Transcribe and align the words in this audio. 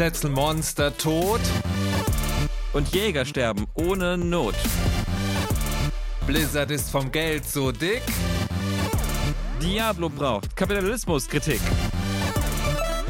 Druiden 0.00 0.14
stetzeln 0.14 0.32
Monster 0.32 0.96
tot. 0.96 1.40
Und 2.72 2.88
Jäger 2.88 3.26
sterben 3.26 3.66
ohne 3.74 4.16
Not. 4.16 4.54
Blizzard 6.26 6.70
ist 6.70 6.90
vom 6.90 7.12
Geld 7.12 7.46
so 7.46 7.70
dick. 7.70 8.02
Diablo 9.60 10.08
braucht 10.08 10.56
Kapitalismuskritik. 10.56 11.60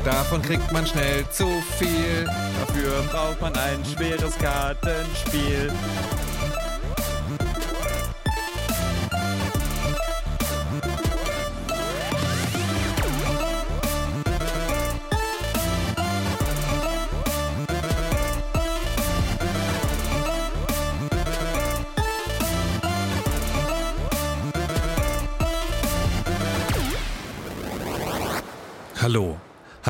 Davon 0.05 0.43
kriegt 0.43 0.73
man 0.73 0.85
schnell 0.85 1.25
zu 1.31 1.47
viel. 1.79 2.25
Dafür 2.59 3.03
braucht 3.13 3.41
man 3.41 3.55
ein 3.55 3.85
schweres 3.85 4.37
Kartenspiel. 4.37 5.71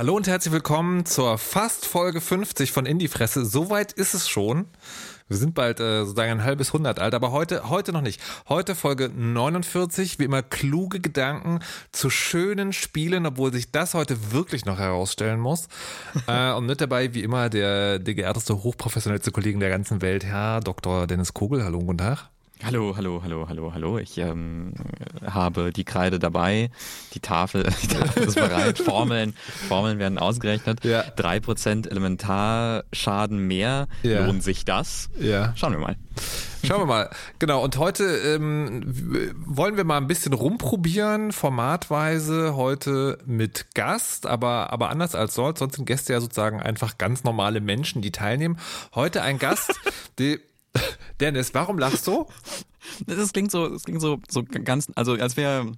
Hallo 0.01 0.17
und 0.17 0.27
herzlich 0.27 0.55
willkommen 0.55 1.05
zur 1.05 1.37
fast 1.37 1.85
Folge 1.85 2.23
50 2.23 2.73
von 2.73 2.87
Indie 2.87 3.07
Fresse. 3.09 3.45
Soweit 3.45 3.93
ist 3.93 4.15
es 4.15 4.31
schon. 4.31 4.65
Wir 5.29 5.37
sind 5.37 5.55
bald 5.55 5.79
äh, 5.79 6.05
sozusagen 6.07 6.31
ein 6.31 6.43
halbes 6.43 6.73
Hundert 6.73 6.99
alt, 6.99 7.13
aber 7.13 7.33
heute, 7.33 7.69
heute 7.69 7.93
noch 7.93 8.01
nicht. 8.01 8.19
Heute 8.49 8.75
Folge 8.75 9.11
49, 9.11 10.19
wie 10.19 10.25
immer 10.25 10.43
kluge 10.43 11.01
Gedanken 11.01 11.59
zu 11.93 12.09
schönen 12.09 12.73
Spielen, 12.73 13.27
obwohl 13.27 13.53
sich 13.53 13.73
das 13.73 13.93
heute 13.93 14.33
wirklich 14.33 14.65
noch 14.65 14.79
herausstellen 14.79 15.39
muss. 15.39 15.69
äh, 16.27 16.53
und 16.53 16.65
mit 16.65 16.81
dabei, 16.81 17.13
wie 17.13 17.23
immer, 17.23 17.51
der, 17.51 17.99
der 17.99 18.15
geehrteste, 18.15 18.63
hochprofessionellste 18.63 19.33
Kollegen 19.33 19.61
der 19.61 19.69
ganzen 19.69 20.01
Welt, 20.01 20.25
Herr 20.25 20.61
Dr. 20.61 21.07
Dennis 21.09 21.35
Kogel. 21.35 21.63
Hallo, 21.63 21.79
guten 21.79 21.99
Tag. 21.99 22.31
Hallo, 22.63 22.95
hallo, 22.95 23.23
hallo, 23.23 23.49
hallo, 23.49 23.73
hallo. 23.73 23.99
Ich 23.99 24.19
ähm, 24.19 24.75
habe 25.25 25.73
die 25.73 25.85
Kreide 25.85 26.19
dabei, 26.19 26.71
die 27.15 27.21
Tafel, 27.21 27.63
die 27.83 27.89
Tafel 27.89 28.25
ist 28.25 28.35
bereit, 28.35 28.79
Formeln, 28.85 29.35
Formeln 29.69 29.99
werden 29.99 30.19
ausgerechnet. 30.19 30.85
Ja. 30.85 31.03
Drei 31.17 31.41
Prozent 31.41 31.91
Elementarschaden 31.91 33.39
mehr. 33.39 33.89
Ja. 34.03 34.27
Lohnt 34.27 34.43
sich 34.43 34.67
das? 34.67 35.09
Ja. 35.19 35.55
Schauen 35.57 35.73
wir 35.73 35.79
mal. 35.79 35.97
Schauen 36.63 36.83
wir 36.83 36.87
mal. 36.87 37.11
Genau, 37.39 37.65
und 37.65 37.79
heute 37.79 38.05
ähm, 38.05 38.83
wollen 39.47 39.79
wir 39.79 39.85
mal 39.85 39.97
ein 39.97 40.07
bisschen 40.07 40.35
rumprobieren, 40.35 41.33
formatweise, 41.33 42.55
heute 42.55 43.19
mit 43.25 43.75
Gast, 43.75 44.27
aber, 44.27 44.71
aber 44.71 44.91
anders 44.91 45.15
als 45.15 45.35
sonst. 45.35 45.61
Sonst 45.61 45.77
sind 45.77 45.87
Gäste 45.87 46.13
ja 46.13 46.21
sozusagen 46.21 46.61
einfach 46.61 46.99
ganz 46.99 47.25
normale 47.25 47.63
Menschen, 47.63 48.03
die 48.03 48.13
teilnehmen. 48.13 48.59
Heute 48.95 49.23
ein 49.23 49.39
Gast, 49.39 49.81
die, 50.19 50.41
Dennis, 51.21 51.53
warum 51.55 51.79
lachst 51.79 52.07
du? 52.07 52.27
Das 53.07 53.33
klingt 53.33 53.51
so, 53.51 53.69
das 53.69 53.85
klingt 53.85 54.01
so, 54.01 54.21
so 54.29 54.43
ganz, 54.45 54.89
also 54.95 55.13
als 55.15 55.37
wäre 55.37 55.73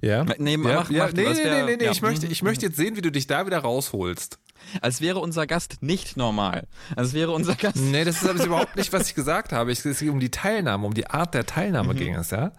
Ja. 0.00 0.24
Nee, 0.38 0.56
mach- 0.56 0.90
ja, 0.90 1.04
mach 1.06 1.12
nee, 1.12 1.22
nee, 1.28 1.44
wär- 1.44 1.64
nee, 1.66 1.76
nee, 1.76 1.84
ja. 1.84 1.90
Ich 1.92 2.02
möchte, 2.02 2.26
ich 2.26 2.42
möchte 2.42 2.66
jetzt 2.66 2.76
sehen, 2.76 2.96
wie 2.96 3.02
du 3.02 3.10
dich 3.12 3.26
da 3.26 3.46
wieder 3.46 3.58
rausholst. 3.58 4.38
als 4.80 5.00
wäre 5.00 5.18
unser 5.20 5.46
Gast 5.46 5.76
nicht 5.82 6.16
normal. 6.16 6.66
Als 6.96 7.12
wäre 7.12 7.32
unser 7.32 7.54
Gast. 7.56 7.76
Nee, 7.76 8.04
das 8.04 8.22
ist 8.22 8.28
aber 8.28 8.44
überhaupt 8.44 8.76
nicht, 8.76 8.92
was 8.92 9.08
ich 9.08 9.14
gesagt 9.14 9.52
habe. 9.52 9.70
Es 9.72 9.82
ging 9.82 10.10
um 10.10 10.20
die 10.20 10.30
Teilnahme, 10.30 10.86
um 10.86 10.94
die 10.94 11.06
Art 11.08 11.34
der 11.34 11.46
Teilnahme 11.46 11.94
ging 11.94 12.14
es, 12.14 12.30
ja. 12.30 12.52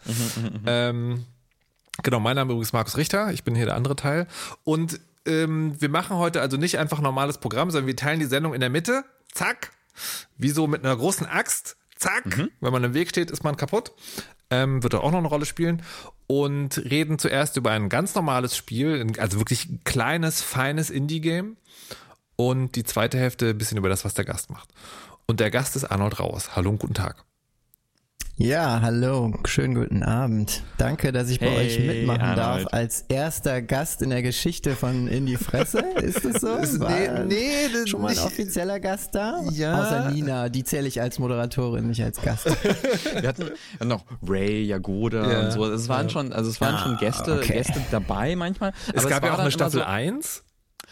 Ähm, 0.66 1.26
genau, 2.04 2.20
mein 2.20 2.36
Name 2.36 2.50
ist 2.52 2.54
übrigens 2.54 2.74
Markus 2.74 2.98
Richter. 2.98 3.32
Ich 3.34 3.44
bin 3.44 3.56
hier 3.56 3.66
der 3.66 3.76
andere 3.76 3.96
Teil. 3.96 4.28
Und 4.64 5.00
ähm, 5.26 5.76
wir 5.80 5.90
machen 5.90 6.18
heute 6.18 6.40
also 6.42 6.56
nicht 6.58 6.78
einfach 6.78 7.00
ein 7.00 7.04
normales 7.04 7.40
Programm, 7.40 7.72
sondern 7.72 7.88
wir 7.88 7.96
teilen 7.96 8.20
die 8.20 8.26
Sendung 8.26 8.54
in 8.54 8.62
der 8.62 8.70
Mitte. 8.70 9.04
Zack. 9.34 9.72
Wie 10.38 10.50
so 10.50 10.68
mit 10.68 10.86
einer 10.86 10.96
großen 10.96 11.26
Axt. 11.26 11.77
Zack. 11.98 12.26
Wenn 12.62 12.72
man 12.72 12.84
im 12.84 12.94
Weg 12.94 13.10
steht, 13.10 13.32
ist 13.32 13.44
man 13.44 13.58
kaputt. 13.58 13.92
Ähm, 14.50 14.82
wird 14.82 14.96
auch 14.96 15.12
noch 15.12 15.18
eine 15.18 15.28
Rolle 15.28 15.46
spielen. 15.46 15.82
Und 16.28 16.78
reden 16.78 17.20
zuerst 17.20 17.58
über 17.58 17.72
ein 17.72 17.90
ganz 17.90 18.16
normales 18.16 18.56
Spiel, 18.56 19.14
also 19.18 19.40
wirklich 19.40 19.70
ein 19.70 19.82
kleines, 19.84 20.42
feines 20.42 20.90
Indie-Game 20.90 21.58
und 22.36 22.76
die 22.76 22.84
zweite 22.84 23.18
Hälfte 23.18 23.50
ein 23.50 23.58
bisschen 23.58 23.78
über 23.78 23.90
das, 23.90 24.06
was 24.06 24.14
der 24.14 24.26
Gast 24.26 24.50
macht. 24.50 24.70
Und 25.26 25.40
der 25.40 25.52
Gast 25.52 25.76
ist 25.76 25.86
Arnold 25.86 26.20
Raus. 26.20 26.56
Hallo 26.56 26.70
und 26.70 26.80
guten 26.80 26.94
Tag. 26.94 27.27
Ja, 28.40 28.82
hallo, 28.84 29.34
schönen 29.46 29.74
guten 29.74 30.04
Abend. 30.04 30.62
Danke, 30.78 31.12
dass 31.12 31.30
ich 31.32 31.40
bei 31.40 31.48
Hey, 31.48 31.66
euch 31.66 31.80
mitmachen 31.80 32.22
Arnold. 32.22 32.38
darf 32.66 32.66
als 32.74 33.02
erster 33.08 33.64
Gast 33.64 34.04
in 34.04 34.12
der 34.12 34.22
Geschichte 34.22 34.76
von 34.76 35.08
In 35.08 35.26
die 35.26 35.38
Fresse. 35.38 35.80
Ist 35.80 36.24
das 36.24 36.42
so? 36.42 36.48
War 36.80 36.92
nee, 36.92 37.26
nee, 37.26 37.68
das 37.74 37.90
schon 37.90 38.00
mal 38.04 38.10
ein 38.10 38.14
nicht. 38.14 38.24
offizieller 38.24 38.80
Gast 38.80 39.16
da? 39.16 39.42
Ja. 39.54 39.82
Außer 39.82 40.12
Nina, 40.12 40.50
die 40.50 40.64
zähle 40.64 40.88
ich 40.88 41.02
als 41.02 41.18
Moderatorin, 41.18 41.88
nicht 41.88 42.04
als 42.04 42.22
Gast. 42.22 42.46
Wir 43.22 43.28
hatten 43.28 43.50
ja 43.80 43.86
noch 43.88 44.06
Ray, 44.22 44.66
Jagoda 44.66 45.32
Ja. 45.32 45.40
und 45.46 45.52
so. 45.54 45.66
Es 45.66 45.90
waren 45.90 46.12
schon, 46.12 46.32
also 46.32 46.52
es 46.52 46.62
waren 46.62 46.76
Ah, 46.76 46.84
schon 46.84 46.98
Gäste, 46.98 47.34
okay. 47.38 47.54
Gäste 47.54 47.82
dabei 47.90 48.36
manchmal. 48.36 48.72
Es 48.94 49.08
gab 49.08 49.24
war 49.24 49.30
ja 49.30 49.36
auch 49.36 49.40
eine 49.40 49.52
Staffel 49.52 49.80
immer 49.80 49.90
1. 49.90 50.44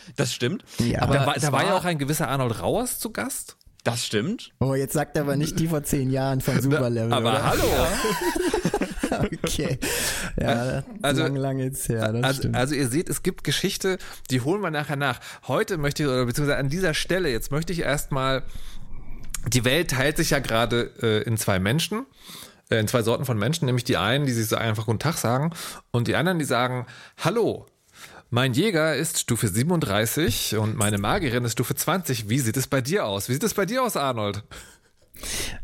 So, 0.08 0.12
das 0.16 0.34
stimmt. 0.34 0.64
Ja. 0.80 1.04
Aber 1.04 1.14
Da, 1.14 1.26
war, 1.28 1.36
es 1.38 1.44
da 1.44 1.52
war 1.52 1.64
ja 1.64 1.76
auch 1.78 1.86
ein 1.86 2.00
gewisser 2.00 2.28
Arnold 2.28 2.60
Rauers 2.60 2.98
zu 2.98 3.12
Gast. 3.12 3.56
Das 3.86 4.06
stimmt. 4.06 4.52
Oh, 4.60 4.74
jetzt 4.76 4.94
sagt 4.94 5.18
aber 5.18 5.38
nicht 5.38 5.60
die 5.60 5.68
vor 5.70 5.84
zehn 5.84 6.10
Jahren 6.10 6.42
von 6.42 6.60
Superlevel, 6.62 7.14
Aber 7.14 7.30
oder? 7.30 7.44
hallo. 7.46 7.64
Okay. 9.44 9.80
Ja, 10.40 10.84
Also- 11.02 11.24
lang, 11.24 11.36
lang 11.38 11.60
jetzt 11.60 11.88
her, 11.88 12.12
das 12.12 12.24
Also, 12.24 12.50
also 12.52 12.76
ihr 12.76 12.88
seht, 12.90 13.08
es 13.10 13.24
gibt 13.24 13.46
Geschichte, 13.46 13.98
die 14.30 14.42
holen 14.42 14.62
wir 14.62 14.72
nachher 14.72 14.98
nach. 14.98 15.20
Heute 15.48 15.78
möchte 15.78 16.04
ich, 16.04 16.10
oder 16.10 16.26
beziehungsweise 16.26 16.58
an 16.60 16.68
dieser 16.70 16.94
Stelle, 16.94 17.30
jetzt 17.30 17.50
möchte 17.52 17.72
ich 17.72 17.80
erstmal, 17.80 18.44
die 19.48 19.64
Welt 19.64 19.92
teilt 19.92 20.18
sich 20.18 20.32
ja 20.32 20.40
gerade 20.40 20.92
äh, 21.02 21.22
in 21.24 21.38
zwei 21.38 21.60
Menschen, 21.60 22.06
äh, 22.70 22.78
in 22.80 22.90
zwei 22.90 23.04
Sorten 23.04 23.24
von 23.26 23.38
Menschen, 23.38 23.68
nämlich 23.68 23.86
die 23.86 23.96
einen, 23.96 24.26
die 24.26 24.34
sich 24.34 24.48
so 24.48 24.58
einfach 24.58 24.86
Guten 24.86 25.00
Tag 25.00 25.16
sagen 25.18 25.52
und 25.92 26.10
die 26.10 26.16
anderen, 26.18 26.40
die 26.40 26.46
sagen, 26.46 26.86
hallo, 27.24 27.68
mein 28.30 28.54
Jäger 28.54 28.96
ist 28.96 29.20
Stufe 29.20 29.48
37 29.48 30.58
und 30.58 30.76
meine 30.76 30.98
Magierin 30.98 31.46
ist 31.46 31.54
Stufe 31.54 31.76
20. 31.76 32.30
Wie 32.30 32.40
sieht 32.40 32.58
es 32.58 32.68
bei 32.68 32.82
dir 32.82 33.06
aus? 33.06 33.30
Wie 33.30 33.34
sieht 33.34 33.44
es 33.44 33.54
bei 33.54 33.66
dir 33.66 33.84
aus, 33.84 33.96
Arnold? 33.96 34.44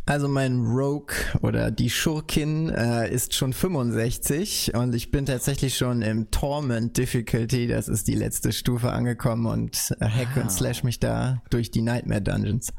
Also 0.06 0.28
mein 0.28 0.66
Rogue 0.66 1.16
oder 1.42 1.72
die 1.72 1.90
Schurkin 1.90 2.70
äh, 2.70 3.12
ist 3.12 3.34
schon 3.34 3.54
65 3.54 4.74
und 4.76 4.96
ich 4.96 5.12
bin 5.12 5.26
tatsächlich 5.26 5.78
schon 5.78 6.02
im 6.02 6.32
Torment 6.32 6.98
Difficulty, 6.98 7.68
das 7.68 7.88
ist 7.88 8.08
die 8.08 8.16
letzte 8.16 8.52
Stufe 8.52 8.92
angekommen 8.92 9.46
und 9.46 9.94
äh, 10.00 10.06
hack 10.06 10.38
und 10.42 10.52
slash 10.52 10.84
mich 10.84 11.00
da 11.00 11.42
durch 11.50 11.72
die 11.72 11.82
Nightmare 11.82 12.22
Dungeons. 12.22 12.74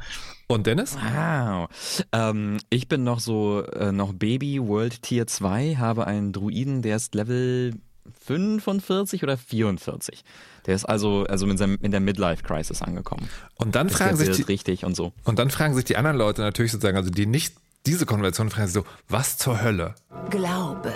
Und 0.48 0.66
Dennis? 0.66 0.96
Wow. 0.96 1.68
Ähm, 2.12 2.58
ich 2.70 2.88
bin 2.88 3.04
noch 3.04 3.20
so, 3.20 3.64
äh, 3.64 3.92
noch 3.92 4.12
Baby 4.12 4.60
World 4.60 5.02
Tier 5.02 5.26
2, 5.26 5.76
habe 5.76 6.06
einen 6.06 6.32
Druiden, 6.32 6.82
der 6.82 6.96
ist 6.96 7.14
Level 7.14 7.74
45 8.24 9.22
oder 9.22 9.36
44. 9.36 10.24
Der 10.66 10.74
ist 10.74 10.84
also, 10.84 11.24
also 11.28 11.46
in, 11.46 11.56
seinem, 11.56 11.78
in 11.82 11.90
der 11.90 12.00
Midlife 12.00 12.42
Crisis 12.42 12.82
angekommen. 12.82 13.28
Und 13.56 13.74
dann 13.74 13.88
Ist 13.88 13.96
fragen 13.96 14.16
sich 14.16 14.30
die, 14.36 14.42
richtig 14.42 14.84
und 14.84 14.94
so. 14.94 15.12
und 15.24 15.38
dann 15.38 15.50
fragen 15.50 15.74
sich 15.74 15.84
die 15.84 15.96
anderen 15.96 16.16
Leute 16.16 16.42
natürlich 16.42 16.72
sozusagen, 16.72 16.96
also 16.96 17.10
die 17.10 17.26
nicht 17.26 17.54
diese 17.84 18.06
Konversion 18.06 18.48
fragen 18.48 18.68
sich 18.68 18.74
so, 18.74 18.84
was 19.08 19.38
zur 19.38 19.60
Hölle? 19.60 19.94
Glaube 20.30 20.92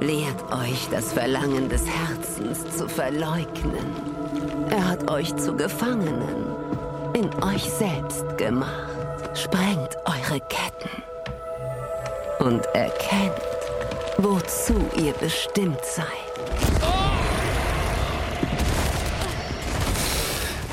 lehrt 0.00 0.42
euch 0.52 0.88
das 0.90 1.12
Verlangen 1.12 1.68
des 1.68 1.84
Herzens 1.86 2.76
zu 2.76 2.88
verleugnen. 2.88 3.86
Er 4.70 4.88
hat 4.88 5.10
euch 5.10 5.36
zu 5.36 5.54
Gefangenen 5.54 6.54
in 7.12 7.28
euch 7.42 7.64
selbst 7.64 8.24
gemacht. 8.38 8.88
Sprengt 9.34 9.96
eure 10.06 10.40
Ketten 10.48 11.02
und 12.38 12.64
erkennt, 12.74 13.34
wozu 14.18 14.74
ihr 14.96 15.12
bestimmt 15.14 15.84
seid. 15.84 16.31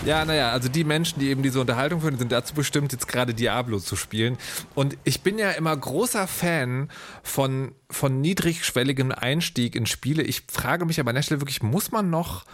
Ja, 0.09 0.25
naja, 0.25 0.51
also 0.51 0.69
die 0.69 0.85
Menschen, 0.85 1.19
die 1.19 1.29
eben 1.29 1.43
diese 1.43 1.61
Unterhaltung 1.61 2.01
führen, 2.01 2.17
sind 2.17 2.31
dazu 2.31 2.55
bestimmt, 2.55 2.93
jetzt 2.93 3.07
gerade 3.07 3.35
Diablo 3.35 3.79
zu 3.79 3.95
spielen. 3.95 4.39
Und 4.73 4.97
ich 5.03 5.21
bin 5.21 5.37
ja 5.37 5.51
immer 5.51 5.77
großer 5.77 6.25
Fan 6.25 6.89
von, 7.21 7.75
von 7.91 8.19
niedrigschwelligem 8.19 9.11
Einstieg 9.11 9.75
in 9.75 9.85
Spiele. 9.85 10.23
Ich 10.23 10.43
frage 10.51 10.85
mich 10.85 10.99
aber 10.99 11.09
an 11.09 11.15
der 11.15 11.21
Stelle 11.21 11.41
wirklich, 11.41 11.61
muss 11.61 11.91
man 11.91 12.09
noch 12.09 12.45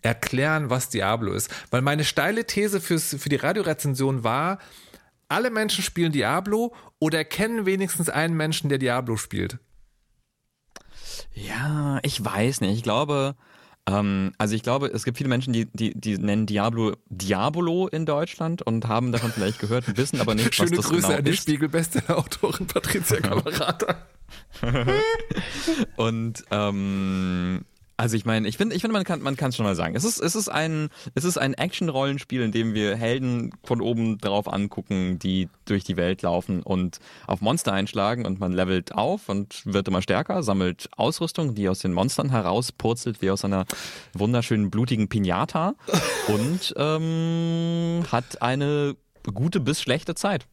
erklären, 0.00 0.70
was 0.70 0.88
Diablo 0.88 1.34
ist? 1.34 1.50
Weil 1.70 1.82
meine 1.82 2.04
steile 2.04 2.46
These 2.46 2.80
fürs, 2.80 3.14
für 3.18 3.28
die 3.28 3.36
Radiorezension 3.36 4.24
war, 4.24 4.58
alle 5.28 5.50
Menschen 5.50 5.84
spielen 5.84 6.12
Diablo 6.12 6.74
oder 6.98 7.24
kennen 7.24 7.66
wenigstens 7.66 8.08
einen 8.08 8.38
Menschen, 8.38 8.70
der 8.70 8.78
Diablo 8.78 9.18
spielt. 9.18 9.58
Ja, 11.34 11.98
ich 12.02 12.24
weiß 12.24 12.60
nicht. 12.60 12.76
Ich 12.76 12.82
glaube, 12.82 13.34
ähm, 13.86 14.32
also 14.38 14.54
ich 14.54 14.62
glaube, 14.62 14.88
es 14.88 15.04
gibt 15.04 15.18
viele 15.18 15.28
Menschen, 15.28 15.52
die, 15.52 15.66
die, 15.72 15.98
die 15.98 16.18
nennen 16.18 16.46
Diablo 16.46 16.94
Diabolo 17.08 17.88
in 17.88 18.06
Deutschland 18.06 18.62
und 18.62 18.86
haben 18.86 19.10
davon 19.12 19.32
vielleicht 19.32 19.58
gehört, 19.58 19.96
wissen 19.96 20.20
aber 20.20 20.34
nicht, 20.34 20.54
Schöne 20.54 20.70
was 20.70 20.76
das 20.78 20.88
Grüße 20.88 21.06
genau 21.06 21.18
an 21.18 21.24
die 21.24 21.30
ist. 21.32 21.42
Spiegelbeste-Autorin 21.42 22.66
Patricia 22.66 23.16
Kamerata. 23.20 24.06
Und 25.96 26.44
ähm, 26.50 27.64
Also 27.96 28.16
ich 28.16 28.24
meine, 28.24 28.48
ich 28.48 28.56
finde, 28.56 28.74
ich 28.74 28.82
finde, 28.82 28.94
man 28.94 29.04
kann, 29.04 29.22
man 29.22 29.36
kann 29.36 29.50
es 29.50 29.56
schon 29.56 29.66
mal 29.66 29.74
sagen. 29.74 29.94
Es 29.94 30.04
ist, 30.04 30.18
es 30.18 30.34
ist 30.34 30.48
ein, 30.48 30.88
es 31.14 31.24
ist 31.24 31.38
ein 31.38 31.54
Action-Rollenspiel, 31.54 32.42
in 32.42 32.52
dem 32.52 32.74
wir 32.74 32.96
Helden 32.96 33.54
von 33.64 33.80
oben 33.80 34.18
drauf 34.18 34.52
angucken, 34.52 35.18
die 35.18 35.48
durch 35.66 35.84
die 35.84 35.96
Welt 35.96 36.22
laufen 36.22 36.62
und 36.62 36.98
auf 37.26 37.40
Monster 37.40 37.72
einschlagen 37.72 38.26
und 38.26 38.40
man 38.40 38.52
levelt 38.52 38.94
auf 38.94 39.28
und 39.28 39.62
wird 39.64 39.88
immer 39.88 40.02
stärker, 40.02 40.42
sammelt 40.42 40.88
Ausrüstung, 40.96 41.54
die 41.54 41.68
aus 41.68 41.80
den 41.80 41.92
Monstern 41.92 42.30
herauspurzelt, 42.30 43.22
wie 43.22 43.30
aus 43.30 43.44
einer 43.44 43.66
wunderschönen 44.14 44.70
blutigen 44.70 45.08
Pinata 45.08 45.74
und 46.28 46.74
ähm, 46.76 48.04
hat 48.10 48.42
eine 48.42 48.96
gute 49.32 49.60
bis 49.60 49.80
schlechte 49.80 50.14
Zeit. 50.14 50.46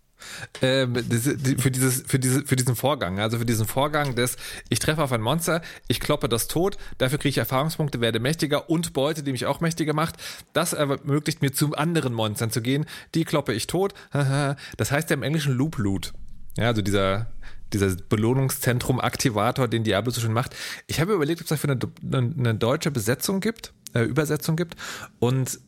Ähm, 0.61 0.95
für, 0.95 1.71
dieses, 1.71 2.03
für, 2.07 2.19
diese, 2.19 2.45
für 2.45 2.55
diesen 2.55 2.75
Vorgang, 2.75 3.19
also 3.19 3.37
für 3.39 3.45
diesen 3.45 3.67
Vorgang 3.67 4.15
des, 4.15 4.37
ich 4.69 4.79
treffe 4.79 5.03
auf 5.03 5.11
ein 5.11 5.21
Monster, 5.21 5.61
ich 5.87 5.99
kloppe 5.99 6.29
das 6.29 6.47
tot, 6.47 6.77
dafür 6.97 7.17
kriege 7.17 7.29
ich 7.29 7.37
Erfahrungspunkte, 7.37 8.01
werde 8.01 8.19
mächtiger 8.19 8.69
und 8.69 8.93
Beute, 8.93 9.23
die 9.23 9.31
mich 9.31 9.45
auch 9.45 9.59
mächtiger 9.61 9.93
macht. 9.93 10.15
Das 10.53 10.73
ermöglicht 10.73 11.41
mir 11.41 11.51
zu 11.51 11.73
anderen 11.75 12.13
Monstern 12.13 12.51
zu 12.51 12.61
gehen, 12.61 12.85
die 13.15 13.25
kloppe 13.25 13.53
ich 13.53 13.67
tot. 13.67 13.93
Das 14.77 14.91
heißt 14.91 15.09
ja 15.09 15.15
im 15.15 15.23
Englischen 15.23 15.53
Loop 15.53 15.77
Loot. 15.77 16.13
Ja, 16.57 16.67
also 16.67 16.81
dieser, 16.81 17.27
dieser 17.73 17.95
Belohnungszentrum-Aktivator, 17.95 19.67
den 19.67 19.83
Diablo 19.83 20.11
so 20.11 20.21
schön 20.21 20.33
macht. 20.33 20.55
Ich 20.87 20.99
habe 20.99 21.13
überlegt, 21.13 21.41
ob 21.41 21.45
es 21.45 21.49
dafür 21.49 21.71
eine, 21.71 22.33
eine 22.37 22.55
deutsche 22.55 22.91
Besetzung 22.91 23.39
gibt, 23.39 23.73
äh, 23.93 24.03
Übersetzung 24.03 24.55
gibt. 24.55 24.75
Und 25.19 25.59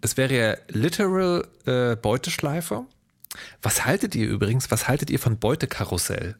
es 0.00 0.16
wäre 0.16 0.36
ja 0.36 0.56
literal 0.68 1.46
äh, 1.64 1.96
Beuteschleife. 1.96 2.86
Was 3.62 3.84
haltet 3.84 4.14
ihr 4.14 4.28
übrigens, 4.28 4.70
was 4.70 4.88
haltet 4.88 5.10
ihr 5.10 5.18
von 5.18 5.38
Beutekarussell? 5.38 6.36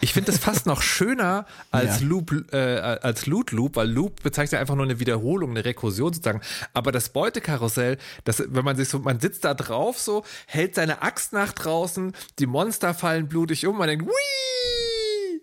Ich 0.00 0.12
finde 0.12 0.30
das 0.30 0.40
fast 0.40 0.66
noch 0.66 0.82
schöner 0.94 1.46
als 1.70 2.00
ja. 2.00 2.06
Loop, 2.06 2.52
äh, 2.52 2.56
als 2.56 3.26
Loot 3.26 3.52
Loop, 3.52 3.76
weil 3.76 3.88
Loop 3.88 4.22
bezeichnet 4.22 4.60
einfach 4.60 4.74
nur 4.74 4.84
eine 4.84 5.00
Wiederholung, 5.00 5.50
eine 5.50 5.64
Rekursion 5.64 6.12
sozusagen. 6.12 6.40
Aber 6.72 6.92
das 6.92 7.08
Beutekarussell, 7.08 7.98
das, 8.24 8.42
wenn 8.46 8.64
man 8.64 8.76
sich 8.76 8.88
so, 8.88 8.98
man 8.98 9.20
sitzt 9.20 9.44
da 9.44 9.54
drauf 9.54 9.98
so, 9.98 10.24
hält 10.46 10.74
seine 10.74 11.02
Axt 11.02 11.32
nach 11.32 11.52
draußen, 11.52 12.12
die 12.38 12.46
Monster 12.46 12.94
fallen 12.94 13.28
blutig 13.28 13.66
um, 13.66 13.78
man 13.78 13.88
denkt, 13.88 14.06
Wii! 14.06 15.42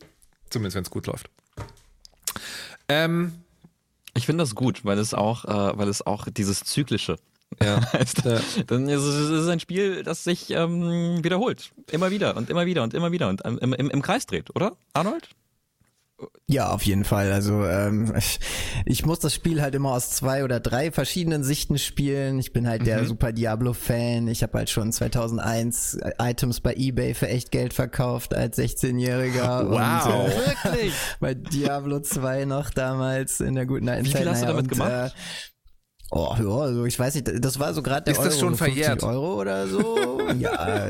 Zumindest 0.49 0.75
wenn 0.75 0.83
es 0.83 0.89
gut 0.89 1.07
läuft. 1.07 1.29
Ähm, 2.89 3.33
ich 4.13 4.25
finde 4.25 4.43
das 4.43 4.55
gut, 4.55 4.83
weil 4.83 4.99
es 4.99 5.13
auch, 5.13 5.45
äh, 5.45 5.77
weil 5.77 5.87
es 5.87 6.05
auch 6.05 6.27
dieses 6.29 6.61
zyklische 6.61 7.17
ja. 8.25 8.39
Dann 8.67 8.89
ist 8.89 9.01
es 9.03 9.47
ein 9.47 9.59
Spiel, 9.59 10.03
das 10.03 10.23
sich 10.23 10.49
ähm, 10.51 11.23
wiederholt. 11.23 11.71
Immer 11.91 12.11
wieder 12.11 12.35
und 12.35 12.49
immer 12.49 12.65
wieder 12.65 12.83
und 12.83 12.93
immer 12.93 13.11
wieder 13.11 13.29
und 13.29 13.41
ähm, 13.45 13.57
im, 13.61 13.73
im, 13.73 13.89
im 13.89 14.01
Kreis 14.01 14.25
dreht, 14.25 14.55
oder, 14.55 14.77
Arnold? 14.93 15.29
Ja, 16.47 16.69
auf 16.69 16.83
jeden 16.83 17.05
Fall. 17.05 17.31
Also 17.31 17.65
ähm, 17.65 18.13
ich, 18.17 18.39
ich 18.85 19.05
muss 19.05 19.19
das 19.19 19.33
Spiel 19.33 19.61
halt 19.61 19.73
immer 19.75 19.91
aus 19.91 20.11
zwei 20.11 20.43
oder 20.43 20.59
drei 20.59 20.91
verschiedenen 20.91 21.43
Sichten 21.43 21.77
spielen. 21.77 22.39
Ich 22.39 22.53
bin 22.53 22.67
halt 22.67 22.81
mhm. 22.81 22.85
der 22.85 23.05
Super 23.05 23.31
Diablo-Fan. 23.31 24.27
Ich 24.27 24.43
habe 24.43 24.57
halt 24.57 24.69
schon 24.69 24.91
2001 24.91 25.99
Items 26.19 26.59
bei 26.59 26.75
eBay 26.75 27.13
für 27.13 27.27
echt 27.27 27.51
Geld 27.51 27.73
verkauft 27.73 28.33
als 28.33 28.57
16-Jähriger. 28.57 29.61
Wow, 29.71 30.25
und, 30.25 30.31
äh, 30.31 30.47
wirklich? 30.47 30.93
bei 31.19 31.33
Diablo 31.33 31.99
2 31.99 32.45
noch 32.45 32.69
damals 32.71 33.39
in 33.39 33.55
der 33.55 33.65
guten 33.65 33.87
alten 33.89 34.05
Wie 34.05 34.11
viel 34.11 34.29
hast 34.29 34.41
du 34.43 34.47
damit 34.47 34.63
und, 34.63 34.71
gemacht? 34.71 34.91
Äh, 34.91 35.50
Oh, 36.13 36.35
ja, 36.37 36.45
also 36.45 36.83
ich 36.83 36.99
weiß 36.99 37.15
nicht, 37.15 37.31
das 37.41 37.57
war 37.57 37.73
so 37.73 37.81
gerade 37.81 38.03
der 38.03 38.11
Ist 38.11 38.19
das 38.19 38.33
Euro, 38.35 38.47
schon 38.47 38.55
verjährt? 38.57 39.01
Euro 39.01 39.39
oder 39.39 39.65
so. 39.65 40.19
ja, 40.39 40.87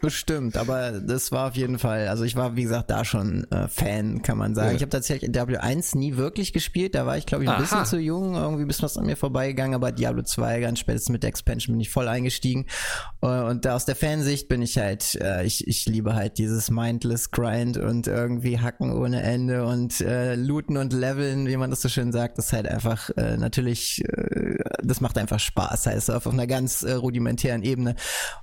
bestimmt, 0.00 0.56
aber 0.56 0.92
das 0.92 1.30
war 1.30 1.48
auf 1.48 1.56
jeden 1.56 1.78
Fall, 1.78 2.08
also 2.08 2.24
ich 2.24 2.36
war 2.36 2.56
wie 2.56 2.62
gesagt 2.62 2.90
da 2.90 3.04
schon 3.04 3.46
äh, 3.50 3.68
Fan, 3.68 4.22
kann 4.22 4.38
man 4.38 4.54
sagen. 4.54 4.70
Ja. 4.70 4.76
Ich 4.76 4.80
habe 4.80 4.88
tatsächlich 4.88 5.30
Diablo 5.30 5.58
1 5.60 5.94
nie 5.94 6.16
wirklich 6.16 6.54
gespielt, 6.54 6.94
da 6.94 7.04
war 7.04 7.18
ich 7.18 7.26
glaube 7.26 7.44
ich 7.44 7.50
ein 7.50 7.56
Aha. 7.56 7.60
bisschen 7.60 7.84
zu 7.84 7.98
jung, 7.98 8.34
irgendwie 8.34 8.64
bisschen 8.64 8.84
was 8.84 8.96
an 8.96 9.04
mir 9.04 9.16
vorbeigegangen, 9.16 9.74
aber 9.74 9.92
Diablo 9.92 10.22
2 10.22 10.60
ganz 10.60 10.78
spätestens 10.78 11.12
mit 11.12 11.22
der 11.22 11.28
Expansion 11.28 11.74
bin 11.74 11.80
ich 11.82 11.90
voll 11.90 12.08
eingestiegen 12.08 12.64
äh, 13.20 13.26
und 13.26 13.66
da 13.66 13.74
aus 13.74 13.84
der 13.84 13.94
Fansicht 13.94 14.48
bin 14.48 14.62
ich 14.62 14.78
halt, 14.78 15.16
äh, 15.16 15.44
ich, 15.44 15.68
ich 15.68 15.84
liebe 15.84 16.14
halt 16.14 16.38
dieses 16.38 16.70
mindless 16.70 17.30
Grind 17.30 17.76
und 17.76 18.06
irgendwie 18.06 18.58
hacken 18.58 18.90
ohne 18.90 19.22
Ende 19.22 19.66
und 19.66 20.00
äh, 20.00 20.34
looten 20.34 20.78
und 20.78 20.94
leveln, 20.94 21.46
wie 21.46 21.58
man 21.58 21.68
das 21.68 21.82
so 21.82 21.90
schön 21.90 22.10
sagt, 22.10 22.38
das 22.38 22.46
ist 22.46 22.52
halt 22.54 22.66
einfach 22.66 23.10
äh, 23.18 23.36
natürlich 23.36 24.02
äh, 24.06 24.61
das 24.82 25.00
macht 25.00 25.18
einfach 25.18 25.40
Spaß, 25.40 25.86
heißt 25.86 26.10
auf 26.10 26.26
einer 26.26 26.46
ganz 26.46 26.82
äh, 26.82 26.92
rudimentären 26.92 27.62
Ebene. 27.62 27.94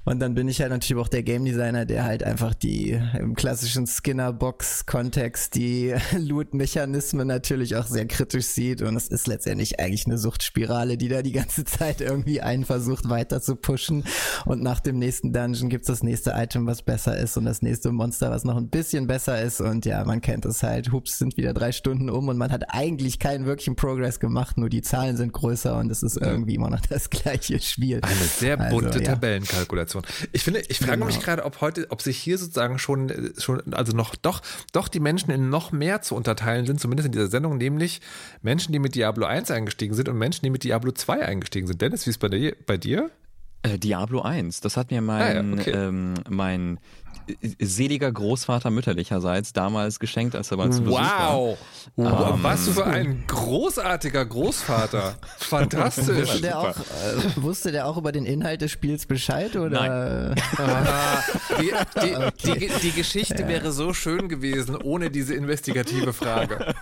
Und 0.05 0.19
dann 0.19 0.33
bin 0.33 0.47
ich 0.47 0.61
halt 0.61 0.71
natürlich 0.71 1.01
auch 1.01 1.07
der 1.07 1.23
Game 1.23 1.45
Designer, 1.45 1.85
der 1.85 2.03
halt 2.03 2.23
einfach 2.23 2.53
die 2.53 2.99
im 3.17 3.35
klassischen 3.35 3.87
Skinner-Box-Kontext 3.87 5.55
die 5.55 5.95
Loot-Mechanismen 6.17 7.27
natürlich 7.27 7.75
auch 7.75 7.87
sehr 7.87 8.07
kritisch 8.07 8.47
sieht. 8.47 8.81
Und 8.81 8.95
es 8.95 9.07
ist 9.07 9.27
letztendlich 9.27 9.79
eigentlich 9.79 10.05
eine 10.05 10.17
Suchtspirale, 10.17 10.97
die 10.97 11.07
da 11.07 11.21
die 11.21 11.31
ganze 11.31 11.63
Zeit 11.65 12.01
irgendwie 12.01 12.41
einen 12.41 12.65
versucht 12.65 13.09
weiter 13.09 13.41
zu 13.41 13.55
pushen. 13.55 14.03
Und 14.45 14.61
nach 14.61 14.79
dem 14.79 14.99
nächsten 14.99 15.33
Dungeon 15.33 15.69
gibt's 15.69 15.87
das 15.87 16.03
nächste 16.03 16.31
Item, 16.31 16.65
was 16.65 16.81
besser 16.81 17.17
ist 17.17 17.37
und 17.37 17.45
das 17.45 17.61
nächste 17.61 17.91
Monster, 17.91 18.31
was 18.31 18.43
noch 18.43 18.57
ein 18.57 18.69
bisschen 18.69 19.07
besser 19.07 19.41
ist. 19.41 19.61
Und 19.61 19.85
ja, 19.85 20.03
man 20.05 20.21
kennt 20.21 20.45
es 20.45 20.63
halt. 20.63 20.91
Hups, 20.91 21.17
sind 21.17 21.37
wieder 21.37 21.53
drei 21.53 21.71
Stunden 21.71 22.09
um 22.09 22.27
und 22.27 22.37
man 22.37 22.51
hat 22.51 22.65
eigentlich 22.69 23.19
keinen 23.19 23.45
wirklichen 23.45 23.75
Progress 23.75 24.19
gemacht, 24.19 24.57
nur 24.57 24.69
die 24.69 24.81
Zahlen 24.81 25.17
sind 25.17 25.33
größer 25.33 25.77
und 25.77 25.91
es 25.91 26.03
ist 26.03 26.08
irgendwie 26.17 26.55
immer 26.55 26.69
noch 26.69 26.81
das 26.81 27.09
gleiche 27.09 27.59
Spiel. 27.59 27.99
Eine 28.01 28.15
sehr 28.15 28.57
bunte 28.57 28.87
also, 28.87 28.99
ja. 28.99 29.05
Tabellenkalkulation. 29.05 30.03
Ich 30.31 30.43
finde, 30.43 30.61
ich 30.67 30.79
frage 30.79 30.93
genau. 30.93 31.05
mich 31.05 31.19
gerade, 31.19 31.45
ob 31.45 31.61
heute, 31.61 31.87
ob 31.89 32.01
sich 32.01 32.17
hier 32.17 32.37
sozusagen 32.37 32.79
schon, 32.79 33.33
schon, 33.37 33.73
also 33.73 33.95
noch 33.95 34.15
doch, 34.15 34.41
doch 34.71 34.87
die 34.87 34.99
Menschen 34.99 35.31
in 35.31 35.49
noch 35.49 35.71
mehr 35.71 36.01
zu 36.01 36.15
unterteilen 36.15 36.65
sind, 36.65 36.79
zumindest 36.79 37.07
in 37.07 37.11
dieser 37.11 37.27
Sendung, 37.27 37.57
nämlich 37.57 38.01
Menschen, 38.41 38.71
die 38.73 38.79
mit 38.79 38.95
Diablo 38.95 39.25
1 39.25 39.51
eingestiegen 39.51 39.93
sind 39.93 40.09
und 40.09 40.17
Menschen, 40.17 40.43
die 40.43 40.49
mit 40.49 40.63
Diablo 40.63 40.91
2 40.91 41.25
eingestiegen 41.25 41.67
sind. 41.67 41.81
Dennis, 41.81 42.05
wie 42.05 42.11
ist 42.11 42.17
es 42.17 42.19
bei 42.19 42.29
dir? 42.29 42.55
Bei 42.65 42.77
dir? 42.77 43.09
Äh, 43.61 43.77
Diablo 43.77 44.21
1, 44.21 44.61
das 44.61 44.77
hat 44.77 44.89
mir 44.89 45.01
mein, 45.01 45.21
ah, 45.21 45.33
ja, 45.33 45.59
okay. 45.59 45.71
ähm, 45.71 46.13
mein 46.29 46.79
seliger 47.59 48.11
Großvater 48.11 48.69
mütterlicherseits 48.69 49.53
damals 49.53 49.99
geschenkt, 49.99 50.35
als 50.35 50.51
er 50.51 50.57
mal 50.57 50.71
zu 50.71 50.83
Besuch 50.83 50.99
wow. 50.99 51.57
war. 51.95 52.11
Wow, 52.11 52.35
ähm, 52.35 52.43
was 52.43 52.69
für 52.69 52.85
ein 52.85 53.23
großartiger 53.27 54.25
Großvater. 54.25 55.17
Fantastisch. 55.37 56.29
Wusste 56.29 56.41
der, 56.41 56.59
auch, 56.59 56.77
äh, 56.77 57.41
wusste 57.41 57.71
der 57.71 57.87
auch 57.87 57.97
über 57.97 58.11
den 58.11 58.25
Inhalt 58.25 58.61
des 58.61 58.71
Spiels 58.71 59.05
Bescheid? 59.05 59.55
Oder? 59.55 59.69
Nein. 59.69 60.35
Die, 61.59 61.71
die, 62.01 62.15
okay. 62.15 62.31
die, 62.59 62.71
die, 62.81 62.91
Geschichte 62.91 63.41
ja. 63.41 63.47
wäre 63.47 63.71
so 63.71 63.93
schön 63.93 64.29
gewesen, 64.29 64.75
ohne 64.77 65.09
diese 65.09 65.33
investigative 65.33 66.13
Frage. 66.13 66.73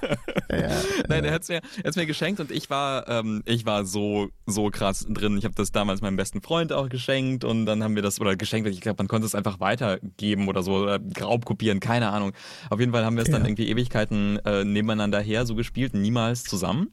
Ja, 0.52 0.70
Nein, 1.08 1.24
er 1.24 1.34
hat 1.34 1.44
es 1.44 1.50
mir, 1.50 1.62
mir 1.96 2.06
geschenkt 2.06 2.40
und 2.40 2.52
ich 2.52 2.70
war, 2.70 3.08
ähm, 3.08 3.42
ich 3.46 3.66
war 3.66 3.86
so, 3.86 4.30
so 4.46 4.70
krass 4.70 5.06
drin. 5.10 5.38
Ich 5.38 5.46
habe 5.46 5.56
das 5.56 5.72
damals 5.72 6.02
meinem 6.02 6.18
besten 6.18 6.42
Freund 6.42 6.72
auch 6.74 6.90
geschenkt 6.90 7.44
und 7.44 7.66
dann 7.66 7.84
haben 7.84 7.96
wir 7.96 8.04
das, 8.04 8.20
oder 8.20 8.36
geschenkt, 8.36 8.70
ich 8.70 8.82
glaube, 8.82 8.98
man 9.00 9.08
konnte 9.08 9.26
es 9.26 9.36
einfach 9.36 9.60
weitergeben 9.60 10.37
geben 10.38 10.48
oder 10.48 10.64
so, 10.64 10.76
oder 10.76 11.00
Raubkopieren, 11.20 11.80
keine 11.80 12.10
Ahnung. 12.10 12.34
Auf 12.70 12.80
jeden 12.80 12.92
Fall 12.92 13.04
haben 13.04 13.16
wir 13.16 13.24
es 13.24 13.30
ja. 13.30 13.38
dann 13.38 13.46
irgendwie 13.46 13.70
Ewigkeiten 13.70 14.38
äh, 14.46 14.64
nebeneinander 14.64 15.20
her 15.20 15.46
so 15.46 15.56
gespielt, 15.56 15.94
niemals 15.94 16.44
zusammen. 16.44 16.92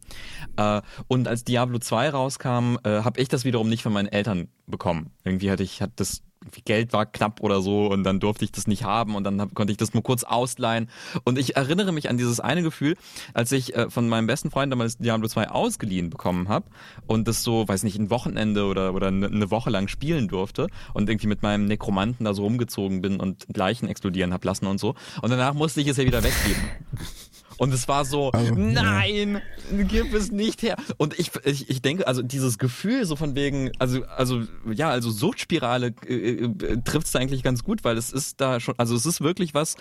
Äh, 0.57 0.81
und 1.09 1.29
als 1.29 1.45
Diablo 1.45 1.79
2 1.79 2.11
rauskam, 2.11 2.77
äh, 2.85 3.03
habe 3.03 3.21
ich 3.21 3.29
das 3.29 3.45
wiederum 3.45 3.69
nicht 3.69 3.83
von 3.83 3.93
meinen 3.93 4.09
Eltern 4.09 4.49
bekommen. 4.67 5.11
Irgendwie 5.25 5.51
hatte 5.51 5.63
ich, 5.63 5.83
hat 5.83 5.93
das 5.97 6.23
Geld 6.65 6.93
war 6.93 7.07
knapp 7.07 7.41
oder 7.41 7.61
so 7.61 7.87
und 7.87 8.05
dann 8.05 8.21
durfte 8.21 8.45
ich 8.45 8.53
das 8.53 8.67
nicht 8.67 8.85
haben 8.85 9.15
und 9.15 9.25
dann 9.25 9.41
hab, 9.41 9.55
konnte 9.55 9.73
ich 9.73 9.77
das 9.77 9.95
nur 9.95 10.03
kurz 10.03 10.25
ausleihen. 10.25 10.89
Und 11.25 11.39
ich 11.39 11.57
erinnere 11.57 11.93
mich 11.93 12.09
an 12.09 12.19
dieses 12.19 12.41
eine 12.41 12.63
Gefühl, 12.63 12.97
als 13.33 13.53
ich 13.53 13.75
äh, 13.75 13.91
von 13.91 14.09
meinem 14.09 14.27
besten 14.27 14.51
Freund 14.51 14.73
damals 14.73 14.99
Diablo 14.99 15.29
2 15.29 15.51
ausgeliehen 15.51 16.11
bekommen 16.11 16.49
habe 16.49 16.67
und 17.07 17.29
das 17.29 17.43
so, 17.43 17.67
weiß 17.67 17.83
nicht, 17.83 17.99
ein 17.99 18.11
Wochenende 18.11 18.65
oder, 18.67 18.95
oder 18.95 19.09
eine 19.09 19.51
Woche 19.51 19.71
lang 19.71 19.89
spielen 19.89 20.29
durfte 20.29 20.69
und 20.93 21.09
irgendwie 21.09 21.29
mit 21.29 21.43
meinem 21.43 21.67
Nekromanten 21.67 22.25
da 22.25 22.35
so 22.35 22.43
rumgezogen 22.43 23.01
bin 23.01 23.21
und 23.21 23.47
Leichen 23.55 23.89
explodieren 23.89 24.33
hab 24.33 24.45
lassen 24.45 24.67
und 24.67 24.79
so. 24.79 24.95
Und 25.23 25.31
danach 25.31 25.55
musste 25.55 25.81
ich 25.81 25.89
es 25.89 25.97
ja 25.97 26.05
wieder 26.05 26.23
weggeben. 26.23 26.63
Und 27.59 27.73
es 27.73 27.89
war 27.89 28.05
so, 28.05 28.31
also, 28.31 28.55
nein, 28.55 29.41
ja. 29.77 29.85
gib 29.85 30.13
es 30.15 30.31
nicht 30.31 30.63
her. 30.63 30.77
Und 30.97 31.19
ich, 31.19 31.31
ich, 31.45 31.71
ich 31.71 31.83
denke, 31.83 32.07
also 32.07 32.23
dieses 32.23 32.59
Gefühl 32.59 33.05
so 33.05 33.17
von 33.17 33.35
wegen, 33.35 33.71
also, 33.79 34.05
also, 34.05 34.43
ja, 34.73 34.91
also 34.91 35.11
Suchtspirale 35.11 35.95
äh, 36.07 36.15
äh, 36.15 36.77
trifft 36.85 37.07
es 37.07 37.17
eigentlich 37.17 37.43
ganz 37.43 37.63
gut, 37.63 37.85
weil 37.85 37.97
es 37.97 38.13
ist 38.13 38.41
da 38.41 38.61
schon, 38.61 38.75
also 38.79 38.95
es 38.95 39.07
ist 39.07 39.21
wirklich 39.21 39.55
was 39.55 39.77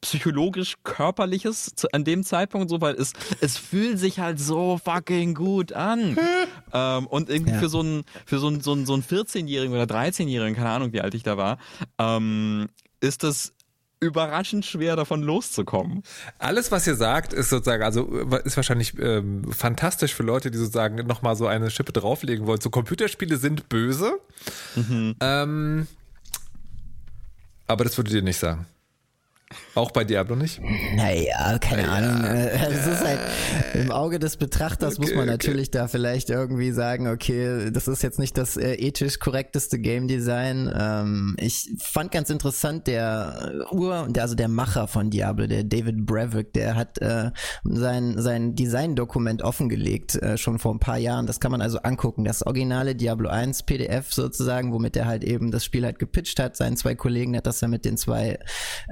psychologisch 0.00 0.76
körperliches 0.84 1.72
zu, 1.74 1.88
an 1.92 2.04
dem 2.04 2.24
Zeitpunkt 2.24 2.70
so, 2.70 2.80
weil 2.80 2.94
es, 2.94 3.12
es 3.40 3.56
fühlt 3.58 3.98
sich 3.98 4.18
halt 4.18 4.40
so 4.40 4.78
fucking 4.82 5.34
gut 5.34 5.72
an. 5.72 6.16
ähm, 6.72 7.06
und 7.06 7.30
irgendwie 7.30 7.52
ja. 7.52 7.58
für 7.58 7.68
so 7.68 7.80
einen, 7.80 8.04
für 8.26 8.38
so 8.38 8.48
einen, 8.48 8.60
so 8.60 8.72
einen, 8.72 8.86
so 8.86 8.94
einen 8.94 9.02
14-Jährigen 9.02 9.74
oder 9.74 9.84
13-Jährigen, 9.84 10.56
keine 10.56 10.70
Ahnung, 10.70 10.92
wie 10.92 11.00
alt 11.00 11.14
ich 11.14 11.22
da 11.22 11.36
war, 11.36 11.58
ähm, 11.98 12.68
ist 13.00 13.22
das 13.22 13.52
überraschend 14.00 14.64
schwer 14.64 14.96
davon 14.96 15.22
loszukommen. 15.22 16.02
Alles, 16.38 16.70
was 16.70 16.86
ihr 16.86 16.94
sagt, 16.94 17.32
ist 17.32 17.50
sozusagen, 17.50 17.82
also 17.82 18.06
ist 18.44 18.56
wahrscheinlich 18.56 18.98
ähm, 18.98 19.50
fantastisch 19.52 20.14
für 20.14 20.22
Leute, 20.22 20.50
die 20.50 20.58
sozusagen 20.58 21.06
nochmal 21.06 21.36
so 21.36 21.46
eine 21.46 21.70
Schippe 21.70 21.92
drauflegen 21.92 22.46
wollen. 22.46 22.60
So 22.60 22.70
Computerspiele 22.70 23.36
sind 23.36 23.68
böse. 23.68 24.18
Mhm. 24.76 25.16
Ähm, 25.20 25.86
aber 27.66 27.84
das 27.84 27.96
würdet 27.96 28.14
ihr 28.14 28.22
nicht 28.22 28.38
sagen. 28.38 28.66
Auch 29.78 29.92
bei 29.92 30.02
Diablo 30.02 30.34
nicht? 30.34 30.60
Naja, 30.96 31.56
keine 31.60 31.82
ja. 31.82 31.88
Ahnung. 31.92 32.24
Es 32.24 32.84
ist 32.84 33.04
halt 33.04 33.20
im 33.74 33.92
Auge 33.92 34.18
des 34.18 34.36
Betrachters 34.36 34.98
okay, 34.98 35.02
muss 35.02 35.14
man 35.14 35.26
natürlich 35.26 35.68
okay. 35.68 35.78
da 35.78 35.86
vielleicht 35.86 36.30
irgendwie 36.30 36.72
sagen, 36.72 37.06
okay, 37.06 37.70
das 37.70 37.86
ist 37.86 38.02
jetzt 38.02 38.18
nicht 38.18 38.36
das 38.36 38.56
äh, 38.56 38.74
ethisch 38.74 39.20
korrekteste 39.20 39.78
Game 39.78 40.08
Design. 40.08 40.68
Ähm, 40.76 41.36
ich 41.38 41.70
fand 41.80 42.10
ganz 42.10 42.28
interessant, 42.28 42.88
der 42.88 43.66
Ur, 43.70 44.08
also 44.18 44.34
der 44.34 44.48
Macher 44.48 44.88
von 44.88 45.10
Diablo, 45.10 45.46
der 45.46 45.62
David 45.62 46.04
Brevik, 46.04 46.52
der 46.54 46.74
hat 46.74 46.98
äh, 47.00 47.30
sein, 47.62 48.20
sein 48.20 48.56
Design-Dokument 48.56 49.42
offengelegt, 49.42 50.16
äh, 50.16 50.36
schon 50.36 50.58
vor 50.58 50.74
ein 50.74 50.80
paar 50.80 50.98
Jahren. 50.98 51.28
Das 51.28 51.38
kann 51.38 51.52
man 51.52 51.62
also 51.62 51.78
angucken. 51.78 52.24
Das 52.24 52.44
originale 52.44 52.96
Diablo 52.96 53.28
1 53.28 53.62
PDF 53.62 54.12
sozusagen, 54.12 54.72
womit 54.72 54.96
er 54.96 55.06
halt 55.06 55.22
eben 55.22 55.52
das 55.52 55.64
Spiel 55.64 55.84
halt 55.84 56.00
gepitcht 56.00 56.40
hat. 56.40 56.56
Seinen 56.56 56.76
zwei 56.76 56.96
Kollegen 56.96 57.36
hat 57.36 57.46
das 57.46 57.60
ja 57.60 57.68
mit 57.68 57.84
den 57.84 57.96
zwei, 57.96 58.40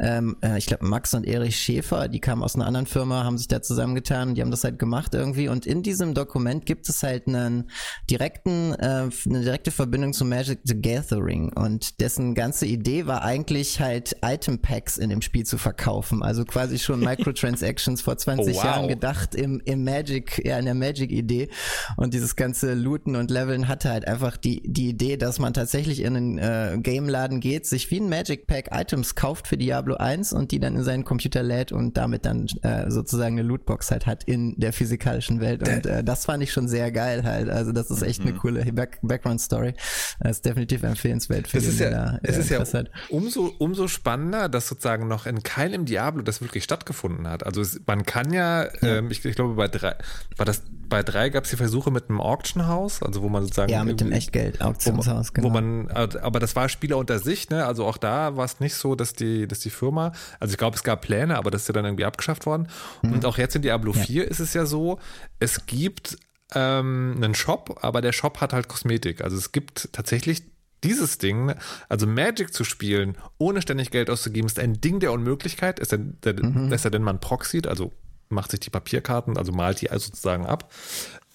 ähm, 0.01 0.37
äh, 0.45 0.59
ich 0.59 0.67
glaube 0.67 0.76
Max 0.81 1.15
und 1.15 1.27
Erich 1.27 1.57
Schäfer, 1.57 2.09
die 2.09 2.21
kamen 2.21 2.43
aus 2.43 2.55
einer 2.55 2.67
anderen 2.67 2.87
Firma, 2.87 3.25
haben 3.25 3.39
sich 3.39 3.49
da 3.49 3.63
zusammengetan, 3.63 4.35
die 4.35 4.43
haben 4.43 4.51
das 4.51 4.65
halt 4.65 4.79
gemacht 4.79 5.15
irgendwie. 5.15 5.49
Und 5.49 5.67
in 5.67 5.83
diesem 5.83 6.15
Dokument 6.15 6.67
gibt 6.67 6.89
es 6.89 7.03
halt 7.03 7.27
einen 7.27 7.71
direkten, 8.11 8.75
äh, 8.75 9.09
eine 9.27 9.41
direkte 9.41 9.71
Verbindung 9.71 10.13
zu 10.13 10.25
Magic 10.25 10.61
the 10.65 10.81
Gathering. 10.81 11.53
Und 11.53 12.01
dessen 12.01 12.35
ganze 12.35 12.67
Idee 12.67 13.07
war 13.07 13.23
eigentlich 13.23 13.81
halt 13.81 14.17
Item 14.23 14.59
Packs 14.61 14.99
in 14.99 15.11
dem 15.11 15.23
Spiel 15.23 15.45
zu 15.45 15.59
verkaufen. 15.59 16.23
Also 16.23 16.45
quasi 16.45 16.79
schon 16.79 17.01
Microtransactions 17.07 18.03
vor 18.03 18.17
20 18.17 18.55
oh, 18.55 18.57
wow. 18.57 18.65
Jahren 18.65 18.89
gedacht 18.89 19.35
im, 19.35 19.61
im 19.65 19.85
Magic, 19.85 20.45
ja, 20.45 20.59
in 20.59 20.65
der 20.65 20.75
Magic-Idee. 20.75 21.49
Und 21.97 22.15
dieses 22.15 22.37
ganze 22.37 22.75
Looten 22.75 23.17
und 23.17 23.31
Leveln 23.31 23.69
hatte 23.69 23.91
halt 23.91 24.07
einfach 24.07 24.37
die, 24.37 24.63
die 24.65 24.89
Idee, 24.89 25.17
dass 25.17 25.39
man 25.39 25.55
tatsächlich 25.55 26.01
in 26.01 26.17
einen 26.17 26.39
äh, 26.39 26.79
Game-Laden 26.81 27.41
geht, 27.41 27.67
sich 27.67 27.91
wie 27.91 28.01
ein 28.01 28.09
Magic 28.09 28.47
Pack 28.47 28.69
Items 28.73 29.15
kauft 29.15 29.47
für 29.49 29.57
Diablo 29.57 29.97
1 29.97 30.33
und 30.33 30.51
die 30.53 30.61
dann 30.61 30.66
in 30.75 30.83
seinen 30.83 31.05
Computer 31.05 31.43
lädt 31.43 31.71
und 31.73 31.97
damit 31.97 32.25
dann 32.25 32.47
äh, 32.63 32.91
sozusagen 32.91 33.39
eine 33.39 33.47
Lootbox 33.47 33.91
halt 33.91 34.07
hat 34.07 34.25
in 34.25 34.59
der 34.59 34.73
physikalischen 34.73 35.41
Welt. 35.41 35.69
Und 35.69 35.87
äh, 35.87 36.03
das 36.03 36.25
fand 36.25 36.43
ich 36.43 36.53
schon 36.53 36.69
sehr 36.69 36.91
geil 36.91 37.23
halt. 37.25 37.49
Also 37.49 37.73
das 37.73 37.91
ist 37.91 38.03
echt 38.03 38.23
mhm. 38.23 38.31
eine 38.31 38.39
coole 38.39 38.73
Back 38.73 38.99
Background-Story. 39.03 39.75
Das 40.21 40.39
ist 40.39 40.45
definitiv 40.45 40.83
empfehlenswert 40.83 41.49
für 41.49 41.59
es 41.59 41.65
den, 41.65 41.73
ist 41.73 41.81
ja, 41.81 42.19
Es 42.23 42.37
ist 42.39 42.51
ja 42.51 42.65
umso, 43.11 43.53
umso 43.59 43.89
spannender, 43.89 44.49
dass 44.49 44.69
sozusagen 44.69 45.07
noch 45.09 45.27
in 45.27 45.43
keinem 45.43 45.85
Diablo 45.85 46.23
das 46.23 46.41
wirklich 46.41 46.65
stattgefunden 46.65 47.29
hat. 47.29 47.45
Also 47.45 47.61
es, 47.61 47.81
man 47.87 48.05
kann 48.05 48.33
ja, 48.33 48.65
ja. 48.65 48.71
Ähm, 48.83 49.11
ich, 49.11 49.25
ich 49.25 49.37
glaube 49.37 49.55
bei 49.55 49.69
drei, 49.69 49.95
war 50.37 50.47
das 50.47 50.63
bei 50.89 51.03
drei 51.03 51.31
gab 51.31 51.45
es 51.45 51.51
die 51.51 51.57
Versuche 51.57 51.91
mit 51.91 52.09
einem 52.09 52.21
Auction 52.21 52.67
House, 52.67 53.03
also 53.03 53.23
wo 53.23 53.29
man 53.29 53.43
sozusagen. 53.43 53.73
Ja, 53.73 53.85
mit 53.85 54.01
dem 54.01 54.13
Echtgeld-Auktionshaus, 54.13 55.33
genau. 55.33 55.49
Wo 55.49 55.53
man, 55.53 55.89
aber 55.91 56.39
das 56.39 56.55
war 56.57 56.69
Spieler 56.69 56.97
unter 56.97 57.19
sich, 57.19 57.51
ne? 57.51 57.67
Also 57.67 57.85
auch 57.85 57.97
da 57.97 58.37
war 58.37 58.45
es 58.45 58.61
nicht 58.61 58.75
so, 58.75 58.95
dass 58.95 59.13
die, 59.13 59.47
dass 59.49 59.61
die 59.61 59.71
Firma, 59.71 60.13
also 60.41 60.46
ich 60.53 60.59
glaube, 60.59 60.77
es 60.77 60.85
gab 60.85 61.03
Pläne, 61.03 61.37
aber 61.37 61.51
das 61.51 61.63
ist 61.63 61.69
ja 61.69 61.75
dann 61.75 61.85
irgendwie 61.85 62.05
abgeschafft 62.05 62.47
worden. 62.47 62.69
Mhm. 63.03 63.13
Und 63.13 63.25
auch 63.25 63.39
jetzt 63.39 63.57
in 63.57 63.63
Diablo 63.63 63.93
ja. 63.93 64.03
4 64.03 64.29
ist 64.29 64.41
es 64.41 64.55
ja 64.55 64.67
so, 64.67 64.99
es 65.39 65.67
gibt 65.67 66.19
ähm, 66.55 67.15
einen 67.17 67.35
Shop, 67.35 67.79
aber 67.83 68.01
der 68.01 68.13
Shop 68.13 68.41
hat 68.41 68.53
halt 68.53 68.69
Kosmetik. 68.69 69.23
Also 69.23 69.37
es 69.37 69.53
gibt 69.53 69.91
tatsächlich 69.93 70.43
dieses 70.85 71.19
Ding, 71.19 71.55
also 71.89 72.07
Magic 72.07 72.53
zu 72.53 72.65
spielen, 72.65 73.17
ohne 73.39 73.63
ständig 73.63 73.91
Geld 73.91 74.11
auszugeben, 74.11 74.47
ist 74.47 74.59
ein 74.59 74.81
Ding 74.81 75.01
der 75.01 75.13
Unmöglichkeit. 75.13 75.81
Ist 75.81 75.93
denn, 75.93 76.19
der, 76.23 76.35
mhm. 76.35 76.73
Ist 76.73 76.85
denn 76.85 77.03
man 77.03 77.21
proxied, 77.21 77.67
also 77.67 77.93
macht 78.29 78.51
sich 78.51 78.61
die 78.61 78.71
Papierkarten, 78.71 79.37
also 79.37 79.53
malt 79.53 79.81
die 79.81 79.91
also 79.91 80.07
sozusagen 80.07 80.47
ab. 80.47 80.73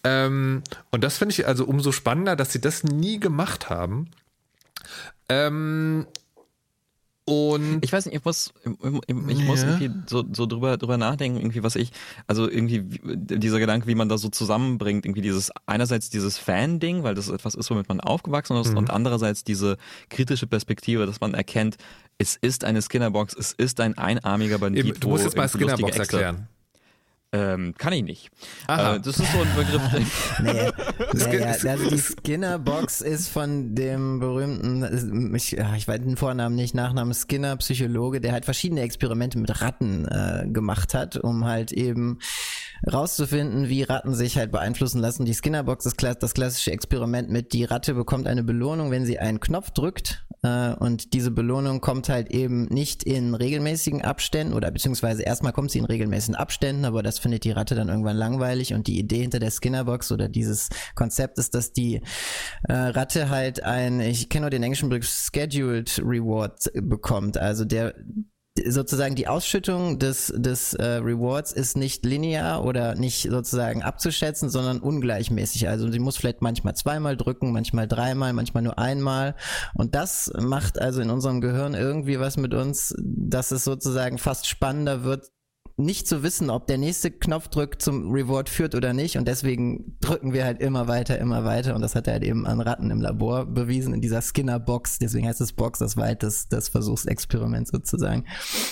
Ähm, 0.04 0.64
und 0.90 1.04
das 1.04 1.18
finde 1.18 1.34
ich 1.34 1.48
also 1.48 1.66
umso 1.66 1.92
spannender, 1.92 2.36
dass 2.36 2.52
sie 2.52 2.62
das 2.62 2.84
nie 2.84 3.20
gemacht 3.20 3.70
haben. 3.70 4.10
Ähm, 5.30 6.08
und 7.32 7.80
ich 7.82 7.94
weiß 7.94 8.06
nicht, 8.08 8.16
ich 8.16 8.26
muss, 8.26 8.54
ich 8.66 8.70
ja. 9.08 9.44
muss 9.46 9.64
irgendwie 9.64 9.90
so, 10.08 10.26
so 10.34 10.46
drüber, 10.46 10.78
drüber 10.78 10.98
nachdenken, 10.98 11.40
irgendwie, 11.40 11.64
was 11.64 11.78
ich, 11.78 11.92
also 12.28 12.50
irgendwie 12.50 12.84
dieser 12.84 13.60
Gedanke, 13.60 13.88
wie 13.88 13.96
man 13.96 14.10
da 14.10 14.18
so 14.18 14.28
zusammenbringt, 14.28 15.06
irgendwie 15.06 15.22
dieses, 15.22 15.50
einerseits 15.66 16.10
dieses 16.10 16.38
Fan-Ding, 16.38 17.04
weil 17.04 17.16
das 17.16 17.30
etwas 17.30 17.56
ist, 17.56 17.72
womit 17.72 17.88
man 17.88 18.02
aufgewachsen 18.02 18.58
ist, 18.58 18.72
mhm. 18.72 18.80
und 18.80 18.90
andererseits 18.90 19.46
diese 19.46 19.78
kritische 20.10 20.46
Perspektive, 20.46 21.06
dass 21.06 21.22
man 21.22 21.34
erkennt, 21.34 21.78
es 22.18 22.36
ist 22.36 22.66
eine 22.66 22.82
Skinnerbox, 22.82 23.34
es 23.34 23.54
ist 23.54 23.80
ein 23.80 23.98
einarmiger 23.98 24.60
Bandit. 24.60 25.02
Du 25.04 25.08
musst 25.08 25.24
jetzt 25.24 25.38
mal 25.38 25.48
Skinnerbox 25.48 25.98
erklären. 25.98 26.48
Ähm, 27.34 27.74
kann 27.78 27.94
ich 27.94 28.04
nicht. 28.04 28.32
Äh, 28.68 29.00
das 29.00 29.18
ist 29.18 29.32
so 29.32 29.40
ein 29.40 29.56
Begriff. 29.56 29.82
nee, 30.44 30.70
naja, 31.14 31.72
also 31.72 31.90
die 31.90 31.98
Skinner-Box 31.98 33.00
ist 33.00 33.30
von 33.30 33.74
dem 33.74 34.20
berühmten, 34.20 35.34
ich, 35.34 35.56
ich 35.56 35.88
weiß 35.88 36.02
den 36.02 36.18
Vornamen 36.18 36.56
nicht, 36.58 36.76
Nachnamen 36.76 37.14
Skinner, 37.14 37.56
Psychologe, 37.56 38.20
der 38.20 38.34
halt 38.34 38.44
verschiedene 38.44 38.82
Experimente 38.82 39.38
mit 39.40 39.62
Ratten 39.62 40.06
äh, 40.10 40.46
gemacht 40.48 40.94
hat, 40.94 41.16
um 41.16 41.46
halt 41.46 41.72
eben 41.72 42.20
rauszufinden, 42.92 43.70
wie 43.70 43.84
Ratten 43.84 44.14
sich 44.14 44.38
halt 44.38 44.52
beeinflussen 44.52 45.00
lassen. 45.00 45.26
Die 45.26 45.34
Skinner-Box 45.34 45.86
ist 45.86 46.02
das 46.02 46.34
klassische 46.34 46.72
Experiment 46.72 47.30
mit, 47.30 47.54
die 47.54 47.64
Ratte 47.64 47.94
bekommt 47.94 48.28
eine 48.28 48.44
Belohnung, 48.44 48.92
wenn 48.92 49.06
sie 49.06 49.20
einen 49.20 49.40
Knopf 49.40 49.72
drückt 49.72 50.26
äh, 50.44 50.74
und 50.74 51.14
diese 51.14 51.32
Belohnung 51.32 51.82
kommt 51.82 52.10
halt 52.10 52.32
eben 52.32 52.66
nicht 52.66 53.04
in 53.04 53.36
regelmäßigen 53.36 54.02
Abständen 54.02 54.54
oder 54.54 54.72
beziehungsweise 54.72 55.24
erstmal 55.24 55.54
kommt 55.54 55.72
sie 55.72 55.80
in 55.80 55.86
regelmäßigen 55.86 56.36
Abständen, 56.36 56.86
aber 56.86 57.04
das 57.04 57.20
findet 57.20 57.44
die 57.44 57.52
Ratte 57.52 57.76
dann 57.76 57.90
irgendwann 57.90 58.18
langweilig 58.18 58.74
und 58.74 58.88
die 58.88 58.98
Idee 58.98 59.22
hinter 59.22 59.40
der 59.40 59.52
Skinnerbox 59.52 60.12
oder 60.12 60.30
dieses 60.30 60.70
Konzept 60.96 61.38
ist, 61.38 61.54
dass 61.54 61.74
die 61.74 62.02
äh, 62.64 62.74
Ratte 62.74 63.30
halt 63.30 63.64
ein, 63.64 64.00
ich 64.00 64.30
kenne 64.30 64.42
nur 64.42 64.50
den 64.50 64.64
englischen 64.64 64.90
Begriff 64.90 65.08
Scheduled 65.08 66.02
Reward 66.04 66.72
bekommt, 66.74 67.38
also 67.38 67.66
der 67.66 67.94
sozusagen 68.66 69.16
die 69.16 69.28
Ausschüttung 69.28 69.98
des, 69.98 70.34
des 70.36 70.74
äh, 70.74 70.84
Rewards 70.84 71.54
ist 71.54 71.78
nicht 71.78 72.06
linear 72.06 72.66
oder 72.66 72.96
nicht 72.96 73.30
sozusagen 73.30 73.82
abzuschätzen, 73.82 74.50
sondern 74.50 74.80
ungleichmäßig. 74.80 75.70
Also 75.70 75.90
sie 75.90 76.00
muss 76.00 76.18
vielleicht 76.18 76.42
manchmal 76.42 76.76
zweimal 76.76 77.16
drücken, 77.16 77.54
manchmal 77.54 77.88
dreimal, 77.88 78.34
manchmal 78.34 78.64
nur 78.64 78.78
einmal. 78.78 79.36
Und 79.74 79.96
das 79.96 80.32
macht 80.38 80.80
also 80.80 81.02
in 81.02 81.10
unserem 81.10 81.40
Gehirn 81.40 81.74
irgendwie 81.76 82.20
was 82.20 82.36
mit 82.36 82.54
uns, 82.54 82.94
dass 83.00 83.52
es 83.52 83.64
sozusagen 83.64 84.18
fast 84.18 84.48
spannender 84.48 85.04
wird, 85.04 85.32
nicht 85.84 86.08
zu 86.08 86.24
wissen, 86.24 86.50
ob 86.50 86.68
der 86.68 86.78
nächste 86.78 87.12
Knopfdruck 87.12 87.82
zum 87.82 88.12
Reward 88.12 88.50
führt 88.50 88.76
oder 88.76 88.94
nicht. 88.94 89.18
Und 89.18 89.28
deswegen 89.28 89.98
drücken 90.02 90.34
wir 90.34 90.46
halt 90.46 90.62
immer 90.62 90.88
weiter, 90.88 91.20
immer 91.20 91.44
weiter. 91.44 91.76
Und 91.76 91.82
das 91.82 91.96
hat 91.96 92.08
er 92.08 92.14
halt 92.14 92.24
eben 92.24 92.46
an 92.46 92.62
Ratten 92.62 92.92
im 92.92 93.02
Labor 93.02 93.46
bewiesen, 93.46 93.94
in 93.94 94.02
dieser 94.02 94.22
Skinner-Box. 94.22 95.00
Deswegen 95.00 95.28
heißt 95.28 95.42
es 95.42 95.54
Box, 95.54 95.80
das 95.80 95.98
war 95.98 96.06
halt 96.06 96.24
das, 96.24 96.48
das 96.48 96.70
Versuchsexperiment 96.70 97.68
sozusagen. 97.68 98.26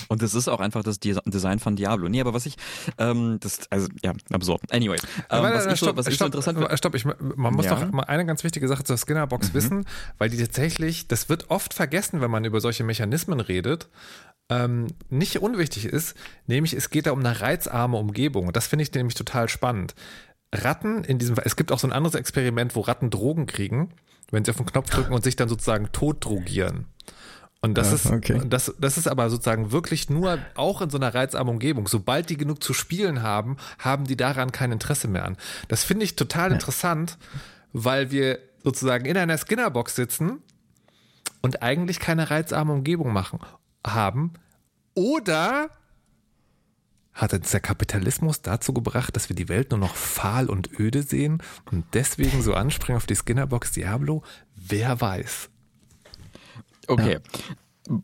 Und 0.07 0.21
das 0.21 0.33
ist 0.33 0.47
auch 0.47 0.59
einfach 0.59 0.83
das 0.83 0.99
Design 0.99 1.59
von 1.59 1.75
Diablo. 1.75 2.09
Nee, 2.09 2.21
aber 2.21 2.33
was 2.33 2.45
ich, 2.45 2.55
ähm, 2.97 3.37
das, 3.39 3.61
also, 3.69 3.87
ja, 4.03 4.13
absurd. 4.31 4.61
Anyway. 4.71 4.97
Ähm, 5.29 5.43
was 5.43 5.65
ich, 5.65 5.77
stopp, 5.77 5.97
was 5.97 6.07
ich 6.07 6.15
stopp, 6.15 6.33
so 6.33 6.39
interessant 6.39 6.57
finde. 6.57 6.77
Stopp, 6.77 6.95
ich, 6.95 7.05
man 7.05 7.53
muss 7.53 7.65
ja. 7.65 7.75
doch 7.75 7.91
mal 7.91 8.03
eine 8.03 8.25
ganz 8.25 8.43
wichtige 8.43 8.67
Sache 8.67 8.83
zur 8.83 8.97
Skinner-Box 8.97 9.49
mhm. 9.49 9.53
wissen, 9.53 9.85
weil 10.17 10.29
die 10.29 10.37
tatsächlich, 10.37 11.07
das 11.07 11.29
wird 11.29 11.49
oft 11.49 11.73
vergessen, 11.73 12.21
wenn 12.21 12.31
man 12.31 12.45
über 12.45 12.61
solche 12.61 12.83
Mechanismen 12.83 13.39
redet 13.39 13.89
ähm, 14.49 14.87
nicht 15.09 15.41
unwichtig 15.41 15.85
ist, 15.85 16.15
nämlich 16.47 16.73
es 16.73 16.89
geht 16.89 17.05
da 17.05 17.11
um 17.11 17.19
eine 17.19 17.39
reizarme 17.39 17.97
Umgebung. 17.97 18.47
Und 18.47 18.55
das 18.55 18.67
finde 18.67 18.83
ich 18.83 18.93
nämlich 18.93 19.15
total 19.15 19.47
spannend. 19.47 19.95
Ratten 20.53 21.03
in 21.03 21.19
diesem 21.19 21.35
Fall, 21.35 21.45
es 21.45 21.55
gibt 21.55 21.71
auch 21.71 21.79
so 21.79 21.87
ein 21.87 21.93
anderes 21.93 22.15
Experiment, 22.15 22.75
wo 22.75 22.81
Ratten 22.81 23.11
Drogen 23.11 23.45
kriegen, 23.45 23.93
wenn 24.31 24.43
sie 24.43 24.51
auf 24.51 24.57
den 24.57 24.65
Knopf 24.65 24.89
drücken 24.89 25.13
und 25.13 25.23
sich 25.23 25.35
dann 25.35 25.49
sozusagen 25.49 25.91
tot 25.91 26.25
drogieren. 26.25 26.85
Und 27.61 27.77
das, 27.77 27.89
ja, 27.89 27.95
ist, 27.95 28.05
okay. 28.05 28.41
das, 28.47 28.73
das 28.79 28.97
ist 28.97 29.07
aber 29.07 29.29
sozusagen 29.29 29.71
wirklich 29.71 30.09
nur 30.09 30.39
auch 30.55 30.81
in 30.81 30.89
so 30.89 30.97
einer 30.97 31.13
reizarmen 31.13 31.53
Umgebung. 31.53 31.87
Sobald 31.87 32.29
die 32.29 32.37
genug 32.37 32.63
zu 32.63 32.73
spielen 32.73 33.21
haben, 33.21 33.57
haben 33.77 34.05
die 34.05 34.15
daran 34.15 34.51
kein 34.51 34.71
Interesse 34.71 35.09
mehr 35.09 35.25
an. 35.25 35.37
Das 35.67 35.83
finde 35.83 36.05
ich 36.05 36.15
total 36.15 36.49
ja. 36.49 36.53
interessant, 36.53 37.17
weil 37.73 38.11
wir 38.11 38.39
sozusagen 38.63 39.05
in 39.05 39.17
einer 39.17 39.37
Skinnerbox 39.37 39.93
sitzen 39.93 40.41
und 41.41 41.61
eigentlich 41.61 41.99
keine 41.99 42.29
reizarme 42.29 42.71
Umgebung 42.71 43.11
machen 43.11 43.39
haben? 43.85 44.33
Oder 44.93 45.69
hat 47.19 47.33
uns 47.33 47.51
der 47.51 47.59
Kapitalismus 47.59 48.41
dazu 48.41 48.73
gebracht, 48.73 49.15
dass 49.15 49.27
wir 49.27 49.35
die 49.35 49.49
Welt 49.49 49.71
nur 49.71 49.79
noch 49.79 49.95
fahl 49.95 50.49
und 50.49 50.79
öde 50.79 51.03
sehen 51.03 51.43
und 51.69 51.85
deswegen 51.93 52.41
so 52.41 52.53
anspringen 52.53 52.97
auf 52.97 53.07
die 53.07 53.15
Skinnerbox 53.15 53.73
Diablo? 53.73 54.23
Wer 54.55 55.01
weiß. 55.01 55.49
Okay. 56.87 57.19
Ja. 57.87 57.97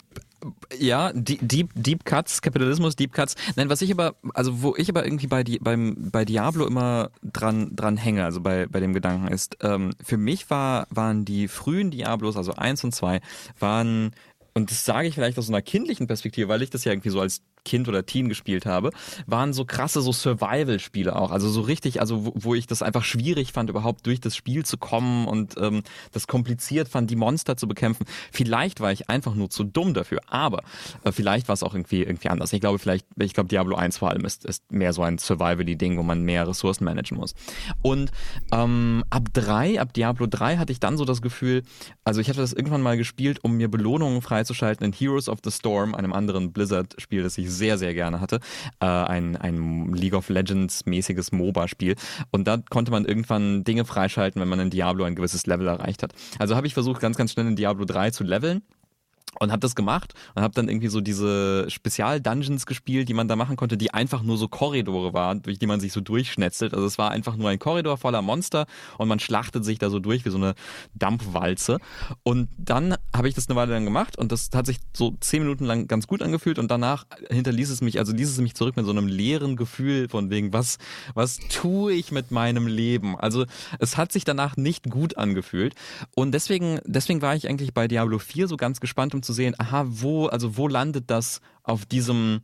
ja, 0.77 1.11
Deep, 1.13 1.71
Deep 1.75 2.03
Cuts, 2.03 2.41
Kapitalismus, 2.41 2.97
Deep 2.97 3.13
Cuts. 3.13 3.35
Nein, 3.55 3.69
was 3.69 3.81
ich 3.81 3.91
aber, 3.91 4.15
also 4.33 4.61
wo 4.61 4.75
ich 4.75 4.89
aber 4.89 5.05
irgendwie 5.05 5.27
bei, 5.27 5.43
die, 5.45 5.59
beim, 5.59 5.95
bei 6.11 6.25
Diablo 6.25 6.67
immer 6.67 7.09
dran, 7.23 7.73
dran 7.73 7.95
hänge, 7.95 8.25
also 8.25 8.41
bei, 8.41 8.67
bei 8.67 8.81
dem 8.81 8.93
Gedanken 8.93 9.29
ist, 9.29 9.57
ähm, 9.61 9.93
für 10.03 10.17
mich 10.17 10.49
war, 10.49 10.87
waren 10.89 11.23
die 11.23 11.47
frühen 11.47 11.89
Diablos, 11.89 12.35
also 12.35 12.53
eins 12.53 12.83
und 12.83 12.93
zwei, 12.93 13.21
waren 13.59 14.11
und 14.55 14.71
das 14.71 14.85
sage 14.85 15.07
ich 15.07 15.15
vielleicht 15.15 15.37
aus 15.37 15.49
einer 15.49 15.61
kindlichen 15.61 16.07
Perspektive, 16.07 16.47
weil 16.47 16.61
ich 16.61 16.69
das 16.69 16.85
ja 16.85 16.91
irgendwie 16.91 17.09
so 17.09 17.19
als 17.19 17.43
Kind 17.65 17.89
oder 17.89 18.05
Teen 18.05 18.29
gespielt 18.29 18.65
habe, 18.65 18.91
waren 19.25 19.51
so 19.51 19.65
krasse 19.65 20.01
so 20.01 20.13
Survival-Spiele 20.13 21.15
auch. 21.15 21.31
Also 21.31 21.49
so 21.49 21.61
richtig, 21.61 21.99
also 21.99 22.25
wo, 22.25 22.33
wo, 22.35 22.55
ich 22.55 22.67
das 22.67 22.81
einfach 22.81 23.03
schwierig 23.03 23.51
fand, 23.51 23.69
überhaupt 23.69 24.05
durch 24.05 24.21
das 24.21 24.35
Spiel 24.35 24.63
zu 24.63 24.77
kommen 24.77 25.27
und 25.27 25.55
ähm, 25.57 25.83
das 26.13 26.27
kompliziert 26.27 26.87
fand, 26.87 27.09
die 27.09 27.15
Monster 27.15 27.57
zu 27.57 27.67
bekämpfen. 27.67 28.05
Vielleicht 28.31 28.79
war 28.79 28.91
ich 28.91 29.09
einfach 29.09 29.35
nur 29.35 29.49
zu 29.49 29.63
dumm 29.63 29.93
dafür, 29.93 30.21
aber 30.27 30.63
äh, 31.03 31.11
vielleicht 31.11 31.47
war 31.47 31.53
es 31.53 31.63
auch 31.63 31.73
irgendwie 31.73 32.03
irgendwie 32.03 32.29
anders. 32.29 32.53
Ich 32.53 32.61
glaube 32.61 32.79
vielleicht, 32.79 33.05
ich 33.19 33.33
glaube 33.33 33.49
Diablo 33.49 33.75
1 33.75 33.97
vor 33.97 34.11
allem 34.11 34.23
ist, 34.23 34.45
ist 34.45 34.71
mehr 34.71 34.93
so 34.93 35.01
ein 35.01 35.17
Survival-Ding, 35.17 35.97
wo 35.97 36.03
man 36.03 36.21
mehr 36.21 36.47
Ressourcen 36.47 36.85
managen 36.85 37.17
muss. 37.17 37.33
Und 37.81 38.11
ähm, 38.51 39.03
ab 39.09 39.29
drei, 39.33 39.81
ab 39.81 39.93
Diablo 39.93 40.27
3 40.27 40.57
hatte 40.57 40.71
ich 40.71 40.79
dann 40.79 40.97
so 40.97 41.05
das 41.05 41.21
Gefühl, 41.21 41.63
also 42.03 42.21
ich 42.21 42.29
hatte 42.29 42.39
das 42.39 42.53
irgendwann 42.53 42.81
mal 42.81 42.97
gespielt, 42.97 43.39
um 43.43 43.57
mir 43.57 43.69
Belohnungen 43.69 44.21
freizuschalten 44.21 44.85
in 44.85 44.93
Heroes 44.93 45.27
of 45.27 45.39
the 45.43 45.51
Storm, 45.51 45.95
einem 45.95 46.13
anderen 46.13 46.53
Blizzard-Spiel, 46.53 47.23
das 47.23 47.37
ich 47.37 47.51
sehr, 47.55 47.77
sehr 47.77 47.93
gerne 47.93 48.21
hatte. 48.21 48.39
Äh, 48.79 48.85
ein, 48.85 49.35
ein 49.35 49.93
League 49.93 50.13
of 50.13 50.29
Legends-mäßiges 50.29 51.31
MOBA-Spiel. 51.31 51.95
Und 52.31 52.47
da 52.47 52.57
konnte 52.69 52.91
man 52.91 53.05
irgendwann 53.05 53.63
Dinge 53.63 53.85
freischalten, 53.85 54.41
wenn 54.41 54.47
man 54.47 54.59
in 54.59 54.69
Diablo 54.69 55.05
ein 55.05 55.15
gewisses 55.15 55.45
Level 55.47 55.67
erreicht 55.67 56.03
hat. 56.03 56.13
Also 56.39 56.55
habe 56.55 56.67
ich 56.67 56.73
versucht, 56.73 57.01
ganz, 57.01 57.17
ganz 57.17 57.31
schnell 57.31 57.47
in 57.47 57.55
Diablo 57.55 57.85
3 57.85 58.11
zu 58.11 58.23
leveln 58.23 58.61
und 59.39 59.51
habe 59.51 59.59
das 59.59 59.75
gemacht 59.75 60.13
und 60.35 60.43
habe 60.43 60.53
dann 60.53 60.69
irgendwie 60.69 60.87
so 60.87 61.01
diese 61.01 61.69
Spezial-Dungeons 61.69 62.65
gespielt, 62.65 63.09
die 63.09 63.13
man 63.13 63.27
da 63.27 63.35
machen 63.35 63.55
konnte, 63.55 63.77
die 63.77 63.93
einfach 63.93 64.23
nur 64.23 64.37
so 64.37 64.47
Korridore 64.47 65.13
waren, 65.13 65.41
durch 65.41 65.59
die 65.59 65.67
man 65.67 65.79
sich 65.79 65.93
so 65.93 66.01
durchschnetzelt. 66.01 66.73
Also 66.73 66.85
es 66.85 66.97
war 66.97 67.11
einfach 67.11 67.35
nur 67.35 67.49
ein 67.49 67.59
Korridor 67.59 67.97
voller 67.97 68.21
Monster 68.21 68.65
und 68.97 69.07
man 69.07 69.19
schlachtet 69.19 69.65
sich 69.65 69.79
da 69.79 69.89
so 69.89 69.99
durch 69.99 70.25
wie 70.25 70.29
so 70.29 70.37
eine 70.37 70.55
Dampfwalze. 70.93 71.79
Und 72.23 72.49
dann 72.57 72.95
habe 73.15 73.27
ich 73.27 73.35
das 73.35 73.49
eine 73.49 73.55
Weile 73.55 73.73
lang 73.73 73.85
gemacht 73.85 74.17
und 74.17 74.31
das 74.31 74.49
hat 74.53 74.65
sich 74.65 74.79
so 74.93 75.15
zehn 75.19 75.43
Minuten 75.43 75.65
lang 75.65 75.87
ganz 75.87 76.07
gut 76.07 76.21
angefühlt 76.21 76.59
und 76.59 76.69
danach 76.69 77.05
hinterließ 77.29 77.69
es 77.69 77.81
mich, 77.81 77.99
also 77.99 78.13
ließ 78.13 78.29
es 78.29 78.39
mich 78.39 78.55
zurück 78.55 78.75
mit 78.75 78.85
so 78.85 78.91
einem 78.91 79.07
leeren 79.07 79.55
Gefühl 79.55 80.09
von 80.09 80.29
wegen, 80.29 80.53
was, 80.53 80.77
was 81.13 81.39
tue 81.49 81.93
ich 81.93 82.11
mit 82.11 82.31
meinem 82.31 82.67
Leben? 82.67 83.17
Also 83.17 83.45
es 83.79 83.97
hat 83.97 84.11
sich 84.11 84.23
danach 84.23 84.57
nicht 84.57 84.89
gut 84.89 85.17
angefühlt 85.17 85.75
und 86.15 86.31
deswegen, 86.31 86.79
deswegen 86.85 87.21
war 87.21 87.35
ich 87.35 87.47
eigentlich 87.47 87.73
bei 87.73 87.87
Diablo 87.87 88.19
4 88.19 88.47
so 88.47 88.57
ganz 88.57 88.79
gespannt, 88.79 89.13
um 89.15 89.23
zu 89.25 89.33
sehen, 89.33 89.55
aha, 89.57 89.85
wo, 89.87 90.27
also 90.27 90.57
wo 90.57 90.67
landet 90.67 91.11
das 91.11 91.41
auf 91.63 91.85
diesem, 91.85 92.41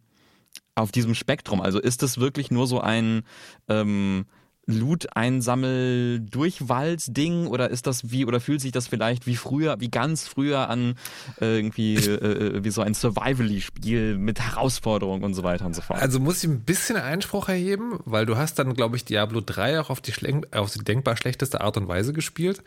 auf 0.76 0.92
diesem 0.92 1.16
Spektrum? 1.16 1.62
Also 1.62 1.80
ist 1.80 2.04
es 2.04 2.20
wirklich 2.20 2.52
nur 2.52 2.68
so 2.68 2.82
ein 2.82 3.24
ähm, 3.68 4.26
Loot-Einsammel-Durchwalz-Ding 4.68 7.48
oder 7.48 7.70
ist 7.70 7.88
das 7.88 8.12
wie, 8.12 8.26
oder 8.26 8.40
fühlt 8.40 8.62
sich 8.62 8.72
das 8.72 8.88
vielleicht 8.88 9.26
wie 9.26 9.36
früher, 9.36 9.78
wie 9.80 9.90
ganz 9.90 10.28
früher 10.28 10.70
an 10.70 10.94
äh, 11.40 11.58
irgendwie 11.58 11.96
äh, 11.96 12.58
äh, 12.58 12.64
wie 12.64 12.70
so 12.70 12.82
ein 12.82 12.94
Survival-Spiel 12.94 14.18
mit 14.18 14.40
Herausforderungen 14.40 15.24
und 15.24 15.34
so 15.34 15.42
weiter 15.44 15.66
und 15.66 15.76
so 15.76 15.82
fort? 15.82 16.00
Also 16.02 16.20
muss 16.20 16.44
ich 16.44 16.50
ein 16.50 16.62
bisschen 16.62 16.98
Einspruch 16.98 17.50
erheben, 17.50 17.98
weil 18.06 18.28
du 18.28 18.38
hast 18.38 18.60
dann, 18.60 18.76
glaube 18.76 18.98
ich, 18.98 19.06
Diablo 19.06 19.42
3 19.42 19.82
auch 19.82 19.90
auf 19.90 20.02
die, 20.02 20.14
auf 20.52 20.72
die 20.72 20.84
denkbar 20.84 21.18
schlechteste 21.18 21.62
Art 21.62 21.78
und 21.78 21.88
Weise 21.88 22.14
gespielt. 22.14 22.62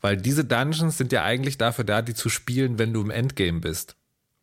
Weil 0.00 0.16
diese 0.16 0.44
Dungeons 0.44 0.96
sind 0.96 1.12
ja 1.12 1.24
eigentlich 1.24 1.58
dafür 1.58 1.84
da, 1.84 2.02
die 2.02 2.14
zu 2.14 2.28
spielen, 2.28 2.78
wenn 2.78 2.92
du 2.92 3.00
im 3.00 3.10
Endgame 3.10 3.60
bist. 3.60 3.96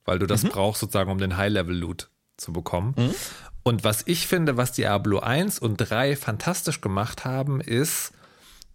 Weil 0.03 0.19
du 0.19 0.27
das 0.27 0.43
mhm. 0.43 0.49
brauchst 0.49 0.81
sozusagen, 0.81 1.11
um 1.11 1.17
den 1.17 1.37
High-Level-Loot 1.37 2.09
zu 2.37 2.53
bekommen. 2.53 2.93
Mhm. 2.97 3.15
Und 3.63 3.83
was 3.83 4.03
ich 4.05 4.27
finde, 4.27 4.57
was 4.57 4.73
Diablo 4.73 5.19
1 5.19 5.59
und 5.59 5.77
3 5.77 6.15
fantastisch 6.15 6.81
gemacht 6.81 7.25
haben, 7.25 7.61
ist, 7.61 8.11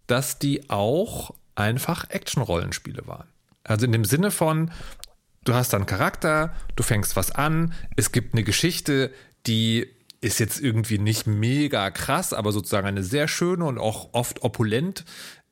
dass 0.07 0.39
die 0.39 0.69
auch 0.69 1.33
einfach 1.55 2.09
Action-Rollenspiele 2.09 3.07
waren. 3.07 3.27
Also 3.63 3.85
in 3.85 3.91
dem 3.91 4.03
Sinne 4.03 4.31
von, 4.31 4.71
du 5.45 5.53
hast 5.53 5.73
einen 5.73 5.85
Charakter, 5.85 6.53
du 6.75 6.83
fängst 6.83 7.15
was 7.15 7.31
an, 7.31 7.73
es 7.95 8.11
gibt 8.11 8.33
eine 8.33 8.43
Geschichte, 8.43 9.13
die 9.47 9.87
ist 10.19 10.39
jetzt 10.39 10.59
irgendwie 10.59 10.99
nicht 10.99 11.25
mega 11.25 11.89
krass, 11.89 12.33
aber 12.33 12.51
sozusagen 12.51 12.87
eine 12.87 13.03
sehr 13.03 13.27
schöne 13.27 13.65
und 13.65 13.79
auch 13.79 14.09
oft 14.13 14.43
opulent 14.43 15.03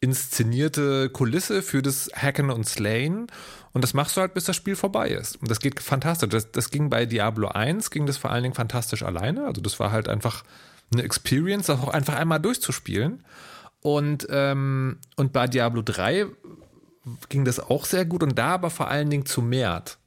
inszenierte 0.02 1.10
Kulisse 1.10 1.62
für 1.62 1.82
das 1.82 2.10
Hacken 2.16 2.50
und 2.50 2.68
Slayen. 2.68 3.28
Und 3.74 3.84
das 3.84 3.94
machst 3.94 4.18
du 4.18 4.22
halt, 4.22 4.34
bis 4.34 4.46
das 4.46 4.56
Spiel 4.56 4.76
vorbei 4.76 5.10
ist. 5.10 5.36
Und 5.42 5.52
das 5.52 5.60
geht 5.60 5.80
fantastisch. 5.80 6.30
Das, 6.30 6.52
das 6.52 6.72
ging 6.72 6.90
bei 6.90 7.06
Diablo 7.06 7.50
1, 7.50 7.92
ging 7.92 8.06
das 8.06 8.18
vor 8.18 8.32
allen 8.32 8.44
Dingen 8.44 8.56
fantastisch 8.56 9.04
alleine. 9.04 9.46
Also 9.46 9.62
das 9.62 9.80
war 9.80 9.92
halt 9.92 10.08
einfach 10.08 10.44
eine 10.92 11.04
Experience, 11.04 11.68
das 11.68 11.80
auch 11.82 11.90
einfach 11.90 12.16
einmal 12.16 12.40
durchzuspielen. 12.40 13.24
Und, 13.82 14.28
ähm, 14.30 14.98
und 15.16 15.34
bei 15.34 15.48
Diablo 15.48 15.82
3 15.82 16.26
ging 17.30 17.46
das 17.46 17.60
auch 17.60 17.86
sehr 17.86 18.06
gut 18.06 18.24
und 18.24 18.38
da 18.38 18.54
aber 18.56 18.70
vor 18.70 18.90
allen 18.90 19.10
Dingen 19.10 19.26
zu 19.26 19.42
Mert. 19.42 19.99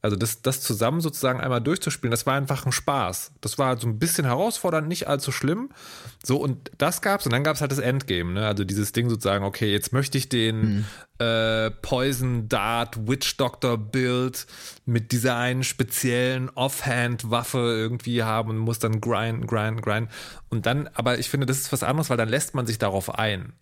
Also 0.00 0.16
das, 0.16 0.42
das 0.42 0.60
zusammen 0.60 1.00
sozusagen 1.00 1.40
einmal 1.40 1.60
durchzuspielen, 1.60 2.12
das 2.12 2.24
war 2.24 2.34
einfach 2.34 2.64
ein 2.64 2.72
Spaß. 2.72 3.32
Das 3.40 3.58
war 3.58 3.78
so 3.80 3.88
ein 3.88 3.98
bisschen 3.98 4.24
herausfordernd, 4.24 4.86
nicht 4.86 5.08
allzu 5.08 5.32
schlimm. 5.32 5.70
So, 6.22 6.36
und 6.36 6.70
das 6.78 7.02
gab's 7.02 7.26
und 7.26 7.32
dann 7.32 7.42
gab's 7.42 7.60
halt 7.60 7.72
das 7.72 7.80
Endgame, 7.80 8.32
ne? 8.32 8.46
Also 8.46 8.62
dieses 8.62 8.92
Ding 8.92 9.10
sozusagen, 9.10 9.44
okay, 9.44 9.72
jetzt 9.72 9.92
möchte 9.92 10.16
ich 10.16 10.28
den 10.28 10.60
mhm. 10.60 10.84
äh, 11.18 11.70
Poison 11.70 12.48
Dart 12.48 13.08
Witch 13.08 13.36
Doctor 13.38 13.76
Build 13.76 14.46
mit 14.86 15.10
dieser 15.10 15.36
einen 15.36 15.64
speziellen 15.64 16.48
Offhand-Waffe 16.50 17.58
irgendwie 17.58 18.22
haben 18.22 18.50
und 18.50 18.58
muss 18.58 18.78
dann 18.78 19.00
grind, 19.00 19.48
grind, 19.48 19.82
grind. 19.82 20.10
Und 20.48 20.66
dann, 20.66 20.88
aber 20.94 21.18
ich 21.18 21.28
finde, 21.28 21.46
das 21.46 21.58
ist 21.58 21.72
was 21.72 21.82
anderes, 21.82 22.08
weil 22.08 22.16
dann 22.16 22.28
lässt 22.28 22.54
man 22.54 22.66
sich 22.66 22.78
darauf 22.78 23.18
ein. 23.18 23.52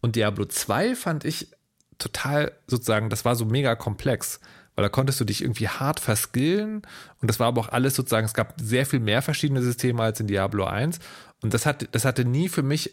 Und 0.00 0.16
Diablo 0.16 0.46
2 0.46 0.96
fand 0.96 1.24
ich 1.24 1.52
total 1.98 2.52
sozusagen, 2.66 3.08
das 3.08 3.24
war 3.24 3.36
so 3.36 3.44
mega 3.44 3.74
komplex 3.76 4.40
weil 4.78 4.84
da 4.84 4.90
konntest 4.90 5.18
du 5.18 5.24
dich 5.24 5.42
irgendwie 5.42 5.66
hart 5.66 5.98
verskillen 5.98 6.82
und 7.20 7.28
das 7.28 7.40
war 7.40 7.48
aber 7.48 7.60
auch 7.62 7.70
alles 7.70 7.96
sozusagen, 7.96 8.26
es 8.26 8.32
gab 8.32 8.54
sehr 8.60 8.86
viel 8.86 9.00
mehr 9.00 9.22
verschiedene 9.22 9.60
Systeme 9.60 10.04
als 10.04 10.20
in 10.20 10.28
Diablo 10.28 10.66
1 10.66 11.00
und 11.42 11.52
das, 11.52 11.66
hat, 11.66 11.88
das 11.90 12.04
hatte 12.04 12.24
nie 12.24 12.48
für 12.48 12.62
mich 12.62 12.92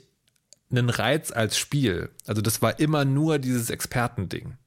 einen 0.72 0.90
Reiz 0.90 1.32
als 1.32 1.60
Spiel. 1.60 2.10
Also 2.26 2.42
das 2.42 2.64
war 2.64 2.80
immer 2.80 3.06
nur 3.06 3.38
dieses 3.38 3.70
Expertending 3.70 4.58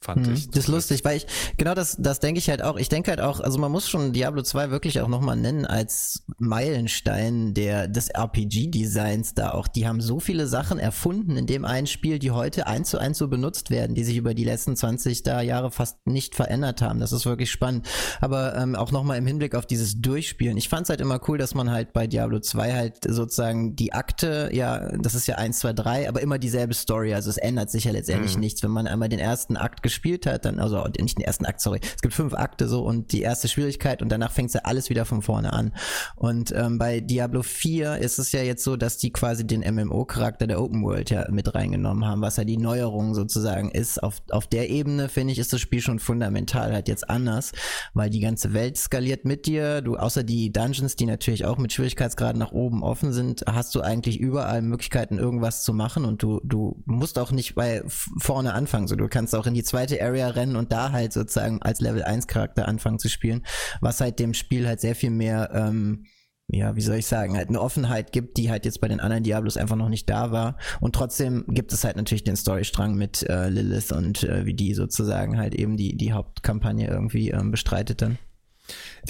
fand 0.00 0.26
hm, 0.26 0.34
ich. 0.34 0.50
Das 0.50 0.64
ist 0.64 0.68
lustig, 0.68 1.04
weil 1.04 1.16
ich, 1.16 1.26
genau 1.56 1.74
das, 1.74 1.96
das 1.98 2.20
denke 2.20 2.38
ich 2.38 2.48
halt 2.48 2.62
auch. 2.62 2.76
Ich 2.76 2.88
denke 2.88 3.10
halt 3.10 3.20
auch, 3.20 3.40
also 3.40 3.58
man 3.58 3.72
muss 3.72 3.88
schon 3.88 4.12
Diablo 4.12 4.42
2 4.42 4.70
wirklich 4.70 5.00
auch 5.00 5.08
nochmal 5.08 5.36
nennen 5.36 5.66
als 5.66 6.24
Meilenstein 6.38 7.54
der, 7.54 7.88
des 7.88 8.08
RPG-Designs 8.08 9.34
da 9.34 9.50
auch. 9.50 9.66
Die 9.68 9.88
haben 9.88 10.00
so 10.00 10.20
viele 10.20 10.46
Sachen 10.46 10.78
erfunden 10.78 11.36
in 11.36 11.46
dem 11.46 11.64
einen 11.64 11.86
Spiel, 11.86 12.18
die 12.18 12.30
heute 12.30 12.66
eins 12.66 12.90
zu 12.90 12.98
eins 12.98 13.18
so 13.18 13.28
benutzt 13.28 13.70
werden, 13.70 13.94
die 13.94 14.04
sich 14.04 14.16
über 14.16 14.34
die 14.34 14.44
letzten 14.44 14.76
20 14.76 15.22
da 15.22 15.40
Jahre 15.40 15.70
fast 15.70 16.06
nicht 16.06 16.34
verändert 16.34 16.82
haben. 16.82 17.00
Das 17.00 17.12
ist 17.12 17.26
wirklich 17.26 17.50
spannend. 17.50 17.86
Aber 18.20 18.56
ähm, 18.56 18.76
auch 18.76 18.92
nochmal 18.92 19.18
im 19.18 19.26
Hinblick 19.26 19.54
auf 19.54 19.66
dieses 19.66 20.00
Durchspielen. 20.00 20.56
Ich 20.56 20.68
fand 20.68 20.84
es 20.84 20.90
halt 20.90 21.00
immer 21.00 21.20
cool, 21.28 21.38
dass 21.38 21.54
man 21.54 21.70
halt 21.70 21.92
bei 21.92 22.06
Diablo 22.06 22.40
2 22.40 22.72
halt 22.74 22.96
sozusagen 23.06 23.74
die 23.76 23.92
Akte, 23.92 24.50
ja, 24.52 24.96
das 24.98 25.14
ist 25.14 25.26
ja 25.26 25.36
1, 25.36 25.58
2, 25.58 25.72
3, 25.72 26.08
aber 26.08 26.20
immer 26.20 26.38
dieselbe 26.38 26.74
Story. 26.74 27.14
Also 27.14 27.30
es 27.30 27.36
ändert 27.36 27.70
sich 27.70 27.84
ja 27.84 27.92
letztendlich 27.92 28.34
mhm. 28.34 28.40
nichts. 28.40 28.62
Wenn 28.62 28.70
man 28.70 28.86
einmal 28.86 29.08
den 29.08 29.18
ersten 29.18 29.56
Akt 29.56 29.82
gespielt 29.88 30.26
hat, 30.26 30.44
dann, 30.44 30.58
also 30.60 30.84
nicht 31.00 31.16
den 31.16 31.24
ersten 31.24 31.46
Akt, 31.46 31.62
sorry, 31.62 31.80
es 31.82 32.02
gibt 32.02 32.12
fünf 32.12 32.34
Akte 32.34 32.68
so 32.68 32.82
und 32.82 33.12
die 33.12 33.22
erste 33.22 33.48
Schwierigkeit 33.48 34.02
und 34.02 34.10
danach 34.10 34.32
fängt 34.32 34.52
ja 34.52 34.60
alles 34.64 34.90
wieder 34.90 35.06
von 35.06 35.22
vorne 35.22 35.54
an. 35.54 35.72
Und 36.14 36.52
ähm, 36.52 36.78
bei 36.78 37.00
Diablo 37.00 37.42
4 37.42 37.96
ist 37.96 38.18
es 38.18 38.32
ja 38.32 38.42
jetzt 38.42 38.64
so, 38.64 38.76
dass 38.76 38.98
die 38.98 39.12
quasi 39.12 39.46
den 39.46 39.60
MMO-Charakter 39.60 40.46
der 40.46 40.60
Open 40.60 40.82
World 40.82 41.08
ja 41.08 41.26
mit 41.30 41.54
reingenommen 41.54 42.04
haben, 42.04 42.20
was 42.20 42.36
ja 42.36 42.44
die 42.44 42.58
Neuerung 42.58 43.14
sozusagen 43.14 43.70
ist. 43.70 44.02
Auf, 44.02 44.20
auf 44.30 44.46
der 44.46 44.68
Ebene, 44.68 45.08
finde 45.08 45.32
ich, 45.32 45.38
ist 45.38 45.54
das 45.54 45.60
Spiel 45.60 45.80
schon 45.80 46.00
fundamental 46.00 46.72
halt 46.74 46.88
jetzt 46.88 47.08
anders, 47.08 47.52
weil 47.94 48.10
die 48.10 48.20
ganze 48.20 48.52
Welt 48.52 48.76
skaliert 48.76 49.24
mit 49.24 49.46
dir. 49.46 49.80
Du, 49.80 49.96
außer 49.96 50.22
die 50.22 50.52
Dungeons, 50.52 50.96
die 50.96 51.06
natürlich 51.06 51.46
auch 51.46 51.56
mit 51.56 51.72
Schwierigkeitsgraden 51.72 52.38
nach 52.38 52.52
oben 52.52 52.82
offen 52.82 53.14
sind, 53.14 53.44
hast 53.48 53.74
du 53.74 53.80
eigentlich 53.80 54.20
überall 54.20 54.60
Möglichkeiten, 54.60 55.18
irgendwas 55.18 55.62
zu 55.62 55.72
machen 55.72 56.04
und 56.04 56.22
du, 56.22 56.42
du 56.44 56.82
musst 56.84 57.18
auch 57.18 57.30
nicht 57.30 57.54
bei 57.54 57.82
vorne 57.86 58.52
anfangen. 58.52 58.86
So, 58.86 58.96
du 58.96 59.08
kannst 59.08 59.34
auch 59.34 59.46
in 59.46 59.54
die 59.54 59.64
zweite 59.64 59.77
Area 60.02 60.28
rennen 60.28 60.56
und 60.56 60.72
da 60.72 60.92
halt 60.92 61.12
sozusagen 61.12 61.62
als 61.62 61.80
Level 61.80 62.02
1 62.02 62.26
Charakter 62.26 62.68
anfangen 62.68 62.98
zu 62.98 63.08
spielen, 63.08 63.44
was 63.80 64.00
halt 64.00 64.18
dem 64.18 64.34
Spiel 64.34 64.66
halt 64.66 64.80
sehr 64.80 64.94
viel 64.94 65.10
mehr, 65.10 65.50
ähm, 65.54 66.06
ja, 66.50 66.74
wie 66.76 66.80
soll 66.80 66.96
ich 66.96 67.06
sagen, 67.06 67.36
halt 67.36 67.48
eine 67.48 67.60
Offenheit 67.60 68.10
gibt, 68.12 68.38
die 68.38 68.50
halt 68.50 68.64
jetzt 68.64 68.80
bei 68.80 68.88
den 68.88 69.00
anderen 69.00 69.22
Diablos 69.22 69.58
einfach 69.58 69.76
noch 69.76 69.90
nicht 69.90 70.08
da 70.08 70.32
war. 70.32 70.56
Und 70.80 70.94
trotzdem 70.94 71.44
gibt 71.48 71.72
es 71.72 71.84
halt 71.84 71.96
natürlich 71.96 72.24
den 72.24 72.36
Storystrang 72.36 72.94
mit 72.94 73.22
äh, 73.28 73.50
Lilith 73.50 73.92
und 73.92 74.24
äh, 74.24 74.46
wie 74.46 74.54
die 74.54 74.72
sozusagen 74.72 75.36
halt 75.36 75.54
eben 75.54 75.76
die, 75.76 75.96
die 75.96 76.12
Hauptkampagne 76.12 76.88
irgendwie 76.88 77.30
ähm, 77.30 77.50
bestreitet 77.50 78.00
dann. 78.00 78.18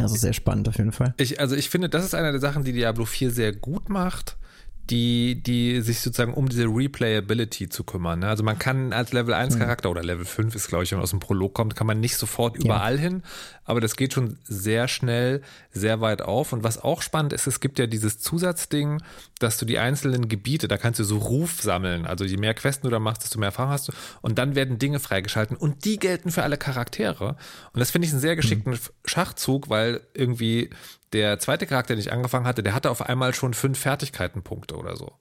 Also 0.01 0.17
sehr 0.17 0.33
spannend 0.33 0.69
auf 0.69 0.79
jeden 0.79 0.93
Fall. 0.93 1.15
Ich, 1.19 1.41
also 1.41 1.55
ich 1.57 1.69
finde, 1.69 1.89
das 1.89 2.05
ist 2.05 2.15
eine 2.15 2.33
der 2.33 2.41
Sachen, 2.41 2.65
die 2.65 2.73
Diablo 2.73 3.05
4 3.05 3.31
sehr 3.31 3.53
gut 3.53 3.89
macht 3.89 4.37
die, 4.91 5.43
die 5.43 5.81
sich 5.83 6.01
sozusagen 6.01 6.33
um 6.33 6.49
diese 6.49 6.65
Replayability 6.65 7.69
zu 7.69 7.85
kümmern. 7.85 8.21
Ne? 8.21 8.29
Also 8.29 8.43
man 8.43 8.59
kann 8.59 8.93
als 8.93 9.13
Level 9.13 9.35
1 9.35 9.55
mhm. 9.55 9.59
Charakter 9.61 9.91
oder 9.91 10.03
Level 10.03 10.25
5 10.25 10.55
ist, 10.55 10.69
glaube 10.69 10.85
ich, 10.85 10.91
wenn 10.91 10.99
man 10.99 11.05
aus 11.05 11.11
dem 11.11 11.21
Prolog 11.21 11.55
kommt, 11.55 11.77
kann 11.77 11.87
man 11.87 12.01
nicht 12.01 12.17
sofort 12.17 12.57
überall 12.57 12.95
ja. 12.95 13.01
hin, 13.01 13.23
aber 13.65 13.81
das 13.81 13.97
geht 13.97 14.15
schon 14.15 14.39
sehr 14.45 14.89
schnell, 14.89 15.43
sehr 15.71 16.01
weit 16.01 16.23
auf. 16.23 16.53
Und 16.53 16.65
was 16.65 16.83
auch 16.83 17.03
spannend 17.03 17.35
ist, 17.35 17.47
es 17.47 17.61
gibt 17.61 17.79
ja 17.79 17.87
dieses 17.87 18.19
Zusatzding, 18.19 19.03
dass 19.39 19.59
du 19.59 19.67
die 19.67 19.79
einzelnen 19.79 20.29
Gebiete, 20.29 20.69
da 20.69 20.79
kannst 20.79 21.01
du 21.01 21.05
so 21.05 21.19
Ruf 21.19 21.61
sammeln. 21.61 22.07
Also 22.07 22.25
je 22.25 22.39
mehr 22.39 22.55
Questen 22.55 22.87
du 22.87 22.91
da 22.91 22.99
machst, 22.99 23.25
desto 23.25 23.39
mehr 23.39 23.49
Erfahrung 23.49 23.73
hast 23.73 23.89
du. 23.89 23.93
Und 24.23 24.39
dann 24.39 24.55
werden 24.55 24.79
Dinge 24.79 25.01
freigeschalten 25.01 25.57
und 25.57 25.85
die 25.85 25.99
gelten 25.99 26.31
für 26.31 26.43
alle 26.43 26.57
Charaktere. 26.57 27.37
Und 27.73 27.81
das 27.81 27.91
finde 27.91 28.07
ich 28.07 28.13
einen 28.13 28.23
sehr 28.23 28.37
geschickten 28.37 28.73
mhm. 28.73 28.79
Schachzug, 29.05 29.69
weil 29.69 30.01
irgendwie 30.15 30.71
der 31.13 31.39
zweite 31.39 31.67
Charakter, 31.67 31.95
den 31.95 32.01
ich 32.01 32.13
angefangen 32.13 32.47
hatte, 32.47 32.63
der 32.63 32.75
hatte 32.75 32.91
auf 32.91 33.03
einmal 33.03 33.35
schon 33.35 33.55
fünf 33.55 33.79
Fertigkeitenpunkte 33.79 34.77
oder 34.77 34.97
so. 34.97 35.15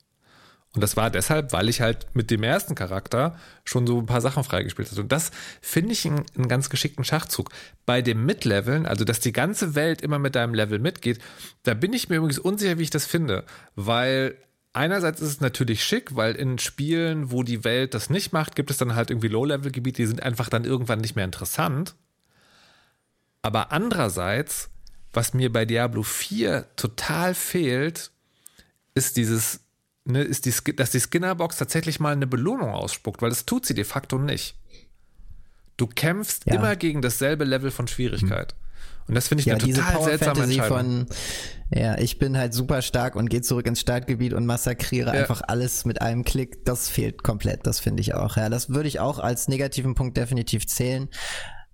Und 0.74 0.82
das 0.82 0.96
war 0.96 1.10
deshalb, 1.10 1.52
weil 1.52 1.68
ich 1.68 1.80
halt 1.80 2.06
mit 2.14 2.30
dem 2.30 2.42
ersten 2.42 2.74
Charakter 2.74 3.38
schon 3.64 3.86
so 3.86 3.98
ein 3.98 4.06
paar 4.06 4.20
Sachen 4.20 4.44
freigespielt 4.44 4.90
hatte. 4.90 5.00
Und 5.00 5.10
das 5.10 5.30
finde 5.62 5.92
ich 5.92 6.06
einen, 6.06 6.24
einen, 6.36 6.48
ganz 6.48 6.68
geschickten 6.68 7.04
Schachzug. 7.04 7.50
Bei 7.86 8.02
dem 8.02 8.26
Mitleveln, 8.26 8.84
also 8.84 9.04
dass 9.04 9.20
die 9.20 9.32
ganze 9.32 9.74
Welt 9.74 10.02
immer 10.02 10.18
mit 10.18 10.34
deinem 10.34 10.54
Level 10.54 10.78
mitgeht, 10.78 11.20
da 11.62 11.72
bin 11.72 11.94
ich 11.94 12.10
mir 12.10 12.16
übrigens 12.16 12.38
unsicher, 12.38 12.78
wie 12.78 12.82
ich 12.82 12.90
das 12.90 13.06
finde. 13.06 13.44
Weil 13.76 14.36
einerseits 14.74 15.22
ist 15.22 15.30
es 15.30 15.40
natürlich 15.40 15.82
schick, 15.82 16.14
weil 16.14 16.34
in 16.34 16.58
Spielen, 16.58 17.32
wo 17.32 17.42
die 17.42 17.64
Welt 17.64 17.94
das 17.94 18.10
nicht 18.10 18.32
macht, 18.32 18.54
gibt 18.54 18.70
es 18.70 18.76
dann 18.76 18.94
halt 18.94 19.10
irgendwie 19.10 19.28
Low-Level-Gebiete, 19.28 20.02
die 20.02 20.06
sind 20.06 20.22
einfach 20.22 20.50
dann 20.50 20.64
irgendwann 20.64 21.00
nicht 21.00 21.16
mehr 21.16 21.24
interessant. 21.24 21.94
Aber 23.40 23.72
andererseits 23.72 24.68
was 25.12 25.34
mir 25.34 25.52
bei 25.52 25.64
Diablo 25.64 26.02
4 26.02 26.66
total 26.76 27.34
fehlt, 27.34 28.10
ist 28.94 29.16
dieses, 29.16 29.60
ne, 30.04 30.22
ist 30.22 30.44
die, 30.46 30.76
dass 30.76 30.90
die 30.90 31.00
Skinnerbox 31.00 31.56
tatsächlich 31.56 32.00
mal 32.00 32.12
eine 32.12 32.26
Belohnung 32.26 32.70
ausspuckt, 32.70 33.22
weil 33.22 33.30
das 33.30 33.46
tut 33.46 33.66
sie 33.66 33.74
de 33.74 33.84
facto 33.84 34.18
nicht. 34.18 34.56
Du 35.76 35.86
kämpfst 35.86 36.44
ja. 36.46 36.54
immer 36.54 36.76
gegen 36.76 37.02
dasselbe 37.02 37.44
Level 37.44 37.70
von 37.70 37.86
Schwierigkeit. 37.86 38.54
Mhm. 38.54 38.68
Und 39.08 39.14
das 39.14 39.28
finde 39.28 39.40
ich 39.40 39.46
ja, 39.46 39.54
eine 39.54 39.62
total 39.64 39.94
Power 39.94 40.04
seltsame 40.04 40.34
Fantasy 40.34 40.58
Entscheidung. 40.58 41.06
Von, 41.06 41.06
ja, 41.70 41.98
ich 41.98 42.18
bin 42.18 42.36
halt 42.36 42.52
super 42.52 42.82
stark 42.82 43.16
und 43.16 43.30
gehe 43.30 43.40
zurück 43.40 43.66
ins 43.66 43.80
Startgebiet 43.80 44.34
und 44.34 44.44
massakriere 44.44 45.14
ja. 45.14 45.20
einfach 45.20 45.40
alles 45.46 45.86
mit 45.86 46.02
einem 46.02 46.24
Klick. 46.24 46.64
Das 46.66 46.90
fehlt 46.90 47.22
komplett, 47.22 47.66
das 47.66 47.80
finde 47.80 48.02
ich 48.02 48.14
auch. 48.14 48.36
Ja, 48.36 48.50
das 48.50 48.68
würde 48.68 48.88
ich 48.88 49.00
auch 49.00 49.18
als 49.18 49.48
negativen 49.48 49.94
Punkt 49.94 50.18
definitiv 50.18 50.66
zählen. 50.66 51.08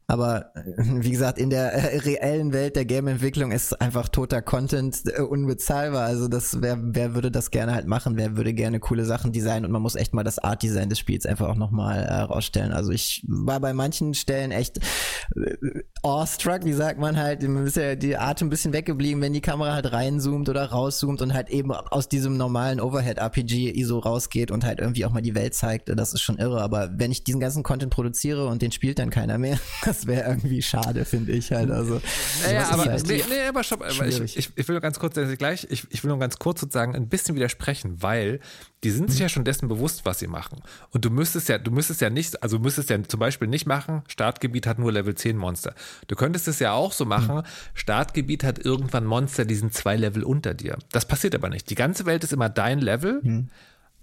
Aber 0.07 0.53
wie 0.77 1.11
gesagt, 1.11 1.39
in 1.39 1.51
der 1.51 1.73
äh, 1.73 1.99
reellen 1.99 2.53
Welt 2.53 2.77
der 2.77 2.85
Game-Entwicklung 2.85 3.53
ist 3.53 3.81
einfach 3.81 4.09
toter 4.09 4.43
Content 4.43 5.03
äh, 5.07 5.23
unbezahlbar. 5.23 6.05
Also 6.05 6.29
das, 6.29 6.61
wer, 6.61 6.79
wer 6.81 7.15
würde 7.15 7.31
das 7.31 7.51
gerne 7.51 7.75
halt 7.75 7.87
machen? 7.87 8.17
Wer 8.17 8.37
würde 8.37 8.53
gerne 8.53 8.81
coole 8.81 9.05
Sachen 9.05 9.33
designen? 9.33 9.65
Und 9.65 9.73
man 9.73 9.83
muss 9.83 9.95
echt 9.95 10.13
mal 10.13 10.25
das 10.25 10.39
Art-Design 10.39 10.89
des 10.89 10.99
Spiels 10.99 11.27
einfach 11.27 11.49
auch 11.49 11.57
nochmal 11.57 12.05
äh. 12.05 12.35
Also 12.73 12.91
ich 12.91 13.25
war 13.27 13.61
bei 13.61 13.73
manchen 13.73 14.15
Stellen 14.15 14.51
echt 14.51 14.79
äh, 14.79 15.83
awestruck, 16.03 16.65
wie 16.65 16.73
sagt 16.73 16.99
man 16.99 17.17
halt, 17.17 17.43
man 17.43 17.67
ist 17.67 17.77
ja 17.77 17.95
die 17.95 18.17
Art 18.17 18.43
ein 18.43 18.51
bisschen 18.51 18.73
weggeblieben, 18.73 19.23
wenn 19.23 19.33
die 19.33 19.41
Kamera 19.41 19.73
halt 19.73 19.93
reinzoomt 19.93 20.49
oder 20.49 20.65
rauszoomt 20.67 21.23
und 21.23 21.33
halt 21.33 21.49
eben 21.49 21.73
aus 21.73 22.09
diesem 22.09 22.37
normalen 22.37 22.81
Overhead-RPG-ISO 22.81 23.99
rausgeht 23.99 24.51
und 24.51 24.65
halt 24.65 24.81
irgendwie 24.81 25.07
auch 25.07 25.13
mal 25.13 25.23
die 25.23 25.35
Welt 25.35 25.55
zeigt. 25.55 25.89
Das 25.89 26.13
ist 26.13 26.21
schon 26.21 26.39
irre. 26.39 26.61
Aber 26.61 26.91
wenn 26.95 27.11
ich 27.11 27.25
diesen 27.25 27.41
ganzen 27.41 27.63
Content 27.63 27.93
produziere 27.93 28.47
und 28.47 28.61
den 28.63 28.73
spielt 28.73 28.99
dann 28.99 29.11
keiner 29.11 29.39
mehr, 29.39 29.59
das 29.95 30.07
wäre 30.07 30.29
irgendwie 30.29 30.63
schade, 30.63 31.05
finde 31.05 31.33
ich 31.33 31.53
halt. 31.53 31.71
Also, 31.71 32.01
naja, 32.45 32.69
aber, 32.71 32.85
halt 32.85 33.07
nee, 33.07 33.23
nee, 33.29 33.49
aber 33.49 33.63
stopp, 33.63 33.85
ich, 33.89 34.37
ich, 34.37 34.51
ich, 34.55 34.69
will 34.69 34.75
nur 34.75 34.81
ganz 34.81 34.99
kurz, 34.99 35.19
gleich, 35.39 35.67
ich, 35.71 35.87
ich 35.91 36.03
will 36.03 36.09
nur 36.09 36.19
ganz 36.19 36.39
kurz 36.39 36.61
sozusagen 36.61 36.95
ein 36.95 37.09
bisschen 37.09 37.35
widersprechen, 37.35 38.03
weil 38.03 38.41
die 38.83 38.91
sind 38.91 39.11
sich 39.11 39.21
ja 39.21 39.29
schon 39.29 39.45
dessen 39.45 39.69
bewusst, 39.69 40.05
was 40.05 40.19
sie 40.19 40.27
machen. 40.27 40.61
Und 40.91 41.05
du 41.05 41.11
müsstest 41.11 41.49
ja, 41.49 41.59
du 41.59 41.71
müsstest 41.71 42.01
ja 42.01 42.11
nicht, 42.11 42.43
also 42.43 42.59
du 42.59 42.65
müsstest 42.65 42.91
ja 42.91 43.03
zum 43.03 43.21
Beispiel 43.21 43.49
nicht 43.49 43.67
machen, 43.67 44.03
Startgebiet 44.09 44.67
hat 44.67 44.79
nur 44.79 44.93
Level 44.93 45.15
10 45.15 45.37
Monster. 45.37 45.75
Du 46.09 46.17
könntest 46.17 46.49
es 46.49 46.59
ja 46.59 46.73
auch 46.73 46.93
so 46.93 47.05
machen, 47.05 47.43
Startgebiet 47.75 48.45
hat 48.45 48.59
irgendwann 48.59 49.05
Monster, 49.05 49.45
die 49.45 49.55
sind 49.55 49.73
zwei 49.75 49.97
Level 49.97 50.25
unter 50.25 50.55
dir. 50.55 50.79
Das 50.93 51.07
passiert 51.07 51.35
aber 51.35 51.49
nicht. 51.49 51.71
Die 51.71 51.75
ganze 51.75 52.05
Welt 52.05 52.25
ist 52.25 52.33
immer 52.33 52.49
dein 52.49 52.81
Level. 52.81 53.21
Hm. 53.23 53.49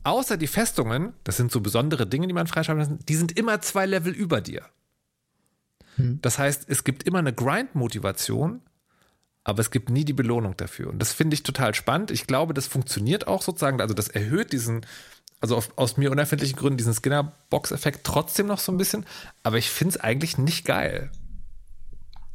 Außer 0.03 0.37
die 0.37 0.47
Festungen, 0.47 1.13
das 1.23 1.37
sind 1.37 1.51
so 1.51 1.61
besondere 1.61 2.07
Dinge, 2.07 2.25
die 2.25 2.33
man 2.33 2.47
freischalten 2.47 2.83
kann, 2.83 2.99
die 3.07 3.15
sind 3.15 3.37
immer 3.37 3.61
zwei 3.61 3.85
Level 3.85 4.13
über 4.13 4.41
dir. 4.41 4.63
Hm. 5.95 6.19
Das 6.21 6.39
heißt, 6.39 6.65
es 6.67 6.83
gibt 6.83 7.03
immer 7.03 7.19
eine 7.19 7.33
Grind-Motivation, 7.33 8.61
aber 9.43 9.59
es 9.59 9.71
gibt 9.71 9.89
nie 9.89 10.05
die 10.05 10.13
Belohnung 10.13 10.55
dafür. 10.57 10.89
Und 10.89 10.99
das 10.99 11.13
finde 11.13 11.33
ich 11.33 11.43
total 11.43 11.73
spannend. 11.73 12.11
Ich 12.11 12.27
glaube, 12.27 12.53
das 12.53 12.67
funktioniert 12.67 13.27
auch 13.27 13.41
sozusagen, 13.41 13.81
also 13.81 13.93
das 13.93 14.07
erhöht 14.07 14.53
diesen, 14.53 14.85
also 15.39 15.55
auf, 15.55 15.77
aus 15.77 15.97
mir 15.97 16.11
unerfindlichen 16.11 16.57
Gründen, 16.57 16.77
diesen 16.77 16.93
Skinner-Box-Effekt 16.93 18.03
trotzdem 18.03 18.47
noch 18.47 18.59
so 18.59 18.71
ein 18.71 18.77
bisschen, 18.77 19.05
aber 19.43 19.57
ich 19.57 19.69
finde 19.69 19.95
es 19.95 20.01
eigentlich 20.01 20.37
nicht 20.37 20.65
geil. 20.65 21.11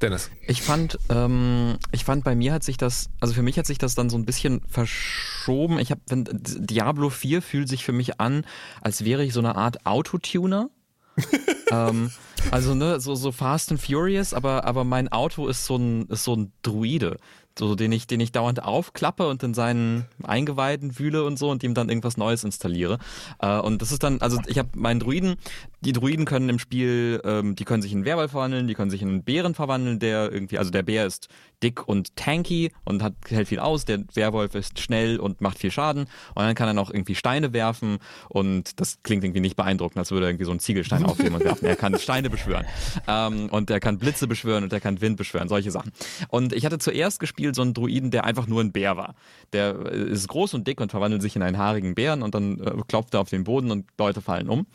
Dennis. 0.03 0.31
Ich 0.47 0.61
fand, 0.61 0.99
ähm, 1.09 1.79
ich 1.91 2.05
fand, 2.05 2.23
bei 2.23 2.35
mir 2.35 2.53
hat 2.53 2.63
sich 2.63 2.77
das, 2.77 3.09
also 3.19 3.33
für 3.33 3.43
mich 3.43 3.59
hat 3.59 3.67
sich 3.67 3.79
das 3.79 3.95
dann 3.95 4.11
so 4.11 4.19
ein 4.19 4.27
bisschen 4.27 4.61
verschoben. 4.69 5.79
Ich 5.79 5.91
habe, 5.91 6.03
Diablo 6.11 7.09
4 7.09 7.41
fühlt 7.41 7.69
sich 7.69 7.83
für 7.83 7.93
mich 7.93 8.21
an, 8.21 8.45
als 8.83 9.05
wäre 9.05 9.25
ich 9.25 9.33
so 9.33 9.41
eine 9.41 9.57
Art 9.57 9.87
Autotuner. 9.87 10.69
ähm, 11.71 12.11
also 12.51 12.75
ne, 12.75 13.01
so, 13.01 13.15
so 13.15 13.33
Fast 13.33 13.71
and 13.71 13.81
Furious, 13.81 14.35
aber, 14.35 14.65
aber 14.65 14.85
mein 14.85 15.09
Auto 15.09 15.49
ist 15.49 15.67
so 15.67 15.77
ein, 15.77 16.07
ist 16.07 16.25
so 16.25 16.35
ein 16.35 16.53
Druide 16.63 17.17
so 17.59 17.75
den 17.75 17.93
ich, 17.93 18.07
den 18.07 18.21
ich 18.21 18.33
dauernd 18.33 18.63
aufklappe 18.63 19.29
und 19.29 19.43
in 19.43 19.55
seinen 19.55 20.07
Eingeweiden 20.23 20.99
wühle 20.99 21.25
und 21.25 21.39
so 21.39 21.51
und 21.51 21.63
ihm 21.63 21.75
dann 21.75 21.89
irgendwas 21.89 22.17
Neues 22.17 22.45
installiere. 22.45 22.99
Äh, 23.41 23.59
und 23.59 23.83
das 23.83 23.93
ist 23.93 24.03
dann, 24.03 24.21
also 24.21 24.39
ich 24.47 24.59
habe 24.59 24.69
meinen 24.75 25.01
Druiden, 25.01 25.37
die 25.81 25.93
Druiden 25.93 26.25
können 26.25 26.49
im 26.49 26.59
Spiel, 26.59 27.21
ähm, 27.25 27.55
die 27.55 27.65
können 27.65 27.83
sich 27.83 27.93
in 27.93 27.99
einen 27.99 28.07
Werwolf 28.07 28.31
verwandeln, 28.31 28.67
die 28.67 28.75
können 28.75 28.91
sich 28.91 29.03
in 29.03 29.09
einen 29.09 29.25
Bären 29.25 29.55
verwandeln, 29.55 29.99
der 29.99 30.33
irgendwie, 30.33 30.59
also 30.59 30.71
der 30.71 30.83
Bär 30.83 31.07
ist 31.07 31.29
dick 31.63 31.87
und 31.87 32.17
tanky 32.17 32.73
und 32.85 33.03
hat, 33.03 33.15
hält 33.29 33.49
viel 33.49 33.59
aus, 33.59 33.85
der 33.85 34.05
Werwolf 34.15 34.55
ist 34.55 34.81
schnell 34.81 35.19
und 35.19 35.41
macht 35.41 35.59
viel 35.59 35.71
Schaden 35.71 36.05
und 36.35 36.43
dann 36.43 36.55
kann 36.55 36.69
er 36.69 36.75
noch 36.75 36.91
irgendwie 36.91 37.15
Steine 37.15 37.53
werfen 37.53 37.99
und 38.29 38.81
das 38.81 39.03
klingt 39.03 39.25
irgendwie 39.25 39.41
nicht 39.41 39.57
beeindruckend, 39.57 39.99
als 39.99 40.11
würde 40.11 40.27
er 40.27 40.31
irgendwie 40.31 40.45
so 40.45 40.51
einen 40.51 40.61
Ziegelstein 40.61 41.05
aufnehmen 41.07 41.37
und 41.37 41.45
werfen. 41.45 41.67
Er 41.67 41.77
kann 41.77 41.99
Steine 41.99 42.31
beschwören 42.31 42.67
ähm, 43.07 43.49
und 43.51 43.71
er 43.71 43.81
kann 43.81 43.99
Blitze 43.99 44.27
beschwören 44.27 44.65
und 44.65 44.73
er 44.73 44.81
kann 44.81 45.01
Wind 45.01 45.17
beschwören, 45.17 45.49
solche 45.49 45.71
Sachen. 45.71 45.93
Und 46.29 46.53
ich 46.53 46.65
hatte 46.65 46.79
zuerst 46.79 47.21
gespielt 47.21 47.55
so 47.55 47.63
einen 47.63 47.75
Druiden, 47.75 48.11
der 48.11 48.25
einfach 48.25 48.47
nur 48.47 48.63
ein 48.63 48.73
Bär 48.73 48.97
war. 48.97 49.15
Der 49.53 49.77
ist 49.87 50.29
groß 50.29 50.55
und 50.55 50.67
dick 50.67 50.81
und 50.81 50.91
verwandelt 50.91 51.23
sich 51.23 51.37
in 51.37 51.43
einen 51.43 51.59
haarigen 51.59 51.95
Bären 51.95 52.23
und 52.23 52.35
dann 52.35 52.61
äh, 52.61 52.73
klopft 52.89 53.15
er 53.15 53.21
auf 53.21 53.31
den 53.31 53.45
Boden 53.45 53.71
und 53.71 53.87
Leute 53.99 54.21
fallen 54.21 54.49
um. 54.49 54.67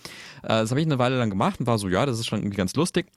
Äh, 0.44 0.62
das 0.62 0.72
habe 0.72 0.80
ich 0.80 0.88
eine 0.91 0.99
Weile 0.99 1.17
lang 1.17 1.30
gemacht 1.30 1.60
und 1.60 1.67
war 1.67 1.77
so, 1.77 1.88
ja, 1.88 2.06
das 2.06 2.19
ist 2.19 2.27
schon 2.27 2.39
irgendwie 2.39 2.58
ganz 2.58 2.75
lustig. 2.75 3.08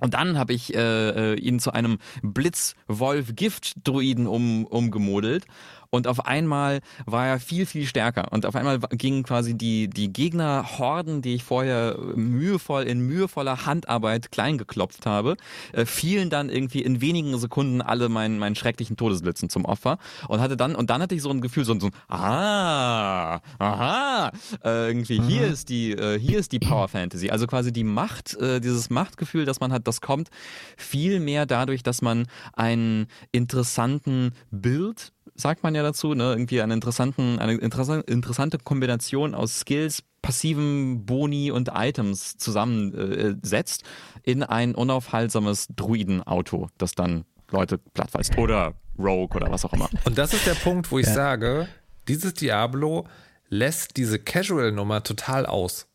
Und 0.00 0.14
dann 0.14 0.38
habe 0.38 0.52
ich 0.52 0.74
äh, 0.74 1.32
äh 1.32 1.34
ihn 1.34 1.58
zu 1.58 1.72
einem 1.72 1.98
Blitzwolf-Gift-Druiden 2.22 4.28
um, 4.28 4.64
umgemodelt 4.64 5.44
und 5.90 6.06
auf 6.06 6.26
einmal 6.26 6.80
war 7.06 7.26
er 7.26 7.40
viel, 7.40 7.64
viel 7.64 7.86
stärker. 7.86 8.30
Und 8.32 8.44
auf 8.44 8.54
einmal 8.54 8.78
gingen 8.78 9.22
quasi 9.22 9.56
die, 9.56 9.88
die 9.88 10.12
Gegnerhorden, 10.12 11.22
die 11.22 11.34
ich 11.34 11.44
vorher 11.44 11.96
mühevoll, 12.14 12.82
in 12.82 13.00
mühevoller 13.00 13.64
Handarbeit 13.64 14.30
kleingeklopft 14.30 15.06
habe, 15.06 15.36
äh, 15.72 15.86
fielen 15.86 16.28
dann 16.28 16.50
irgendwie 16.50 16.82
in 16.82 17.00
wenigen 17.00 17.38
Sekunden 17.38 17.80
alle 17.80 18.10
meinen, 18.10 18.38
meinen 18.38 18.54
schrecklichen 18.54 18.96
Todesblitzen 18.96 19.48
zum 19.48 19.64
Opfer. 19.64 19.98
Und 20.28 20.40
hatte 20.40 20.58
dann, 20.58 20.74
und 20.74 20.90
dann 20.90 21.00
hatte 21.00 21.14
ich 21.14 21.22
so 21.22 21.30
ein 21.30 21.40
Gefühl, 21.40 21.64
so, 21.64 21.78
so 21.80 21.88
ah, 22.08 23.40
aha, 23.58 24.30
äh, 24.64 24.88
irgendwie, 24.88 25.20
mhm. 25.20 25.26
hier 25.26 25.46
ist 25.46 25.70
die, 25.70 25.92
äh, 25.92 26.18
hier 26.18 26.38
ist 26.38 26.52
die 26.52 26.58
Power 26.58 26.88
Fantasy. 26.88 27.30
Also 27.30 27.46
quasi 27.46 27.72
die 27.72 27.84
Macht, 27.84 28.34
äh, 28.34 28.60
dieses 28.60 28.90
Machtgefühl, 28.90 29.46
das 29.46 29.60
man 29.60 29.72
hat, 29.72 29.88
das 29.88 30.02
kommt 30.02 30.28
viel 30.76 31.18
mehr 31.18 31.46
dadurch, 31.46 31.82
dass 31.82 32.02
man 32.02 32.26
einen 32.52 33.06
interessanten 33.32 34.32
Bild 34.50 35.12
sagt 35.38 35.62
man 35.62 35.74
ja 35.74 35.82
dazu, 35.82 36.14
ne? 36.14 36.32
irgendwie 36.32 36.60
eine, 36.60 36.74
interessanten, 36.74 37.38
eine 37.38 37.54
interessante 37.54 38.58
Kombination 38.58 39.34
aus 39.34 39.60
Skills, 39.60 40.02
passiven 40.20 41.06
Boni 41.06 41.50
und 41.50 41.70
Items 41.72 42.36
zusammensetzt 42.36 43.82
äh, 44.24 44.30
in 44.30 44.42
ein 44.42 44.74
unaufhaltsames 44.74 45.68
Druidenauto, 45.74 46.68
das 46.76 46.92
dann 46.92 47.24
Leute 47.50 47.78
plattweist 47.78 48.36
oder 48.36 48.74
Rogue 48.98 49.36
oder 49.36 49.50
was 49.50 49.64
auch 49.64 49.72
immer. 49.72 49.88
Und 50.04 50.18
das 50.18 50.34
ist 50.34 50.46
der 50.46 50.54
Punkt, 50.54 50.90
wo 50.90 50.98
ich 50.98 51.06
ja. 51.06 51.14
sage, 51.14 51.68
dieses 52.08 52.34
Diablo 52.34 53.06
lässt 53.48 53.96
diese 53.96 54.18
Casual-Nummer 54.18 55.04
total 55.04 55.46
aus. 55.46 55.86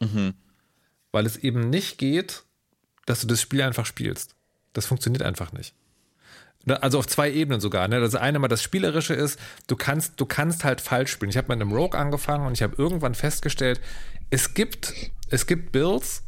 Mhm. 0.00 0.34
Weil 1.10 1.24
es 1.24 1.36
eben 1.36 1.70
nicht 1.70 1.96
geht, 1.96 2.44
dass 3.06 3.22
du 3.22 3.26
das 3.26 3.40
Spiel 3.40 3.62
einfach 3.62 3.86
spielst. 3.86 4.36
Das 4.74 4.84
funktioniert 4.84 5.22
einfach 5.22 5.52
nicht. 5.52 5.74
Ne, 6.64 6.82
also 6.82 6.98
auf 6.98 7.06
zwei 7.06 7.30
Ebenen 7.30 7.60
sogar. 7.60 7.88
Ne? 7.88 8.00
Das 8.00 8.14
eine 8.14 8.38
mal 8.38 8.48
das 8.48 8.62
Spielerische 8.62 9.14
ist, 9.14 9.38
du 9.68 9.76
kannst, 9.76 10.20
du 10.20 10.26
kannst 10.26 10.64
halt 10.64 10.80
falsch 10.80 11.12
spielen. 11.12 11.30
Ich 11.30 11.36
habe 11.36 11.48
mit 11.48 11.60
einem 11.60 11.72
Rogue 11.72 11.98
angefangen 11.98 12.46
und 12.46 12.52
ich 12.52 12.62
habe 12.62 12.74
irgendwann 12.76 13.14
festgestellt, 13.14 13.80
es 14.30 14.54
gibt, 14.54 14.92
es 15.30 15.46
gibt 15.46 15.72
Builds, 15.72 16.24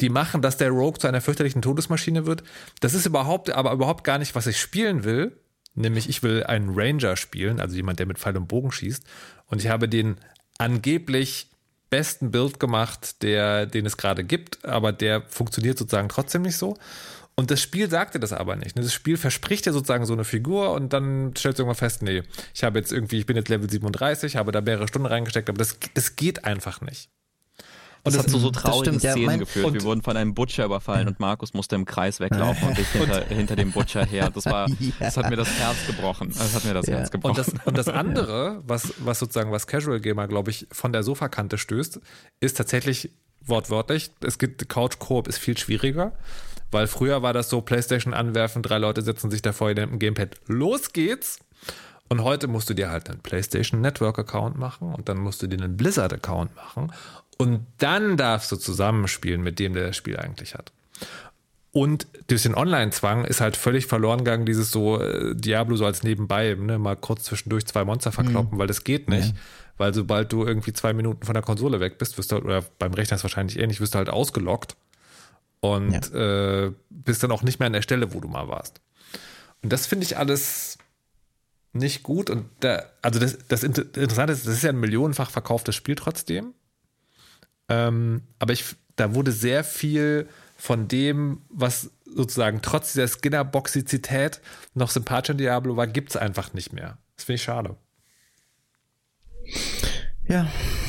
die 0.00 0.10
machen, 0.10 0.42
dass 0.42 0.56
der 0.56 0.70
Rogue 0.70 0.98
zu 0.98 1.06
einer 1.06 1.20
fürchterlichen 1.20 1.62
Todesmaschine 1.62 2.26
wird. 2.26 2.42
Das 2.80 2.94
ist 2.94 3.06
überhaupt, 3.06 3.50
aber 3.50 3.72
überhaupt 3.72 4.04
gar 4.04 4.18
nicht, 4.18 4.34
was 4.34 4.46
ich 4.46 4.60
spielen 4.60 5.04
will. 5.04 5.36
Nämlich, 5.74 6.08
ich 6.08 6.22
will 6.22 6.44
einen 6.44 6.70
Ranger 6.74 7.16
spielen, 7.16 7.60
also 7.60 7.76
jemand, 7.76 7.98
der 7.98 8.06
mit 8.06 8.18
Pfeil 8.18 8.36
und 8.36 8.48
Bogen 8.48 8.72
schießt. 8.72 9.04
Und 9.46 9.60
ich 9.60 9.68
habe 9.68 9.88
den 9.88 10.16
angeblich 10.58 11.50
besten 11.90 12.30
Bild 12.30 12.60
gemacht, 12.60 13.22
der, 13.22 13.66
den 13.66 13.86
es 13.86 13.96
gerade 13.96 14.24
gibt, 14.24 14.64
aber 14.64 14.92
der 14.92 15.22
funktioniert 15.22 15.78
sozusagen 15.78 16.08
trotzdem 16.08 16.42
nicht 16.42 16.56
so. 16.56 16.76
Und 17.38 17.52
das 17.52 17.62
Spiel 17.62 17.88
sagte 17.88 18.18
das 18.18 18.32
aber 18.32 18.56
nicht. 18.56 18.76
Das 18.76 18.92
Spiel 18.92 19.16
verspricht 19.16 19.64
ja 19.64 19.72
sozusagen 19.72 20.04
so 20.06 20.12
eine 20.12 20.24
Figur 20.24 20.72
und 20.72 20.92
dann 20.92 21.36
stellst 21.38 21.60
du 21.60 21.62
irgendwann 21.62 21.78
fest, 21.78 22.02
nee, 22.02 22.24
ich 22.52 22.64
habe 22.64 22.80
jetzt 22.80 22.92
irgendwie, 22.92 23.20
ich 23.20 23.26
bin 23.26 23.36
jetzt 23.36 23.48
Level 23.48 23.70
37, 23.70 24.34
habe 24.34 24.50
da 24.50 24.60
mehrere 24.60 24.88
Stunden 24.88 25.06
reingesteckt, 25.06 25.48
aber 25.48 25.58
das, 25.58 25.78
das 25.94 26.16
geht 26.16 26.44
einfach 26.44 26.80
nicht. 26.80 27.10
Und 28.02 28.06
das, 28.06 28.14
das 28.14 28.22
hat 28.24 28.30
zu 28.30 28.38
so 28.40 28.50
traurigen 28.50 28.98
stimmt, 28.98 29.02
ja, 29.04 29.12
Szenen 29.12 29.26
mein- 29.26 29.38
geführt. 29.38 29.72
Wir 29.72 29.84
wurden 29.84 30.02
von 30.02 30.16
einem 30.16 30.34
Butcher 30.34 30.64
überfallen 30.64 31.06
und 31.06 31.20
Markus 31.20 31.54
musste 31.54 31.76
im 31.76 31.84
Kreis 31.84 32.18
weglaufen 32.18 32.70
und 32.70 32.76
ich 32.76 32.88
hinter, 32.88 33.24
hinter 33.26 33.54
dem 33.54 33.70
Butcher 33.70 34.04
her. 34.04 34.32
Das 34.34 34.46
war, 34.46 34.66
das 34.98 35.16
hat 35.16 35.30
mir 35.30 35.36
das 35.36 35.60
Herz 35.60 35.76
gebrochen. 35.86 36.34
Das 36.36 36.54
hat 36.56 36.64
mir 36.64 36.74
das 36.74 36.88
Herz 36.88 37.12
gebrochen. 37.12 37.36
Und 37.36 37.38
das, 37.38 37.54
und 37.66 37.78
das 37.78 37.86
andere, 37.88 38.64
was, 38.66 38.94
was 38.98 39.20
sozusagen, 39.20 39.52
was 39.52 39.68
Casual 39.68 40.00
Gamer, 40.00 40.26
glaube 40.26 40.50
ich, 40.50 40.66
von 40.72 40.92
der 40.92 41.04
Sofakante 41.04 41.56
stößt, 41.56 42.00
ist 42.40 42.56
tatsächlich 42.56 43.12
wortwörtlich, 43.46 44.10
es 44.22 44.38
gibt 44.38 44.68
Couch 44.68 44.98
Coop 44.98 45.28
ist 45.28 45.38
viel 45.38 45.56
schwieriger, 45.56 46.12
weil 46.70 46.86
früher 46.86 47.22
war 47.22 47.32
das 47.32 47.48
so 47.48 47.60
PlayStation 47.60 48.14
anwerfen, 48.14 48.62
drei 48.62 48.78
Leute 48.78 49.02
setzen 49.02 49.30
sich 49.30 49.42
davor 49.42 49.70
in 49.70 49.76
dem 49.76 49.98
Gamepad, 49.98 50.36
los 50.46 50.92
geht's. 50.92 51.38
Und 52.10 52.22
heute 52.24 52.48
musst 52.48 52.70
du 52.70 52.74
dir 52.74 52.90
halt 52.90 53.10
einen 53.10 53.20
PlayStation 53.20 53.82
Network 53.82 54.18
Account 54.18 54.58
machen 54.58 54.94
und 54.94 55.08
dann 55.10 55.18
musst 55.18 55.42
du 55.42 55.46
dir 55.46 55.62
einen 55.62 55.76
Blizzard 55.76 56.12
Account 56.12 56.56
machen 56.56 56.90
und 57.36 57.66
dann 57.78 58.16
darfst 58.16 58.50
du 58.50 58.56
zusammenspielen 58.56 59.42
mit 59.42 59.58
dem, 59.58 59.74
der 59.74 59.88
das 59.88 59.96
Spiel 59.96 60.16
eigentlich 60.16 60.54
hat. 60.54 60.72
Und 61.70 62.06
durch 62.28 62.42
den 62.42 62.54
Online-Zwang 62.54 63.26
ist 63.26 63.42
halt 63.42 63.56
völlig 63.56 63.86
verloren 63.86 64.18
gegangen, 64.20 64.46
dieses 64.46 64.70
so 64.70 65.00
äh, 65.00 65.34
Diablo 65.36 65.76
so 65.76 65.84
als 65.84 66.02
nebenbei, 66.02 66.56
ne, 66.58 66.78
mal 66.78 66.96
kurz 66.96 67.24
zwischendurch 67.24 67.66
zwei 67.66 67.84
Monster 67.84 68.10
verkloppen, 68.10 68.58
weil 68.58 68.66
das 68.66 68.84
geht 68.84 69.10
nicht. 69.10 69.34
Weil 69.76 69.94
sobald 69.94 70.32
du 70.32 70.44
irgendwie 70.44 70.72
zwei 70.72 70.92
Minuten 70.92 71.24
von 71.24 71.34
der 71.34 71.42
Konsole 71.42 71.78
weg 71.78 71.98
bist, 71.98 72.18
wirst 72.18 72.32
du, 72.32 72.38
oder 72.38 72.64
beim 72.78 72.94
Rechner 72.94 73.16
ist 73.16 73.22
wahrscheinlich 73.22 73.58
ähnlich, 73.58 73.80
wirst 73.80 73.94
du 73.94 73.98
halt 73.98 74.08
ausgelockt 74.08 74.76
und 75.60 76.12
äh, 76.14 76.72
bist 76.90 77.22
dann 77.22 77.32
auch 77.32 77.42
nicht 77.42 77.58
mehr 77.58 77.66
an 77.66 77.72
der 77.72 77.82
Stelle, 77.82 78.14
wo 78.14 78.20
du 78.20 78.28
mal 78.28 78.48
warst. 78.48 78.80
Und 79.62 79.72
das 79.72 79.86
finde 79.86 80.04
ich 80.04 80.16
alles 80.16 80.78
nicht 81.72 82.02
gut. 82.02 82.30
Und 82.30 82.48
da, 82.60 82.82
also 83.02 83.18
das, 83.18 83.38
das 83.48 83.64
Inter- 83.64 83.82
Interessante 83.82 84.32
ist, 84.32 84.46
das 84.46 84.54
ist 84.54 84.62
ja 84.62 84.70
ein 84.70 84.80
millionenfach 84.80 85.30
verkauftes 85.30 85.74
Spiel 85.74 85.96
trotzdem. 85.96 86.54
Ähm, 87.68 88.22
aber 88.38 88.52
ich, 88.52 88.64
da 88.96 89.14
wurde 89.14 89.32
sehr 89.32 89.64
viel 89.64 90.28
von 90.56 90.88
dem, 90.88 91.42
was 91.48 91.90
sozusagen 92.04 92.62
trotz 92.62 92.92
dieser 92.92 93.06
Skinner-Boxizität 93.06 94.40
noch 94.74 94.90
sympathisch 94.90 95.30
an 95.30 95.38
Diablo 95.38 95.76
war, 95.76 95.86
gibt 95.86 96.10
es 96.10 96.16
einfach 96.16 96.52
nicht 96.52 96.72
mehr. 96.72 96.98
Das 97.16 97.24
finde 97.24 97.36
ich 97.36 97.42
schade. 97.42 97.76
Ja, 100.28 100.46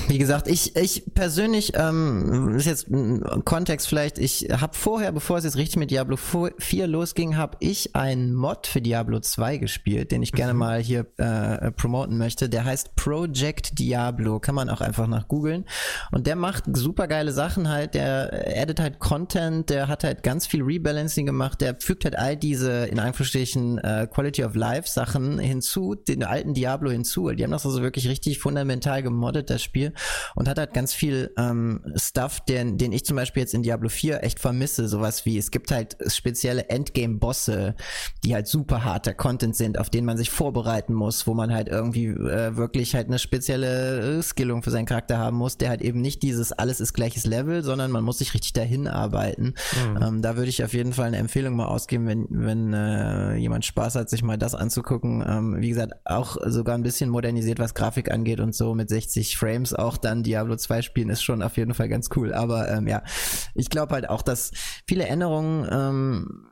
wie 0.10 0.18
gesagt, 0.18 0.48
ich, 0.48 0.76
ich 0.76 1.04
persönlich, 1.14 1.74
ähm, 1.76 2.56
ist 2.58 2.66
jetzt 2.66 2.90
ein 2.90 3.46
Kontext 3.46 3.88
vielleicht, 3.88 4.18
ich 4.18 4.48
habe 4.52 4.76
vorher, 4.76 5.12
bevor 5.12 5.38
es 5.38 5.44
jetzt 5.44 5.56
richtig 5.56 5.78
mit 5.78 5.92
Diablo 5.92 6.18
4 6.18 6.88
losging, 6.88 7.38
habe 7.38 7.56
ich 7.60 7.96
einen 7.96 8.34
Mod 8.34 8.68
für 8.68 8.82
Diablo 8.82 9.20
2 9.20 9.58
gespielt, 9.58 10.12
den 10.12 10.24
ich 10.24 10.32
gerne 10.32 10.54
mal 10.54 10.82
hier 10.82 11.06
äh, 11.18 11.72
promoten 11.72 12.18
möchte. 12.18 12.50
Der 12.50 12.66
heißt 12.66 12.96
Project 12.96 13.78
Diablo, 13.80 14.40
kann 14.40 14.56
man 14.56 14.70
auch 14.70 14.82
einfach 14.82 15.08
nach 15.08 15.28
googeln. 15.28 15.66
Und 16.12 16.28
der 16.28 16.36
macht 16.36 16.64
super 16.76 17.08
geile 17.08 17.32
Sachen 17.32 17.70
halt, 17.70 17.94
der 17.94 18.46
addet 18.62 18.80
halt 18.80 19.00
Content, 19.00 19.70
der 19.70 19.88
hat 19.88 20.04
halt 20.04 20.24
ganz 20.24 20.48
viel 20.48 20.64
Rebalancing 20.64 21.28
gemacht, 21.28 21.62
der 21.62 21.78
fügt 21.80 22.04
halt 22.04 22.18
all 22.18 22.36
diese, 22.36 22.86
in 22.88 23.00
Anführungsstrichen, 23.00 23.78
äh, 23.78 24.08
Quality 24.12 24.44
of 24.44 24.56
Life 24.56 24.90
Sachen 24.90 25.40
hinzu, 25.40 25.96
den 25.96 26.24
alten 26.24 26.54
Diablo 26.56 26.90
hinzu. 26.90 27.30
Die 27.30 27.44
haben 27.44 27.52
das 27.52 27.66
also 27.66 27.82
wirklich 27.82 28.10
richtig 28.10 28.40
fundamental 28.40 29.04
gemoddet, 29.04 29.29
das 29.32 29.64
Spiel, 29.64 29.94
und 30.36 30.48
hat 30.48 30.58
halt 30.58 30.74
ganz 30.74 30.94
viel 30.94 31.32
ähm, 31.38 31.82
Stuff, 31.96 32.42
den, 32.42 32.78
den 32.78 32.92
ich 32.92 33.06
zum 33.06 33.16
Beispiel 33.16 33.42
jetzt 33.42 33.54
in 33.54 33.64
Diablo 33.64 33.90
4 33.90 34.24
echt 34.24 34.40
vermisse. 34.40 34.88
Sowas 34.88 35.26
wie, 35.26 35.38
es 35.38 35.52
gibt 35.52 35.72
halt 35.72 35.98
spezielle 36.08 36.70
Endgame-Bosse, 36.70 37.76
die 38.24 38.34
halt 38.34 38.48
super 38.48 38.84
harter 38.84 39.14
Content 39.14 39.56
sind, 39.56 39.80
auf 39.80 39.90
den 39.90 40.06
man 40.06 40.18
sich 40.18 40.30
vorbereiten 40.30 40.94
muss, 40.94 41.28
wo 41.28 41.34
man 41.34 41.54
halt 41.54 41.68
irgendwie 41.68 42.08
äh, 42.08 42.56
wirklich 42.56 42.96
halt 42.96 43.08
eine 43.08 43.20
spezielle 43.20 44.20
äh, 44.20 44.24
Skillung 44.24 44.64
für 44.64 44.72
seinen 44.72 44.86
Charakter 44.86 45.18
haben 45.18 45.38
muss, 45.38 45.58
der 45.58 45.70
halt 45.70 45.82
eben 45.82 46.02
nicht 46.02 46.24
dieses 46.24 46.52
alles 46.52 46.80
ist 46.80 46.94
gleiches 46.94 47.26
Level, 47.26 47.64
sondern 47.64 47.92
man 47.92 48.04
muss 48.04 48.20
sich 48.20 48.34
richtig 48.34 48.54
dahin 48.54 48.88
arbeiten. 48.88 49.54
Ähm, 50.02 50.22
da 50.22 50.36
würde 50.36 50.50
ich 50.50 50.64
auf 50.64 50.74
jeden 50.74 50.94
Fall 50.94 51.08
eine 51.08 51.18
Empfehlung 51.18 51.56
mal 51.56 51.68
ausgeben, 51.68 52.08
wenn, 52.08 52.28
wenn 52.30 52.74
äh, 52.74 53.36
jemand 53.36 53.66
Spaß 53.66 53.96
hat, 53.96 54.10
sich 54.10 54.24
mal 54.24 54.38
das 54.38 54.56
anzugucken. 54.56 55.24
Ähm, 55.28 55.58
wie 55.60 55.70
gesagt, 55.70 55.94
auch 56.06 56.38
sogar 56.46 56.76
ein 56.76 56.84
bisschen 56.84 57.10
modernisiert, 57.10 57.60
was 57.60 57.74
Grafik 57.74 58.12
angeht 58.12 58.40
und 58.40 58.56
so 58.56 58.74
mit 58.76 58.90
60 58.90 59.19
Frames 59.24 59.74
auch 59.74 59.98
dann 59.98 60.24
Diablo 60.24 60.56
2 60.56 60.82
spielen, 60.82 61.10
ist 61.10 61.24
schon 61.24 61.42
auf 61.42 61.58
jeden 61.58 61.74
Fall 61.74 61.90
ganz 61.90 62.10
cool. 62.16 62.34
Aber 62.34 62.70
ähm, 62.70 62.88
ja, 62.88 63.04
ich 63.56 63.70
glaube 63.70 63.94
halt 63.94 64.10
auch, 64.10 64.22
dass 64.22 64.52
viele 64.88 65.06
Änderungen 65.06 65.68
ähm, 65.72 66.46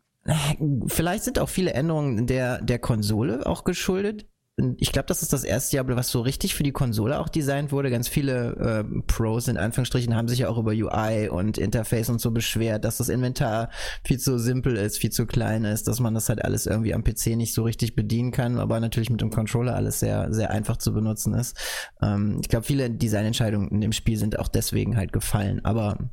vielleicht 0.88 1.23
sind 1.23 1.39
auch 1.39 1.49
viele 1.49 1.73
Änderungen 1.73 2.27
der, 2.27 2.62
der 2.62 2.80
Konsole 2.80 3.45
auch 3.45 3.63
geschuldet. 3.63 4.27
Ich 4.80 4.91
glaube, 4.91 5.06
das 5.06 5.22
ist 5.22 5.34
das 5.34 5.43
erste 5.43 5.76
Diablo, 5.76 5.96
was 5.98 6.10
so 6.10 6.20
richtig 6.22 6.56
für 6.56 6.63
die 6.63 6.72
Konsole 6.72 7.20
auch 7.20 7.30
designt 7.30 7.72
wurde. 7.72 7.91
Ganz 7.91 8.08
viele 8.08 8.56
äh, 8.56 9.02
Pros 9.06 9.48
in 9.48 9.56
Anführungsstrichen 9.56 10.15
haben 10.15 10.28
sich 10.28 10.39
ja 10.39 10.50
auch 10.50 10.58
über 10.58 10.72
UI 10.72 11.30
und 11.30 11.60
Interface 11.60 12.10
und 12.10 12.20
so 12.20 12.32
beschwert, 12.32 12.84
dass 12.84 12.98
das 12.98 13.10
Inventar 13.10 13.70
viel 14.04 14.17
zu 14.17 14.39
simpel 14.39 14.76
ist, 14.76 14.98
viel 14.98 15.12
zu 15.12 15.28
klein 15.28 15.63
ist, 15.63 15.88
dass 15.88 16.00
man 16.00 16.15
das 16.15 16.28
halt 16.28 16.43
alles 16.43 16.65
irgendwie 16.65 16.96
am 16.96 17.04
PC 17.04 17.36
nicht 17.36 17.54
so 17.54 17.62
richtig 17.62 17.96
bedienen 17.96 18.32
kann, 18.32 18.58
aber 18.58 18.80
natürlich 18.80 19.12
mit 19.12 19.22
dem 19.22 19.30
Controller 19.30 19.76
alles 19.76 20.00
sehr, 20.00 20.34
sehr 20.34 20.50
einfach 20.50 20.78
zu 20.78 20.91
benutzen 20.91 21.36
ist. 21.36 21.56
Ähm, 22.02 22.39
ich 22.41 22.50
glaube, 22.50 22.65
viele 22.65 22.89
Designentscheidungen 22.89 23.70
in 23.70 23.82
dem 23.82 23.91
Spiel 23.91 24.17
sind 24.17 24.39
auch 24.39 24.48
deswegen 24.48 24.98
halt 24.98 25.13
gefallen. 25.13 25.63
Aber 25.65 26.10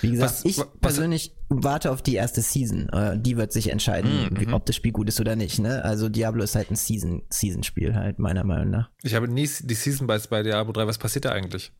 wie 0.00 0.10
gesagt, 0.12 0.30
Was- 0.30 0.44
ich 0.44 0.58
was- 0.58 0.68
persönlich 0.80 1.34
warte 1.48 1.90
auf 1.90 2.02
die 2.02 2.14
erste 2.14 2.42
Season. 2.42 2.88
Äh, 2.90 3.18
die 3.18 3.36
wird 3.36 3.52
sich 3.52 3.70
entscheiden, 3.70 4.28
wie, 4.32 4.52
ob 4.52 4.66
das 4.66 4.76
Spiel 4.76 4.92
gut 4.92 5.08
ist 5.08 5.20
oder 5.20 5.36
nicht. 5.36 5.58
Ne? 5.58 5.84
Also 5.84 6.08
Diablo 6.08 6.42
ist 6.42 6.54
halt 6.54 6.70
ein 6.70 6.76
Season, 6.76 7.22
Season-Spiel 7.30 7.94
halt, 7.94 8.18
meiner 8.18 8.44
Meinung 8.44 8.70
nach. 8.70 8.90
Ich 9.02 9.14
habe 9.14 9.28
nie 9.28 9.48
die 9.60 9.74
Season 9.74 10.06
bei, 10.06 10.18
bei 10.18 10.42
Diablo 10.42 10.72
3. 10.72 10.86
Was 10.86 10.98
passiert 10.98 11.24
da 11.24 11.32
eigentlich? 11.32 11.72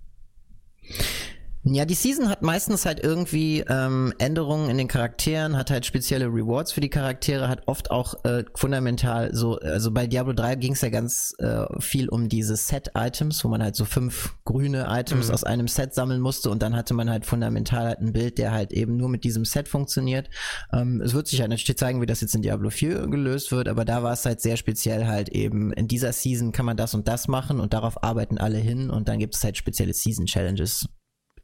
Ja, 1.68 1.84
die 1.84 1.94
Season 1.94 2.28
hat 2.28 2.42
meistens 2.42 2.86
halt 2.86 3.02
irgendwie 3.02 3.64
ähm, 3.68 4.14
Änderungen 4.18 4.70
in 4.70 4.78
den 4.78 4.86
Charakteren, 4.86 5.56
hat 5.56 5.72
halt 5.72 5.84
spezielle 5.84 6.26
Rewards 6.26 6.70
für 6.70 6.80
die 6.80 6.88
Charaktere, 6.88 7.48
hat 7.48 7.64
oft 7.66 7.90
auch 7.90 8.24
äh, 8.24 8.44
fundamental 8.54 9.34
so, 9.34 9.58
also 9.58 9.90
bei 9.90 10.06
Diablo 10.06 10.32
3 10.32 10.54
ging 10.54 10.74
es 10.74 10.82
ja 10.82 10.90
ganz 10.90 11.34
äh, 11.38 11.64
viel 11.80 12.08
um 12.08 12.28
diese 12.28 12.54
Set-Items, 12.54 13.44
wo 13.44 13.48
man 13.48 13.64
halt 13.64 13.74
so 13.74 13.84
fünf 13.84 14.36
grüne 14.44 14.86
Items 14.88 15.28
aus 15.28 15.42
einem 15.42 15.66
Set 15.66 15.92
sammeln 15.92 16.20
musste 16.20 16.50
und 16.50 16.62
dann 16.62 16.76
hatte 16.76 16.94
man 16.94 17.10
halt 17.10 17.26
fundamental 17.26 17.86
halt 17.86 18.00
ein 18.00 18.12
Bild, 18.12 18.38
der 18.38 18.52
halt 18.52 18.72
eben 18.72 18.96
nur 18.96 19.08
mit 19.08 19.24
diesem 19.24 19.44
Set 19.44 19.66
funktioniert. 19.66 20.30
Ähm, 20.72 21.00
es 21.00 21.14
wird 21.14 21.26
sich 21.26 21.40
halt 21.40 21.50
natürlich 21.50 21.76
zeigen, 21.76 22.00
wie 22.00 22.06
das 22.06 22.20
jetzt 22.20 22.36
in 22.36 22.42
Diablo 22.42 22.70
4 22.70 23.08
gelöst 23.08 23.50
wird, 23.50 23.66
aber 23.66 23.84
da 23.84 24.04
war 24.04 24.12
es 24.12 24.24
halt 24.24 24.40
sehr 24.40 24.56
speziell 24.56 25.08
halt 25.08 25.30
eben, 25.30 25.72
in 25.72 25.88
dieser 25.88 26.12
Season 26.12 26.52
kann 26.52 26.64
man 26.64 26.76
das 26.76 26.94
und 26.94 27.08
das 27.08 27.26
machen 27.26 27.58
und 27.58 27.72
darauf 27.72 28.04
arbeiten 28.04 28.38
alle 28.38 28.58
hin 28.58 28.88
und 28.88 29.08
dann 29.08 29.18
gibt 29.18 29.34
es 29.34 29.42
halt 29.42 29.56
spezielle 29.56 29.94
Season-Challenges 29.94 30.86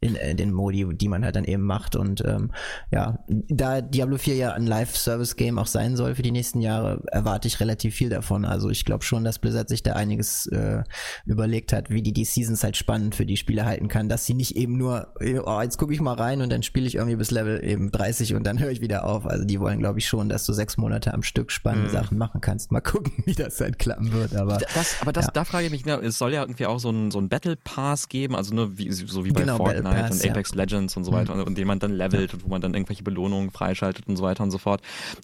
in, 0.03 0.17
in 0.17 0.37
den 0.37 0.53
Modi, 0.53 0.87
die 0.95 1.09
man 1.09 1.25
halt 1.25 1.37
dann 1.37 1.45
eben 1.45 1.63
macht. 1.63 1.97
Und 1.97 2.23
ähm, 2.27 2.51
ja, 2.91 3.21
da 3.49 3.81
Diablo 3.81 4.19
4 4.19 4.35
ja 4.35 4.53
ein 4.53 4.67
Live-Service-Game 4.67 5.59
auch 5.59 5.67
sein 5.67 5.97
soll 5.97 6.15
für 6.15 6.23
die 6.23 6.33
nächsten 6.33 6.61
Jahre, 6.61 7.03
erwarte 7.11 7.49
ich 7.49 7.61
relativ 7.61 7.95
viel 7.95 8.11
davon. 8.11 8.45
Also 8.45 8.69
ich 8.69 8.85
glaube 8.85 9.05
schon, 9.05 9.25
dass 9.25 9.39
Blizzard 9.39 9.69
sich 9.69 9.83
da 9.83 9.93
einiges 9.93 10.47
äh, 10.47 10.83
überlegt 11.25 11.73
hat, 11.73 11.89
wie 11.91 12.03
die 12.03 12.13
die 12.13 12.25
Seasons 12.25 12.63
halt 12.65 12.77
spannend 12.77 13.15
für 13.15 13.25
die 13.27 13.37
Spieler 13.37 13.65
halten 13.65 13.89
kann, 13.89 14.09
dass 14.09 14.27
sie 14.27 14.35
nicht 14.35 14.57
eben 14.57 14.77
nur, 14.77 15.15
oh, 15.45 15.61
jetzt 15.63 15.79
gucke 15.79 15.95
ich 15.95 16.01
mal 16.01 16.15
rein 16.15 16.43
und 16.43 16.51
dann 16.51 16.63
spiele 16.63 16.87
ich 16.87 16.97
irgendwie 16.97 17.17
bis 17.17 17.31
Level 17.31 17.63
eben 17.65 17.91
30 17.93 18.35
und 18.35 18.45
dann 18.45 18.59
höre 18.61 18.71
ich 18.71 18.81
wieder 18.81 19.05
auf. 19.05 19.25
Also 19.27 19.45
die 19.45 19.61
wollen, 19.61 19.79
glaube 19.79 20.01
ich, 20.01 20.07
schon, 20.09 20.29
dass 20.29 20.45
du 20.47 20.53
sechs 20.53 20.77
Monate 20.77 21.15
am 21.15 21.23
Stück 21.23 21.53
spannende 21.53 21.91
Sachen 21.91 22.19
machen 22.19 22.41
kannst. 22.41 22.73
Mal 22.73 22.81
gucken, 22.81 23.13
wie 23.25 23.35
das 23.35 23.61
halt 23.61 23.79
klappen 23.79 24.13
wird. 24.13 24.35
Aber 24.35 24.59
Das, 24.75 24.97
aber 25.01 25.13
das, 25.13 25.27
Ja. 25.27 25.31
da 25.33 25.45
frage 25.45 25.67
ich 25.67 25.71
mich, 25.71 25.85
ne, 25.85 25.95
es 26.03 26.19
soll 26.19 26.33
ja 26.33 26.43
irgendwie 26.43 26.67
auch 26.67 26.81
so 26.81 26.91
ein, 26.91 27.11
so 27.13 27.21
ein 27.21 27.29
Battle 27.29 27.57
Pass 27.57 28.09
geben, 28.09 28.35
also 28.35 28.55
nur 28.55 28.77
wie, 28.79 28.91
so 28.91 29.25
wie 29.25 29.31
bei 29.31 29.43
Genau, 29.43 29.59
Battle 29.59 29.83
Fortnite 29.95 30.09
Pass, 30.09 30.25
und 30.25 30.31
Apex 30.31 30.55
Legends 30.55 30.97
und 30.97 31.05
so 31.05 31.13
weiter, 31.13 31.35
und, 31.35 31.41
und 31.41 31.59
den 31.59 31.67
man 31.67 31.79
dann 31.79 31.93
levelt 31.93 32.35
und 32.35 32.45
wo 32.45 32.49
man 32.49 32.61
dann 32.61 32.75
irgendwelche 32.75 33.03
Belohnungen 33.03 33.51
freischaltet 33.51 34.07
und 34.09 34.17
so 34.17 34.23
weiter 34.23 34.43
und 34.43 34.51
so 34.51 34.59
fort. 34.59 34.83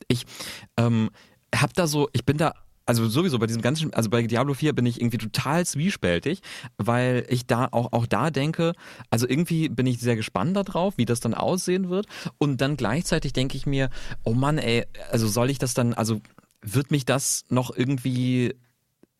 Ich 0.08 0.24
ähm, 0.76 1.10
hab 1.54 1.74
da 1.74 1.86
so, 1.86 2.08
ich 2.12 2.24
bin 2.24 2.36
da 2.36 2.52
also 2.88 3.06
sowieso 3.06 3.38
bei 3.38 3.46
diesem 3.46 3.60
ganzen, 3.60 3.92
also 3.92 4.08
bei 4.08 4.22
Diablo 4.22 4.54
4 4.54 4.72
bin 4.72 4.86
ich 4.86 4.98
irgendwie 4.98 5.18
total 5.18 5.66
zwiespältig, 5.66 6.40
weil 6.78 7.26
ich 7.28 7.46
da 7.46 7.68
auch, 7.70 7.92
auch 7.92 8.06
da 8.06 8.30
denke, 8.30 8.72
also 9.10 9.28
irgendwie 9.28 9.68
bin 9.68 9.84
ich 9.84 10.00
sehr 10.00 10.16
gespannt 10.16 10.56
darauf, 10.56 10.96
wie 10.96 11.04
das 11.04 11.20
dann 11.20 11.34
aussehen 11.34 11.90
wird. 11.90 12.06
Und 12.38 12.62
dann 12.62 12.78
gleichzeitig 12.78 13.34
denke 13.34 13.58
ich 13.58 13.66
mir, 13.66 13.90
oh 14.24 14.32
Mann, 14.32 14.56
ey, 14.56 14.86
also 15.10 15.28
soll 15.28 15.50
ich 15.50 15.58
das 15.58 15.74
dann, 15.74 15.92
also 15.92 16.22
wird 16.62 16.90
mich 16.90 17.04
das 17.04 17.44
noch 17.50 17.76
irgendwie 17.76 18.54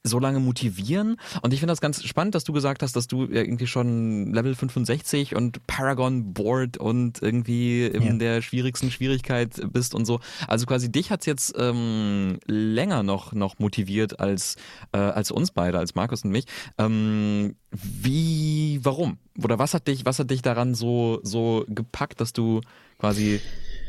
so 0.09 0.19
lange 0.19 0.41
motivieren? 0.41 1.17
Und 1.43 1.53
ich 1.53 1.61
finde 1.61 1.73
das 1.73 1.81
ganz 1.81 2.03
spannend, 2.05 2.35
dass 2.35 2.45
du 2.45 2.53
gesagt 2.53 2.83
hast, 2.83 2.97
dass 2.97 3.07
du 3.07 3.27
irgendwie 3.27 3.67
schon 3.67 4.33
Level 4.33 4.55
65 4.55 5.35
und 5.37 5.67
Paragon 5.67 6.33
Board 6.33 6.77
und 6.77 7.23
irgendwie 7.23 7.87
in 7.87 8.03
ja. 8.03 8.13
der 8.15 8.43
schwierigsten 8.43 8.91
Schwierigkeit 8.91 9.61
bist 9.73 9.95
und 9.95 10.05
so. 10.05 10.21
Also 10.47 10.67
quasi 10.67 10.91
dich 10.91 11.11
hat's 11.11 11.27
jetzt 11.27 11.55
ähm, 11.59 12.39
länger 12.47 13.03
noch, 13.03 13.33
noch 13.33 13.59
motiviert 13.59 14.21
als, 14.21 14.57
äh, 14.93 14.99
als 14.99 15.31
uns 15.31 15.51
beide, 15.51 15.79
als 15.79 15.95
Markus 15.95 16.25
und 16.25 16.31
mich. 16.31 16.45
Ähm, 16.79 17.55
wie, 17.71 18.81
warum? 18.83 19.19
Oder 19.43 19.59
was 19.59 19.75
hat 19.75 19.89
dich, 19.89 20.05
was 20.05 20.19
hat 20.19 20.31
dich 20.31 20.43
daran 20.43 20.75
so, 20.75 21.21
so 21.23 21.65
gepackt, 21.69 22.21
dass 22.21 22.33
du 22.33 22.61
quasi 22.99 23.41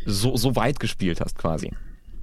so, 0.06 0.38
so 0.38 0.56
weit 0.56 0.80
gespielt 0.80 1.22
hast, 1.22 1.38
quasi? 1.38 1.72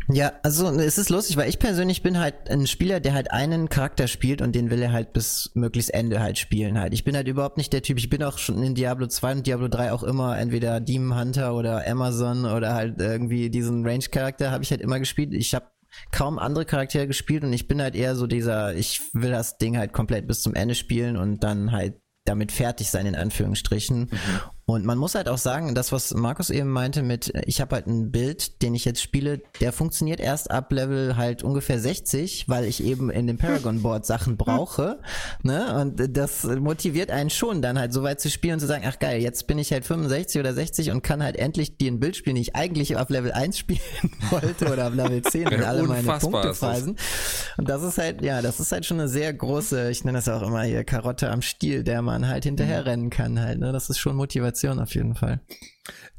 Ja, 0.09 0.33
also 0.43 0.69
es 0.69 0.99
ist 0.99 1.11
lustig, 1.11 1.37
weil 1.37 1.49
ich 1.49 1.59
persönlich 1.59 2.03
bin 2.03 2.19
halt 2.19 2.49
ein 2.49 2.67
Spieler, 2.67 3.01
der 3.01 3.15
halt 3.15 3.33
einen 3.33 3.69
Charakter 3.69 4.07
spielt 4.07 4.41
und 4.41 4.55
den 4.55 4.71
will 4.71 4.81
er 4.81 4.93
halt 4.93 5.13
bis 5.13 5.51
möglichst 5.55 5.93
Ende 5.93 6.21
halt 6.21 6.39
spielen 6.39 6.79
halt. 6.79 6.95
Ich 6.95 7.05
bin 7.05 7.17
halt 7.17 7.27
überhaupt 7.27 7.57
nicht 7.57 7.73
der 7.73 7.83
Typ, 7.83 7.99
ich 7.99 8.09
bin 8.09 8.23
auch 8.23 8.39
schon 8.39 8.63
in 8.63 8.75
Diablo 8.75 9.09
2 9.09 9.33
und 9.33 9.47
Diablo 9.47 9.69
3 9.69 9.93
auch 9.93 10.05
immer 10.05 10.39
entweder 10.39 10.81
Demon 10.81 11.19
Hunter 11.19 11.55
oder 11.55 11.87
Amazon 11.87 12.45
oder 12.45 12.75
halt 12.75 13.01
irgendwie 13.01 13.51
diesen 13.51 13.85
Range-Charakter 13.85 14.51
habe 14.53 14.63
ich 14.63 14.71
halt 14.71 14.81
immer 14.81 15.01
gespielt. 15.01 15.35
Ich 15.35 15.55
habe 15.55 15.67
kaum 16.13 16.39
andere 16.39 16.65
Charaktere 16.65 17.07
gespielt 17.07 17.43
und 17.43 17.53
ich 17.53 17.67
bin 17.67 17.83
halt 17.83 17.97
eher 17.97 18.15
so 18.15 18.27
dieser, 18.27 18.75
ich 18.75 19.01
will 19.13 19.31
das 19.31 19.59
Ding 19.59 19.77
halt 19.77 19.93
komplett 19.93 20.27
bis 20.27 20.43
zum 20.43 20.55
Ende 20.55 20.75
spielen 20.75 21.17
und 21.17 21.43
dann 21.43 21.73
halt 21.73 21.95
damit 22.25 22.53
fertig 22.53 22.91
sein, 22.91 23.07
in 23.07 23.15
Anführungsstrichen. 23.15 24.01
Mhm. 24.01 24.41
Und 24.69 24.85
man 24.85 24.99
muss 24.99 25.15
halt 25.15 25.29
auch 25.29 25.39
sagen, 25.39 25.77
das, 25.77 25.93
was 25.93 26.13
Markus 26.13 26.51
eben 26.51 26.71
meinte 26.71 27.05
mit, 27.05 27.33
ich 27.47 27.61
habe 27.61 27.77
halt 27.77 27.87
ein 27.87 28.11
Bild, 28.11 28.63
den 28.63 28.75
ich 28.75 28.85
jetzt 28.85 29.01
spiele, 29.01 29.41
der 29.61 29.73
funktioniert 29.73 30.19
erst 30.19 30.51
ab 30.51 30.73
Level 30.73 31.17
halt 31.17 31.45
ungefähr 31.45 31.79
60, 31.79 32.49
weil 32.49 32.65
ich 32.65 32.83
eben 32.83 33.09
in 33.09 33.29
dem 33.29 33.39
Paragon 33.39 33.83
Board 33.83 34.05
Sachen 34.05 34.37
brauche. 34.37 34.99
Ne? 35.45 35.73
Und 35.81 36.17
das 36.17 36.43
motiviert 36.43 37.13
einen 37.13 37.31
schon, 37.31 37.63
dann 37.63 37.79
halt 37.79 37.93
so 37.93 38.03
weit 38.03 38.21
zu 38.21 38.29
spielen 38.29 38.55
und 38.55 38.61
zu 38.61 38.67
sagen, 38.67 38.83
ach 38.89 38.99
geil, 38.99 39.23
jetzt 39.23 39.47
bin 39.47 39.57
ich 39.59 39.71
halt 39.71 39.85
65 39.85 40.41
oder 40.41 40.53
60 40.53 40.91
und 40.91 41.01
kann 41.05 41.23
halt 41.23 41.37
endlich 41.37 41.79
den 41.79 42.01
Bild 42.01 42.17
spielen, 42.17 42.35
den 42.35 42.43
ich 42.43 42.57
eigentlich 42.57 42.97
auf 42.97 43.09
Level 43.09 43.31
1 43.31 43.57
spielen 43.61 43.79
wollte 44.31 44.73
oder 44.73 44.89
auf 44.89 44.95
Level 44.95 45.23
10 45.23 45.47
und 45.47 45.63
alle 45.63 45.85
meine 45.85 46.19
Punkte 46.19 46.55
phasen. 46.55 46.97
Und 47.57 47.69
das 47.69 47.85
ist 47.85 47.99
halt, 47.99 48.21
ja, 48.21 48.43
das 48.43 48.59
ist 48.59 48.73
halt 48.73 48.85
schon 48.85 48.99
eine 48.99 49.09
sehr 49.09 49.33
große, 49.33 49.93
ich 49.93 50.03
nenne 50.03 50.19
das 50.19 50.29
auch 50.29 50.43
immer 50.43 50.65
hier 50.65 50.83
Karotte 50.83 51.31
am 51.31 51.41
Stiel, 51.41 51.85
der 51.85 52.03
man 52.03 52.27
halt 52.27 52.43
hinterher 52.43 52.85
rennen 52.85 53.11
kann 53.11 53.39
halt. 53.39 53.61
Ne? 53.61 53.71
Das 53.71 53.91
ist 53.91 53.99
schon 53.99 54.17
Motivation 54.17 54.56
Motivation 54.57 54.81
auf 54.81 54.95
jeden 54.95 55.15
Fall. 55.15 55.41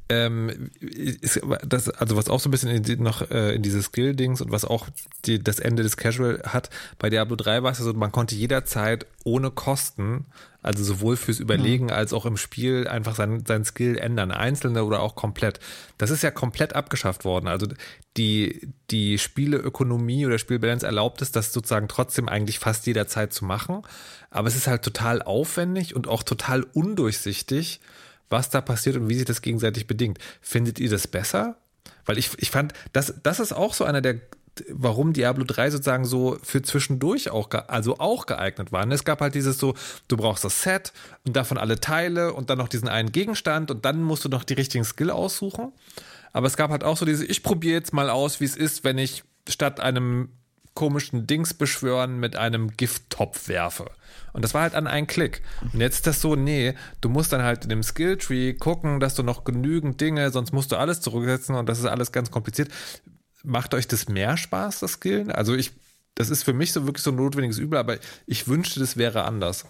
Ähm, 0.09 0.71
ist 0.79 1.41
das, 1.65 1.89
also 1.89 2.15
was 2.15 2.29
auch 2.29 2.39
so 2.39 2.47
ein 2.47 2.51
bisschen 2.51 2.69
in 2.69 2.81
die, 2.81 2.95
noch 2.95 3.29
äh, 3.29 3.55
in 3.55 3.61
diese 3.61 3.83
Skill-Dings 3.83 4.39
und 4.39 4.51
was 4.51 4.63
auch 4.63 4.87
die, 5.25 5.43
das 5.43 5.59
Ende 5.59 5.83
des 5.83 5.97
Casual 5.97 6.41
hat, 6.45 6.69
bei 6.97 7.09
Diablo 7.09 7.35
3 7.35 7.61
war 7.63 7.73
es 7.73 7.79
ja 7.79 7.83
so, 7.83 7.91
man 7.91 8.13
konnte 8.13 8.33
jederzeit 8.33 9.05
ohne 9.25 9.51
Kosten, 9.51 10.27
also 10.63 10.81
sowohl 10.81 11.17
fürs 11.17 11.39
Überlegen 11.39 11.85
mhm. 11.85 11.91
als 11.91 12.13
auch 12.13 12.25
im 12.25 12.37
Spiel 12.37 12.87
einfach 12.87 13.15
sein, 13.15 13.43
sein 13.45 13.65
Skill 13.65 13.97
ändern, 13.97 14.31
einzelne 14.31 14.85
oder 14.85 15.01
auch 15.01 15.15
komplett. 15.15 15.59
Das 15.97 16.09
ist 16.09 16.23
ja 16.23 16.31
komplett 16.31 16.73
abgeschafft 16.73 17.25
worden. 17.25 17.49
Also 17.49 17.67
die, 18.15 18.69
die 18.91 19.17
Spieleökonomie 19.17 20.25
oder 20.25 20.37
Spielbalance 20.37 20.85
erlaubt 20.85 21.21
es, 21.21 21.33
das 21.33 21.51
sozusagen 21.51 21.89
trotzdem 21.89 22.29
eigentlich 22.29 22.59
fast 22.59 22.87
jederzeit 22.87 23.33
zu 23.33 23.43
machen. 23.43 23.81
Aber 24.29 24.47
es 24.47 24.55
ist 24.55 24.67
halt 24.67 24.83
total 24.83 25.21
aufwendig 25.21 25.97
und 25.97 26.07
auch 26.07 26.23
total 26.23 26.63
undurchsichtig 26.63 27.81
was 28.29 28.49
da 28.49 28.61
passiert 28.61 28.95
und 28.95 29.09
wie 29.09 29.15
sich 29.15 29.25
das 29.25 29.41
gegenseitig 29.41 29.87
bedingt. 29.87 30.19
Findet 30.41 30.79
ihr 30.79 30.89
das 30.89 31.07
besser? 31.07 31.57
Weil 32.05 32.17
ich, 32.17 32.31
ich 32.37 32.51
fand, 32.51 32.73
das, 32.93 33.13
das 33.23 33.39
ist 33.39 33.53
auch 33.53 33.73
so 33.73 33.83
einer 33.83 34.01
der, 34.01 34.19
warum 34.69 35.13
Diablo 35.13 35.43
3 35.43 35.71
sozusagen 35.71 36.05
so 36.05 36.37
für 36.41 36.61
zwischendurch 36.61 37.29
auch, 37.29 37.49
also 37.67 37.99
auch 37.99 38.25
geeignet 38.25 38.71
war. 38.71 38.87
Es 38.89 39.03
gab 39.03 39.21
halt 39.21 39.35
dieses 39.35 39.57
so, 39.57 39.75
du 40.07 40.17
brauchst 40.17 40.43
das 40.43 40.61
Set 40.61 40.93
und 41.25 41.35
davon 41.35 41.57
alle 41.57 41.79
Teile 41.79 42.33
und 42.33 42.49
dann 42.49 42.57
noch 42.57 42.67
diesen 42.67 42.87
einen 42.87 43.11
Gegenstand 43.11 43.71
und 43.71 43.85
dann 43.85 44.01
musst 44.03 44.25
du 44.25 44.29
noch 44.29 44.43
die 44.43 44.53
richtigen 44.55 44.83
Skill 44.83 45.11
aussuchen. 45.11 45.71
Aber 46.33 46.47
es 46.47 46.57
gab 46.57 46.71
halt 46.71 46.83
auch 46.83 46.97
so 46.97 47.05
diese, 47.05 47.25
ich 47.25 47.43
probiere 47.43 47.75
jetzt 47.75 47.93
mal 47.93 48.09
aus, 48.09 48.39
wie 48.39 48.45
es 48.45 48.55
ist, 48.55 48.83
wenn 48.83 48.97
ich 48.97 49.23
statt 49.47 49.79
einem 49.79 50.29
komischen 50.77 51.25
Dings 51.25 51.55
beschwören 51.55 52.19
mit 52.19 52.35
einem 52.35 52.77
Gifttopf 52.77 53.47
werfe. 53.47 53.89
Und 54.31 54.43
das 54.43 54.53
war 54.53 54.61
halt 54.61 54.75
an 54.75 54.85
einen 54.85 55.07
Klick. 55.07 55.41
Und 55.73 55.79
jetzt 55.79 55.95
ist 55.95 56.05
das 56.05 56.21
so, 56.21 56.35
nee, 56.35 56.75
du 57.01 57.09
musst 57.09 57.33
dann 57.33 57.41
halt 57.41 57.63
in 57.63 57.69
dem 57.71 57.81
Skilltree 57.81 58.53
gucken, 58.53 58.99
dass 58.99 59.15
du 59.15 59.23
noch 59.23 59.43
genügend 59.43 59.99
Dinge, 59.99 60.29
sonst 60.29 60.53
musst 60.53 60.71
du 60.71 60.75
alles 60.75 61.01
zurücksetzen 61.01 61.55
und 61.55 61.67
das 61.67 61.79
ist 61.79 61.85
alles 61.85 62.11
ganz 62.11 62.29
kompliziert. 62.29 62.69
Macht 63.43 63.73
euch 63.73 63.87
das 63.87 64.07
mehr 64.07 64.37
Spaß, 64.37 64.81
das 64.81 64.99
Skillen? 64.99 65.31
Also 65.31 65.55
ich, 65.55 65.71
das 66.13 66.29
ist 66.29 66.43
für 66.43 66.53
mich 66.53 66.73
so 66.73 66.85
wirklich 66.85 67.03
so 67.03 67.09
ein 67.09 67.15
notwendiges 67.15 67.57
Übel, 67.57 67.79
aber 67.79 67.97
ich 68.27 68.47
wünschte, 68.47 68.79
das 68.79 68.97
wäre 68.97 69.23
anders. 69.23 69.65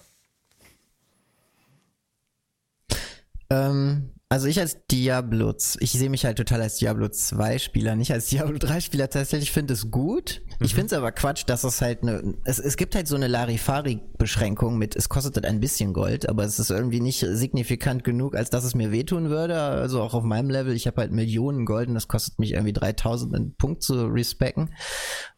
Ähm, 3.50 4.12
also 4.30 4.48
ich 4.48 4.60
als 4.60 4.86
Diablo, 4.92 5.54
ich 5.80 5.92
sehe 5.94 6.10
mich 6.10 6.26
halt 6.26 6.38
total 6.38 6.62
als 6.62 6.76
Diablo 6.76 7.08
2 7.08 7.60
Spieler, 7.60 7.96
nicht 7.96 8.12
als 8.12 8.28
Diablo 8.28 8.58
3 8.58 8.82
Spieler. 8.82 9.10
Tatsächlich 9.10 9.52
finde 9.52 9.74
es 9.74 9.90
gut. 9.90 10.42
Mhm. 10.60 10.66
Ich 10.66 10.76
finde 10.76 10.88
es 10.88 10.94
aber 10.94 11.14
Quatsch, 11.14 11.44
dass 11.48 11.64
es 11.64 11.82
halt 11.82 12.04
eine, 12.04 12.36
es, 12.44 12.60
es 12.60 12.76
gibt 12.76 12.94
halt 12.96 13.08
so 13.08 13.16
eine 13.16 13.28
Larifari-Beschränkung 13.28 14.78
mit, 14.78 14.98
es 14.98 15.08
kostet 15.08 15.36
halt 15.36 15.46
ein 15.46 15.62
bisschen 15.62 15.94
Gold, 15.94 16.28
aber 16.28 16.44
es 16.44 16.60
ist 16.60 16.72
irgendwie 16.72 17.00
nicht 17.00 17.20
signifikant 17.20 18.04
genug, 18.04 18.36
als 18.36 18.50
dass 18.50 18.66
es 18.66 18.76
mir 18.76 18.92
wehtun 18.92 19.30
würde. 19.30 19.58
Also 19.58 20.02
auch 20.02 20.14
auf 20.14 20.24
meinem 20.24 20.50
Level, 20.50 20.76
ich 20.76 20.88
habe 20.88 21.02
halt 21.02 21.14
Millionen 21.14 21.66
Gold 21.66 21.88
und 21.88 21.94
das 21.94 22.10
kostet 22.10 22.38
mich 22.38 22.52
irgendwie 22.52 22.74
3000 22.74 23.34
einen 23.34 23.56
Punkt 23.56 23.82
zu 23.82 24.08
respecken. 24.08 24.72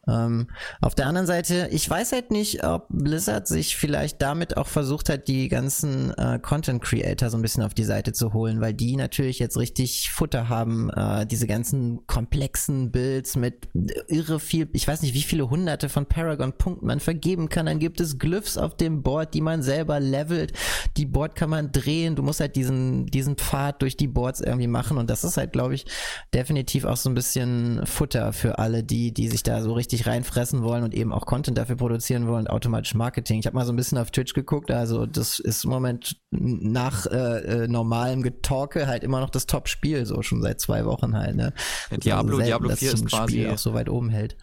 Ähm, 0.08 0.48
auf 0.80 0.94
der 0.94 1.06
anderen 1.06 1.26
Seite, 1.26 1.68
ich 1.70 1.88
weiß 1.88 2.12
halt 2.12 2.30
nicht, 2.30 2.64
ob 2.64 2.86
Blizzard 2.88 3.46
sich 3.46 3.76
vielleicht 3.76 4.20
damit 4.22 4.56
auch 4.56 4.66
versucht 4.66 5.08
hat, 5.08 5.28
die 5.28 5.48
ganzen 5.48 6.12
äh, 6.14 6.38
Content 6.40 6.82
Creator 6.82 7.30
so 7.30 7.36
ein 7.36 7.42
bisschen 7.42 7.62
auf 7.62 7.74
die 7.74 7.84
Seite 7.84 8.12
zu 8.12 8.32
holen, 8.32 8.60
weil 8.60 8.72
die 8.80 8.96
natürlich 8.96 9.38
jetzt 9.38 9.58
richtig 9.58 10.10
Futter 10.10 10.48
haben, 10.48 10.88
äh, 10.90 11.26
diese 11.26 11.46
ganzen 11.46 12.06
komplexen 12.06 12.90
Builds 12.90 13.36
mit 13.36 13.68
irre 14.08 14.40
viel, 14.40 14.68
ich 14.72 14.88
weiß 14.88 15.02
nicht, 15.02 15.14
wie 15.14 15.22
viele 15.22 15.50
hunderte 15.50 15.90
von 15.90 16.06
Paragon-Punkten 16.06 16.86
man 16.86 16.98
vergeben 16.98 17.50
kann. 17.50 17.66
Dann 17.66 17.78
gibt 17.78 18.00
es 18.00 18.18
Glyphs 18.18 18.56
auf 18.56 18.76
dem 18.76 19.02
Board, 19.02 19.34
die 19.34 19.42
man 19.42 19.62
selber 19.62 20.00
levelt. 20.00 20.54
Die 20.96 21.04
Board 21.04 21.34
kann 21.34 21.50
man 21.50 21.72
drehen. 21.72 22.16
Du 22.16 22.22
musst 22.22 22.40
halt 22.40 22.56
diesen, 22.56 23.06
diesen 23.06 23.36
Pfad 23.36 23.82
durch 23.82 23.98
die 23.98 24.08
Boards 24.08 24.40
irgendwie 24.40 24.66
machen. 24.66 24.96
Und 24.96 25.10
das 25.10 25.24
ist 25.24 25.36
halt, 25.36 25.52
glaube 25.52 25.74
ich, 25.74 25.84
definitiv 26.32 26.86
auch 26.86 26.96
so 26.96 27.10
ein 27.10 27.14
bisschen 27.14 27.84
Futter 27.84 28.32
für 28.32 28.58
alle, 28.58 28.82
die, 28.82 29.12
die 29.12 29.28
sich 29.28 29.42
da 29.42 29.62
so 29.62 29.74
richtig 29.74 30.06
reinfressen 30.06 30.62
wollen 30.62 30.84
und 30.84 30.94
eben 30.94 31.12
auch 31.12 31.26
Content 31.26 31.58
dafür 31.58 31.76
produzieren 31.76 32.26
wollen, 32.26 32.46
automatisch 32.46 32.94
Marketing. 32.94 33.40
Ich 33.40 33.46
habe 33.46 33.56
mal 33.56 33.66
so 33.66 33.72
ein 33.72 33.76
bisschen 33.76 33.98
auf 33.98 34.10
Twitch 34.10 34.32
geguckt, 34.32 34.70
also 34.70 35.04
das 35.04 35.38
ist 35.38 35.64
im 35.64 35.70
Moment 35.70 36.16
nach 36.30 37.06
äh, 37.06 37.64
äh, 37.64 37.68
normalem 37.68 38.22
Getalke 38.70 38.86
halt 38.86 39.04
immer 39.04 39.20
noch 39.20 39.30
das 39.30 39.46
Top-Spiel, 39.46 40.06
so 40.06 40.22
schon 40.22 40.42
seit 40.42 40.60
zwei 40.60 40.84
Wochen 40.84 41.16
halt. 41.16 41.36
Ne? 41.36 41.52
Ja, 41.90 41.96
Diablo, 41.98 42.36
selten, 42.36 42.48
Diablo 42.48 42.76
4 42.76 42.92
ist 42.92 43.06
quasi 43.06 43.32
Spiel 43.32 43.50
auch 43.50 43.58
so 43.58 43.74
weit 43.74 43.88
oben 43.88 44.08
hält. 44.08 44.36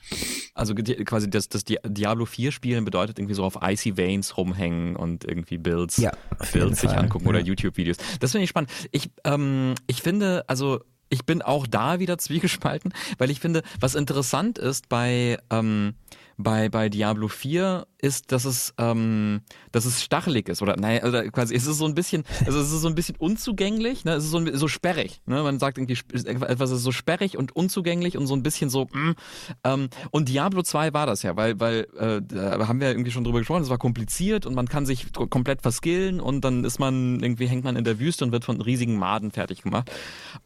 Also 0.54 0.76
quasi 0.76 1.30
das, 1.30 1.50
das 1.50 1.64
Diablo 1.64 2.26
4 2.26 2.52
Spielen 2.52 2.86
bedeutet 2.86 3.20
irgendwie 3.20 3.36
so 3.36 3.44
auf 3.44 3.60
Icy 3.62 3.98
Veins 3.98 4.38
rumhängen 4.38 4.96
und 4.96 5.26
irgendwie 5.26 5.58
Builds, 5.58 5.98
ja, 5.98 6.12
Builds 6.54 6.82
sich 6.82 6.92
angucken 6.92 7.26
ja. 7.26 7.30
oder 7.30 7.40
YouTube-Videos. 7.40 7.98
Das 8.20 8.32
finde 8.32 8.44
ich 8.44 8.50
spannend. 8.50 8.72
Ich, 8.92 9.10
ähm, 9.24 9.76
ich 9.88 10.02
finde, 10.02 10.44
also 10.48 10.82
ich 11.10 11.26
bin 11.26 11.42
auch 11.42 11.68
da 11.68 12.00
wieder 12.00 12.18
zwiegespalten, 12.18 12.94
weil 13.18 13.32
ich 13.32 13.40
finde, 13.40 13.64
was 13.80 13.96
interessant 13.96 14.58
ist 14.58 14.90
bei, 14.90 15.38
ähm, 15.50 15.96
bei, 16.38 16.70
bei 16.70 16.88
Diablo 16.88 17.28
4 17.28 17.88
ist, 17.98 18.32
dass 18.32 18.46
es, 18.46 18.74
ähm, 18.78 19.42
dass 19.72 19.86
es 19.86 20.04
stachelig 20.04 20.50
ist 20.50 20.62
oder 20.62 20.78
naja, 20.78 21.04
oder 21.04 21.30
quasi 21.32 21.56
es 21.56 21.66
ist 21.66 21.80
so 21.80 21.86
ein 21.86 21.96
bisschen, 21.96 22.24
also 22.46 22.60
es 22.60 22.72
ist 22.72 22.82
so 22.82 22.88
ein 22.88 22.94
bisschen 22.94 23.16
unzugänglich, 23.18 24.06
ne? 24.06 24.14
Es 24.14 24.24
ist 24.24 24.32
so, 24.32 24.46
so 24.54 24.68
sperrig, 24.68 25.22
ne? 25.26 25.42
Man 25.42 25.58
sagt 25.58 25.80
irgendwie 25.80 25.98
etwas 26.14 26.70
ist 26.70 26.84
so 26.84 26.92
sperrig 26.92 27.38
und 27.38 27.56
unzugänglich 27.56 28.18
und 28.18 28.28
so 28.28 28.36
ein 28.36 28.44
bisschen 28.44 28.70
so. 28.70 28.88
Mh. 28.92 29.16
Ähm, 29.64 29.90
und 30.12 30.30
Diablo 30.30 30.62
2 30.62 30.94
war 30.94 31.08
das 31.08 31.24
ja, 31.24 31.36
weil 31.36 31.60
weil 31.60 31.88
äh, 31.98 32.22
da 32.22 32.68
haben 32.68 32.80
wir 32.80 32.90
irgendwie 32.90 33.12
schon 33.12 33.24
drüber 33.24 33.40
gesprochen. 33.40 33.64
Es 33.64 33.70
war 33.70 33.80
kompliziert 33.80 34.46
und 34.46 34.54
man 34.54 34.68
kann 34.68 34.86
sich 34.86 35.08
komplett 35.14 35.64
verskillen 35.64 36.20
und 36.20 36.42
dann 36.42 36.64
ist 36.64 36.80
man 36.80 37.20
irgendwie 37.20 37.48
hängt 37.48 37.64
man 37.64 37.76
in 37.76 37.84
der 37.84 38.00
Wüste 38.00 38.24
und 38.24 38.32
wird 38.32 38.46
von 38.46 38.62
riesigen 38.62 38.98
Maden 38.98 39.32
fertig 39.32 39.64
gemacht 39.64 39.92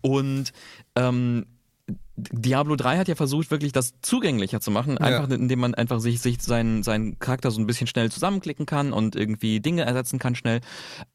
und 0.02 0.52
ähm, 0.96 1.46
Diablo 2.32 2.76
3 2.76 2.98
hat 2.98 3.08
ja 3.08 3.16
versucht, 3.16 3.52
wirklich 3.52 3.72
das 3.72 3.94
zugänglicher 4.02 4.62
zu 4.62 4.72
machen, 4.72 4.98
einfach 4.98 5.30
ja. 5.30 5.36
indem 5.36 5.60
man 5.60 5.76
einfach 5.76 6.00
sich, 6.00 6.22
sich 6.22 6.42
seinen, 6.42 6.84
seinen 6.84 7.20
Charakter 7.20 7.52
so 7.52 7.60
ein 7.60 7.68
bisschen 7.68 7.88
schnell 7.88 8.12
zusammenklicken 8.12 8.66
kann 8.66 8.94
und 8.94 9.16
irgendwie 9.16 9.60
Dinge 9.60 9.84
ersetzen 9.84 10.20
kann 10.20 10.36
schnell. 10.36 10.62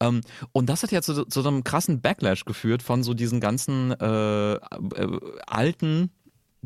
Ähm, 0.00 0.20
und 0.52 0.68
das 0.68 0.82
hat 0.82 0.92
ja 0.92 1.02
zu, 1.02 1.24
zu 1.24 1.42
so 1.42 1.48
einem 1.48 1.64
krassen 1.64 2.00
Backlash 2.00 2.44
geführt 2.44 2.82
von 2.82 3.02
so 3.02 3.14
diesen 3.14 3.40
ganzen 3.40 3.92
äh, 3.92 4.54
äh, 4.54 4.58
alten 5.46 6.10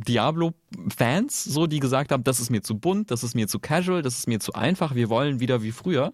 Diablo-Fans, 0.06 1.44
so 1.44 1.66
die 1.66 1.80
gesagt 1.80 2.12
haben, 2.12 2.24
das 2.24 2.40
ist 2.40 2.50
mir 2.50 2.62
zu 2.62 2.78
bunt, 2.78 3.10
das 3.10 3.22
ist 3.22 3.34
mir 3.34 3.48
zu 3.48 3.58
casual, 3.58 4.02
das 4.02 4.18
ist 4.18 4.28
mir 4.28 4.40
zu 4.40 4.52
einfach, 4.54 4.94
wir 4.94 5.08
wollen 5.08 5.40
wieder 5.40 5.62
wie 5.62 5.72
früher. 5.72 6.12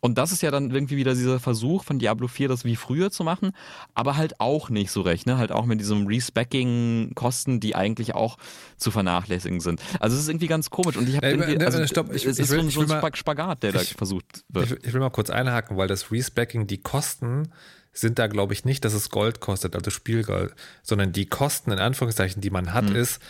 Und 0.00 0.16
das 0.18 0.32
ist 0.32 0.42
ja 0.42 0.50
dann 0.50 0.70
irgendwie 0.70 0.96
wieder 0.96 1.14
dieser 1.14 1.38
Versuch 1.40 1.84
von 1.84 1.98
Diablo 1.98 2.26
4, 2.28 2.48
das 2.48 2.64
wie 2.64 2.76
früher 2.76 3.10
zu 3.10 3.22
machen, 3.24 3.52
aber 3.94 4.16
halt 4.16 4.40
auch 4.40 4.70
nicht 4.70 4.90
so 4.90 5.02
recht, 5.02 5.26
ne? 5.26 5.36
Halt 5.38 5.52
auch 5.52 5.66
mit 5.66 5.80
diesem 5.80 6.06
Respecking-Kosten, 6.06 7.60
die 7.60 7.74
eigentlich 7.74 8.14
auch 8.14 8.38
zu 8.76 8.90
vernachlässigen 8.90 9.60
sind. 9.60 9.80
Also 10.00 10.16
es 10.16 10.22
ist 10.22 10.28
irgendwie 10.28 10.46
ganz 10.46 10.70
komisch 10.70 10.96
und 10.96 11.08
ich 11.08 11.16
habe 11.16 11.28
irgendwie, 11.28 11.56
ne, 11.56 11.66
also, 11.66 11.86
stopp, 11.86 12.14
ich, 12.14 12.24
es 12.24 12.38
ich 12.38 12.44
ist 12.44 12.50
will, 12.50 12.62
so, 12.70 12.82
so 12.84 12.92
ein 12.92 13.00
mal, 13.00 13.14
Spagat, 13.14 13.62
der 13.62 13.72
da 13.72 13.82
ich- 13.82 13.94
versucht 13.94 14.44
wird. 14.48 14.66
Ich, 14.70 14.84
ich 14.88 14.92
will 14.92 15.00
mal 15.00 15.10
kurz 15.10 15.30
einhaken, 15.30 15.76
weil 15.76 15.88
das 15.88 16.10
Respecking, 16.10 16.66
die 16.66 16.78
Kosten 16.78 17.50
sind 17.92 18.18
da, 18.18 18.26
glaube 18.26 18.52
ich, 18.52 18.64
nicht, 18.64 18.84
dass 18.84 18.94
es 18.94 19.10
Gold 19.10 19.40
kostet, 19.40 19.74
also 19.74 19.90
Spielgold, 19.90 20.54
sondern 20.82 21.12
die 21.12 21.26
Kosten, 21.26 21.72
in 21.72 21.78
Anführungszeichen, 21.78 22.40
die 22.40 22.50
man 22.50 22.72
hat, 22.72 22.90
ist, 22.90 23.20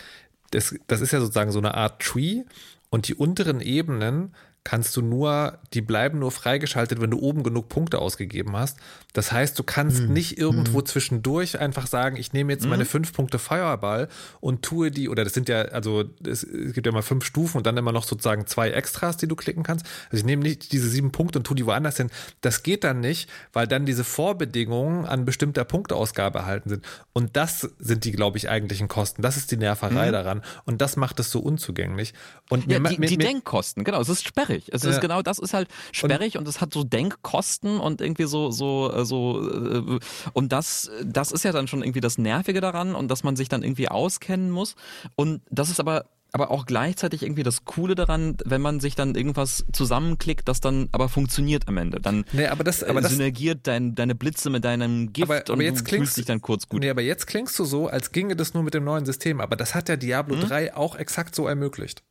das, 0.51 0.75
das 0.87 1.01
ist 1.01 1.11
ja 1.11 1.19
sozusagen 1.19 1.51
so 1.51 1.59
eine 1.59 1.73
Art 1.73 2.01
Tree 2.01 2.43
und 2.89 3.07
die 3.07 3.15
unteren 3.15 3.61
Ebenen 3.61 4.35
kannst 4.63 4.95
du 4.95 5.01
nur, 5.01 5.57
die 5.73 5.81
bleiben 5.81 6.19
nur 6.19 6.31
freigeschaltet, 6.31 7.01
wenn 7.01 7.09
du 7.09 7.19
oben 7.19 7.41
genug 7.41 7.67
Punkte 7.69 7.99
ausgegeben 7.99 8.55
hast. 8.55 8.77
Das 9.13 9.31
heißt, 9.31 9.57
du 9.59 9.63
kannst 9.63 10.03
nicht 10.03 10.37
irgendwo 10.37 10.81
zwischendurch 10.81 11.59
einfach 11.59 11.87
sagen, 11.87 12.15
ich 12.15 12.31
nehme 12.33 12.53
jetzt 12.53 12.65
meine 12.65 12.85
fünf 12.85 13.11
Punkte 13.13 13.39
Feuerball 13.39 14.07
und 14.39 14.61
tue 14.61 14.89
die, 14.91 15.09
oder 15.09 15.23
das 15.23 15.33
sind 15.33 15.49
ja, 15.49 15.63
also 15.63 16.05
es, 16.25 16.43
es 16.43 16.73
gibt 16.73 16.85
ja 16.87 16.91
immer 16.91 17.01
fünf 17.03 17.25
Stufen 17.25 17.57
und 17.57 17.65
dann 17.67 17.75
immer 17.77 17.91
noch 17.91 18.03
sozusagen 18.03 18.47
zwei 18.47 18.69
Extras, 18.71 19.17
die 19.17 19.27
du 19.27 19.35
klicken 19.35 19.63
kannst. 19.63 19.85
Also 20.05 20.17
ich 20.17 20.23
nehme 20.25 20.43
nicht 20.43 20.71
diese 20.71 20.87
sieben 20.89 21.11
Punkte 21.11 21.39
und 21.39 21.43
tue 21.45 21.55
die 21.55 21.65
woanders 21.65 21.97
hin. 21.97 22.09
Das 22.41 22.63
geht 22.63 22.83
dann 22.83 23.01
nicht, 23.01 23.29
weil 23.53 23.67
dann 23.67 23.85
diese 23.85 24.03
Vorbedingungen 24.03 25.05
an 25.05 25.25
bestimmter 25.25 25.65
Punkteausgabe 25.65 26.39
erhalten 26.39 26.69
sind. 26.69 26.85
Und 27.13 27.35
das 27.35 27.69
sind 27.79 28.05
die, 28.05 28.11
glaube 28.13 28.37
ich, 28.37 28.49
eigentlichen 28.49 28.87
Kosten. 28.87 29.21
Das 29.21 29.35
ist 29.37 29.51
die 29.51 29.57
Nerverei 29.57 30.09
daran. 30.11 30.41
Und 30.65 30.81
das 30.81 30.95
macht 30.95 31.19
es 31.19 31.31
so 31.31 31.39
unzugänglich. 31.39 32.13
Und 32.49 32.71
Ja, 32.71 32.79
mir- 32.79 32.89
die, 32.89 32.97
mir- 32.97 33.07
die 33.07 33.17
mir- 33.17 33.25
Denkkosten, 33.25 33.83
genau, 33.83 33.99
es 34.01 34.09
ist 34.09 34.25
sperrig. 34.25 34.69
Es 34.71 34.83
ist 34.85 34.95
Ja. 34.95 34.99
genau, 35.01 35.21
das 35.21 35.37
ist 35.39 35.53
halt 35.53 35.67
sperrig 35.91 36.37
und, 36.37 36.47
es 36.47 36.61
hat 36.61 36.73
so 36.73 36.83
Denkkosten 36.83 37.79
und 37.79 38.01
irgendwie 38.01 38.25
so, 38.25 38.51
so, 38.51 38.91
so, 39.05 39.47
äh, 39.49 39.99
und 40.33 40.51
das, 40.51 40.89
das 41.03 41.31
ist 41.31 41.43
ja 41.43 41.51
dann 41.51 41.67
schon 41.67 41.81
irgendwie 41.83 42.01
das 42.01 42.17
Nervige 42.17 42.61
daran 42.61 42.95
und 42.95 43.09
dass 43.09 43.23
man 43.23 43.35
sich 43.35 43.49
dann 43.49 43.63
irgendwie 43.63 43.87
auskennen 43.89 44.51
muss. 44.51 44.75
Und 45.15 45.41
das 45.49 45.69
ist 45.69 45.79
aber, 45.79 46.05
aber 46.33 46.49
auch 46.51 46.65
gleichzeitig 46.65 47.23
irgendwie 47.23 47.43
das 47.43 47.65
Coole 47.65 47.93
daran, 47.93 48.37
wenn 48.45 48.61
man 48.61 48.79
sich 48.79 48.95
dann 48.95 49.15
irgendwas 49.15 49.65
zusammenklickt, 49.73 50.47
das 50.47 50.61
dann 50.61 50.87
aber 50.93 51.09
funktioniert 51.09 51.67
am 51.67 51.75
Ende. 51.77 51.99
Dann 51.99 52.23
Nee, 52.31 52.47
aber 52.47 52.63
das- 52.63 52.83
aber 52.83 53.01
das- 53.01 53.11
synergiert 53.11 53.67
dein, 53.67 53.95
deine 53.95 54.15
Blitze 54.15 54.49
mit 54.49 54.63
deinem 54.63 55.11
Gift 55.11 55.29
aber, 55.29 55.39
und 55.41 55.51
aber 55.51 55.63
jetzt 55.63 55.81
du 55.81 55.83
klingst 55.85 55.99
fühlst 56.13 56.17
dich 56.17 56.25
dann 56.25 56.41
kurz 56.41 56.67
gut. 56.69 56.79
Nee, 56.81 56.89
aber 56.89 57.01
jetzt 57.01 57.27
klingst 57.27 57.59
du 57.59 57.65
so, 57.65 57.87
als 57.87 58.11
ginge 58.13 58.35
das 58.37 58.53
nur 58.53 58.63
mit 58.63 58.73
dem 58.73 58.85
neuen 58.85 59.05
System. 59.05 59.41
Aber 59.41 59.57
das 59.57 59.75
hat 59.75 59.89
ja 59.89 59.97
Diablo 59.97 60.35
3 60.37 60.73
auch 60.75 60.95
exakt 60.95 61.35
so 61.35 61.47
ermöglicht. 61.47 62.01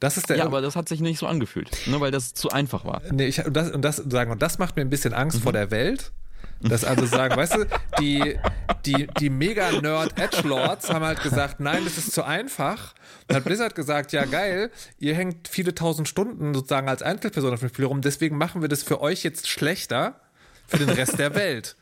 Das 0.00 0.16
ist 0.16 0.28
der. 0.28 0.36
Ja, 0.38 0.44
aber 0.44 0.60
das 0.60 0.76
hat 0.76 0.88
sich 0.88 1.00
nicht 1.00 1.18
so 1.18 1.26
angefühlt, 1.26 1.70
ne, 1.86 2.00
weil 2.00 2.10
das 2.10 2.34
zu 2.34 2.50
einfach 2.50 2.84
war. 2.84 3.00
nee, 3.10 3.26
ich, 3.26 3.44
und 3.44 3.54
das, 3.54 3.70
und 3.70 3.82
das 3.82 3.96
sagen, 3.96 4.30
und 4.30 4.42
das 4.42 4.58
macht 4.58 4.76
mir 4.76 4.82
ein 4.82 4.90
bisschen 4.90 5.14
Angst 5.14 5.38
Mhm. 5.38 5.42
vor 5.42 5.52
der 5.52 5.70
Welt. 5.70 6.12
Dass 6.60 6.84
also 6.84 7.04
sagen, 7.04 7.36
weißt 7.36 7.56
du, 7.56 7.66
die, 8.00 8.38
die, 8.86 9.06
die 9.18 9.28
Mega-Nerd-Edgelords 9.28 10.90
haben 10.90 11.04
halt 11.04 11.22
gesagt, 11.22 11.60
nein, 11.60 11.82
das 11.84 11.98
ist 11.98 12.12
zu 12.12 12.22
einfach. 12.22 12.94
Und 13.28 13.36
hat 13.36 13.44
Blizzard 13.44 13.74
gesagt, 13.74 14.12
ja 14.12 14.24
geil, 14.24 14.70
ihr 14.98 15.14
hängt 15.14 15.48
viele 15.48 15.74
tausend 15.74 16.08
Stunden 16.08 16.54
sozusagen 16.54 16.88
als 16.88 17.02
Einzelperson 17.02 17.52
auf 17.52 17.60
dem 17.60 17.68
Spiel 17.68 17.84
rum, 17.84 18.00
deswegen 18.00 18.36
machen 18.38 18.62
wir 18.62 18.68
das 18.68 18.82
für 18.82 19.00
euch 19.00 19.22
jetzt 19.24 19.48
schlechter 19.48 20.20
für 20.66 20.78
den 20.78 20.90
Rest 20.90 21.18
der 21.18 21.34
Welt. 21.34 21.76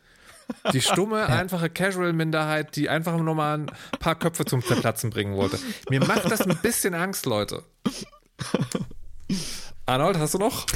Die 0.72 0.80
stumme, 0.80 1.26
einfache 1.26 1.70
Casual-Minderheit, 1.70 2.76
die 2.76 2.88
einfach 2.88 3.16
nur 3.16 3.34
mal 3.34 3.59
ein 3.59 3.66
paar 3.99 4.14
Köpfe 4.14 4.45
zum 4.45 4.62
Zerplatzen 4.62 5.11
bringen 5.11 5.36
wollte. 5.36 5.59
Mir 5.90 6.01
macht 6.01 6.30
das 6.30 6.43
ein 6.43 6.57
bisschen 6.62 6.95
Angst, 6.95 7.26
Leute. 7.26 7.64
Arnold, 9.86 10.18
hast 10.18 10.34
du 10.34 10.38
noch? 10.38 10.66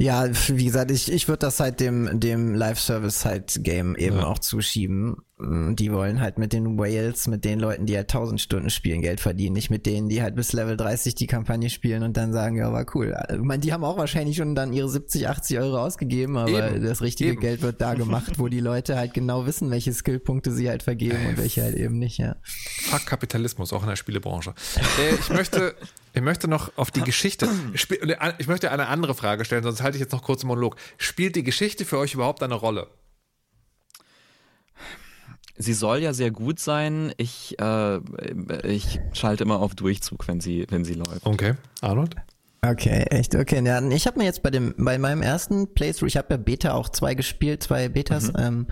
Ja, 0.00 0.28
wie 0.48 0.64
gesagt, 0.64 0.92
ich, 0.92 1.10
ich 1.10 1.26
würde 1.26 1.40
das 1.40 1.58
halt 1.58 1.80
dem, 1.80 2.20
dem 2.20 2.54
Live-Service 2.54 3.24
halt 3.24 3.64
Game 3.64 3.96
eben 3.96 4.20
auch 4.20 4.38
zuschieben. 4.38 5.16
Mm, 5.38 5.74
Die 5.74 5.92
wollen 5.92 6.20
halt 6.20 6.38
mit 6.38 6.52
den 6.52 6.78
Whales, 6.78 7.26
mit 7.26 7.44
den 7.44 7.58
Leuten, 7.58 7.84
die 7.86 7.96
halt 7.96 8.08
1000 8.08 8.40
Stunden 8.40 8.70
spielen, 8.70 9.02
Geld 9.02 9.18
verdienen. 9.18 9.54
Nicht 9.54 9.70
mit 9.70 9.86
denen, 9.86 10.08
die 10.08 10.22
halt 10.22 10.36
bis 10.36 10.52
Level 10.52 10.76
30 10.76 11.16
die 11.16 11.26
Kampagne 11.26 11.68
spielen 11.68 12.04
und 12.04 12.16
dann 12.16 12.32
sagen, 12.32 12.56
ja, 12.56 12.72
war 12.72 12.86
cool. 12.94 13.12
Ich 13.28 13.38
meine, 13.40 13.58
die 13.60 13.72
haben 13.72 13.82
auch 13.82 13.96
wahrscheinlich 13.96 14.36
schon 14.36 14.54
dann 14.54 14.72
ihre 14.72 14.88
70, 14.88 15.26
80 15.28 15.58
Euro 15.58 15.78
ausgegeben, 15.78 16.36
aber 16.36 16.70
Eben, 16.74 16.84
das 16.84 17.02
richtige 17.02 17.32
eben. 17.32 17.40
Geld 17.40 17.62
wird 17.62 17.80
da 17.80 17.94
gemacht, 17.94 18.38
wo 18.38 18.46
die 18.46 18.60
Leute 18.60 18.96
halt 18.96 19.14
genau 19.14 19.46
wissen, 19.46 19.68
welche 19.72 19.92
Skillpunkte 19.92 20.52
sie 20.52 20.68
halt 20.68 20.84
vergeben 20.84 21.26
und 21.28 21.38
welche 21.38 21.64
halt 21.64 21.74
eben 21.74 21.98
nicht, 21.98 22.18
ja. 22.18 22.36
Fuck 22.44 23.04
Kapitalismus, 23.04 23.72
auch 23.72 23.82
in 23.82 23.88
der 23.88 23.96
Spielebranche. 23.96 24.54
Äh, 24.76 25.14
ich 25.18 25.28
möchte, 25.30 25.74
ich 26.12 26.22
möchte 26.22 26.48
noch 26.48 26.76
auf 26.76 26.90
die 26.90 27.02
Geschichte. 27.02 27.48
Spiel, 27.74 28.16
ich 28.38 28.46
möchte 28.46 28.70
eine 28.70 28.88
andere 28.88 29.14
Frage 29.14 29.44
stellen, 29.44 29.62
sonst 29.62 29.82
halte 29.82 29.96
ich 29.96 30.00
jetzt 30.00 30.12
noch 30.12 30.22
kurz 30.22 30.42
einen 30.42 30.48
Monolog. 30.48 30.76
Spielt 30.96 31.36
die 31.36 31.42
Geschichte 31.42 31.84
für 31.84 31.98
euch 31.98 32.14
überhaupt 32.14 32.42
eine 32.42 32.54
Rolle? 32.54 32.88
Sie 35.56 35.74
soll 35.74 35.98
ja 35.98 36.12
sehr 36.12 36.30
gut 36.30 36.60
sein. 36.60 37.12
Ich, 37.16 37.58
äh, 37.58 37.98
ich 38.64 39.00
schalte 39.12 39.42
immer 39.42 39.58
auf 39.58 39.74
Durchzug, 39.74 40.28
wenn 40.28 40.40
sie, 40.40 40.66
wenn 40.70 40.84
sie 40.84 40.94
läuft. 40.94 41.26
Okay, 41.26 41.54
Arnold? 41.80 42.14
Okay, 42.60 43.04
echt, 43.10 43.34
okay. 43.34 43.64
Ja, 43.64 43.80
ich 43.88 44.06
habe 44.06 44.18
mir 44.18 44.24
jetzt 44.24 44.42
bei 44.42 44.50
dem, 44.50 44.74
bei 44.76 44.98
meinem 44.98 45.22
ersten 45.22 45.74
Playthrough, 45.74 46.08
ich 46.08 46.16
habe 46.16 46.28
ja 46.30 46.36
Beta 46.36 46.72
auch 46.74 46.88
zwei 46.88 47.14
gespielt, 47.14 47.62
zwei 47.62 47.88
Betas. 47.88 48.32
Ähm, 48.36 48.66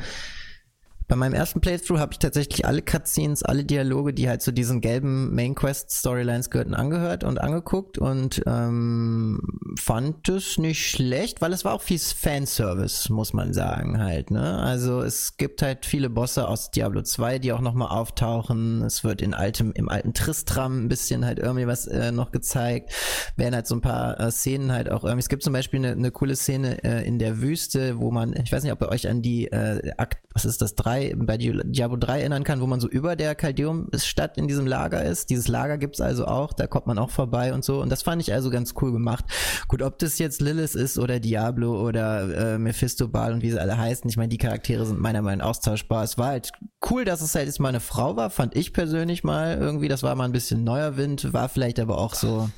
bei 1.09 1.17
meinem 1.17 1.35
ersten 1.35 1.61
Playthrough 1.61 1.99
habe 1.99 2.13
ich 2.13 2.19
tatsächlich 2.19 2.67
alle 2.67 2.83
Cutscenes, 2.83 3.43
alle 3.43 3.65
Dialoge, 3.65 4.13
die 4.13 4.29
halt 4.29 4.43
zu 4.43 4.53
diesen 4.53 4.81
gelben 4.81 5.35
Main 5.35 5.55
Quest 5.55 5.91
Storylines 5.93 6.51
gehörten, 6.51 6.75
angehört 6.75 7.25
und 7.25 7.41
angeguckt 7.41 7.99
und 7.99 8.43
ähm, 8.47 9.41
fand 9.79 10.29
es 10.29 10.59
nicht 10.59 10.91
schlecht, 10.91 11.41
weil 11.41 11.53
es 11.53 11.65
war 11.65 11.75
auch 11.75 11.83
viel 11.83 11.99
Fanservice, 11.99 13.11
muss 13.11 13.33
man 13.33 13.53
sagen 13.53 14.03
halt. 14.03 14.31
Ne? 14.31 14.59
Also 14.59 15.01
es 15.01 15.37
gibt 15.37 15.63
halt 15.63 15.87
viele 15.87 16.11
Bosse 16.11 16.49
aus 16.49 16.71
Diablo 16.71 17.03
2, 17.03 17.39
die 17.39 17.53
auch 17.53 17.61
nochmal 17.61 17.89
auftauchen. 17.89 18.83
Es 18.83 19.05
wird 19.05 19.23
in 19.23 19.35
altem, 19.35 19.73
im 19.73 19.89
alten 19.89 20.13
Tristram 20.13 20.85
ein 20.85 20.89
bisschen 20.89 21.25
halt 21.25 21.39
irgendwie 21.39 21.67
was 21.67 21.87
äh, 21.87 22.13
noch 22.13 22.33
gezeigt. 22.33 22.93
Werden 23.37 23.55
halt 23.55 23.67
so 23.67 23.77
ein 23.77 23.81
paar 23.81 24.19
äh, 24.21 24.31
Szenen 24.31 24.73
halt 24.73 24.91
auch 24.91 25.05
irgendwie. 25.05 25.21
Es 25.21 25.29
gibt 25.29 25.43
zum 25.43 25.53
Beispiel 25.53 25.81
eine, 25.81 25.93
eine 25.93 26.11
coole 26.11 26.37
Szene 26.37 26.83
äh, 26.85 27.07
in 27.07 27.19
der 27.19 27.41
Wüste, 27.41 27.99
wo 27.99 28.11
man, 28.11 28.35
ich 28.43 28.53
weiß 28.53 28.63
nicht, 28.63 28.73
ob 28.73 28.83
ihr 28.83 28.89
euch 28.89 29.09
an 29.09 29.23
die 29.23 29.47
äh, 29.47 29.93
Akt, 29.97 30.19
was 30.35 30.45
ist 30.45 30.61
das, 30.61 30.75
3, 30.97 31.15
bei 31.17 31.37
Di- 31.37 31.61
Diablo 31.65 31.97
3 31.97 32.21
erinnern 32.21 32.45
kann, 32.45 32.61
wo 32.61 32.67
man 32.67 32.81
so 32.81 32.89
über 32.89 33.17
der 33.17 33.35
Caldeum-Stadt 33.35 34.37
in 34.39 34.49
diesem 34.49 34.67
Lager 34.67 35.05
ist. 35.05 35.31
Dieses 35.31 35.49
Lager 35.49 35.79
gibt's 35.79 36.01
also 36.01 36.27
auch, 36.27 36.53
da 36.53 36.67
kommt 36.67 36.87
man 36.87 36.99
auch 36.99 37.11
vorbei 37.11 37.53
und 37.53 37.65
so. 37.65 37.81
Und 37.81 37.91
das 37.91 38.03
fand 38.03 38.23
ich 38.23 38.33
also 38.33 38.51
ganz 38.51 38.75
cool 38.81 38.93
gemacht. 38.93 39.25
Gut, 39.69 39.83
ob 39.83 39.99
das 39.99 40.19
jetzt 40.19 40.41
Lilith 40.41 40.75
ist 40.75 40.99
oder 40.99 41.21
Diablo 41.21 41.81
oder 41.87 42.55
äh, 42.55 42.59
Mephistobal 42.59 43.33
und 43.33 43.43
wie 43.43 43.51
sie 43.51 43.61
alle 43.61 43.77
heißen, 43.79 44.09
ich 44.09 44.17
meine, 44.17 44.29
die 44.29 44.39
Charaktere 44.39 44.85
sind 44.87 45.01
meiner 45.01 45.23
Meinung 45.23 45.39
nach 45.41 45.47
austauschbar. 45.47 46.05
Es 46.05 46.19
war 46.19 46.29
halt 46.29 46.51
cool, 46.91 47.05
dass 47.05 47.21
es 47.21 47.35
halt 47.35 47.47
jetzt 47.47 47.61
mal 47.61 47.69
eine 47.69 47.81
Frau 47.81 48.17
war, 48.17 48.31
fand 48.31 48.57
ich 48.57 48.73
persönlich 48.73 49.25
mal 49.25 49.57
irgendwie. 49.59 49.89
Das 49.89 50.03
war 50.03 50.15
mal 50.15 50.25
ein 50.25 50.33
bisschen 50.33 50.65
neuer 50.65 50.97
Wind, 50.97 51.33
war 51.33 51.49
vielleicht 51.49 51.79
aber 51.81 51.99
auch 51.99 52.15
so. 52.15 52.49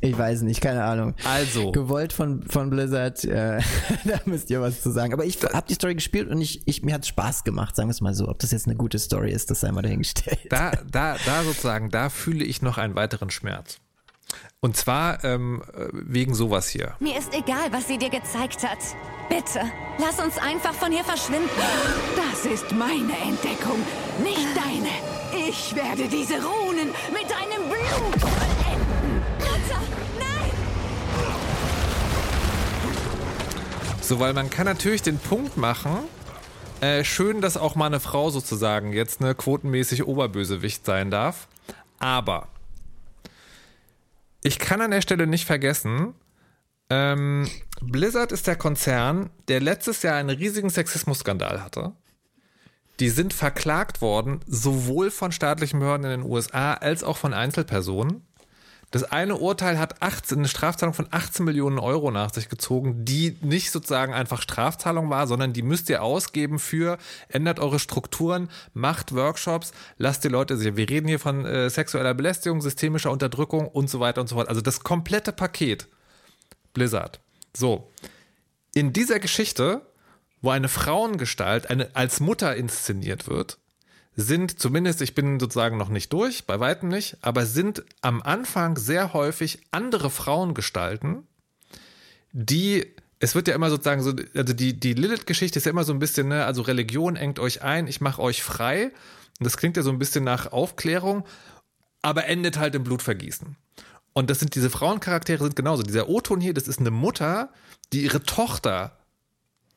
Ich 0.00 0.16
weiß 0.16 0.42
nicht, 0.42 0.60
keine 0.60 0.84
Ahnung. 0.84 1.14
Also. 1.24 1.72
Gewollt 1.72 2.12
von, 2.12 2.42
von 2.42 2.70
Blizzard, 2.70 3.24
äh, 3.24 3.60
da 4.04 4.20
müsst 4.24 4.50
ihr 4.50 4.60
was 4.60 4.82
zu 4.82 4.90
sagen. 4.90 5.12
Aber 5.12 5.24
ich 5.24 5.42
habe 5.42 5.66
die 5.68 5.74
Story 5.74 5.94
gespielt 5.94 6.28
und 6.28 6.40
ich, 6.40 6.66
ich, 6.66 6.82
mir 6.82 6.94
hat 6.94 7.06
Spaß 7.06 7.44
gemacht, 7.44 7.76
sagen 7.76 7.88
wir 7.88 7.92
es 7.92 8.00
mal 8.00 8.14
so. 8.14 8.28
Ob 8.28 8.38
das 8.38 8.50
jetzt 8.50 8.66
eine 8.66 8.76
gute 8.76 8.98
Story 8.98 9.30
ist, 9.30 9.50
das 9.50 9.60
sei 9.60 9.72
mal 9.72 9.82
dahingestellt. 9.82 10.40
Da, 10.48 10.72
da, 10.90 11.16
da 11.24 11.44
sozusagen, 11.44 11.90
da 11.90 12.08
fühle 12.08 12.44
ich 12.44 12.62
noch 12.62 12.78
einen 12.78 12.94
weiteren 12.94 13.30
Schmerz. 13.30 13.78
Und 14.60 14.76
zwar 14.76 15.24
ähm, 15.24 15.62
wegen 15.92 16.34
sowas 16.34 16.68
hier. 16.68 16.94
Mir 17.00 17.18
ist 17.18 17.34
egal, 17.34 17.72
was 17.72 17.88
sie 17.88 17.98
dir 17.98 18.10
gezeigt 18.10 18.62
hat. 18.62 18.78
Bitte, 19.28 19.60
lass 19.98 20.18
uns 20.22 20.38
einfach 20.38 20.74
von 20.74 20.92
hier 20.92 21.04
verschwinden. 21.04 21.48
Das 22.16 22.44
ist 22.46 22.70
meine 22.72 23.16
Entdeckung, 23.22 23.78
nicht 24.22 24.48
deine. 24.54 25.48
Ich 25.48 25.74
werde 25.74 26.08
diese 26.08 26.34
Runen 26.34 26.88
mit 27.12 27.30
deinem 27.30 27.68
Blut 27.68 28.49
So, 34.10 34.18
weil 34.18 34.32
man 34.32 34.50
kann 34.50 34.66
natürlich 34.66 35.02
den 35.02 35.20
Punkt 35.20 35.56
machen, 35.56 35.96
äh, 36.80 37.04
schön, 37.04 37.40
dass 37.40 37.56
auch 37.56 37.76
mal 37.76 37.86
eine 37.86 38.00
Frau 38.00 38.30
sozusagen 38.30 38.92
jetzt 38.92 39.22
eine 39.22 39.36
quotenmäßig 39.36 40.04
Oberbösewicht 40.04 40.84
sein 40.84 41.12
darf. 41.12 41.46
Aber 42.00 42.48
ich 44.42 44.58
kann 44.58 44.80
an 44.80 44.90
der 44.90 45.00
Stelle 45.00 45.28
nicht 45.28 45.44
vergessen, 45.44 46.14
ähm, 46.88 47.48
Blizzard 47.80 48.32
ist 48.32 48.48
der 48.48 48.56
Konzern, 48.56 49.30
der 49.46 49.60
letztes 49.60 50.02
Jahr 50.02 50.16
einen 50.16 50.30
riesigen 50.30 50.70
Sexismusskandal 50.70 51.62
hatte. 51.62 51.92
Die 52.98 53.10
sind 53.10 53.32
verklagt 53.32 54.00
worden, 54.00 54.40
sowohl 54.44 55.12
von 55.12 55.30
staatlichen 55.30 55.78
Behörden 55.78 56.10
in 56.10 56.22
den 56.22 56.28
USA 56.28 56.74
als 56.74 57.04
auch 57.04 57.16
von 57.16 57.32
Einzelpersonen. 57.32 58.26
Das 58.92 59.04
eine 59.04 59.36
Urteil 59.36 59.78
hat 59.78 60.02
18, 60.02 60.38
eine 60.38 60.48
Strafzahlung 60.48 60.94
von 60.94 61.06
18 61.10 61.44
Millionen 61.44 61.78
Euro 61.78 62.10
nach 62.10 62.34
sich 62.34 62.48
gezogen, 62.48 63.04
die 63.04 63.36
nicht 63.40 63.70
sozusagen 63.70 64.12
einfach 64.12 64.42
Strafzahlung 64.42 65.10
war, 65.10 65.28
sondern 65.28 65.52
die 65.52 65.62
müsst 65.62 65.88
ihr 65.90 66.02
ausgeben 66.02 66.58
für, 66.58 66.98
ändert 67.28 67.60
eure 67.60 67.78
Strukturen, 67.78 68.50
macht 68.74 69.14
Workshops, 69.14 69.72
lasst 69.96 70.24
die 70.24 70.28
Leute 70.28 70.56
sich, 70.56 70.74
wir 70.74 70.88
reden 70.88 71.06
hier 71.06 71.20
von 71.20 71.44
äh, 71.44 71.70
sexueller 71.70 72.14
Belästigung, 72.14 72.60
systemischer 72.60 73.12
Unterdrückung 73.12 73.68
und 73.68 73.88
so 73.88 74.00
weiter 74.00 74.20
und 74.20 74.26
so 74.26 74.34
fort. 74.34 74.48
Also 74.48 74.60
das 74.60 74.82
komplette 74.82 75.32
Paket 75.32 75.86
Blizzard. 76.72 77.20
So. 77.56 77.90
In 78.74 78.92
dieser 78.92 79.20
Geschichte, 79.20 79.82
wo 80.42 80.50
eine 80.50 80.68
Frauengestalt 80.68 81.70
eine, 81.70 81.90
als 81.94 82.18
Mutter 82.20 82.56
inszeniert 82.56 83.28
wird, 83.28 83.58
sind 84.16 84.58
zumindest, 84.58 85.00
ich 85.02 85.14
bin 85.14 85.38
sozusagen 85.38 85.76
noch 85.76 85.88
nicht 85.88 86.12
durch, 86.12 86.44
bei 86.46 86.60
weitem 86.60 86.88
nicht, 86.88 87.16
aber 87.20 87.46
sind 87.46 87.84
am 88.02 88.22
Anfang 88.22 88.76
sehr 88.76 89.12
häufig 89.12 89.60
andere 89.70 90.10
Frauengestalten, 90.10 91.26
die, 92.32 92.86
es 93.18 93.34
wird 93.34 93.48
ja 93.48 93.54
immer 93.54 93.70
sozusagen 93.70 94.02
so, 94.02 94.12
also 94.34 94.52
die, 94.52 94.78
die 94.78 94.94
Lilith-Geschichte 94.94 95.58
ist 95.58 95.64
ja 95.64 95.70
immer 95.70 95.84
so 95.84 95.92
ein 95.92 95.98
bisschen, 95.98 96.28
ne, 96.28 96.44
also 96.44 96.62
Religion 96.62 97.16
engt 97.16 97.38
euch 97.38 97.62
ein, 97.62 97.86
ich 97.86 98.00
mache 98.00 98.22
euch 98.22 98.42
frei. 98.42 98.92
Und 99.38 99.44
das 99.44 99.56
klingt 99.56 99.76
ja 99.76 99.82
so 99.82 99.90
ein 99.90 99.98
bisschen 99.98 100.22
nach 100.22 100.52
Aufklärung, 100.52 101.24
aber 102.02 102.26
endet 102.26 102.58
halt 102.58 102.74
im 102.74 102.84
Blutvergießen. 102.84 103.56
Und 104.12 104.30
das 104.30 104.40
sind 104.40 104.54
diese 104.54 104.70
Frauencharaktere 104.70 105.44
sind 105.44 105.56
genauso. 105.56 105.82
Dieser 105.82 106.08
O-Ton 106.08 106.40
hier, 106.40 106.54
das 106.54 106.68
ist 106.68 106.80
eine 106.80 106.90
Mutter, 106.90 107.52
die 107.92 108.02
ihre 108.02 108.22
Tochter 108.22 108.98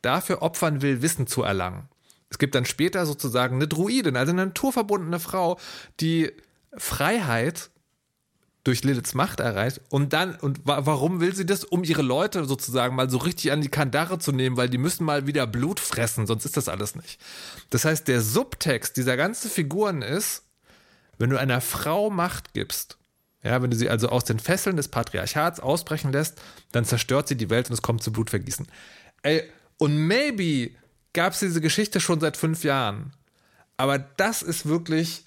dafür 0.02 0.42
opfern 0.42 0.82
will, 0.82 1.02
Wissen 1.02 1.28
zu 1.28 1.44
erlangen. 1.44 1.88
Es 2.34 2.40
gibt 2.40 2.56
dann 2.56 2.66
später 2.66 3.06
sozusagen 3.06 3.58
eine 3.58 3.68
Druidin, 3.68 4.18
also 4.18 4.32
eine 4.32 4.48
naturverbundene 4.48 5.20
Frau, 5.20 5.60
die 6.00 6.32
Freiheit 6.76 7.70
durch 8.64 8.84
Liliths 8.84 9.14
Macht 9.14 9.40
erreicht. 9.40 9.82
Und 9.90 10.14
dann, 10.14 10.34
und 10.38 10.66
wa 10.66 10.84
warum 10.88 11.20
will 11.20 11.36
sie 11.36 11.46
das? 11.46 11.64
Um 11.64 11.84
ihre 11.84 12.02
Leute 12.02 12.46
sozusagen 12.46 12.96
mal 12.96 13.08
so 13.08 13.20
richtig 13.20 13.52
an 13.52 13.62
die 13.62 13.70
Kandare 13.70 14.18
zu 14.18 14.32
nehmen, 14.32 14.58
weil 14.58 14.68
die 14.68 14.80
müssen 14.80 15.04
mal 15.06 15.28
wieder 15.28 15.46
Blut 15.46 15.80
fressen, 15.80 16.26
sonst 16.26 16.44
ist 16.44 16.58
das 16.58 16.70
alles 16.70 16.96
nicht. 16.96 17.22
Das 17.70 17.86
heißt, 17.86 18.08
der 18.08 18.22
Subtext 18.22 18.98
dieser 18.98 19.16
ganzen 19.16 19.52
Figuren 19.52 20.02
ist, 20.02 20.42
wenn 21.20 21.30
du 21.30 21.38
einer 21.38 21.62
Frau 21.62 22.10
Macht 22.10 22.56
gibst, 22.56 22.98
ja, 23.44 23.62
wenn 23.62 23.70
du 23.70 23.78
sie 23.78 23.92
also 23.92 24.10
aus 24.10 24.24
den 24.24 24.40
Fesseln 24.40 24.76
des 24.76 24.88
Patriarchats 24.88 25.60
ausbrechen 25.60 26.12
lässt, 26.12 26.42
dann 26.72 26.84
zerstört 26.84 27.28
sie 27.28 27.36
die 27.36 27.52
Welt 27.52 27.70
und 27.70 27.76
es 27.76 27.84
kommt 27.84 28.02
zu 28.02 28.12
Blutvergießen. 28.12 28.66
Ey, 29.22 29.44
und 29.78 29.98
maybe 30.08 30.72
gab 31.14 31.34
es 31.34 31.40
diese 31.40 31.62
Geschichte 31.62 32.00
schon 32.00 32.20
seit 32.20 32.38
fünf 32.38 32.64
Jahren. 32.64 33.14
Aber 33.78 33.98
das 34.00 34.42
ist 34.42 34.66
wirklich 34.66 35.26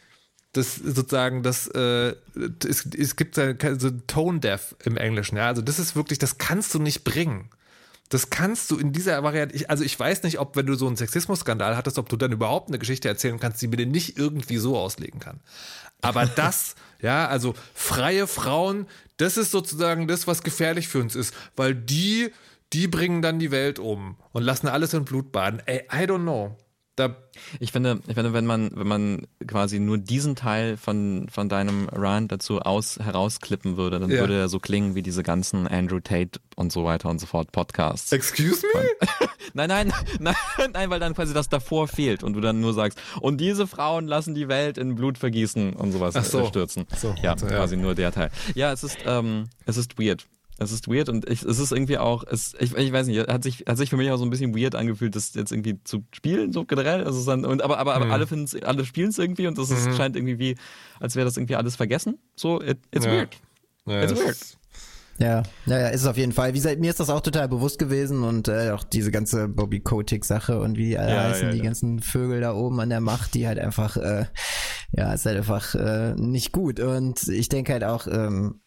das 0.53 0.77
sozusagen 0.77 1.43
das 1.43 1.67
äh, 1.69 2.15
es, 2.67 2.87
es 2.87 3.17
gibt 3.17 3.35
so 3.35 3.91
Tone 4.07 4.41
Deaf 4.41 4.75
im 4.85 4.97
Englischen, 4.97 5.37
ja. 5.37 5.47
Also 5.47 5.63
das 5.63 5.79
ist 5.79 5.97
wirklich, 5.97 6.19
das 6.19 6.39
kannst 6.39 6.75
du 6.75 6.79
nicht 6.79 7.05
bringen. 7.05 7.51
Das 8.09 8.31
kannst 8.31 8.71
du 8.71 8.79
in 8.79 8.93
dieser 8.93 9.23
Variante, 9.23 9.55
ich, 9.57 9.69
also 9.69 9.83
ich 9.83 9.99
weiß 9.99 10.23
nicht, 10.23 10.39
ob 10.39 10.57
wenn 10.57 10.67
du 10.67 10.75
so 10.75 10.87
einen 10.87 10.97
Sexismus-Skandal 10.97 11.77
hattest, 11.77 11.99
ob 11.99 12.09
du 12.09 12.17
dann 12.17 12.31
überhaupt 12.31 12.69
eine 12.69 12.79
Geschichte 12.79 13.09
erzählen 13.09 13.41
kannst, 13.41 13.61
die 13.61 13.67
mir 13.67 13.77
den 13.77 13.91
nicht 13.91 14.17
irgendwie 14.17 14.59
so 14.59 14.79
auslegen 14.79 15.19
kann. 15.19 15.41
Aber 16.03 16.25
das, 16.37 16.77
ja, 17.03 17.27
also 17.27 17.55
freie 17.75 18.27
Frauen, 18.27 18.87
das 19.17 19.37
ist 19.37 19.51
sozusagen 19.51 20.07
das, 20.07 20.27
was 20.27 20.43
gefährlich 20.43 20.89
für 20.89 21.01
uns 21.01 21.17
ist, 21.17 21.35
weil 21.57 21.75
die 21.75 22.31
die 22.73 22.89
bringen 22.89 23.23
dann 23.23 23.39
die 23.39 23.51
Welt 23.51 23.79
um 23.79 24.17
und 24.33 24.43
lassen 24.43 24.69
alles 24.69 24.95
in 24.95 25.05
Blut 25.05 25.33
baden. 25.33 25.63
Ey, 25.67 25.83
I 25.93 26.07
don't 26.07 26.23
know. 26.23 26.57
Da 26.97 27.15
ich 27.61 27.73
finde, 27.73 28.01
ich 28.09 28.15
finde, 28.15 28.33
wenn 28.33 28.47
man, 28.47 28.71
wenn 28.75 28.87
man 28.87 29.27
quasi 29.47 29.79
nur 29.79 29.99
diesen 29.99 30.35
Teil 30.35 30.79
von, 30.79 31.29
von 31.31 31.51
deinem 31.51 31.91
Rant 31.91 32.33
dazu 32.33 32.61
aus, 32.61 32.99
herausklippen 32.99 33.77
würde, 33.77 34.01
dann 34.01 34.09
ja. 34.09 34.21
würde 34.21 34.39
er 34.39 34.49
so 34.49 34.59
klingen 34.59 34.95
wie 34.95 35.03
diese 35.03 35.23
ganzen 35.23 35.69
Andrew 35.69 36.01
Tate 36.01 36.41
und 36.57 36.73
so 36.73 36.85
weiter 36.85 37.11
und 37.11 37.19
so 37.19 37.27
fort 37.27 37.53
Podcasts. 37.53 38.11
Excuse 38.13 38.65
me? 38.75 38.83
nein, 39.53 39.69
nein, 39.69 39.93
nein, 40.19 40.35
nein, 40.73 40.89
weil 40.89 40.99
dann 40.99 41.15
quasi 41.15 41.35
das 41.35 41.51
davor 41.51 41.87
fehlt 41.87 42.23
und 42.23 42.33
du 42.33 42.41
dann 42.41 42.61
nur 42.61 42.73
sagst, 42.73 42.99
und 43.21 43.43
diese 43.43 43.67
Frauen 43.67 44.07
lassen 44.09 44.35
die 44.35 44.49
Welt 44.49 44.79
in 44.79 44.95
Blut 44.95 45.19
vergießen 45.19 45.75
und 45.75 45.93
sowas 45.93 46.17
Ach 46.17 46.25
so. 46.25 46.47
stürzen. 46.47 46.87
So, 46.97 47.15
ja, 47.23 47.35
quasi 47.35 47.77
ja. 47.77 47.83
nur 47.83 47.95
der 47.95 48.11
Teil. 48.11 48.31
Ja, 48.55 48.73
es 48.73 48.83
ist, 48.83 48.97
ähm, 49.05 49.51
es 49.67 49.77
ist 49.77 49.99
weird. 49.99 50.27
Es 50.59 50.73
ist 50.73 50.89
weird 50.89 51.11
und 51.11 51.29
ich, 51.29 51.43
es 51.43 51.59
ist 51.59 51.71
irgendwie 51.71 51.99
auch, 51.99 52.25
es, 52.25 52.55
ich, 52.59 52.75
ich 52.75 52.93
weiß 52.93 53.07
nicht, 53.07 53.29
hat 53.29 53.43
sich, 53.43 53.65
hat 53.69 53.77
sich 53.77 53.91
für 53.91 53.99
mich 53.99 54.11
auch 54.11 54.17
so 54.17 54.25
ein 54.25 54.31
bisschen 54.31 54.57
weird 54.57 54.75
angefühlt, 54.75 55.15
das 55.15 55.35
jetzt 55.35 55.53
irgendwie 55.53 55.83
zu 55.85 56.05
spielen, 56.13 56.53
so 56.53 56.65
generell. 56.65 57.05
Also 57.05 57.25
dann, 57.27 57.45
und, 57.45 57.63
aber 57.63 57.79
aber, 57.79 57.95
aber 57.95 58.07
mhm. 58.07 58.13
alle 58.13 58.27
finden 58.27 58.65
alle 58.65 58.85
spielen 58.87 59.11
es 59.11 59.19
irgendwie 59.19 59.47
und 59.47 59.59
das 59.59 59.71
ist, 59.71 59.87
mhm. 59.87 59.95
scheint 59.95 60.17
irgendwie 60.17 60.39
wie, 60.39 60.57
als 60.99 61.15
wäre 61.15 61.27
das 61.27 61.37
irgendwie 61.37 61.57
alles 61.57 61.77
vergessen. 61.77 62.19
So, 62.37 62.63
it, 62.63 62.79
it's 62.91 63.05
ja. 63.05 63.13
weird. 63.13 63.37
Ja, 63.87 64.03
it's 64.03 64.15
weird. 64.15 64.39
Ja, 65.19 65.43
ja, 65.65 65.79
ja, 65.79 65.89
ist 65.89 66.03
es 66.03 66.07
auf 66.07 66.17
jeden 66.19 66.33
Fall. 66.33 66.53
Wie 66.53 66.59
gesagt, 66.59 66.79
mir 66.79 66.91
ist 66.91 67.01
das 67.01 67.09
auch 67.09 67.21
total 67.21 67.49
bewusst 67.49 67.79
gewesen 67.79 68.23
und 68.23 68.49
äh, 68.49 68.71
auch 68.71 68.85
diese 68.85 69.11
ganze 69.11 69.49
Bobby 69.49 69.81
Kotick-Sache 69.81 70.61
und 70.61 70.77
wie 70.77 70.87
die 70.87 70.99
alle 70.99 71.15
ja, 71.15 71.23
heißen, 71.25 71.49
ja, 71.49 71.53
die 71.53 71.63
ganzen 71.63 72.01
Vögel 72.01 72.41
da 72.41 72.55
oben 72.55 72.81
an 72.81 72.91
der 72.91 73.01
Macht, 73.01 73.35
die 73.35 73.47
halt 73.47 73.59
einfach, 73.59 73.97
äh, 73.97 74.27
ja, 74.93 75.15
ist 75.15 75.25
halt 75.25 75.39
einfach 75.39 75.75
äh, 75.75 76.15
nicht 76.17 76.53
gut. 76.53 76.81
Und 76.81 77.29
ich 77.29 77.49
denke 77.49 77.73
halt 77.73 77.85
auch, 77.85 78.07
ähm, 78.07 78.61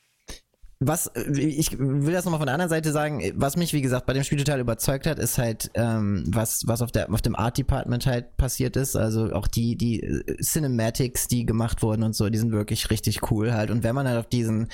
was, 0.79 1.07
äh, 1.07 1.39
ich 1.39 1.77
will 1.77 2.13
das 2.13 2.25
nochmal 2.25 2.39
von 2.39 2.47
der 2.47 2.55
anderen 2.55 2.69
Seite 2.69 2.91
sagen, 2.91 3.21
was 3.35 3.57
mich, 3.57 3.73
wie 3.73 3.81
gesagt, 3.81 4.05
bei 4.05 4.13
dem 4.13 4.23
Spiel 4.23 4.37
total 4.37 4.59
überzeugt 4.59 5.05
hat, 5.05 5.19
ist 5.19 5.37
halt, 5.37 5.69
ähm, 5.73 6.23
was, 6.27 6.65
was 6.67 6.81
auf 6.81 6.91
der, 6.91 7.11
auf 7.11 7.21
dem 7.21 7.35
Art 7.35 7.57
Department 7.57 8.05
halt 8.05 8.37
passiert 8.37 8.77
ist. 8.77 8.95
Also 8.95 9.31
auch 9.33 9.47
die, 9.47 9.75
die 9.75 10.01
äh, 10.01 10.37
Cinematics, 10.41 11.27
die 11.27 11.45
gemacht 11.45 11.81
wurden 11.81 12.03
und 12.03 12.15
so, 12.15 12.29
die 12.29 12.37
sind 12.37 12.51
wirklich 12.51 12.89
richtig 12.89 13.29
cool 13.31 13.53
halt. 13.53 13.71
Und 13.71 13.83
wenn 13.83 13.95
man 13.95 14.07
halt 14.07 14.19
auf 14.19 14.29
diesen, 14.29 14.69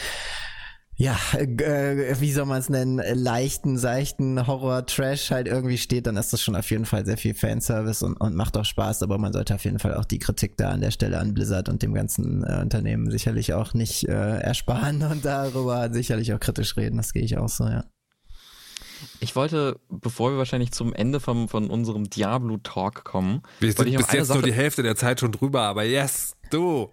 ja, 0.98 1.18
äh, 1.34 2.16
wie 2.22 2.32
soll 2.32 2.46
man 2.46 2.60
es 2.60 2.70
nennen, 2.70 3.02
leichten, 3.14 3.78
seichten 3.78 4.48
Horror-Trash 4.48 5.32
halt 5.32 5.48
irgendwie 5.48 5.78
steht, 5.78 6.08
dann 6.08 6.16
ist 6.16 6.32
das 6.32 6.42
schon 6.42 6.56
auf 6.56 6.70
jeden 6.72 6.86
Fall 6.86 7.06
sehr 7.06 7.18
viel 7.18 7.34
Fanservice 7.34 8.02
und, 8.06 8.16
und 8.16 8.34
macht 8.34 8.56
auch 8.56 8.64
Spaß, 8.64 9.04
aber 9.04 9.18
man 9.18 9.34
sollte 9.34 9.56
auf 9.56 9.66
jeden 9.66 9.80
Fall 9.80 9.96
auch 9.96 10.06
die 10.06 10.20
Kritik 10.20 10.56
da 10.56 10.70
an 10.70 10.80
der 10.80 10.92
Stelle 10.92 11.20
an 11.20 11.34
Blizzard 11.34 11.68
und 11.68 11.84
dem 11.84 11.94
ganzen 11.94 12.44
äh, 12.46 12.62
Unternehmen 12.62 13.12
sicherlich 13.12 13.54
auch 13.54 13.74
nicht 13.74 14.08
äh, 14.08 14.40
ersparen 14.40 15.02
und 15.04 15.26
darüber 15.26 15.92
sicherlich 15.92 16.34
auch 16.34 16.40
kritisch 16.40 16.78
reden, 16.78 16.98
das 16.98 17.12
gehe 17.12 17.24
ich 17.24 17.38
auch 17.38 17.50
so, 17.50 17.66
ja. 17.66 17.84
Ich 19.20 19.36
wollte, 19.36 19.80
bevor 19.90 20.32
wir 20.32 20.38
wahrscheinlich 20.38 20.72
zum 20.72 20.94
Ende 20.94 21.20
vom, 21.20 21.50
von 21.50 21.70
unserem 21.70 22.10
Diablo-Talk 22.10 23.04
kommen. 23.04 23.42
Wir 23.60 23.74
sind 23.74 23.98
bis 23.98 24.12
jetzt 24.12 24.28
Sache 24.28 24.40
nur 24.40 24.48
die 24.48 24.54
Hälfte 24.54 24.84
der 24.84 24.96
Zeit 24.96 25.20
schon 25.20 25.34
drüber, 25.34 25.64
aber 25.64 25.84
yes, 25.84 26.36
du. 26.50 26.90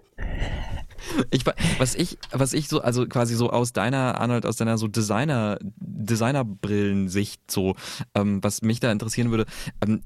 Ich, 1.30 1.44
was 1.78 1.94
ich, 1.94 2.18
was 2.30 2.52
ich 2.52 2.68
so, 2.68 2.80
also 2.80 3.06
quasi 3.06 3.34
so 3.34 3.50
aus 3.50 3.72
deiner, 3.72 4.20
Arnold, 4.20 4.46
aus 4.46 4.56
deiner 4.56 4.78
so 4.78 4.88
Designer, 4.88 5.58
Designerbrillensicht 5.60 7.50
so, 7.50 7.74
ähm, 8.14 8.42
was 8.42 8.62
mich 8.62 8.80
da 8.80 8.90
interessieren 8.90 9.30
würde, 9.30 9.46
ähm, 9.84 10.02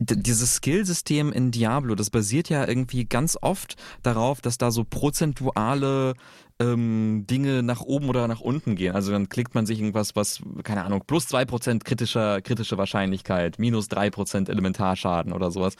dieses 0.00 0.56
Skillsystem 0.56 1.32
in 1.32 1.50
Diablo, 1.50 1.94
das 1.94 2.10
basiert 2.10 2.48
ja 2.48 2.66
irgendwie 2.66 3.04
ganz 3.04 3.38
oft 3.40 3.76
darauf, 4.02 4.40
dass 4.40 4.58
da 4.58 4.70
so 4.70 4.84
prozentuale 4.84 6.14
ähm, 6.60 7.24
Dinge 7.28 7.62
nach 7.62 7.80
oben 7.80 8.08
oder 8.08 8.28
nach 8.28 8.40
unten 8.40 8.76
gehen. 8.76 8.94
Also 8.94 9.10
dann 9.12 9.28
klickt 9.28 9.54
man 9.54 9.66
sich 9.66 9.80
irgendwas, 9.80 10.14
was, 10.14 10.42
keine 10.62 10.84
Ahnung, 10.84 11.02
plus 11.06 11.26
zwei 11.26 11.44
Prozent 11.44 11.84
kritischer, 11.84 12.42
kritische 12.42 12.76
Wahrscheinlichkeit, 12.76 13.58
minus 13.58 13.88
drei 13.88 14.10
Prozent 14.10 14.48
Elementarschaden 14.48 15.32
oder 15.32 15.50
sowas. 15.50 15.76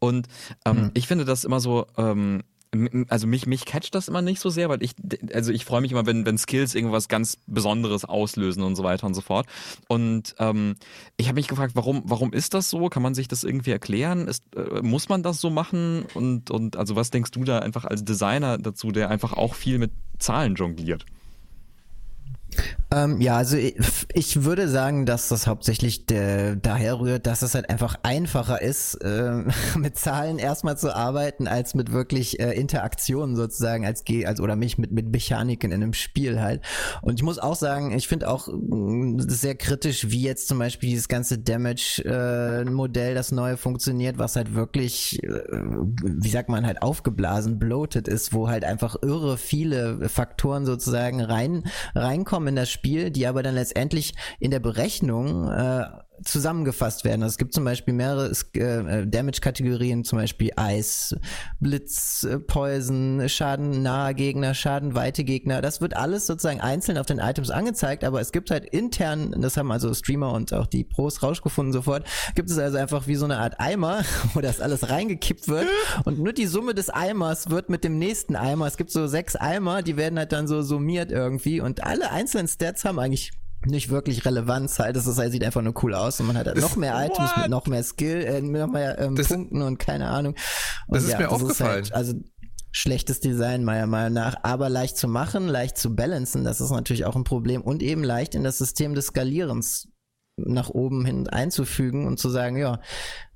Und 0.00 0.26
ähm, 0.66 0.76
hm. 0.76 0.90
ich 0.94 1.06
finde 1.06 1.24
das 1.24 1.44
immer 1.44 1.60
so, 1.60 1.86
ähm, 1.96 2.42
also 3.08 3.26
mich, 3.26 3.46
mich 3.46 3.64
catcht 3.64 3.94
das 3.94 4.08
immer 4.08 4.22
nicht 4.22 4.40
so 4.40 4.50
sehr, 4.50 4.68
weil 4.68 4.82
ich, 4.82 4.92
also 5.32 5.52
ich 5.52 5.64
freue 5.64 5.80
mich 5.80 5.92
immer, 5.92 6.06
wenn, 6.06 6.26
wenn 6.26 6.38
Skills 6.38 6.74
irgendwas 6.74 7.08
ganz 7.08 7.38
Besonderes 7.46 8.04
auslösen 8.04 8.62
und 8.62 8.76
so 8.76 8.82
weiter 8.84 9.06
und 9.06 9.14
so 9.14 9.20
fort. 9.20 9.46
Und 9.88 10.34
ähm, 10.38 10.76
ich 11.16 11.26
habe 11.28 11.36
mich 11.36 11.48
gefragt, 11.48 11.72
warum, 11.74 12.02
warum 12.04 12.32
ist 12.32 12.54
das 12.54 12.70
so? 12.70 12.88
Kann 12.88 13.02
man 13.02 13.14
sich 13.14 13.28
das 13.28 13.44
irgendwie 13.44 13.70
erklären? 13.70 14.28
Ist, 14.28 14.44
äh, 14.56 14.82
muss 14.82 15.08
man 15.08 15.22
das 15.22 15.40
so 15.40 15.50
machen? 15.50 16.04
Und, 16.14 16.50
und 16.50 16.76
also 16.76 16.96
was 16.96 17.10
denkst 17.10 17.30
du 17.30 17.44
da 17.44 17.60
einfach 17.60 17.84
als 17.84 18.04
Designer 18.04 18.58
dazu, 18.58 18.90
der 18.90 19.10
einfach 19.10 19.32
auch 19.32 19.54
viel 19.54 19.78
mit 19.78 19.92
Zahlen 20.18 20.54
jongliert? 20.54 21.04
Ähm, 22.94 23.20
ja, 23.20 23.36
also 23.36 23.56
ich, 23.56 23.74
ich, 24.12 24.44
würde 24.44 24.68
sagen, 24.68 25.06
dass 25.06 25.28
das 25.28 25.46
hauptsächlich 25.46 26.06
daher 26.06 27.00
rührt, 27.00 27.26
dass 27.26 27.42
es 27.42 27.54
halt 27.54 27.70
einfach 27.70 27.96
einfacher 28.02 28.60
ist, 28.62 28.94
äh, 28.96 29.44
mit 29.76 29.98
Zahlen 29.98 30.38
erstmal 30.38 30.76
zu 30.76 30.94
arbeiten, 30.94 31.48
als 31.48 31.74
mit 31.74 31.92
wirklich 31.92 32.40
äh, 32.40 32.52
Interaktionen 32.52 33.36
sozusagen, 33.36 33.84
als 33.84 34.04
G, 34.04 34.26
also 34.26 34.42
oder 34.42 34.56
mich 34.56 34.78
mit, 34.78 34.92
mit 34.92 35.10
Mechaniken 35.10 35.72
in 35.72 35.82
einem 35.82 35.92
Spiel 35.92 36.40
halt. 36.40 36.62
Und 37.02 37.14
ich 37.18 37.22
muss 37.22 37.38
auch 37.38 37.56
sagen, 37.56 37.96
ich 37.96 38.06
finde 38.06 38.28
auch 38.28 38.48
mh, 38.48 38.76
mm, 38.76 39.20
sehr 39.28 39.54
kritisch, 39.54 40.10
wie 40.10 40.22
jetzt 40.22 40.48
zum 40.48 40.58
Beispiel 40.58 40.90
dieses 40.90 41.08
ganze 41.08 41.38
Damage-Modell, 41.38 43.12
äh, 43.12 43.14
das 43.14 43.32
neue 43.32 43.56
funktioniert, 43.56 44.18
was 44.18 44.36
halt 44.36 44.54
wirklich, 44.54 45.22
äh, 45.22 45.28
wie 46.02 46.28
sagt 46.28 46.48
man, 46.48 46.66
halt 46.66 46.82
aufgeblasen, 46.82 47.58
bloated 47.58 48.08
ist, 48.08 48.32
wo 48.32 48.48
halt 48.48 48.64
einfach 48.64 48.96
irre 49.02 49.36
viele 49.36 50.08
Faktoren 50.08 50.66
sozusagen 50.66 51.20
rein 51.20 51.64
reinkommen 51.94 52.43
in 52.46 52.56
das 52.56 52.70
Spiel, 52.70 53.10
die 53.10 53.26
aber 53.26 53.42
dann 53.42 53.54
letztendlich 53.54 54.14
in 54.38 54.50
der 54.50 54.60
Berechnung 54.60 55.50
äh, 55.50 55.84
zusammengefasst 56.22 57.04
werden. 57.04 57.22
Also 57.22 57.34
es 57.34 57.38
gibt 57.38 57.52
zum 57.52 57.64
Beispiel 57.64 57.92
mehrere 57.92 58.30
äh, 58.54 59.06
Damage-Kategorien, 59.06 60.04
zum 60.04 60.18
Beispiel 60.18 60.50
Eis, 60.56 61.16
Blitz, 61.60 62.24
äh, 62.24 62.38
Poison, 62.38 63.28
Schaden 63.28 63.82
nahe 63.82 64.14
Gegner, 64.14 64.54
Schaden 64.54 64.94
weite 64.94 65.24
Gegner. 65.24 65.60
Das 65.60 65.80
wird 65.80 65.96
alles 65.96 66.26
sozusagen 66.26 66.60
einzeln 66.60 66.98
auf 66.98 67.06
den 67.06 67.18
Items 67.18 67.50
angezeigt, 67.50 68.04
aber 68.04 68.20
es 68.20 68.32
gibt 68.32 68.50
halt 68.50 68.64
intern, 68.64 69.34
das 69.38 69.56
haben 69.56 69.70
also 69.72 69.92
Streamer 69.92 70.32
und 70.32 70.52
auch 70.52 70.66
die 70.66 70.84
Pros 70.84 71.22
rausgefunden 71.22 71.72
sofort, 71.72 72.06
gibt 72.34 72.50
es 72.50 72.58
also 72.58 72.78
einfach 72.78 73.06
wie 73.06 73.16
so 73.16 73.24
eine 73.24 73.38
Art 73.38 73.58
Eimer, 73.58 74.02
wo 74.34 74.40
das 74.40 74.60
alles 74.60 74.88
reingekippt 74.90 75.48
wird 75.48 75.66
und 76.04 76.18
nur 76.18 76.32
die 76.32 76.46
Summe 76.46 76.74
des 76.74 76.90
Eimers 76.90 77.50
wird 77.50 77.70
mit 77.70 77.82
dem 77.82 77.98
nächsten 77.98 78.36
Eimer, 78.36 78.66
es 78.66 78.76
gibt 78.76 78.90
so 78.90 79.06
sechs 79.06 79.36
Eimer, 79.36 79.82
die 79.82 79.96
werden 79.96 80.18
halt 80.18 80.32
dann 80.32 80.46
so 80.46 80.62
summiert 80.62 81.10
irgendwie 81.10 81.60
und 81.60 81.82
alle 81.84 82.10
einzelnen 82.10 82.48
Stats 82.48 82.84
haben 82.84 82.98
eigentlich 82.98 83.32
nicht 83.66 83.90
wirklich 83.90 84.24
Relevanz 84.24 84.78
halt. 84.78 84.96
Das 84.96 85.06
ist 85.06 85.18
halt, 85.18 85.32
sieht 85.32 85.44
einfach 85.44 85.62
nur 85.62 85.74
cool 85.82 85.94
aus 85.94 86.20
und 86.20 86.26
man 86.26 86.36
hat 86.36 86.46
halt 86.46 86.60
noch 86.60 86.76
mehr 86.76 86.94
Items 87.04 87.30
What? 87.30 87.36
mit 87.38 87.50
noch 87.50 87.66
mehr 87.66 87.82
Skill, 87.82 88.22
äh, 88.22 88.40
noch 88.40 88.68
mehr 88.68 88.98
ähm, 88.98 89.16
das, 89.16 89.28
Punkten 89.28 89.62
und 89.62 89.78
keine 89.78 90.08
Ahnung. 90.08 90.34
Und 90.86 90.96
das 90.96 91.04
ist 91.04 91.12
ja, 91.12 91.18
mir 91.18 91.24
das 91.24 91.32
aufgefallen. 91.32 91.82
Ist 91.82 91.92
halt, 91.92 91.94
also 91.94 92.14
schlechtes 92.72 93.20
Design 93.20 93.64
meiner 93.64 93.86
Meinung 93.86 94.14
nach, 94.14 94.36
aber 94.42 94.68
leicht 94.68 94.96
zu 94.96 95.06
machen, 95.06 95.46
leicht 95.46 95.78
zu 95.78 95.94
balancen, 95.94 96.42
das 96.42 96.60
ist 96.60 96.70
natürlich 96.70 97.04
auch 97.04 97.14
ein 97.14 97.22
Problem 97.22 97.62
und 97.62 97.82
eben 97.82 98.02
leicht 98.02 98.34
in 98.34 98.42
das 98.42 98.58
System 98.58 98.96
des 98.96 99.06
Skalierens 99.06 99.88
nach 100.36 100.70
oben 100.70 101.04
hin 101.04 101.28
einzufügen 101.28 102.06
und 102.06 102.18
zu 102.18 102.28
sagen, 102.28 102.56
ja, 102.56 102.80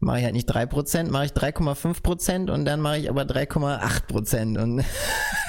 mache 0.01 0.19
ich 0.19 0.25
halt 0.25 0.35
nicht 0.35 0.47
drei 0.47 0.67
Prozent, 0.67 1.11
mache 1.11 1.27
ich 1.27 1.33
3,5 1.33 2.03
Prozent 2.03 2.51
und 2.51 2.65
dann 2.65 2.81
mache 2.81 2.99
ich 2.99 3.09
aber 3.09 3.23
3,8 3.23 4.07
Prozent 4.07 4.59
und 4.59 4.85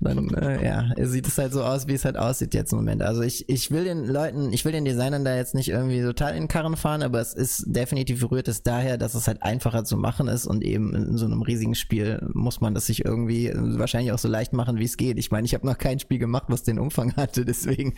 dann 0.00 0.28
äh, 0.34 0.64
ja, 0.64 0.90
sieht 1.06 1.26
es 1.26 1.38
halt 1.38 1.52
so 1.52 1.64
aus, 1.64 1.88
wie 1.88 1.94
es 1.94 2.04
halt 2.04 2.16
aussieht 2.16 2.54
jetzt 2.54 2.72
im 2.72 2.78
Moment. 2.78 3.02
Also 3.02 3.22
ich, 3.22 3.48
ich 3.48 3.70
will 3.70 3.84
den 3.84 4.04
Leuten, 4.04 4.52
ich 4.52 4.64
will 4.64 4.72
den 4.72 4.84
Designern 4.84 5.24
da 5.24 5.34
jetzt 5.34 5.54
nicht 5.54 5.68
irgendwie 5.68 6.02
total 6.02 6.32
in 6.34 6.44
den 6.44 6.48
Karren 6.48 6.76
fahren, 6.76 7.02
aber 7.02 7.20
es 7.20 7.34
ist 7.34 7.64
definitiv 7.66 8.30
rührt 8.30 8.48
es 8.48 8.62
daher, 8.62 8.96
dass 8.96 9.14
es 9.14 9.26
halt 9.26 9.42
einfacher 9.42 9.84
zu 9.84 9.96
machen 9.96 10.28
ist 10.28 10.46
und 10.46 10.62
eben 10.62 10.94
in 10.94 11.16
so 11.16 11.26
einem 11.26 11.42
riesigen 11.42 11.74
Spiel 11.74 12.20
muss 12.32 12.60
man 12.60 12.74
das 12.74 12.86
sich 12.86 13.04
irgendwie 13.04 13.52
wahrscheinlich 13.54 14.12
auch 14.12 14.18
so 14.18 14.28
leicht 14.28 14.52
machen, 14.52 14.78
wie 14.78 14.84
es 14.84 14.96
geht. 14.96 15.18
Ich 15.18 15.30
meine, 15.30 15.46
ich 15.46 15.54
habe 15.54 15.66
noch 15.66 15.78
kein 15.78 15.98
Spiel 15.98 16.18
gemacht, 16.18 16.44
was 16.48 16.62
den 16.62 16.78
Umfang 16.78 17.12
hatte, 17.16 17.44
deswegen 17.44 17.94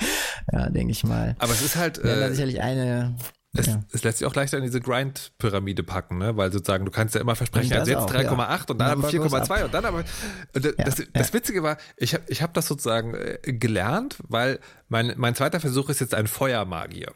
ja, 0.53 0.71
denke 0.71 0.93
ich 0.93 1.05
mal. 1.05 1.37
Aber 1.39 1.53
es 1.53 1.63
ist 1.63 1.77
halt 1.77 2.03
äh, 2.03 2.31
sicherlich 2.31 2.63
eine 2.63 3.15
es, 3.53 3.67
ja. 3.67 3.81
es, 3.93 4.05
lässt 4.05 4.19
sich 4.19 4.27
auch 4.27 4.35
leichter 4.35 4.59
in 4.59 4.63
diese 4.63 4.81
Grind-Pyramide 4.81 5.83
packen, 5.83 6.19
ne? 6.19 6.37
weil 6.37 6.53
sozusagen 6.53 6.85
du 6.85 6.93
kannst 6.93 7.17
ja 7.17 7.21
immer 7.21 7.35
versprechen, 7.35 7.73
also 7.73 7.91
jetzt 7.91 8.09
3,8 8.09 8.23
ja. 8.23 8.65
und 8.69 8.79
dann 8.79 8.91
aber 8.91 9.09
4,2 9.09 9.65
und 9.65 9.75
dann 9.75 9.85
aber. 9.85 9.99
Und 9.99 10.65
das, 10.65 10.75
ja, 10.79 10.85
das, 10.85 11.03
das, 11.13 11.33
Witzige 11.33 11.65
war, 11.65 11.77
ich 11.97 12.15
habe 12.15 12.23
ich 12.29 12.43
hab 12.43 12.55
das 12.55 12.67
sozusagen 12.67 13.15
äh, 13.15 13.39
gelernt, 13.53 14.19
weil 14.29 14.61
mein, 14.89 15.15
mein 15.17 15.35
zweiter 15.35 15.59
Versuch 15.59 15.89
ist 15.89 16.01
jetzt 16.01 16.15
ein 16.15 16.29
Feuermagier. 16.29 17.13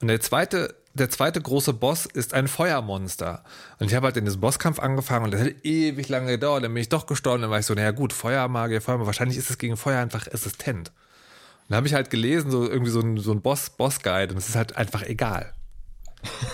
Und 0.00 0.08
der 0.08 0.20
zweite, 0.20 0.76
der 0.92 1.10
zweite 1.10 1.40
große 1.40 1.72
Boss 1.72 2.06
ist 2.06 2.34
ein 2.34 2.46
Feuermonster. 2.46 3.42
Und 3.80 3.88
ich 3.88 3.96
habe 3.96 4.06
halt 4.06 4.16
in 4.16 4.26
diesem 4.26 4.40
Bosskampf 4.40 4.78
angefangen 4.78 5.24
und 5.24 5.30
das 5.32 5.40
hat 5.40 5.64
ewig 5.64 6.08
lange 6.08 6.32
gedauert. 6.32 6.62
Dann 6.62 6.72
bin 6.72 6.82
ich 6.82 6.88
doch 6.88 7.06
gestorben. 7.06 7.42
Dann 7.42 7.50
war 7.50 7.58
ich 7.58 7.66
so, 7.66 7.74
naja 7.74 7.90
gut, 7.90 8.12
Feuermagier, 8.12 8.80
Feuermagier, 8.80 9.06
wahrscheinlich 9.06 9.38
ist 9.38 9.50
es 9.50 9.58
gegen 9.58 9.76
Feuer 9.76 10.00
einfach 10.00 10.26
resistent. 10.28 10.90
Und 10.90 11.70
dann 11.70 11.78
habe 11.78 11.86
ich 11.88 11.94
halt 11.94 12.10
gelesen, 12.10 12.50
so 12.52 12.68
irgendwie 12.68 12.92
so 12.92 13.00
ein, 13.00 13.16
so 13.16 13.32
ein 13.32 13.40
Boss, 13.40 13.70
Boss-Guide 13.70 14.32
und 14.32 14.38
es 14.38 14.48
ist 14.48 14.54
halt 14.54 14.76
einfach 14.76 15.02
egal. 15.02 15.52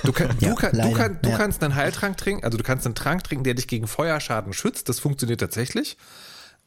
Du, 0.03 0.12
kann, 0.12 0.37
ja, 0.41 0.51
du, 0.51 0.55
kann, 0.55 0.73
du, 0.73 0.93
kann, 0.93 1.18
du 1.23 1.31
ja. 1.31 1.37
kannst 1.37 1.62
einen 1.62 1.75
Heiltrank 1.75 2.16
trinken, 2.16 2.45
also 2.45 2.59
du 2.59 2.64
kannst 2.64 2.87
einen 2.87 2.95
Trank 2.95 3.25
trinken, 3.25 3.45
der 3.45 3.55
dich 3.55 3.68
gegen 3.68 3.87
Feuerschaden 3.87 4.53
schützt. 4.53 4.89
Das 4.89 5.01
funktioniert 5.01 5.41
tatsächlich. 5.41 5.97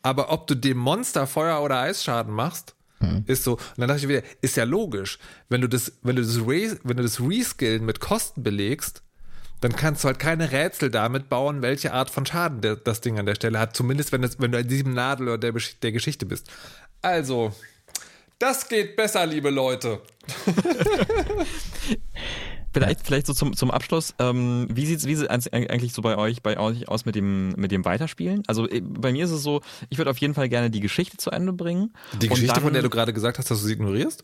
Aber 0.02 0.32
ob 0.32 0.48
du 0.48 0.56
dem 0.56 0.78
Monster 0.78 1.28
Feuer- 1.28 1.62
oder 1.62 1.80
Eisschaden 1.80 2.34
machst, 2.34 2.76
hm. 3.00 3.24
ist 3.26 3.44
so. 3.44 3.54
Und 3.54 3.62
dann 3.78 3.88
dachte 3.88 4.02
ich 4.02 4.08
wieder, 4.08 4.24
ist 4.42 4.58
ja 4.58 4.66
logisch. 4.66 5.18
Wenn 5.50 5.62
du 5.62 5.68
das, 5.68 5.94
wenn 6.02 6.16
du 6.16 6.22
das, 6.22 6.38
Re, 6.38 6.78
wenn 6.84 6.98
du 6.98 7.04
das 7.04 7.20
Reskillen 7.20 7.86
mit 7.86 8.00
Kosten 8.00 8.44
belegst, 8.44 9.02
dann 9.62 9.76
kannst 9.76 10.04
du 10.04 10.08
halt 10.08 10.20
keine 10.20 10.52
Rätsel 10.52 10.92
damit 10.92 11.30
bauen, 11.30 11.62
welche 11.62 11.94
Art 11.94 12.10
von 12.10 12.26
Schaden 12.26 12.60
der, 12.60 12.76
das 12.76 13.00
Ding 13.00 13.18
an 13.18 13.26
der 13.26 13.36
Stelle 13.36 13.60
hat. 13.60 13.76
Zumindest 13.76 14.12
wenn, 14.12 14.22
das, 14.22 14.40
wenn 14.40 14.52
du 14.52 14.60
in 14.60 14.68
diesem 14.68 14.94
Nadel 14.94 15.30
oder 15.30 15.38
der, 15.38 15.54
der 15.82 15.92
Geschichte 15.94 16.26
bist. 16.26 16.50
Also, 17.02 17.54
das 18.40 18.68
geht 18.68 18.98
besser, 18.98 19.26
liebe 19.26 19.50
Leute. 19.50 20.02
Vielleicht, 22.74 23.06
vielleicht 23.06 23.28
so 23.28 23.34
zum, 23.34 23.56
zum 23.56 23.70
Abschluss, 23.70 24.16
ähm, 24.18 24.68
wie 24.72 24.86
sieht's 24.86 25.06
wie 25.06 25.16
sieht 25.16 25.30
eigentlich 25.30 25.94
so 25.94 26.02
bei 26.02 26.18
euch, 26.18 26.42
bei 26.42 26.58
euch 26.58 26.88
aus 26.88 27.06
mit 27.06 27.16
dem, 27.16 27.50
mit 27.52 27.72
dem 27.72 27.86
Weiterspielen? 27.86 28.44
Also 28.48 28.68
äh, 28.68 28.82
bei 28.82 29.12
mir 29.12 29.26
ist 29.26 29.32
es 29.32 29.44
so, 29.44 29.62
ich 29.90 30.00
würde 30.00 30.10
auf 30.10 30.18
jeden 30.18 30.34
Fall 30.34 30.50
gerne 30.50 30.72
die 30.72 30.80
Geschichte 30.80 31.18
zu 31.18 31.30
Ende 31.30 31.54
bringen. 31.54 31.94
Die 32.20 32.28
Geschichte, 32.28 32.54
dann, 32.54 32.64
von 32.64 32.74
der 32.74 32.82
du 32.82 32.90
gerade 32.90 33.14
gesagt 33.14 33.38
hast, 33.38 33.52
dass 33.52 33.62
du 33.62 33.68
sie 33.68 33.74
ignorierst? 33.74 34.24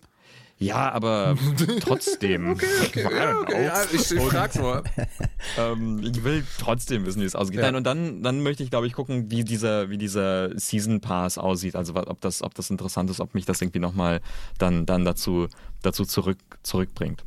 Ja, 0.57 0.91
aber 0.91 1.37
trotzdem. 1.79 2.49
okay, 2.49 2.65
okay, 2.85 3.03
ja, 3.03 3.39
okay. 3.39 3.63
Ja, 3.63 3.83
ich, 3.93 4.11
ich 4.11 4.55
nur. 4.55 4.83
ähm, 5.57 6.01
ich 6.03 6.23
will 6.23 6.43
trotzdem 6.59 7.05
wissen, 7.05 7.21
wie 7.21 7.25
es 7.25 7.35
aussieht. 7.35 7.55
Ja. 7.55 7.61
Nein, 7.61 7.75
und 7.75 7.85
dann, 7.85 8.23
dann 8.23 8.41
möchte 8.41 8.63
ich, 8.63 8.69
glaube 8.69 8.85
ich, 8.85 8.93
gucken, 8.93 9.31
wie 9.31 9.45
dieser, 9.45 9.89
wie 9.89 9.97
dieser 9.97 10.59
Season 10.59 10.99
Pass 10.99 11.37
aussieht. 11.37 11.77
Also 11.77 11.95
ob 11.95 12.19
das, 12.19 12.41
ob 12.41 12.55
das 12.55 12.69
interessant 12.69 13.09
ist, 13.09 13.21
ob 13.21 13.35
mich 13.35 13.45
das 13.45 13.61
irgendwie 13.61 13.79
nochmal 13.79 14.19
dann, 14.57 14.85
dann 14.85 15.05
dazu, 15.05 15.47
dazu 15.81 16.03
zurück, 16.03 16.39
zurückbringt. 16.61 17.23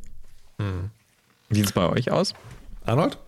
Mhm. 0.59 0.91
Wie 1.53 1.59
sieht 1.59 1.67
es 1.67 1.71
bei 1.71 1.87
euch 1.87 2.09
aus? 2.09 2.33
Arnold? 2.83 3.19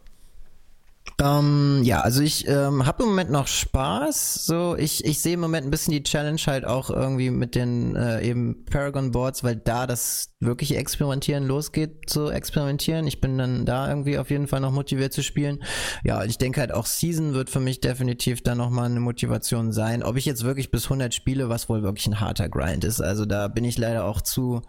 Ähm, 1.21 1.81
ja, 1.83 2.01
also 2.01 2.21
ich 2.21 2.47
ähm, 2.47 2.85
habe 2.85 3.03
im 3.03 3.09
Moment 3.09 3.29
noch 3.29 3.47
Spaß. 3.47 4.45
So, 4.45 4.75
ich, 4.75 5.05
ich 5.05 5.21
sehe 5.21 5.35
im 5.35 5.39
Moment 5.39 5.65
ein 5.65 5.69
bisschen 5.69 5.93
die 5.93 6.03
Challenge 6.03 6.41
halt 6.47 6.65
auch 6.65 6.89
irgendwie 6.89 7.29
mit 7.29 7.53
den 7.55 7.95
äh, 7.95 8.21
eben 8.27 8.65
Paragon 8.65 9.11
Boards, 9.11 9.43
weil 9.43 9.55
da 9.55 9.87
das 9.87 10.33
wirkliche 10.39 10.75
Experimentieren 10.75 11.45
losgeht, 11.45 12.09
zu 12.09 12.29
experimentieren. 12.31 13.07
Ich 13.07 13.21
bin 13.21 13.37
dann 13.37 13.65
da 13.65 13.87
irgendwie 13.87 14.17
auf 14.17 14.29
jeden 14.29 14.47
Fall 14.47 14.59
noch 14.59 14.71
motiviert 14.71 15.13
zu 15.13 15.23
spielen. 15.23 15.63
Ja, 16.03 16.23
ich 16.25 16.37
denke 16.37 16.59
halt 16.59 16.73
auch 16.73 16.87
Season 16.87 17.33
wird 17.33 17.49
für 17.51 17.61
mich 17.61 17.79
definitiv 17.79 18.41
dann 18.41 18.57
nochmal 18.57 18.85
eine 18.85 18.99
Motivation 18.99 19.71
sein. 19.71 20.01
Ob 20.03 20.17
ich 20.17 20.25
jetzt 20.25 20.43
wirklich 20.43 20.71
bis 20.71 20.85
100 20.85 21.13
spiele, 21.13 21.47
was 21.47 21.69
wohl 21.69 21.83
wirklich 21.83 22.07
ein 22.07 22.19
harter 22.19 22.49
Grind 22.49 22.83
ist. 22.83 22.99
Also 22.99 23.25
da 23.25 23.47
bin 23.47 23.63
ich 23.63 23.77
leider 23.77 24.03
auch 24.05 24.21
zu 24.21 24.63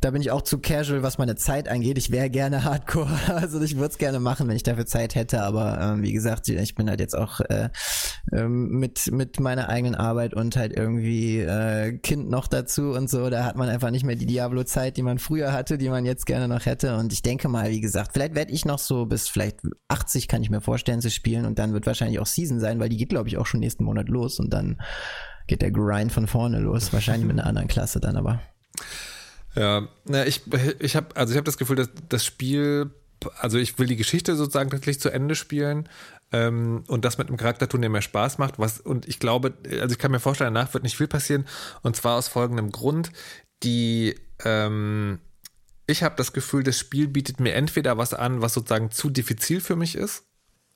da 0.00 0.10
bin 0.10 0.22
ich 0.22 0.30
auch 0.30 0.42
zu 0.42 0.58
casual, 0.58 1.02
was 1.02 1.18
meine 1.18 1.36
Zeit 1.36 1.68
angeht. 1.68 1.98
Ich 1.98 2.10
wäre 2.10 2.30
gerne 2.30 2.64
Hardcore, 2.64 3.10
also 3.34 3.60
ich 3.60 3.76
würde 3.76 3.92
es 3.92 3.98
gerne 3.98 4.18
machen, 4.18 4.48
wenn 4.48 4.56
ich 4.56 4.62
dafür 4.62 4.86
Zeit 4.86 5.14
hätte. 5.14 5.42
Aber 5.42 5.78
ähm, 5.80 6.02
wie 6.02 6.12
gesagt, 6.12 6.48
ich 6.48 6.74
bin 6.74 6.88
halt 6.88 7.00
jetzt 7.00 7.16
auch 7.16 7.40
äh, 7.40 7.68
ähm, 8.32 8.70
mit 8.70 9.10
mit 9.12 9.40
meiner 9.40 9.68
eigenen 9.68 9.94
Arbeit 9.94 10.32
und 10.32 10.56
halt 10.56 10.72
irgendwie 10.74 11.40
äh, 11.40 11.98
Kind 11.98 12.30
noch 12.30 12.46
dazu 12.46 12.92
und 12.92 13.10
so. 13.10 13.28
Da 13.28 13.44
hat 13.44 13.56
man 13.56 13.68
einfach 13.68 13.90
nicht 13.90 14.04
mehr 14.04 14.16
die 14.16 14.26
Diablo-Zeit, 14.26 14.96
die 14.96 15.02
man 15.02 15.18
früher 15.18 15.52
hatte, 15.52 15.76
die 15.76 15.90
man 15.90 16.06
jetzt 16.06 16.24
gerne 16.24 16.48
noch 16.48 16.64
hätte. 16.64 16.96
Und 16.96 17.12
ich 17.12 17.20
denke 17.20 17.48
mal, 17.48 17.70
wie 17.70 17.80
gesagt, 17.80 18.12
vielleicht 18.14 18.34
werde 18.34 18.52
ich 18.52 18.64
noch 18.64 18.78
so 18.78 19.04
bis 19.04 19.28
vielleicht 19.28 19.60
80 19.88 20.28
kann 20.28 20.42
ich 20.42 20.50
mir 20.50 20.62
vorstellen 20.62 21.02
zu 21.02 21.10
spielen 21.10 21.44
und 21.44 21.58
dann 21.58 21.74
wird 21.74 21.86
wahrscheinlich 21.86 22.20
auch 22.20 22.26
Season 22.26 22.58
sein, 22.58 22.80
weil 22.80 22.88
die 22.88 22.96
geht 22.96 23.10
glaube 23.10 23.28
ich 23.28 23.36
auch 23.36 23.46
schon 23.46 23.60
nächsten 23.60 23.84
Monat 23.84 24.08
los 24.08 24.38
und 24.38 24.50
dann 24.52 24.80
geht 25.46 25.60
der 25.60 25.72
Grind 25.72 26.10
von 26.10 26.26
vorne 26.26 26.58
los. 26.58 26.92
Wahrscheinlich 26.92 27.26
mit 27.26 27.38
einer 27.38 27.46
anderen 27.46 27.68
Klasse 27.68 28.00
dann 28.00 28.16
aber. 28.16 28.40
Ja, 29.54 29.88
na, 30.04 30.26
ich, 30.26 30.42
ich 30.78 30.96
habe 30.96 31.16
also 31.16 31.32
ich 31.32 31.36
habe 31.36 31.44
das 31.44 31.58
Gefühl, 31.58 31.76
dass 31.76 31.90
das 32.08 32.24
Spiel, 32.24 32.90
also 33.38 33.58
ich 33.58 33.78
will 33.78 33.86
die 33.86 33.96
Geschichte 33.96 34.36
sozusagen 34.36 34.70
tatsächlich 34.70 35.00
zu 35.00 35.10
Ende 35.10 35.34
spielen 35.34 35.88
ähm, 36.32 36.84
und 36.86 37.04
das 37.04 37.18
mit 37.18 37.28
einem 37.28 37.36
Charakter 37.36 37.68
tun, 37.68 37.80
der 37.80 37.90
mir 37.90 38.02
Spaß 38.02 38.38
macht. 38.38 38.58
Was, 38.58 38.80
und 38.80 39.08
ich 39.08 39.18
glaube, 39.18 39.54
also 39.80 39.92
ich 39.92 39.98
kann 39.98 40.12
mir 40.12 40.20
vorstellen, 40.20 40.54
danach 40.54 40.72
wird 40.74 40.84
nicht 40.84 40.96
viel 40.96 41.08
passieren. 41.08 41.46
Und 41.82 41.96
zwar 41.96 42.16
aus 42.16 42.28
folgendem 42.28 42.70
Grund. 42.70 43.10
Die, 43.62 44.14
ähm, 44.44 45.18
ich 45.86 46.02
habe 46.02 46.14
das 46.16 46.32
Gefühl, 46.32 46.62
das 46.62 46.78
Spiel 46.78 47.08
bietet 47.08 47.40
mir 47.40 47.54
entweder 47.54 47.98
was 47.98 48.14
an, 48.14 48.40
was 48.40 48.54
sozusagen 48.54 48.90
zu 48.90 49.10
diffizil 49.10 49.60
für 49.60 49.76
mich 49.76 49.96
ist. 49.96 50.24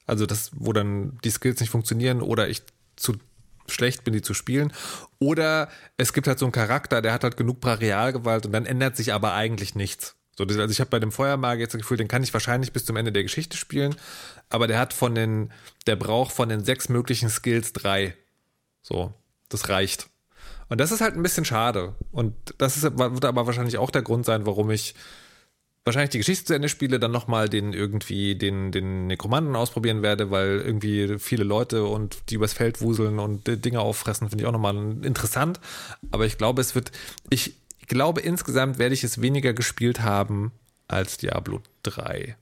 Also 0.07 0.27
das, 0.27 0.51
wo 0.55 0.73
dann 0.73 1.19
die 1.25 1.31
Skills 1.31 1.61
nicht 1.61 1.71
funktionieren 1.71 2.21
oder 2.21 2.49
ich 2.49 2.63
zu 2.97 3.15
schlecht 3.69 4.05
bin, 4.05 4.15
die 4.15 4.23
zu 4.23 4.35
spielen. 4.35 4.73
Oder 5.19 5.69
es 5.97 6.13
gibt 6.13 6.27
halt 6.27 6.39
so 6.39 6.47
einen 6.47 6.53
Charakter, 6.53 7.03
der 7.03 7.13
hat 7.13 7.25
halt 7.25 7.37
genug 7.37 7.61
Brachialgewalt 7.61 8.47
und 8.47 8.53
dann 8.53 8.67
ändert 8.67 8.97
sich 8.97 9.13
aber 9.13 9.35
eigentlich 9.35 9.75
nichts. 9.75 10.17
So, 10.37 10.45
also 10.45 10.65
ich 10.65 10.81
habe 10.81 10.91
bei 10.91 10.99
dem 10.99 11.13
Feuermagier 11.13 11.63
jetzt 11.63 11.75
das 11.75 11.81
Gefühl, 11.81 11.97
den 11.97 12.09
kann 12.09 12.23
ich 12.23 12.33
wahrscheinlich 12.33 12.73
bis 12.73 12.85
zum 12.85 12.97
Ende 12.97 13.13
der 13.13 13.23
Geschichte 13.23 13.57
spielen, 13.57 13.95
aber 14.49 14.67
der 14.67 14.79
hat 14.79 14.93
von 14.93 15.15
den, 15.15 15.53
der 15.87 15.97
braucht 15.97 16.33
von 16.33 16.49
den 16.49 16.65
sechs 16.65 16.89
möglichen 16.89 17.29
Skills 17.29 17.73
drei. 17.73 18.17
So, 18.83 19.15
das 19.49 19.69
reicht. 19.69 20.09
Und 20.69 20.81
das 20.81 20.91
ist 20.91 21.01
halt 21.01 21.15
ein 21.15 21.23
bisschen 21.23 21.45
schade. 21.45 21.95
Und 22.11 22.35
das 22.59 22.77
ist, 22.77 22.83
wird 22.83 23.25
aber 23.25 23.47
wahrscheinlich 23.47 23.79
auch 23.79 23.91
der 23.91 24.03
Grund 24.03 24.27
sein, 24.27 24.47
warum 24.47 24.71
ich 24.71 24.95
wahrscheinlich 25.85 26.11
die 26.11 26.19
Geschichte 26.19 26.47
zu 26.47 26.55
Ende 26.55 26.69
spiele, 26.69 26.99
dann 26.99 27.11
nochmal 27.11 27.49
den 27.49 27.73
irgendwie 27.73 28.35
den, 28.35 28.73
den 28.73 29.07
Nekromanten 29.07 29.55
ausprobieren 29.55 30.03
werde, 30.03 30.31
weil 30.31 30.63
irgendwie 30.65 31.19
viele 31.19 31.45
Leute 31.45 31.85
und 31.85 32.31
die 32.31 32.37
übers 32.37 32.55
Feld 32.55 32.81
wuseln 32.81 33.19
und 33.19 33.43
Dinge 33.65 33.81
auffressen, 33.81 34.29
finde 34.29 34.43
ich 34.43 34.49
auch 34.49 34.53
nochmal 34.53 34.77
interessant. 35.03 35.61
Aber 36.11 36.25
ich 36.27 36.39
glaube, 36.39 36.63
es 36.63 36.75
wird, 36.75 36.91
ich 37.29 37.57
glaube 37.87 38.21
insgesamt 38.21 38.79
werde 38.79 38.95
ich 38.95 39.05
es 39.05 39.21
weniger 39.21 39.53
gespielt 39.53 40.01
haben 40.01 40.53
als 40.89 41.19
Diablo 41.19 41.61
3. 41.83 42.37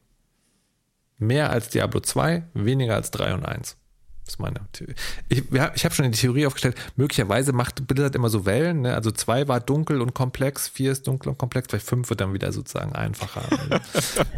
Mehr 1.19 1.51
als 1.51 1.69
Diablo 1.69 2.01
2, 2.01 2.45
weniger 2.55 2.95
als 2.95 3.11
3 3.11 3.35
und 3.35 3.45
1. 3.45 3.77
Das 4.25 4.35
ist 4.35 4.39
meine 4.39 4.61
Theorie. 4.73 4.95
Ich, 5.29 5.45
ja, 5.51 5.73
ich 5.75 5.85
habe 5.85 5.95
schon 5.95 6.11
die 6.11 6.17
Theorie 6.19 6.47
aufgestellt, 6.47 6.77
möglicherweise 6.97 7.53
macht 7.53 7.87
Blizzard 7.89 8.15
immer 8.15 8.29
so 8.29 8.47
Wellen. 8.47 8.83
Ne? 8.83 8.95
Also 8.95 9.11
zwei 9.11 9.49
war 9.49 9.59
dunkel 9.61 10.01
und 10.01 10.15
komplex, 10.15 10.69
vier 10.69 10.93
ist 10.93 11.07
dunkel 11.07 11.31
und 11.31 11.39
komplex, 11.39 11.69
vielleicht 11.69 11.87
fünf 11.87 12.09
wird 12.09 12.21
dann 12.21 12.33
wieder 12.33 12.53
sozusagen 12.53 12.93
einfacher. 12.93 13.43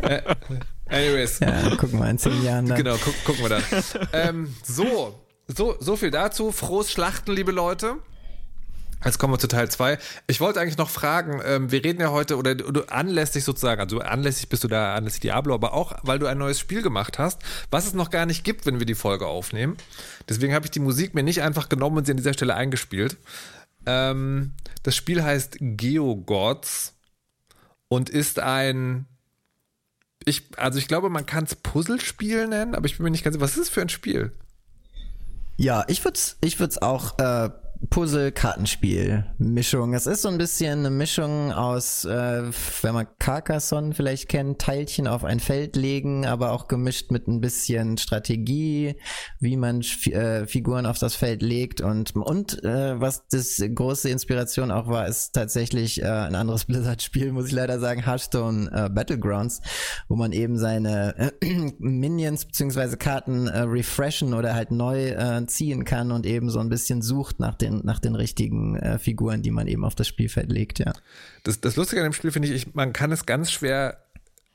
äh, 0.03 0.23
anyways. 0.87 1.41
Ja, 1.41 1.77
gucken 1.77 1.99
wir 1.99 2.09
in 2.09 2.19
zehn 2.19 2.43
Jahren 2.43 2.67
dann. 2.67 2.79
Genau, 2.79 2.97
guck, 2.97 3.25
gucken 3.25 3.43
wir 3.43 3.51
dann. 3.51 3.63
ähm, 4.13 4.55
so, 4.63 5.21
so, 5.49 5.77
so 5.81 5.97
viel 5.97 6.11
dazu. 6.11 6.51
Frohes 6.51 6.91
Schlachten, 6.91 7.33
liebe 7.33 7.53
Leute. 7.53 7.97
Jetzt 9.05 9.19
kommen 9.19 9.35
wir 9.35 9.39
zu 9.39 9.49
Teil 9.49 9.71
2. 9.71 9.99
Ich 10.27 10.41
wollte 10.41 10.61
eigentlich 10.61 10.79
noch 10.79 10.89
fragen, 10.89 11.41
ähm, 11.45 11.71
wir 11.71 11.85
reden 11.85 12.01
ja 12.01 12.11
heute, 12.11 12.37
oder 12.37 12.55
du 12.55 12.83
anlässlich 12.89 13.45
sozusagen, 13.45 13.81
also 13.81 14.01
anlässlich 14.01 14.49
bist 14.49 14.65
du 14.65 14.69
da, 14.69 14.95
anlässlich 14.95 15.21
Diablo, 15.21 15.55
aber 15.55 15.75
auch, 15.75 15.95
weil 16.03 16.19
du 16.19 16.27
ein 16.27 16.39
neues 16.39 16.59
Spiel 16.59 16.83
gemacht 16.83 17.19
hast, 17.19 17.43
was 17.71 17.87
es 17.87 17.93
noch 17.93 18.11
gar 18.11 18.25
nicht 18.25 18.45
gibt, 18.45 18.65
wenn 18.65 18.79
wir 18.79 18.87
die 18.87 18.95
Folge 18.95 19.27
aufnehmen. 19.27 19.77
Deswegen 20.29 20.55
habe 20.55 20.65
ich 20.65 20.71
die 20.71 20.81
Musik 20.81 21.15
mir 21.15 21.23
nicht 21.23 21.43
einfach 21.43 21.69
genommen 21.69 21.99
und 21.99 22.07
sie 22.07 22.13
an 22.13 22.17
dieser 22.17 22.33
Stelle 22.33 22.55
eingespielt. 22.55 23.19
Ähm, 23.85 24.53
das 24.83 24.97
Spiel 24.97 25.23
heißt 25.23 25.59
Geogods 25.61 26.95
und 27.89 28.09
ist 28.09 28.39
ein, 28.39 29.05
ich, 30.25 30.45
also 30.57 30.79
ich 30.79 30.89
glaube, 30.89 31.11
man 31.11 31.27
kann 31.27 31.45
es 31.45 31.55
Puzzlespiel 31.55 32.49
nennen, 32.49 32.75
aber 32.75 32.87
ich 32.87 32.97
bin 32.97 33.05
mir 33.05 33.11
nicht 33.11 33.25
ganz 33.25 33.35
sicher, 33.35 33.45
was 33.45 33.53
ist 33.53 33.61
das 33.61 33.69
für 33.69 33.83
ein 33.83 33.91
Spiel? 33.91 34.33
Ja, 35.57 35.85
ich 35.89 36.03
würde 36.05 36.17
es 36.17 36.37
ich 36.41 36.59
würd's 36.59 36.79
auch 36.79 37.19
äh, 37.19 37.51
Puzzle-Kartenspiel-Mischung. 37.91 39.95
Es 39.95 40.07
ist 40.07 40.23
so 40.23 40.29
ein 40.29 40.39
bisschen 40.39 40.81
eine 40.81 40.91
Mischung 40.91 41.53
aus, 41.53 42.05
äh, 42.05 42.43
wenn 42.83 42.95
man 42.95 43.07
Carcassonne 43.19 43.95
vielleicht 43.95 44.29
kennt, 44.29 44.61
Teilchen 44.61 45.07
auf 45.07 45.25
ein 45.25 45.41
Feld 45.41 45.77
legen, 45.77 46.27
aber 46.27 46.53
auch 46.53 46.69
gemischt 46.69 47.11
mit 47.11 47.29
ein 47.29 47.41
bisschen 47.41 47.99
Strategie, 47.99 48.97
wie 49.41 49.57
man 49.57 49.83
äh, 50.07 50.47
Figuren 50.47 50.87
auf 50.87 50.99
das 50.99 51.15
Feld 51.15 51.43
legt 51.43 51.81
und 51.81 52.17
und 52.17 52.63
äh, 52.65 53.01
was 53.01 53.27
das 53.29 53.63
große 53.63 54.09
Inspiration 54.09 54.71
auch 54.71 54.89
war, 54.89 55.07
ist 55.07 55.35
tatsächlich 55.35 56.03
äh, 56.03 56.07
ein 56.07 56.35
anderes 56.35 56.65
Blizzard-Spiel, 56.67 57.33
muss 57.33 57.47
ich 57.47 57.53
leider 57.53 57.79
sagen, 57.81 58.05
Hearthstone 58.05 58.71
äh, 58.73 58.89
Battlegrounds, 58.89 59.61
wo 60.09 60.17
man 60.17 60.33
eben 60.33 60.59
seine 60.59 61.17
äh, 61.19 61.33
Minions 61.79 62.45
beziehungsweise 62.45 62.97
Karten 62.97 63.47
äh, 63.47 63.61
refreshen 63.61 64.35
oder 64.35 64.55
halt 64.55 64.71
neu 64.71 65.09
äh, 65.09 65.47
ziehen 65.47 65.85
kann 65.85 66.13
und 66.13 66.27
eben 66.27 66.51
so 66.51 66.61
ein 66.61 66.69
bisschen 66.69 67.03
sucht 67.03 67.41
nach 67.41 67.55
den 67.55 67.74
nach 67.85 67.99
den 67.99 68.15
richtigen 68.15 68.77
äh, 68.77 68.99
Figuren, 68.99 69.43
die 69.43 69.51
man 69.51 69.67
eben 69.67 69.85
auf 69.85 69.95
das 69.95 70.07
Spielfeld 70.09 70.51
legt, 70.51 70.79
ja. 70.79 70.93
Das, 71.43 71.61
das 71.61 71.77
Lustige 71.77 72.01
an 72.03 72.09
dem 72.11 72.13
Spiel 72.13 72.31
finde 72.31 72.49
ich, 72.49 72.55
ich, 72.55 72.75
man 72.75 72.93
kann 72.93 73.11
es 73.13 73.27
ganz 73.27 73.51
schwer 73.51 73.99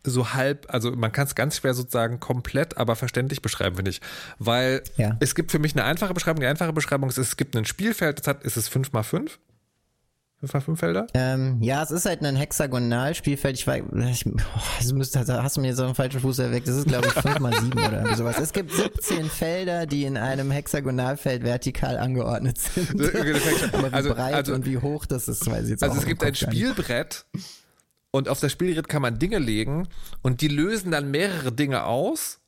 so 0.06 0.34
halb, 0.34 0.66
also 0.70 0.92
man 0.92 1.12
kann 1.12 1.28
es 1.28 1.36
ganz 1.36 1.58
schwer 1.58 1.74
sozusagen 1.74 2.20
komplett, 2.22 2.78
aber 2.78 2.96
verständlich 2.96 3.42
beschreiben, 3.42 3.76
finde 3.76 3.92
ich. 3.92 4.00
Weil 4.38 4.82
Ja. 4.98 5.18
es 5.20 5.36
gibt 5.36 5.52
für 5.52 5.60
mich 5.60 5.74
eine 5.74 5.84
einfache 5.84 6.14
Beschreibung. 6.14 6.40
Die 6.40 6.48
einfache 6.48 6.72
Beschreibung 6.72 7.10
ist, 7.10 7.18
es 7.18 7.36
gibt 7.36 7.56
ein 7.58 7.66
Spielfeld, 7.66 8.20
das 8.20 8.28
hat, 8.28 8.44
ist 8.44 8.56
es 8.56 8.72
5x5? 8.72 9.32
5x5 10.44 10.78
Felder? 10.78 11.08
Ähm, 11.14 11.58
ja, 11.62 11.84
es 11.84 11.92
ist 11.92 12.06
halt 12.06 12.24
ein 12.24 12.36
Hexagonal-Spielfeld. 12.36 13.58
Ich 13.58 13.68
weiß, 13.68 13.84
ich, 14.12 14.26
oh, 14.26 14.60
das 14.80 14.94
müsste, 14.94 15.24
da 15.26 15.44
hast 15.44 15.58
du 15.58 15.62
mir 15.62 15.68
jetzt 15.68 15.80
auf 15.80 15.88
den 15.88 15.96
falschen 15.96 16.22
Fuß 16.22 16.40
erweckt. 16.40 16.68
Das 16.68 16.76
ist, 16.78 16.88
glaube 16.88 17.08
ich, 17.08 17.14
5 17.14 17.40
mal 17.40 17.54
7 17.60 17.72
oder 17.78 18.16
sowas. 18.16 18.40
Es 18.40 18.54
gibt 18.54 18.72
17 18.72 19.30
Felder, 19.30 19.86
die 19.86 20.06
in 20.06 20.16
einem 20.18 20.50
Hexagonalfeld 20.52 21.44
vertikal 21.44 21.98
angeordnet 21.98 22.58
sind. 22.58 22.90
Aber 23.74 23.92
wie 23.92 23.96
Also- 23.96 24.14
breit 24.14 24.34
also- 24.34 24.54
und 24.54 24.66
wie 24.66 24.78
hoch 24.78 25.06
das 25.06 25.28
ist, 25.28 25.46
weiß 25.46 25.66
ich 25.66 25.72
jetzt 25.72 25.84
Also 25.84 25.98
es 26.00 26.06
gibt 26.06 26.24
ein. 26.24 26.36
Spielbrett 26.36 27.26
und 28.12 28.30
auf 28.30 28.40
das 28.40 28.52
Spielbrett 28.52 28.88
kann 28.88 29.02
man 29.02 29.20
Dinge 29.20 29.40
legen 29.40 29.88
und 30.22 30.42
die 30.42 30.48
lösen 30.48 30.92
dann 30.92 31.12
mehrere 31.12 31.52
Dinge 31.52 31.84
aus 31.84 32.40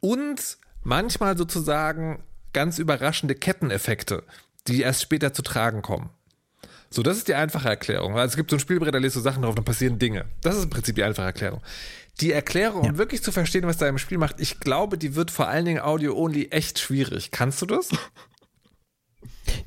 und 0.00 0.58
manchmal 0.82 1.36
sozusagen 1.36 2.22
ganz 2.52 2.78
überraschende 2.78 3.34
Ketteneffekte, 3.34 4.22
die 4.66 4.80
erst 4.82 5.02
später 5.02 5.32
zu 5.32 5.42
tragen 5.42 5.82
kommen. 5.82 6.10
So, 6.92 7.04
das 7.04 7.18
ist 7.18 7.28
die 7.28 7.34
einfache 7.34 7.68
Erklärung. 7.68 8.16
Also 8.16 8.32
es 8.32 8.36
gibt 8.36 8.50
so 8.50 8.56
ein 8.56 8.60
Spielbrett, 8.60 8.92
da 8.92 8.98
legst 8.98 9.14
du 9.16 9.20
Sachen 9.20 9.42
drauf, 9.42 9.54
dann 9.54 9.64
passieren 9.64 10.00
Dinge. 10.00 10.24
Das 10.42 10.56
ist 10.56 10.64
im 10.64 10.70
Prinzip 10.70 10.96
die 10.96 11.04
einfache 11.04 11.26
Erklärung. 11.26 11.60
Die 12.20 12.32
Erklärung, 12.32 12.82
um 12.82 12.98
wirklich 12.98 13.22
zu 13.22 13.30
verstehen, 13.30 13.64
was 13.66 13.78
da 13.78 13.88
im 13.88 13.96
Spiel 13.96 14.18
macht, 14.18 14.40
ich 14.40 14.58
glaube, 14.58 14.98
die 14.98 15.14
wird 15.14 15.30
vor 15.30 15.46
allen 15.46 15.64
Dingen 15.64 15.80
Audio-only 15.80 16.48
echt 16.50 16.80
schwierig. 16.80 17.30
Kannst 17.30 17.62
du 17.62 17.66
das? 17.66 17.90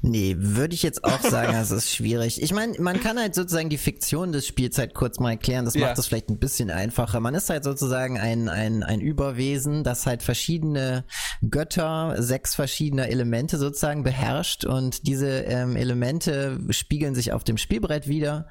Nee, 0.02 0.36
würde 0.38 0.74
ich 0.76 0.84
jetzt 0.84 1.04
auch 1.04 1.22
sagen, 1.30 1.54
das 1.54 1.72
ist 1.72 1.90
schwierig. 1.94 2.42
Ich 2.42 2.54
meine, 2.54 2.80
man 2.80 3.00
kann 3.00 3.18
halt 3.18 3.36
sozusagen 3.36 3.70
die 3.70 3.78
Fiktion 3.78 4.32
des 4.32 4.48
Spiels 4.48 4.78
halt 4.78 4.94
kurz 4.94 5.20
mal 5.20 5.32
erklären. 5.32 5.66
Das 5.66 5.74
Ja. 5.76 5.88
macht 5.88 5.98
es 5.98 6.08
vielleicht 6.08 6.30
ein 6.30 6.40
bisschen 6.40 6.70
einfacher. 6.72 7.20
Man 7.20 7.36
ist 7.36 7.50
halt 7.50 7.64
sozusagen 7.64 8.20
ein, 8.20 8.50
ein, 8.50 8.84
ein 8.84 9.00
Überwesen, 9.02 9.84
das 9.84 10.06
halt 10.06 10.24
verschiedene 10.24 11.06
Götter, 11.50 12.16
sechs 12.22 12.56
verschiedene 12.56 13.10
Elemente 13.10 13.58
sozusagen 13.58 14.04
beherrscht 14.04 14.66
und 14.66 15.08
diese 15.08 15.28
ähm, 15.42 15.76
Elemente 15.76 16.60
spiegeln 16.70 17.16
sich 17.16 17.32
auf 17.34 17.44
dem 17.44 17.58
Spielbrett 17.58 18.08
wieder. 18.08 18.48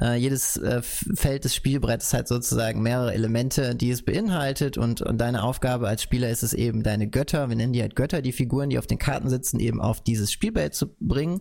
Äh, 0.00 0.16
jedes 0.16 0.56
äh, 0.56 0.82
Feld 0.82 1.44
des 1.44 1.54
Spielbretts 1.54 2.12
hat 2.14 2.28
sozusagen 2.28 2.82
mehrere 2.82 3.14
Elemente, 3.14 3.74
die 3.74 3.90
es 3.90 4.02
beinhaltet 4.02 4.78
und, 4.78 5.02
und 5.02 5.18
deine 5.18 5.42
Aufgabe 5.42 5.88
als 5.88 6.02
Spieler 6.02 6.28
ist 6.30 6.42
es 6.42 6.52
eben, 6.52 6.82
deine 6.82 7.08
Götter, 7.08 7.48
wir 7.48 7.56
nennen 7.56 7.72
die 7.72 7.82
halt 7.82 7.96
Götter, 7.96 8.22
die 8.22 8.32
Figuren, 8.32 8.70
die 8.70 8.78
auf 8.78 8.86
den 8.86 8.98
Karten 8.98 9.28
sitzen, 9.28 9.60
eben 9.60 9.80
auf 9.80 10.02
dieses 10.02 10.32
Spielfeld 10.74 10.76
zu 10.76 10.94
bringen. 11.00 11.40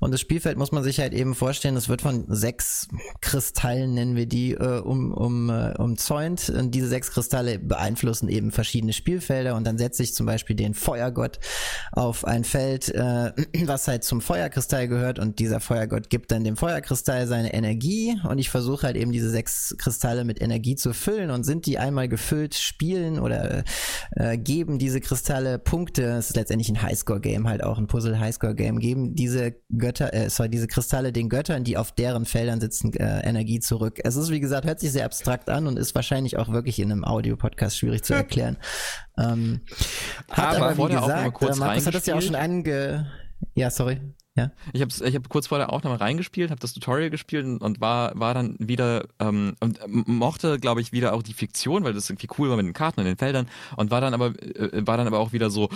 Und 0.00 0.12
das 0.12 0.20
Spielfeld 0.20 0.58
muss 0.58 0.72
man 0.72 0.82
sich 0.82 1.00
halt 1.00 1.12
eben 1.12 1.34
vorstellen, 1.34 1.76
es 1.76 1.88
wird 1.88 2.02
von 2.02 2.26
sechs 2.28 2.88
Kristallen, 3.20 3.94
nennen 3.94 4.16
wir 4.16 4.26
die, 4.26 4.52
äh, 4.52 4.80
um, 4.80 5.12
um, 5.12 5.50
äh, 5.50 5.74
umzäunt. 5.78 6.50
Und 6.50 6.74
diese 6.74 6.88
sechs 6.88 7.10
Kristalle 7.10 7.58
beeinflussen 7.58 8.28
eben 8.28 8.50
verschiedene 8.50 8.92
Spielfelder. 8.92 9.54
Und 9.56 9.64
dann 9.64 9.78
setze 9.78 10.02
ich 10.02 10.14
zum 10.14 10.26
Beispiel 10.26 10.56
den 10.56 10.74
Feuergott 10.74 11.38
auf 11.92 12.24
ein 12.24 12.44
Feld, 12.44 12.88
äh, 12.90 13.32
was 13.64 13.88
halt 13.88 14.04
zum 14.04 14.20
Feuerkristall 14.20 14.88
gehört. 14.88 15.18
Und 15.18 15.38
dieser 15.38 15.60
Feuergott 15.60 16.10
gibt 16.10 16.30
dann 16.30 16.44
dem 16.44 16.56
Feuerkristall 16.56 17.26
seine 17.26 17.54
Energie. 17.54 18.16
Und 18.28 18.38
ich 18.38 18.50
versuche 18.50 18.86
halt 18.86 18.96
eben 18.96 19.12
diese 19.12 19.30
sechs 19.30 19.74
Kristalle 19.78 20.24
mit 20.24 20.40
Energie 20.40 20.76
zu 20.76 20.92
füllen. 20.92 21.30
Und 21.30 21.44
sind 21.44 21.66
die 21.66 21.78
einmal 21.78 22.08
gefüllt, 22.08 22.54
spielen 22.54 23.18
oder 23.18 23.64
äh, 24.12 24.36
geben 24.38 24.78
diese 24.78 25.00
Kristalle 25.00 25.58
Punkte, 25.58 26.02
es 26.02 26.30
ist 26.30 26.36
letztendlich 26.36 26.68
ein 26.68 26.82
Highscore-Game, 26.82 27.48
halt 27.48 27.62
auch 27.62 27.78
ein 27.78 27.86
Puzzle-Highscore-Game, 27.86 28.73
geben 28.78 29.14
diese 29.14 29.56
Götter, 29.76 30.12
äh, 30.12 30.30
sorry, 30.30 30.50
diese 30.50 30.66
Kristalle 30.66 31.12
den 31.12 31.28
Göttern, 31.28 31.64
die 31.64 31.76
auf 31.76 31.92
deren 31.92 32.24
Feldern 32.24 32.60
sitzen, 32.60 32.92
äh, 32.94 33.20
Energie 33.20 33.60
zurück. 33.60 34.00
Es 34.04 34.16
ist, 34.16 34.30
wie 34.30 34.40
gesagt, 34.40 34.66
hört 34.66 34.80
sich 34.80 34.92
sehr 34.92 35.04
abstrakt 35.04 35.48
an 35.48 35.66
und 35.66 35.78
ist 35.78 35.94
wahrscheinlich 35.94 36.36
auch 36.36 36.50
wirklich 36.50 36.78
in 36.78 36.90
einem 36.90 37.04
Audio-Podcast 37.04 37.78
schwierig 37.78 38.02
zu 38.02 38.14
erklären. 38.14 38.56
Ähm, 39.18 39.60
hat 40.30 40.56
Aber 40.56 40.70
aber, 40.70 40.88
wie 40.88 40.94
gesagt, 40.94 41.34
kurz 41.34 41.56
äh, 41.56 41.60
Markus 41.60 41.86
hat 41.86 41.94
das 41.94 42.06
ja 42.06 42.16
auch 42.16 42.22
schon 42.22 42.34
ange... 42.34 43.10
Ja, 43.54 43.70
sorry. 43.70 44.00
Ja. 44.36 44.50
Ich 44.72 44.80
habe 44.80 44.90
ich 44.92 45.14
hab 45.14 45.28
kurz 45.28 45.46
vor 45.46 45.58
der 45.58 45.72
Aufnahme 45.72 46.00
reingespielt, 46.00 46.50
habe 46.50 46.60
das 46.60 46.72
Tutorial 46.72 47.08
gespielt 47.08 47.44
und, 47.44 47.58
und 47.58 47.80
war, 47.80 48.18
war 48.18 48.34
dann 48.34 48.56
wieder 48.58 49.06
ähm, 49.20 49.54
und 49.60 49.78
ähm, 49.84 50.02
mochte, 50.08 50.58
glaube 50.58 50.80
ich, 50.80 50.90
wieder 50.90 51.12
auch 51.12 51.22
die 51.22 51.34
Fiktion, 51.34 51.84
weil 51.84 51.92
das 51.92 52.10
irgendwie 52.10 52.26
cool 52.36 52.50
war 52.50 52.56
mit 52.56 52.66
den 52.66 52.72
Karten 52.72 52.98
und 52.98 53.06
den 53.06 53.16
Feldern 53.16 53.48
und 53.76 53.92
war 53.92 54.00
dann 54.00 54.12
aber 54.12 54.32
äh, 54.40 54.84
war 54.84 54.96
dann 54.96 55.06
aber 55.06 55.20
auch 55.20 55.32
wieder 55.32 55.50
so 55.50 55.68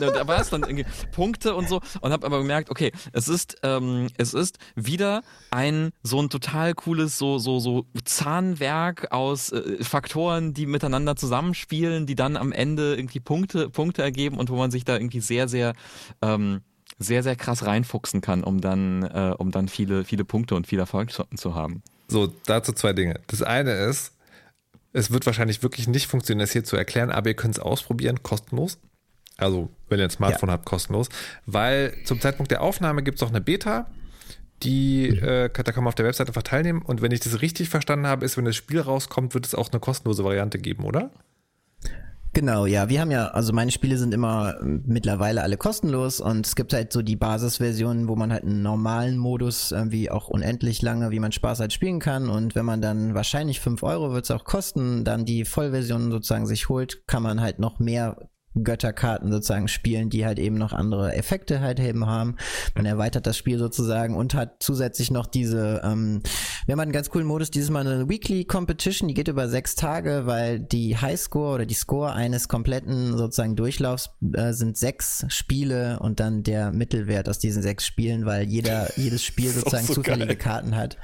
äh, 0.00 0.12
da 0.12 0.26
war 0.26 0.40
es 0.40 0.50
dann 0.50 0.64
irgendwie 0.64 0.84
Punkte 1.12 1.54
und 1.54 1.68
so 1.68 1.80
und 2.00 2.10
habe 2.10 2.26
aber 2.26 2.38
gemerkt, 2.38 2.70
okay, 2.70 2.90
es 3.12 3.28
ist 3.28 3.56
ähm, 3.62 4.08
es 4.16 4.34
ist 4.34 4.58
wieder 4.74 5.22
ein 5.52 5.92
so 6.02 6.20
ein 6.20 6.28
total 6.28 6.74
cooles 6.74 7.16
so 7.18 7.38
so 7.38 7.60
so 7.60 7.86
Zahnwerk 8.04 9.12
aus 9.12 9.52
äh, 9.52 9.84
Faktoren, 9.84 10.54
die 10.54 10.66
miteinander 10.66 11.14
zusammenspielen, 11.14 12.06
die 12.06 12.16
dann 12.16 12.36
am 12.36 12.50
Ende 12.50 12.96
irgendwie 12.96 13.20
Punkte 13.20 13.70
Punkte 13.70 14.02
ergeben 14.02 14.38
und 14.38 14.50
wo 14.50 14.56
man 14.56 14.72
sich 14.72 14.84
da 14.84 14.96
irgendwie 14.96 15.20
sehr 15.20 15.46
sehr 15.46 15.74
ähm, 16.20 16.62
sehr, 16.98 17.22
sehr 17.22 17.36
krass 17.36 17.66
reinfuchsen 17.66 18.20
kann, 18.20 18.44
um 18.44 18.60
dann, 18.60 19.02
äh, 19.02 19.34
um 19.36 19.50
dann 19.50 19.68
viele, 19.68 20.04
viele 20.04 20.24
Punkte 20.24 20.54
und 20.54 20.66
viel 20.66 20.78
Erfolg 20.78 21.10
zu, 21.10 21.24
zu 21.36 21.54
haben. 21.54 21.82
So, 22.08 22.32
dazu 22.46 22.72
zwei 22.72 22.92
Dinge. 22.92 23.20
Das 23.26 23.42
eine 23.42 23.72
ist, 23.72 24.12
es 24.92 25.10
wird 25.10 25.26
wahrscheinlich 25.26 25.62
wirklich 25.62 25.88
nicht 25.88 26.06
funktionieren, 26.06 26.40
das 26.40 26.52
hier 26.52 26.64
zu 26.64 26.76
erklären, 26.76 27.10
aber 27.10 27.28
ihr 27.28 27.36
könnt 27.36 27.56
es 27.56 27.60
ausprobieren, 27.60 28.22
kostenlos. 28.22 28.78
Also, 29.36 29.68
wenn 29.88 29.98
ihr 29.98 30.04
ein 30.04 30.10
Smartphone 30.10 30.50
habt, 30.50 30.64
kostenlos. 30.64 31.08
Weil 31.46 31.94
zum 32.04 32.20
Zeitpunkt 32.20 32.52
der 32.52 32.62
Aufnahme 32.62 33.02
gibt 33.02 33.18
es 33.18 33.22
auch 33.24 33.30
eine 33.30 33.40
Beta, 33.40 33.90
die, 34.62 35.08
äh, 35.08 35.50
da 35.52 35.62
kann 35.72 35.82
man 35.82 35.88
auf 35.88 35.96
der 35.96 36.06
Website 36.06 36.28
einfach 36.28 36.44
teilnehmen. 36.44 36.80
Und 36.82 37.02
wenn 37.02 37.10
ich 37.10 37.20
das 37.20 37.42
richtig 37.42 37.68
verstanden 37.68 38.06
habe, 38.06 38.24
ist, 38.24 38.36
wenn 38.36 38.44
das 38.44 38.54
Spiel 38.54 38.80
rauskommt, 38.80 39.34
wird 39.34 39.46
es 39.46 39.54
auch 39.54 39.70
eine 39.70 39.80
kostenlose 39.80 40.24
Variante 40.24 40.58
geben, 40.58 40.84
oder? 40.84 41.10
Genau, 42.34 42.66
ja. 42.66 42.88
Wir 42.88 43.00
haben 43.00 43.12
ja, 43.12 43.28
also 43.28 43.52
meine 43.52 43.70
Spiele 43.70 43.96
sind 43.96 44.12
immer 44.12 44.56
äh, 44.60 44.64
mittlerweile 44.64 45.42
alle 45.42 45.56
kostenlos 45.56 46.20
und 46.20 46.44
es 46.44 46.56
gibt 46.56 46.72
halt 46.72 46.92
so 46.92 47.00
die 47.00 47.14
Basisversionen, 47.14 48.08
wo 48.08 48.16
man 48.16 48.32
halt 48.32 48.42
einen 48.42 48.60
normalen 48.60 49.18
Modus 49.18 49.70
irgendwie 49.70 50.10
auch 50.10 50.26
unendlich 50.26 50.82
lange, 50.82 51.12
wie 51.12 51.20
man 51.20 51.30
Spaß 51.30 51.60
hat, 51.60 51.72
spielen 51.72 52.00
kann. 52.00 52.28
Und 52.28 52.56
wenn 52.56 52.64
man 52.64 52.82
dann 52.82 53.14
wahrscheinlich 53.14 53.60
5 53.60 53.84
Euro 53.84 54.12
wird 54.12 54.24
es 54.24 54.32
auch 54.32 54.42
kosten, 54.42 55.04
dann 55.04 55.24
die 55.24 55.44
Vollversion 55.44 56.10
sozusagen 56.10 56.46
sich 56.46 56.68
holt, 56.68 57.06
kann 57.06 57.22
man 57.22 57.40
halt 57.40 57.60
noch 57.60 57.78
mehr 57.78 58.16
Götterkarten 58.62 59.32
sozusagen 59.32 59.68
spielen, 59.68 60.10
die 60.10 60.24
halt 60.24 60.38
eben 60.38 60.56
noch 60.56 60.72
andere 60.72 61.14
Effekte 61.14 61.60
halt 61.60 61.80
eben 61.80 62.06
haben. 62.06 62.36
Man 62.74 62.86
erweitert 62.86 63.26
das 63.26 63.36
Spiel 63.36 63.58
sozusagen 63.58 64.16
und 64.16 64.34
hat 64.34 64.62
zusätzlich 64.62 65.10
noch 65.10 65.26
diese, 65.26 65.80
ähm, 65.84 66.22
wir 66.66 66.72
haben 66.72 66.80
einen 66.80 66.92
ganz 66.92 67.10
coolen 67.10 67.26
Modus, 67.26 67.50
dieses 67.50 67.70
Mal 67.70 67.86
eine 67.86 68.08
Weekly 68.08 68.44
Competition, 68.44 69.08
die 69.08 69.14
geht 69.14 69.28
über 69.28 69.48
sechs 69.48 69.74
Tage, 69.74 70.22
weil 70.26 70.60
die 70.60 70.96
Highscore 70.96 71.54
oder 71.54 71.66
die 71.66 71.74
Score 71.74 72.12
eines 72.12 72.48
kompletten 72.48 73.16
sozusagen 73.16 73.56
Durchlaufs 73.56 74.10
äh, 74.34 74.52
sind 74.52 74.76
sechs 74.76 75.24
Spiele 75.28 75.98
und 76.00 76.20
dann 76.20 76.42
der 76.42 76.72
Mittelwert 76.72 77.28
aus 77.28 77.38
diesen 77.38 77.62
sechs 77.62 77.84
Spielen, 77.86 78.26
weil 78.26 78.44
jeder, 78.44 78.88
jedes 78.96 79.24
Spiel 79.24 79.50
sozusagen 79.50 79.86
so 79.86 79.94
zufällige 79.94 80.26
geil. 80.26 80.36
Karten 80.36 80.76
hat. 80.76 80.96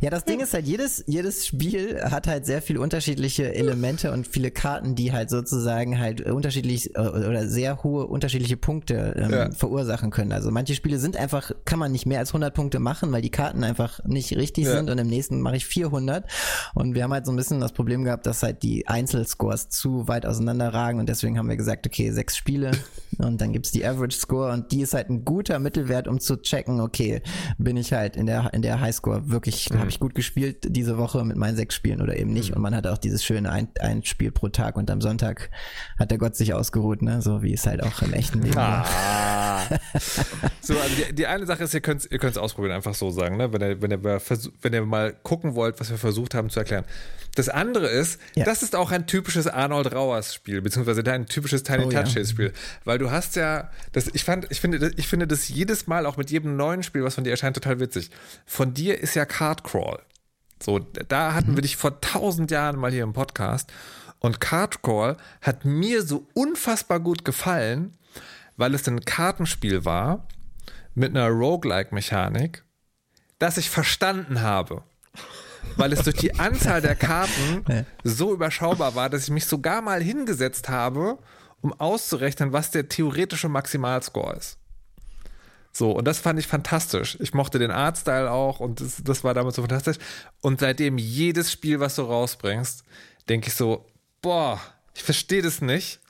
Ja, 0.00 0.10
das 0.10 0.24
Ding 0.24 0.40
ist 0.40 0.54
halt, 0.54 0.66
jedes, 0.66 1.04
jedes 1.06 1.46
Spiel 1.46 2.00
hat 2.02 2.26
halt 2.26 2.46
sehr 2.46 2.62
viele 2.62 2.80
unterschiedliche 2.80 3.54
Elemente 3.54 4.12
und 4.12 4.26
viele 4.26 4.50
Karten, 4.50 4.94
die 4.94 5.12
halt 5.12 5.30
sozusagen 5.30 5.98
halt 5.98 6.20
unterschiedlich 6.86 6.94
äh, 6.96 7.28
oder 7.28 7.48
sehr 7.48 7.82
hohe 7.82 8.06
unterschiedliche 8.06 8.56
Punkte 8.56 9.14
ähm, 9.18 9.30
Ja. 9.30 9.50
verursachen 9.52 10.10
können. 10.10 10.32
Also 10.32 10.50
manche 10.50 10.74
Spiele 10.74 10.98
sind 10.98 11.16
einfach, 11.16 11.50
kann 11.64 11.78
man 11.78 11.92
nicht 11.92 12.06
mehr 12.06 12.18
als 12.20 12.30
100 12.30 12.54
Punkte 12.54 12.78
machen, 12.78 13.10
weil 13.12 13.22
die 13.22 13.30
Karten 13.30 13.64
einfach 13.64 14.04
nicht 14.04 14.36
richtig 14.36 14.64
Ja. 14.66 14.72
sind 14.76 14.90
und 14.90 14.98
im 14.98 15.06
nächsten 15.08 15.40
mache 15.40 15.56
ich 15.56 15.66
400 15.66 16.24
und 16.74 16.94
wir 16.94 17.02
haben 17.04 17.12
halt 17.12 17.26
so 17.26 17.32
ein 17.32 17.36
bisschen 17.36 17.60
das 17.60 17.72
Problem 17.72 18.04
gehabt, 18.04 18.26
dass 18.26 18.42
halt 18.42 18.62
die 18.62 18.86
Einzelscores 18.86 19.68
zu 19.68 20.08
weit 20.08 20.26
auseinander 20.26 20.72
ragen 20.72 21.00
und 21.00 21.08
deswegen 21.08 21.38
haben 21.38 21.48
wir 21.48 21.56
gesagt, 21.56 21.86
okay, 21.86 22.10
sechs 22.12 22.36
Spiele 22.36 22.72
und 23.18 23.40
dann 23.40 23.52
gibt's 23.52 23.70
die 23.72 23.84
Average 23.86 24.16
Score 24.18 24.52
und 24.52 24.72
die 24.72 24.82
ist 24.82 24.94
halt 24.94 25.08
ein 25.10 25.24
guter 25.24 25.58
Mittelwert, 25.58 26.08
um 26.08 26.20
zu 26.20 26.36
checken, 26.40 26.80
okay, 26.80 27.22
bin 27.58 27.76
ich 27.76 27.92
halt 27.92 28.16
in 28.16 28.26
der 28.26 28.52
in 28.52 28.62
der 28.62 28.80
Highscore 28.80 29.28
wirklich, 29.30 29.68
Mhm. 29.70 29.78
habe 29.80 29.88
ich 29.90 30.00
gut 30.00 30.14
gespielt 30.14 30.66
diese 30.68 30.98
Woche 30.98 31.24
mit 31.24 31.36
meinen 31.36 31.56
sechs 31.56 31.74
Spielen 31.74 32.00
oder 32.00 32.16
eben 32.16 32.32
nicht 32.32 32.54
und 32.54 32.62
man 32.62 32.74
hat 32.74 32.86
auch 32.86 32.98
dieses 32.98 33.24
schöne 33.24 33.50
ein, 33.50 33.68
ein 33.80 34.02
Spiel 34.04 34.30
pro 34.30 34.48
Tag 34.48 34.76
und 34.76 34.90
am 34.90 35.00
Sonntag 35.00 35.50
hat 35.98 36.10
der 36.10 36.18
Gott 36.18 36.36
sich 36.36 36.54
ausgeruht, 36.68 37.00
ne, 37.02 37.22
so 37.22 37.42
wie 37.42 37.54
es 37.54 37.66
halt 37.66 37.82
auch 37.82 38.02
im 38.02 38.12
echten 38.12 38.42
Leben 38.42 38.54
war. 38.56 38.84
Ah. 38.86 39.62
so, 40.60 40.78
also 40.78 40.94
die, 40.94 41.14
die 41.14 41.26
eine 41.26 41.46
Sache 41.46 41.64
ist, 41.64 41.72
ihr 41.74 41.80
könnt 41.80 42.02
es 42.02 42.10
ihr 42.10 42.18
könnt's 42.18 42.36
ausprobieren, 42.38 42.74
einfach 42.74 42.94
so 42.94 43.10
sagen, 43.10 43.36
ne? 43.38 43.52
wenn, 43.52 43.60
ihr, 43.62 43.80
wenn, 43.82 43.90
ihr, 43.90 44.02
wenn 44.04 44.72
ihr 44.74 44.84
mal 44.84 45.14
gucken 45.22 45.54
wollt, 45.54 45.80
was 45.80 45.90
wir 45.90 45.96
versucht 45.98 46.34
haben 46.34 46.50
zu 46.50 46.58
erklären. 46.60 46.84
Das 47.36 47.48
andere 47.48 47.86
ist, 47.88 48.20
Ja. 48.34 48.44
das 48.44 48.62
ist 48.62 48.76
auch 48.76 48.90
ein 48.90 49.06
typisches 49.06 49.46
Arnold 49.46 49.94
Rauers 49.94 50.34
Spiel, 50.34 50.60
beziehungsweise 50.60 51.02
ein 51.10 51.26
typisches 51.26 51.62
Tiny 51.62 51.84
Oh 51.86 51.90
ja. 51.90 52.02
Touches 52.02 52.30
Spiel, 52.30 52.52
weil 52.84 52.98
du 52.98 53.10
hast 53.10 53.36
ja, 53.36 53.70
das, 53.92 54.08
ich 54.12 54.24
fand, 54.24 54.46
ich 54.50 54.60
finde, 54.60 54.78
das- 54.78 54.92
ich 54.96 55.08
finde 55.08 55.26
das 55.26 55.48
jedes 55.48 55.86
Mal, 55.86 56.04
auch 56.04 56.16
mit 56.18 56.30
jedem 56.30 56.56
neuen 56.56 56.82
Spiel, 56.82 57.02
was 57.04 57.14
von 57.14 57.24
dir 57.24 57.30
erscheint, 57.30 57.56
total 57.56 57.80
witzig. 57.80 58.10
Von 58.44 58.74
dir 58.74 58.98
ist 59.00 59.14
ja 59.14 59.24
Card 59.24 59.64
Crawl. 59.64 60.00
So, 60.62 60.80
da 60.80 61.34
hatten 61.34 61.54
wir 61.56 61.62
dich 61.62 61.76
vor 61.76 62.00
tausend 62.00 62.50
Jahren 62.50 62.76
mal 62.78 62.90
hier 62.90 63.04
im 63.04 63.12
Podcast. 63.12 63.72
Und 64.20 64.40
Card 64.40 64.82
Crawl 64.82 65.16
hat 65.42 65.64
mir 65.64 66.02
so 66.02 66.26
unfassbar 66.34 67.00
gut 67.00 67.24
gefallen, 67.24 67.96
weil 68.56 68.74
es 68.74 68.88
ein 68.88 69.04
Kartenspiel 69.04 69.84
war 69.84 70.26
mit 70.94 71.10
einer 71.10 71.28
Roguelike-Mechanik, 71.28 72.64
das 73.38 73.56
ich 73.56 73.70
verstanden 73.70 74.42
habe. 74.42 74.82
Weil 75.76 75.92
es 75.92 76.02
durch 76.02 76.16
die 76.16 76.34
Anzahl 76.38 76.80
der 76.80 76.96
Karten 76.96 77.64
so 78.04 78.32
überschaubar 78.32 78.94
war, 78.94 79.08
dass 79.08 79.24
ich 79.24 79.30
mich 79.30 79.46
sogar 79.46 79.82
mal 79.82 80.02
hingesetzt 80.02 80.68
habe, 80.68 81.18
um 81.60 81.72
auszurechnen, 81.72 82.52
was 82.52 82.70
der 82.70 82.88
theoretische 82.88 83.48
Maximalscore 83.48 84.36
ist. 84.36 84.58
So, 85.72 85.92
und 85.92 86.06
das 86.06 86.18
fand 86.18 86.40
ich 86.40 86.46
fantastisch. 86.46 87.16
Ich 87.20 87.34
mochte 87.34 87.58
den 87.60 87.70
Artstyle 87.70 88.30
auch 88.30 88.58
und 88.58 88.80
das, 88.80 89.02
das 89.04 89.22
war 89.22 89.34
damals 89.34 89.56
so 89.56 89.62
fantastisch. 89.62 89.98
Und 90.40 90.58
seitdem 90.58 90.98
jedes 90.98 91.52
Spiel, 91.52 91.78
was 91.78 91.94
du 91.94 92.02
rausbringst, 92.02 92.82
denke 93.28 93.48
ich 93.48 93.54
so, 93.54 93.86
boah, 94.22 94.60
ich 94.94 95.02
verstehe 95.02 95.42
das 95.42 95.60
nicht. 95.60 96.00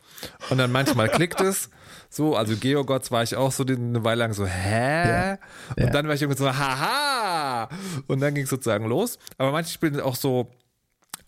Und 0.50 0.59
dann 0.59 0.72
manchmal 0.72 1.09
klickt 1.09 1.40
es. 1.40 1.70
So, 2.11 2.36
also 2.36 2.56
Geogods 2.56 3.11
war 3.11 3.22
ich 3.22 3.36
auch 3.36 3.52
so 3.52 3.64
eine 3.64 4.02
Weile 4.02 4.20
lang 4.20 4.32
so, 4.32 4.46
hä? 4.46 5.32
Und 5.76 5.84
ja. 5.84 5.90
dann 5.90 6.09
war 6.09 6.14
ich 6.14 6.22
irgendwie 6.22 6.38
so, 6.38 6.48
haha! 6.48 7.68
Und 8.06 8.20
dann 8.20 8.34
ging 8.34 8.44
es 8.44 8.50
sozusagen 8.50 8.86
los. 8.86 9.18
Aber 9.36 9.52
manche 9.52 9.70
Spiele 9.70 9.96
sind 9.96 10.02
auch 10.02 10.16
so, 10.16 10.50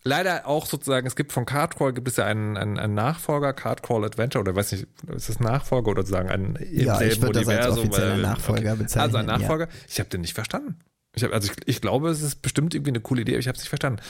leider 0.03 0.47
auch 0.47 0.65
sozusagen, 0.65 1.05
es 1.05 1.15
gibt 1.15 1.33
von 1.33 1.45
Cardcrawl 1.45 1.93
gibt 1.93 2.07
es 2.07 2.15
ja 2.17 2.25
einen, 2.25 2.57
einen, 2.57 2.79
einen 2.79 2.93
Nachfolger, 2.93 3.53
Cardcrawl 3.53 4.05
Adventure, 4.05 4.41
oder 4.41 4.55
weiß 4.55 4.71
nicht, 4.71 4.87
ist 5.15 5.29
das 5.29 5.39
Nachfolger 5.39 5.91
oder 5.91 6.01
sozusagen 6.01 6.29
ein 6.29 6.55
im 6.55 6.85
Ja, 6.85 6.93
ich 6.93 7.13
selben 7.13 7.21
würde 7.21 7.39
das 7.39 7.47
als 7.47 7.77
Universum, 7.77 7.89
offizieller 7.89 8.17
Nachfolger 8.17 8.75
bezeichnen, 8.75 9.01
Also 9.03 9.17
ein 9.17 9.27
ja. 9.27 9.37
Nachfolger. 9.37 9.67
Ich 9.87 9.99
habe 9.99 10.09
den 10.09 10.21
nicht 10.21 10.33
verstanden. 10.33 10.79
Ich 11.13 11.23
hab, 11.23 11.33
also 11.33 11.51
ich, 11.51 11.67
ich 11.67 11.81
glaube, 11.81 12.09
es 12.09 12.21
ist 12.21 12.41
bestimmt 12.41 12.73
irgendwie 12.73 12.91
eine 12.91 13.01
coole 13.01 13.21
Idee, 13.21 13.33
aber 13.33 13.39
ich 13.39 13.47
habe 13.47 13.57
es 13.57 13.63
nicht 13.63 13.69
verstanden. 13.69 14.01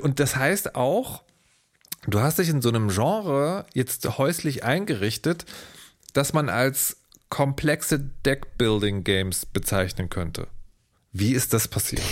Und 0.00 0.20
das 0.20 0.36
heißt 0.36 0.76
auch, 0.76 1.24
du 2.06 2.20
hast 2.20 2.38
dich 2.38 2.48
in 2.48 2.62
so 2.62 2.68
einem 2.68 2.88
Genre 2.88 3.66
jetzt 3.74 4.18
häuslich 4.18 4.64
eingerichtet, 4.64 5.44
dass 6.12 6.32
man 6.32 6.48
als 6.48 6.96
komplexe 7.28 7.98
Deckbuilding-Games 8.24 9.46
bezeichnen 9.46 10.08
könnte. 10.08 10.46
Wie 11.12 11.32
ist 11.32 11.52
das 11.52 11.68
passiert? 11.68 12.02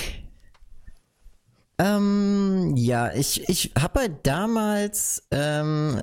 Ähm, 1.79 2.75
ja, 2.77 3.13
ich, 3.13 3.49
ich 3.49 3.73
habe 3.79 4.01
halt 4.01 4.27
damals, 4.27 5.23
ähm, 5.31 5.99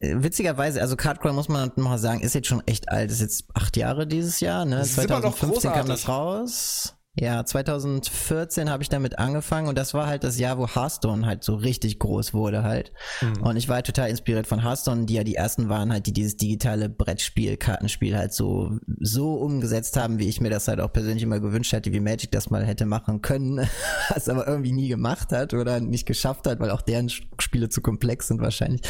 äh, 0.00 0.14
witzigerweise, 0.22 0.80
also 0.80 0.96
Cardcrawl 0.96 1.32
muss 1.32 1.48
man 1.48 1.72
mal 1.76 1.98
sagen, 1.98 2.20
ist 2.20 2.34
jetzt 2.34 2.46
schon 2.46 2.62
echt 2.66 2.88
alt, 2.88 3.10
ist 3.10 3.20
jetzt 3.20 3.44
acht 3.54 3.76
Jahre 3.76 4.06
dieses 4.06 4.40
Jahr, 4.40 4.64
ne? 4.64 4.76
Das 4.76 4.90
ist 4.90 4.98
immer 4.98 5.20
noch 5.20 5.36
2015 5.36 5.72
kam 5.72 5.86
das 5.86 6.08
raus. 6.08 6.94
Ja, 7.20 7.44
2014 7.44 8.70
habe 8.70 8.84
ich 8.84 8.88
damit 8.88 9.18
angefangen 9.18 9.66
und 9.66 9.76
das 9.76 9.92
war 9.92 10.06
halt 10.06 10.22
das 10.22 10.38
Jahr, 10.38 10.56
wo 10.56 10.68
Hearthstone 10.68 11.26
halt 11.26 11.42
so 11.42 11.56
richtig 11.56 11.98
groß 11.98 12.32
wurde 12.32 12.62
halt. 12.62 12.92
Mhm. 13.20 13.42
Und 13.42 13.56
ich 13.56 13.68
war 13.68 13.76
halt 13.76 13.86
total 13.86 14.08
inspiriert 14.08 14.46
von 14.46 14.62
Hearthstone, 14.62 15.06
die 15.06 15.14
ja 15.14 15.24
die 15.24 15.34
ersten 15.34 15.68
waren 15.68 15.92
halt, 15.92 16.06
die 16.06 16.12
dieses 16.12 16.36
digitale 16.36 16.88
Brettspiel, 16.88 17.56
Kartenspiel 17.56 18.16
halt 18.16 18.32
so, 18.32 18.78
so 19.00 19.34
umgesetzt 19.34 19.96
haben, 19.96 20.20
wie 20.20 20.28
ich 20.28 20.40
mir 20.40 20.50
das 20.50 20.68
halt 20.68 20.80
auch 20.80 20.92
persönlich 20.92 21.24
immer 21.24 21.40
gewünscht 21.40 21.72
hätte, 21.72 21.92
wie 21.92 21.98
Magic 21.98 22.30
das 22.30 22.50
mal 22.50 22.64
hätte 22.64 22.86
machen 22.86 23.20
können, 23.20 23.68
was 24.14 24.28
aber 24.28 24.46
irgendwie 24.46 24.72
nie 24.72 24.88
gemacht 24.88 25.32
hat 25.32 25.54
oder 25.54 25.80
nicht 25.80 26.06
geschafft 26.06 26.46
hat, 26.46 26.60
weil 26.60 26.70
auch 26.70 26.82
deren 26.82 27.08
Spiele 27.08 27.68
zu 27.68 27.80
komplex 27.80 28.28
sind 28.28 28.40
wahrscheinlich. 28.40 28.82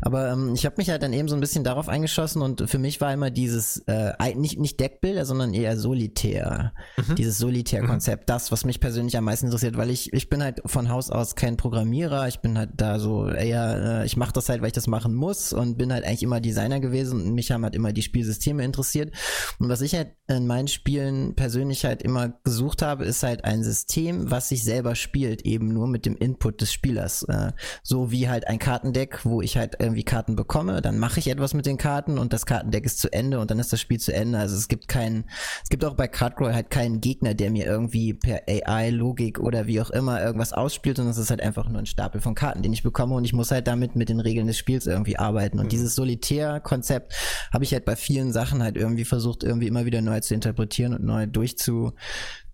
Aber 0.00 0.30
ähm, 0.30 0.54
ich 0.54 0.64
habe 0.64 0.76
mich 0.78 0.88
halt 0.88 1.02
dann 1.02 1.12
eben 1.12 1.28
so 1.28 1.34
ein 1.34 1.40
bisschen 1.40 1.64
darauf 1.64 1.90
eingeschossen 1.90 2.40
und 2.40 2.68
für 2.68 2.78
mich 2.78 3.02
war 3.02 3.12
immer 3.12 3.30
dieses, 3.30 3.82
äh, 3.88 4.34
nicht, 4.36 4.58
nicht 4.58 4.80
Deckbilder, 4.80 5.26
sondern 5.26 5.52
eher 5.52 5.76
solitär. 5.76 6.72
Dieses 7.18 7.36
Solitär-Konzept, 7.74 8.30
das, 8.30 8.52
was 8.52 8.64
mich 8.64 8.80
persönlich 8.80 9.16
am 9.16 9.24
meisten 9.24 9.46
interessiert, 9.46 9.76
weil 9.76 9.90
ich, 9.90 10.12
ich 10.12 10.28
bin 10.28 10.42
halt 10.42 10.62
von 10.66 10.88
Haus 10.88 11.10
aus 11.10 11.34
kein 11.34 11.56
Programmierer, 11.56 12.28
ich 12.28 12.40
bin 12.40 12.56
halt 12.58 12.70
da 12.76 12.98
so 12.98 13.28
eher, 13.28 14.02
äh, 14.02 14.06
ich 14.06 14.16
mache 14.16 14.32
das 14.32 14.48
halt, 14.48 14.60
weil 14.60 14.68
ich 14.68 14.72
das 14.72 14.86
machen 14.86 15.14
muss 15.14 15.52
und 15.52 15.76
bin 15.76 15.92
halt 15.92 16.04
eigentlich 16.04 16.22
immer 16.22 16.40
Designer 16.40 16.80
gewesen 16.80 17.20
und 17.20 17.34
mich 17.34 17.50
haben 17.50 17.64
halt 17.64 17.74
immer 17.74 17.92
die 17.92 18.02
Spielsysteme 18.02 18.64
interessiert. 18.64 19.12
Und 19.58 19.68
was 19.68 19.80
ich 19.80 19.94
halt 19.94 20.12
in 20.26 20.46
meinen 20.46 20.68
Spielen 20.68 21.34
persönlich 21.34 21.84
halt 21.84 22.02
immer 22.02 22.28
gesucht 22.44 22.82
habe, 22.82 23.04
ist 23.04 23.22
halt 23.22 23.44
ein 23.44 23.62
System, 23.62 24.30
was 24.30 24.48
sich 24.48 24.64
selber 24.64 24.94
spielt, 24.94 25.42
eben 25.42 25.68
nur 25.68 25.86
mit 25.86 26.06
dem 26.06 26.16
Input 26.16 26.60
des 26.60 26.72
Spielers. 26.72 27.24
Äh, 27.24 27.52
so 27.82 28.10
wie 28.10 28.28
halt 28.28 28.46
ein 28.46 28.58
Kartendeck, 28.58 29.24
wo 29.24 29.42
ich 29.42 29.56
halt 29.56 29.76
irgendwie 29.78 30.04
Karten 30.04 30.36
bekomme, 30.36 30.80
dann 30.80 30.98
mache 30.98 31.20
ich 31.20 31.28
etwas 31.28 31.54
mit 31.54 31.66
den 31.66 31.78
Karten 31.78 32.18
und 32.18 32.32
das 32.32 32.46
Kartendeck 32.46 32.84
ist 32.84 33.00
zu 33.00 33.12
Ende 33.12 33.40
und 33.40 33.50
dann 33.50 33.58
ist 33.58 33.72
das 33.72 33.80
Spiel 33.80 33.98
zu 33.98 34.14
Ende. 34.14 34.38
Also 34.38 34.56
es 34.56 34.68
gibt 34.68 34.88
keinen, 34.88 35.24
es 35.62 35.68
gibt 35.68 35.84
auch 35.84 35.94
bei 35.94 36.08
Cardcrawl 36.08 36.54
halt 36.54 36.70
keinen 36.70 37.00
Gegner, 37.00 37.34
der 37.34 37.50
mir 37.50 37.63
irgendwie 37.64 38.14
per 38.14 38.42
AI, 38.48 38.90
Logik 38.90 39.40
oder 39.40 39.66
wie 39.66 39.80
auch 39.80 39.90
immer 39.90 40.22
irgendwas 40.22 40.52
ausspielt, 40.52 40.96
sondern 40.96 41.12
es 41.12 41.18
ist 41.18 41.30
halt 41.30 41.42
einfach 41.42 41.68
nur 41.68 41.78
ein 41.78 41.86
Stapel 41.86 42.20
von 42.20 42.34
Karten, 42.34 42.62
den 42.62 42.72
ich 42.72 42.82
bekomme 42.82 43.14
und 43.14 43.24
ich 43.24 43.32
muss 43.32 43.50
halt 43.50 43.66
damit 43.66 43.96
mit 43.96 44.08
den 44.08 44.20
Regeln 44.20 44.46
des 44.46 44.58
Spiels 44.58 44.86
irgendwie 44.86 45.18
arbeiten. 45.18 45.58
Und 45.58 45.72
dieses 45.72 45.94
Solitär-Konzept 45.94 47.14
habe 47.52 47.64
ich 47.64 47.72
halt 47.72 47.84
bei 47.84 47.96
vielen 47.96 48.32
Sachen 48.32 48.62
halt 48.62 48.76
irgendwie 48.76 49.04
versucht, 49.04 49.42
irgendwie 49.42 49.66
immer 49.66 49.84
wieder 49.84 50.02
neu 50.02 50.20
zu 50.20 50.34
interpretieren 50.34 50.94
und 50.94 51.04
neu 51.04 51.26
durchzu 51.26 51.92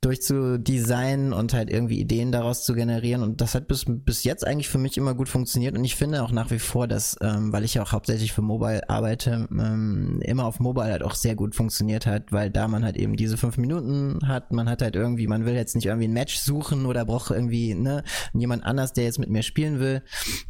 durchzudesignen 0.00 1.34
und 1.34 1.52
halt 1.52 1.68
irgendwie 1.68 2.00
Ideen 2.00 2.32
daraus 2.32 2.64
zu 2.64 2.74
generieren. 2.74 3.22
Und 3.22 3.42
das 3.42 3.54
hat 3.54 3.68
bis, 3.68 3.84
bis 3.86 4.24
jetzt 4.24 4.46
eigentlich 4.46 4.68
für 4.68 4.78
mich 4.78 4.96
immer 4.96 5.14
gut 5.14 5.28
funktioniert. 5.28 5.76
Und 5.76 5.84
ich 5.84 5.94
finde 5.94 6.22
auch 6.22 6.32
nach 6.32 6.50
wie 6.50 6.58
vor, 6.58 6.88
dass, 6.88 7.16
ähm, 7.20 7.52
weil 7.52 7.64
ich 7.64 7.74
ja 7.74 7.82
auch 7.82 7.92
hauptsächlich 7.92 8.32
für 8.32 8.40
Mobile 8.40 8.88
arbeite, 8.88 9.46
ähm, 9.50 10.20
immer 10.22 10.46
auf 10.46 10.58
Mobile 10.58 10.90
halt 10.90 11.02
auch 11.02 11.14
sehr 11.14 11.34
gut 11.34 11.54
funktioniert 11.54 12.06
hat, 12.06 12.32
weil 12.32 12.50
da 12.50 12.66
man 12.66 12.82
halt 12.82 12.96
eben 12.96 13.16
diese 13.16 13.36
fünf 13.36 13.58
Minuten 13.58 14.20
hat, 14.26 14.52
man 14.52 14.70
hat 14.70 14.80
halt 14.80 14.96
irgendwie, 14.96 15.26
man 15.26 15.44
will 15.44 15.54
jetzt 15.54 15.74
nicht 15.74 15.86
irgendwie 15.86 16.08
ein 16.08 16.14
Match 16.14 16.38
suchen 16.38 16.86
oder 16.86 17.04
braucht 17.04 17.30
irgendwie, 17.30 17.74
ne, 17.74 18.02
jemand 18.32 18.64
anders, 18.64 18.94
der 18.94 19.04
jetzt 19.04 19.18
mit 19.18 19.28
mir 19.28 19.42
spielen 19.42 19.80
will, 19.80 20.02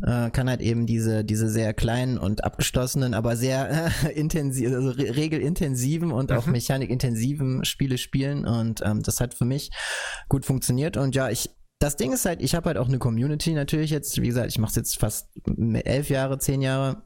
äh, 0.02 0.30
kann 0.30 0.48
halt 0.48 0.60
eben 0.60 0.86
diese, 0.86 1.24
diese 1.24 1.48
sehr 1.48 1.74
kleinen 1.74 2.18
und 2.18 2.44
abgeschlossenen, 2.44 3.14
aber 3.14 3.36
sehr 3.36 3.90
äh, 4.04 4.12
intensiv, 4.14 4.72
also 4.72 4.90
re 4.90 5.16
regelintensiven 5.16 6.12
und 6.12 6.30
auch 6.30 6.46
mechanikintensiven 6.46 7.64
Spiele 7.64 7.98
spielen. 7.98 8.46
Und 8.46 8.80
ähm, 8.84 9.02
das 9.02 9.20
hat 9.20 9.39
für 9.40 9.46
mich 9.46 9.70
gut 10.28 10.44
funktioniert. 10.44 10.96
Und 10.98 11.14
ja, 11.14 11.30
ich, 11.30 11.50
das 11.78 11.96
Ding 11.96 12.12
ist 12.12 12.26
halt, 12.26 12.42
ich 12.42 12.54
habe 12.54 12.66
halt 12.66 12.76
auch 12.76 12.88
eine 12.88 12.98
Community 12.98 13.52
natürlich 13.54 13.90
jetzt, 13.90 14.20
wie 14.20 14.26
gesagt, 14.28 14.48
ich 14.48 14.58
mache 14.58 14.70
es 14.70 14.76
jetzt 14.76 15.00
fast 15.00 15.28
elf 15.84 16.10
Jahre, 16.10 16.38
zehn 16.38 16.60
Jahre. 16.60 17.02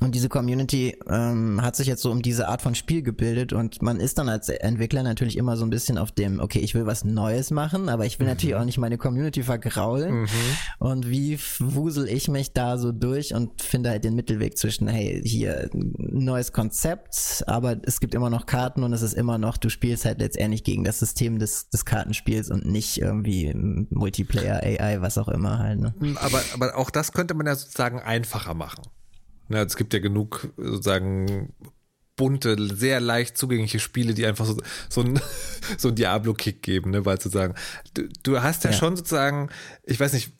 Und 0.00 0.16
diese 0.16 0.28
Community 0.28 0.98
ähm, 1.08 1.62
hat 1.62 1.76
sich 1.76 1.86
jetzt 1.86 2.02
so 2.02 2.10
um 2.10 2.20
diese 2.20 2.48
Art 2.48 2.60
von 2.60 2.74
Spiel 2.74 3.02
gebildet 3.02 3.52
und 3.52 3.82
man 3.82 4.00
ist 4.00 4.18
dann 4.18 4.28
als 4.28 4.48
Entwickler 4.48 5.04
natürlich 5.04 5.36
immer 5.36 5.56
so 5.56 5.64
ein 5.64 5.70
bisschen 5.70 5.96
auf 5.96 6.10
dem, 6.10 6.40
okay, 6.40 6.58
ich 6.58 6.74
will 6.74 6.86
was 6.86 7.04
Neues 7.04 7.52
machen, 7.52 7.88
aber 7.88 8.04
ich 8.04 8.18
will 8.18 8.26
mhm. 8.26 8.32
natürlich 8.32 8.56
auch 8.56 8.64
nicht 8.64 8.78
meine 8.78 8.98
Community 8.98 9.44
vergraulen. 9.44 10.22
Mhm. 10.22 10.28
Und 10.80 11.08
wie 11.08 11.38
wusel 11.60 12.08
ich 12.08 12.26
mich 12.26 12.52
da 12.52 12.78
so 12.78 12.90
durch 12.90 13.32
und 13.32 13.62
finde 13.62 13.90
halt 13.90 14.02
den 14.02 14.16
Mittelweg 14.16 14.58
zwischen, 14.58 14.88
hey, 14.88 15.22
hier 15.24 15.70
neues 15.72 16.52
Konzept, 16.52 17.44
aber 17.46 17.76
es 17.84 18.00
gibt 18.00 18.16
immer 18.16 18.28
noch 18.28 18.46
Karten 18.46 18.82
und 18.82 18.92
es 18.92 19.02
ist 19.02 19.14
immer 19.14 19.38
noch, 19.38 19.56
du 19.56 19.68
spielst 19.68 20.04
halt 20.04 20.18
letztendlich 20.18 20.64
gegen 20.64 20.82
das 20.82 20.98
System 20.98 21.38
des, 21.38 21.70
des 21.70 21.84
Kartenspiels 21.84 22.50
und 22.50 22.66
nicht 22.66 23.00
irgendwie 23.00 23.54
Multiplayer, 23.54 24.64
AI, 24.64 25.00
was 25.00 25.16
auch 25.16 25.28
immer 25.28 25.60
halt. 25.60 25.78
Ne? 25.78 25.94
Aber, 26.16 26.42
aber 26.54 26.76
auch 26.76 26.90
das 26.90 27.12
könnte 27.12 27.34
man 27.34 27.46
ja 27.46 27.54
sozusagen 27.54 28.00
einfacher 28.00 28.54
machen. 28.54 28.82
Na, 29.48 29.62
es 29.62 29.76
gibt 29.76 29.94
ja 29.94 30.00
genug 30.00 30.48
sozusagen 30.56 31.52
bunte, 32.16 32.56
sehr 32.74 32.98
leicht 33.00 33.36
zugängliche 33.36 33.78
Spiele, 33.78 34.14
die 34.14 34.26
einfach 34.26 34.46
so, 34.46 34.56
so 34.88 35.02
ein, 35.02 35.20
so 35.78 35.88
ein 35.88 35.94
Diablo-Kick 35.94 36.62
geben, 36.62 36.90
ne, 36.90 37.04
weil 37.04 37.20
sozusagen, 37.20 37.54
du, 37.94 38.08
du 38.22 38.42
hast 38.42 38.64
ja, 38.64 38.70
ja, 38.70 38.76
schon 38.76 38.96
sozusagen, 38.96 39.50
ich 39.84 40.00
weiß 40.00 40.14
nicht, 40.14 40.32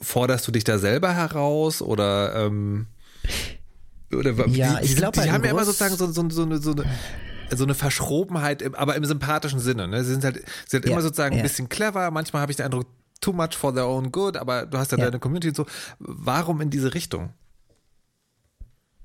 forderst 0.00 0.46
du 0.46 0.52
dich 0.52 0.64
da 0.64 0.78
selber 0.78 1.14
heraus 1.14 1.80
oder, 1.80 2.34
ähm, 2.34 2.86
oder 4.12 4.32
ja, 4.48 4.80
die, 4.80 4.86
ich 4.86 4.96
glaube, 4.96 5.18
die, 5.18 5.24
die 5.24 5.32
haben 5.32 5.44
ja 5.44 5.50
immer 5.50 5.64
sozusagen 5.64 5.96
so, 5.96 6.06
so, 6.10 6.28
so, 6.28 6.42
eine, 6.42 6.58
so 6.58 6.72
eine 6.72 6.84
so 7.50 7.64
eine 7.64 7.74
Verschrobenheit, 7.74 8.74
aber 8.76 8.94
im 8.96 9.06
sympathischen 9.06 9.58
Sinne. 9.58 9.88
Ne? 9.88 10.04
Sie 10.04 10.12
sind 10.12 10.22
halt, 10.22 10.36
sie 10.36 10.42
sind 10.66 10.84
ja, 10.84 10.92
immer 10.92 11.00
sozusagen 11.00 11.34
ja. 11.34 11.40
ein 11.40 11.42
bisschen 11.42 11.70
clever. 11.70 12.10
Manchmal 12.10 12.42
habe 12.42 12.52
ich 12.52 12.56
den 12.56 12.66
Eindruck, 12.66 12.86
too 13.22 13.32
much 13.32 13.54
for 13.54 13.72
their 13.72 13.86
own 13.86 14.12
good, 14.12 14.36
aber 14.36 14.66
du 14.66 14.76
hast 14.76 14.92
ja, 14.92 14.98
ja. 14.98 15.06
deine 15.06 15.18
Community 15.18 15.48
und 15.48 15.56
so. 15.56 15.66
Warum 15.98 16.60
in 16.60 16.68
diese 16.68 16.92
Richtung? 16.92 17.32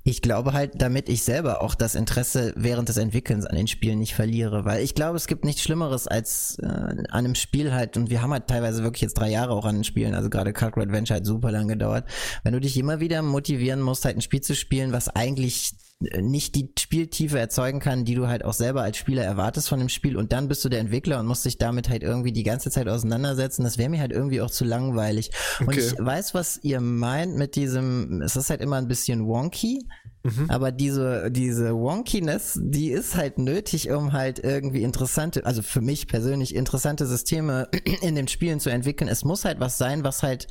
Ich 0.06 0.22
glaube 0.22 0.52
halt, 0.52 0.82
damit 0.82 1.08
ich 1.08 1.24
selber 1.24 1.62
auch 1.62 1.76
das 1.76 1.96
Interesse 1.96 2.54
während 2.58 2.90
des 2.90 2.98
Entwickelns 2.98 3.46
an 3.46 3.56
den 3.56 3.68
Spielen 3.68 4.00
nicht 4.00 4.16
verliere, 4.16 4.66
weil 4.66 4.84
ich 4.84 4.96
glaube, 4.96 5.16
es 5.16 5.28
gibt 5.28 5.46
nichts 5.46 5.62
Schlimmeres 5.62 6.08
als 6.10 6.58
äh, 6.62 6.66
an 6.66 7.06
einem 7.10 7.36
Spiel 7.36 7.74
halt, 7.74 7.96
und 7.96 8.10
wir 8.10 8.22
haben 8.22 8.34
halt 8.34 8.48
teilweise 8.48 8.84
wirklich 8.84 9.02
jetzt 9.02 9.14
drei 9.14 9.30
Jahre 9.30 9.54
auch 9.54 9.64
an 9.64 9.76
den 9.76 9.84
Spielen, 9.86 10.14
also 10.14 10.30
gerade 10.30 10.52
Cardboard 10.52 10.88
Adventure 10.88 11.18
hat 11.18 11.26
super 11.26 11.52
lang 11.52 11.70
gedauert, 11.70 12.04
wenn 12.44 12.52
du 12.52 12.60
dich 12.60 12.78
immer 12.78 13.00
wieder 13.00 13.22
motivieren 13.22 13.80
musst, 13.80 14.04
halt 14.04 14.18
ein 14.18 14.22
Spiel 14.22 14.42
zu 14.42 14.56
spielen, 14.56 14.92
was 14.92 15.08
eigentlich 15.08 15.72
nicht 16.22 16.56
die 16.56 16.70
Spieltiefe 16.78 17.40
erzeugen 17.40 17.80
kann, 17.80 18.06
die 18.06 18.16
du 18.16 18.28
halt 18.28 18.44
auch 18.44 18.54
selber 18.54 18.82
als 18.82 18.98
Spieler 18.98 19.24
erwartest 19.24 19.70
von 19.70 19.80
dem 19.80 19.90
Spiel 19.90 20.18
und 20.18 20.32
dann 20.32 20.48
bist 20.48 20.64
du 20.64 20.70
der 20.70 20.80
Entwickler 20.80 21.20
und 21.20 21.28
musst 21.28 21.46
dich 21.46 21.58
damit 21.58 21.90
halt 21.90 22.04
irgendwie 22.04 22.32
die 22.32 22.44
ganze 22.44 22.70
Zeit 22.70 22.88
auseinandersetzen. 22.88 23.64
Das 23.64 23.78
wäre 23.78 23.90
mir 23.90 24.00
halt 24.00 24.12
irgendwie 24.12 24.42
auch 24.42 24.52
zu 24.52 24.66
langweilig. 24.66 25.32
Okay. 25.60 25.66
Und 25.68 25.78
ich 25.78 25.94
weiß, 25.98 26.34
was 26.34 26.60
ihr 26.64 26.82
meint 26.82 27.36
mit 27.36 27.56
diesem, 27.56 28.22
es 28.22 28.36
ist 28.36 28.50
halt 28.50 28.62
immer 28.62 28.78
ein 28.78 28.88
bisschen 28.88 29.26
wonky, 29.26 29.88
mhm. 30.24 30.50
aber 30.50 30.72
diese, 30.72 31.32
diese 31.32 31.74
Wonkiness, 31.76 32.60
die 32.62 32.92
ist 32.92 33.16
halt 33.16 33.38
nötig, 33.38 33.90
um 33.92 34.14
halt 34.14 34.40
irgendwie 34.40 34.84
interessante, 34.84 35.46
also 35.46 35.62
für 35.62 35.82
mich 35.82 36.08
persönlich 36.08 36.56
interessante 36.56 37.06
Systeme 37.06 37.70
in 38.02 38.16
den 38.16 38.28
Spielen 38.28 38.60
zu 38.60 38.70
entwickeln. 38.70 39.08
Es 39.08 39.24
muss 39.24 39.46
halt 39.46 39.60
was 39.60 39.78
sein, 39.78 40.04
was 40.04 40.24
halt 40.24 40.48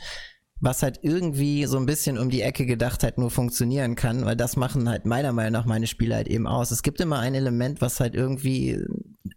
was 0.62 0.84
halt 0.84 1.00
irgendwie 1.02 1.66
so 1.66 1.76
ein 1.76 1.86
bisschen 1.86 2.16
um 2.16 2.30
die 2.30 2.40
Ecke 2.40 2.66
gedacht 2.66 3.02
halt 3.02 3.18
nur 3.18 3.32
funktionieren 3.32 3.96
kann, 3.96 4.24
weil 4.24 4.36
das 4.36 4.56
machen 4.56 4.88
halt 4.88 5.04
meiner 5.06 5.32
Meinung 5.32 5.52
nach 5.52 5.66
meine 5.66 5.88
Spiele 5.88 6.14
halt 6.14 6.28
eben 6.28 6.46
aus. 6.46 6.70
Es 6.70 6.84
gibt 6.84 7.00
immer 7.00 7.18
ein 7.18 7.34
Element, 7.34 7.80
was 7.80 7.98
halt 7.98 8.14
irgendwie, 8.14 8.80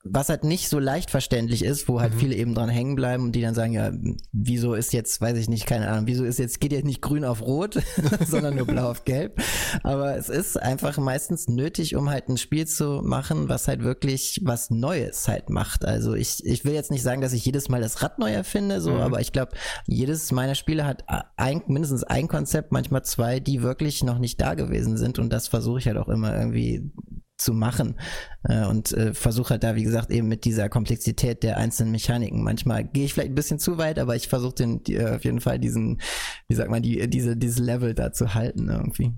was 0.04 0.30
halt 0.30 0.44
nicht 0.44 0.70
so 0.70 0.80
leicht 0.80 1.12
verständlich 1.12 1.64
ist, 1.64 1.88
wo 1.88 2.00
halt 2.00 2.14
mhm. 2.14 2.20
viele 2.20 2.36
eben 2.36 2.56
dran 2.56 2.70
hängen 2.70 2.96
bleiben 2.96 3.24
und 3.24 3.32
die 3.34 3.42
dann 3.42 3.54
sagen, 3.54 3.74
ja, 3.74 3.92
wieso 4.32 4.74
ist 4.74 4.94
jetzt, 4.94 5.22
weiß 5.22 5.38
ich 5.38 5.48
nicht, 5.48 5.66
keine 5.68 5.90
Ahnung, 5.90 6.08
wieso 6.08 6.24
ist 6.24 6.40
jetzt, 6.40 6.60
geht 6.60 6.72
jetzt 6.72 6.86
nicht 6.86 7.02
grün 7.02 7.24
auf 7.24 7.42
rot, 7.42 7.82
sondern 8.28 8.56
nur 8.56 8.66
blau 8.66 8.90
auf 8.90 9.06
gelb. 9.06 9.42
Aber 9.84 10.18
es 10.18 10.30
ist 10.30 10.62
einfach 10.62 10.98
meistens 10.98 11.48
nötig, 11.48 11.96
um 11.96 12.10
halt 12.10 12.30
ein 12.30 12.38
Spiel 12.38 12.68
zu 12.68 13.02
machen, 13.04 13.50
was 13.50 13.68
halt 13.68 13.84
wirklich 13.84 14.42
was 14.44 14.70
Neues 14.70 15.28
halt 15.28 15.50
macht. 15.50 15.86
Also 15.86 16.14
ich, 16.16 16.44
ich 16.46 16.66
will 16.66 16.74
jetzt 16.74 16.92
nicht 16.92 17.04
sagen, 17.04 17.22
dass 17.22 17.34
ich 17.34 17.46
jedes 17.46 17.70
Mal 17.70 17.82
das 17.82 18.02
Rad 18.02 18.18
neu 18.18 18.32
erfinde, 18.32 18.82
so, 18.82 18.92
mhm. 18.92 19.02
aber 19.02 19.22
ich 19.22 19.32
glaube, 19.32 19.52
jedes 19.86 20.32
meiner 20.32 20.56
Spiele 20.56 20.86
hat 20.86 21.04
ein, 21.38 21.62
mindestens 21.68 22.04
ein 22.04 22.28
Konzept, 22.28 22.72
manchmal 22.72 23.04
zwei, 23.04 23.40
die 23.40 23.62
wirklich 23.62 24.04
noch 24.04 24.18
nicht 24.18 24.42
da 24.42 24.56
gewesen 24.56 24.98
sind 24.98 25.20
und 25.20 25.32
das 25.32 25.48
versuche 25.48 25.80
ich 25.80 25.88
halt 25.88 25.98
auch 25.98 26.10
immer 26.10 26.36
irgendwie 26.36 26.92
zu 27.38 27.54
machen 27.54 28.00
äh, 28.44 28.66
und 28.66 28.92
äh, 28.94 29.14
versuche 29.14 29.52
halt 29.52 29.64
da, 29.64 29.76
wie 29.76 29.84
gesagt, 29.84 30.12
eben 30.12 30.28
mit 30.28 30.46
dieser 30.46 30.70
Komplexität 30.70 31.44
der 31.44 31.58
einzelnen 31.58 31.92
Mechaniken. 31.92 32.44
Manchmal 32.44 32.84
gehe 32.86 33.06
ich 33.06 33.14
vielleicht 33.14 33.32
ein 33.32 33.36
bisschen 33.36 33.60
zu 33.60 33.78
weit, 33.78 34.00
aber 34.00 34.16
ich 34.16 34.28
versuche 34.28 34.56
den 34.56 34.84
die, 34.84 34.96
äh, 34.96 35.16
auf 35.16 35.24
jeden 35.24 35.42
Fall 35.42 35.60
diesen, 35.60 36.02
wie 36.48 36.56
sagt 36.56 36.70
man, 36.70 36.82
die, 36.82 37.10
diese, 37.10 37.36
dieses 37.36 37.60
Level 37.60 37.94
da 37.94 38.14
zu 38.14 38.34
halten 38.34 38.70
irgendwie. 38.70 39.14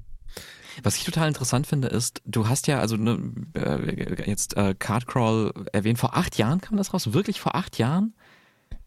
Was 0.84 0.95
ich 0.95 1.03
total 1.03 1.28
interessant 1.28 1.65
finde, 1.65 1.88
ist, 1.88 2.22
du 2.26 2.47
hast 2.47 2.68
ja 2.68 2.80
also 2.80 2.97
ne, 2.97 3.20
äh, 3.55 4.30
jetzt 4.30 4.55
äh, 4.57 4.76
Cardcrawl 4.78 5.51
erwähnt, 5.72 5.97
vor 5.97 6.15
acht 6.15 6.38
Jahren 6.38 6.61
kam 6.61 6.78
das 6.78 6.93
raus, 6.93 7.13
wirklich 7.13 7.39
vor 7.39 7.55
acht 7.55 7.78
Jahren? 7.78 8.13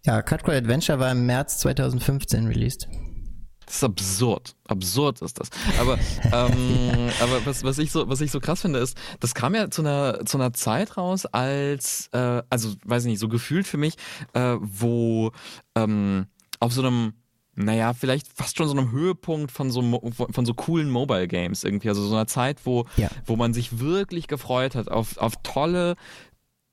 Ja, 0.04 0.22
Cutcrawl 0.22 0.56
Adventure 0.56 0.98
war 0.98 1.12
im 1.12 1.26
März 1.26 1.58
2015 1.58 2.46
released. 2.46 2.88
Das 3.70 3.76
ist 3.76 3.84
absurd. 3.84 4.56
Absurd 4.66 5.22
ist 5.22 5.38
das. 5.38 5.48
Aber, 5.78 5.96
ähm, 6.24 7.08
aber 7.20 7.46
was, 7.46 7.62
was, 7.62 7.78
ich 7.78 7.92
so, 7.92 8.08
was 8.08 8.20
ich 8.20 8.32
so 8.32 8.40
krass 8.40 8.62
finde, 8.62 8.80
ist, 8.80 8.98
das 9.20 9.32
kam 9.32 9.54
ja 9.54 9.70
zu 9.70 9.82
einer, 9.82 10.26
zu 10.26 10.38
einer 10.38 10.52
Zeit 10.52 10.96
raus, 10.96 11.24
als, 11.24 12.08
äh, 12.12 12.42
also 12.50 12.74
weiß 12.84 13.04
ich 13.04 13.10
nicht, 13.10 13.20
so 13.20 13.28
gefühlt 13.28 13.68
für 13.68 13.76
mich, 13.76 13.94
äh, 14.32 14.56
wo 14.58 15.30
ähm, 15.76 16.26
auf 16.58 16.72
so 16.72 16.82
einem 16.82 17.12
naja, 17.54 17.92
vielleicht 17.92 18.26
fast 18.34 18.56
schon 18.56 18.66
so 18.68 18.76
einem 18.76 18.90
Höhepunkt 18.90 19.52
von 19.52 19.70
so, 19.70 19.82
von 20.12 20.46
so 20.46 20.54
coolen 20.54 20.88
Mobile 20.88 21.28
Games 21.28 21.62
irgendwie. 21.62 21.90
Also 21.90 22.06
so 22.06 22.14
einer 22.14 22.26
Zeit, 22.26 22.64
wo, 22.64 22.86
ja. 22.96 23.08
wo 23.26 23.36
man 23.36 23.52
sich 23.52 23.78
wirklich 23.78 24.28
gefreut 24.28 24.74
hat 24.74 24.88
auf, 24.88 25.18
auf 25.18 25.34
tolle, 25.42 25.96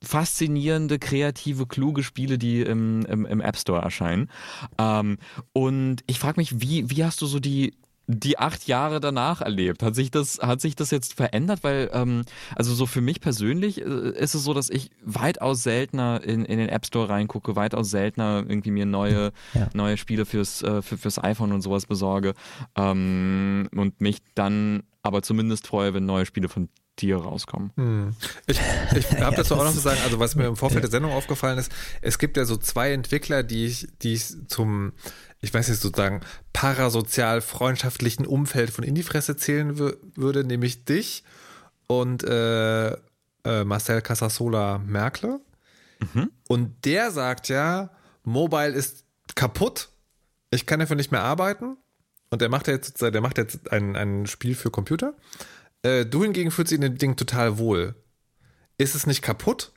faszinierende, 0.03 0.99
kreative, 0.99 1.65
kluge 1.65 2.03
Spiele, 2.03 2.37
die 2.37 2.61
im, 2.61 3.05
im, 3.05 3.25
im 3.25 3.41
App 3.41 3.57
Store 3.57 3.81
erscheinen. 3.81 4.29
Ähm, 4.77 5.17
und 5.53 6.01
ich 6.07 6.19
frage 6.19 6.39
mich, 6.39 6.61
wie, 6.61 6.89
wie 6.89 7.03
hast 7.03 7.21
du 7.21 7.25
so 7.25 7.39
die 7.39 7.73
die 8.07 8.39
acht 8.39 8.67
Jahre 8.67 9.01
danach 9.01 9.41
erlebt? 9.41 9.83
Hat 9.83 9.93
sich 9.93 10.09
das, 10.09 10.39
hat 10.39 10.61
sich 10.61 10.75
das 10.75 10.91
jetzt 10.91 11.13
verändert? 11.13 11.59
Weil, 11.63 11.89
ähm, 11.91 12.23
also 12.55 12.73
so 12.73 12.85
für 12.85 13.01
mich 13.01 13.19
persönlich 13.19 13.81
äh, 13.81 14.11
ist 14.11 14.33
es 14.33 14.43
so, 14.43 14.53
dass 14.53 14.69
ich 14.69 14.91
weitaus 15.03 15.61
seltener 15.61 16.23
in, 16.23 16.45
in 16.45 16.57
den 16.57 16.69
App 16.69 16.85
Store 16.85 17.09
reingucke, 17.09 17.57
weitaus 17.57 17.89
seltener 17.89 18.45
irgendwie 18.47 18.71
mir 18.71 18.85
neue, 18.85 19.33
ja. 19.53 19.67
neue 19.73 19.97
Spiele 19.97 20.25
fürs, 20.25 20.61
äh, 20.63 20.81
für, 20.81 20.97
fürs 20.97 21.21
iPhone 21.21 21.51
und 21.51 21.61
sowas 21.61 21.85
besorge. 21.85 22.33
Ähm, 22.77 23.67
und 23.75 23.99
mich 23.99 24.19
dann 24.35 24.83
aber 25.03 25.21
zumindest 25.21 25.67
freue, 25.67 25.93
wenn 25.93 26.05
neue 26.05 26.25
Spiele 26.25 26.47
von 26.47 26.69
dir 26.99 27.17
rauskommen. 27.17 27.71
Hm. 27.75 28.15
Ich, 28.45 28.59
ich 28.95 29.19
habe 29.19 29.35
dazu 29.35 29.55
auch 29.55 29.63
noch 29.63 29.73
zu 29.73 29.79
sagen, 29.79 29.99
also 30.03 30.19
was 30.19 30.35
mir 30.35 30.45
im 30.45 30.55
Vorfeld 30.55 30.83
der 30.83 30.91
Sendung 30.91 31.11
aufgefallen 31.11 31.57
ist, 31.57 31.71
es 32.01 32.19
gibt 32.19 32.37
ja 32.37 32.45
so 32.45 32.57
zwei 32.57 32.91
Entwickler, 32.93 33.43
die 33.43 33.65
ich, 33.65 33.87
die 34.01 34.13
ich 34.13 34.47
zum, 34.47 34.93
ich 35.41 35.53
weiß 35.53 35.69
nicht, 35.69 35.81
sozusagen 35.81 36.21
parasozial 36.53 37.41
freundschaftlichen 37.41 38.25
Umfeld 38.25 38.71
von 38.71 38.83
Indie-Fresse 38.83 39.37
zählen 39.37 39.77
würde, 39.77 40.43
nämlich 40.43 40.85
dich 40.85 41.23
und 41.87 42.23
äh, 42.23 42.91
äh, 42.91 43.63
Marcel 43.63 44.01
Casasola 44.01 44.79
Merkle. 44.79 45.39
Mhm. 46.13 46.31
Und 46.47 46.85
der 46.85 47.11
sagt 47.11 47.49
ja, 47.49 47.89
Mobile 48.23 48.71
ist 48.71 49.05
kaputt, 49.35 49.89
ich 50.51 50.65
kann 50.65 50.79
dafür 50.79 50.95
nicht 50.95 51.11
mehr 51.11 51.23
arbeiten. 51.23 51.77
Und 52.29 52.41
der 52.41 52.49
macht 52.49 52.67
jetzt, 52.67 53.01
der 53.01 53.21
macht 53.21 53.37
jetzt 53.37 53.71
ein, 53.71 53.95
ein 53.95 54.27
Spiel 54.27 54.53
für 54.55 54.69
Computer. 54.69 55.13
Äh, 55.87 56.05
du 56.05 56.23
hingegen 56.23 56.51
fühlst 56.51 56.71
dich 56.71 56.77
in 56.77 56.81
dem 56.81 56.97
Ding 56.97 57.15
total 57.15 57.57
wohl. 57.57 57.95
Ist 58.77 58.93
es 58.93 59.07
nicht 59.07 59.21
kaputt? 59.21 59.71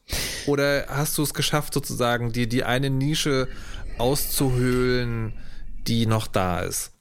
Oder 0.47 0.87
hast 0.89 1.17
du 1.17 1.23
es 1.23 1.35
geschafft, 1.35 1.73
sozusagen, 1.73 2.33
dir 2.33 2.49
die 2.49 2.65
eine 2.65 2.91
Nische 2.91 3.49
auszuhöhlen, 3.97 5.39
die 5.87 6.07
noch 6.07 6.27
da 6.27 6.61
ist? 6.61 6.93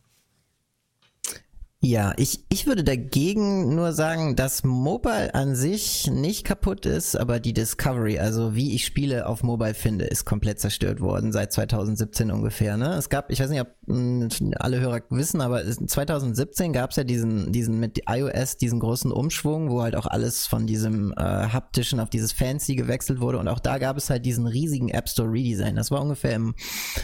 Ja, 1.81 2.13
ich, 2.17 2.43
ich 2.49 2.67
würde 2.67 2.83
dagegen 2.83 3.73
nur 3.73 3.93
sagen, 3.93 4.35
dass 4.35 4.65
Mobile 4.65 5.33
an 5.33 5.55
sich 5.55 6.11
nicht 6.11 6.43
kaputt 6.43 6.85
ist, 6.85 7.15
aber 7.15 7.39
die 7.39 7.53
Discovery, 7.53 8.19
also 8.19 8.53
wie 8.53 8.75
ich 8.75 8.85
Spiele 8.85 9.25
auf 9.27 9.43
Mobile 9.43 9.73
finde, 9.73 10.03
ist 10.03 10.25
komplett 10.25 10.59
zerstört 10.59 10.99
worden 10.99 11.31
seit 11.31 11.53
2017 11.53 12.31
ungefähr. 12.31 12.75
Ne? 12.75 12.95
Es 12.95 13.07
gab, 13.07 13.31
ich 13.31 13.39
weiß 13.39 13.49
nicht, 13.49 13.61
ob 13.61 13.69
hm, 13.87 14.27
alle 14.57 14.81
Hörer 14.81 14.99
wissen, 15.09 15.39
aber 15.39 15.63
2017 15.63 16.73
gab 16.73 16.89
es 16.89 16.97
ja 16.97 17.05
diesen, 17.05 17.53
diesen 17.53 17.79
mit 17.79 18.01
iOS, 18.09 18.57
diesen 18.57 18.81
großen 18.81 19.13
Umschwung, 19.13 19.69
wo 19.69 19.81
halt 19.81 19.95
auch 19.95 20.05
alles 20.05 20.47
von 20.47 20.67
diesem 20.67 21.13
äh, 21.13 21.23
haptischen 21.23 22.01
auf 22.01 22.09
dieses 22.09 22.33
Fancy 22.33 22.75
gewechselt 22.75 23.21
wurde 23.21 23.37
und 23.37 23.47
auch 23.47 23.59
da 23.59 23.77
gab 23.77 23.95
es 23.95 24.09
halt 24.09 24.25
diesen 24.25 24.47
riesigen 24.47 24.89
App 24.89 25.07
Store 25.07 25.31
Redesign. 25.31 25.77
Das 25.77 25.91
war 25.91 26.01
ungefähr 26.01 26.33
im 26.33 26.55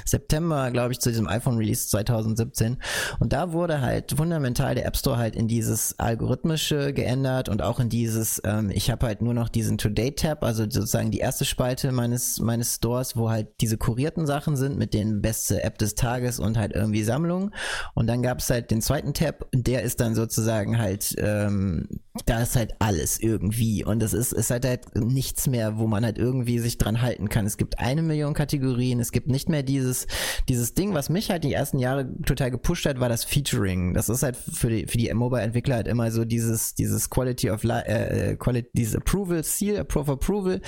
September, 0.04 0.70
glaube 0.72 0.92
ich, 0.92 1.00
zu 1.00 1.12
diesem 1.12 1.30
iPhone 1.30 1.56
Release 1.56 1.88
2017 1.88 2.76
und 3.22 3.32
da 3.32 3.54
wurde 3.54 3.80
halt 3.80 4.12
fundamental 4.18 4.65
total 4.66 4.76
der 4.76 4.86
App 4.88 4.98
Store 4.98 5.18
halt 5.18 5.36
in 5.36 5.48
dieses 5.48 6.00
algorithmische 6.00 6.92
geändert 6.94 7.50
und 7.50 7.62
auch 7.62 7.80
in 7.80 7.90
dieses, 7.90 8.42
ähm, 8.44 8.72
ich 8.74 8.90
habe 8.90 9.06
halt 9.06 9.22
nur 9.22 9.34
noch 9.34 9.48
diesen 9.48 9.78
Today-Tab, 9.78 10.44
also 10.44 10.64
sozusagen 10.64 11.12
die 11.12 11.20
erste 11.20 11.46
Spalte 11.46 11.92
meines, 11.92 12.40
meines 12.40 12.76
Stores, 12.76 13.16
wo 13.16 13.30
halt 13.30 13.48
diese 13.62 13.78
kurierten 13.78 14.26
Sachen 14.26 14.56
sind 14.56 14.78
mit 14.78 14.94
den 14.94 15.22
beste 15.22 15.64
App 15.64 15.78
des 15.78 15.94
Tages 15.94 16.40
und 16.40 16.58
halt 16.58 16.74
irgendwie 16.74 17.04
Sammlungen. 17.04 17.54
Und 17.94 18.08
dann 18.08 18.24
gab 18.24 18.40
es 18.40 18.50
halt 18.50 18.72
den 18.72 18.82
zweiten 18.82 19.14
Tab, 19.14 19.46
der 19.54 19.84
ist 19.84 20.00
dann 20.00 20.16
sozusagen 20.16 20.80
halt, 20.80 21.14
ähm, 21.20 21.88
da 22.26 22.42
ist 22.42 22.56
halt 22.56 22.74
alles 22.80 23.20
irgendwie 23.20 23.84
und 23.84 24.02
es 24.02 24.14
ist, 24.14 24.32
ist 24.32 24.50
halt 24.50 24.66
halt 24.66 24.96
nichts 24.96 25.48
mehr, 25.48 25.78
wo 25.78 25.86
man 25.86 26.04
halt 26.04 26.18
irgendwie 26.18 26.60
sich 26.60 26.78
dran 26.78 27.02
halten 27.02 27.30
kann. 27.30 27.46
Es 27.46 27.58
gibt 27.58 27.78
eine 27.78 28.02
Million 28.02 28.34
Kategorien, 28.34 29.00
es 29.00 29.12
gibt 29.12 29.28
nicht 29.28 29.50
mehr 29.50 29.64
dieses, 29.64 30.08
dieses 30.48 30.74
Ding, 30.74 30.94
was 30.94 31.10
mich 31.10 31.30
halt 31.30 31.44
die 31.44 31.54
ersten 31.54 31.78
Jahre 31.78 32.08
total 32.26 32.52
gepusht 32.52 32.86
hat, 32.86 33.00
war 33.00 33.10
das 33.10 33.26
Featuring. 33.26 33.94
Das 33.94 34.10
ist 34.10 34.24
halt 34.24 34.38
für 34.56 34.70
die, 34.70 34.88
für 34.88 34.98
die 34.98 35.14
Mobile-Entwickler 35.14 35.76
halt 35.76 35.88
immer 35.88 36.12
so 36.12 36.26
dieses, 36.26 36.76
dieses 36.76 37.10
Quality 37.10 37.50
of 37.52 37.64
Life, 37.64 37.88
äh, 37.88 38.32
äh, 38.32 38.36
Quality, 38.36 38.70
dieses 38.74 38.96
Approval, 38.96 39.44
Seal, 39.44 39.78
Approve 39.78 40.14
Approval. 40.14 40.62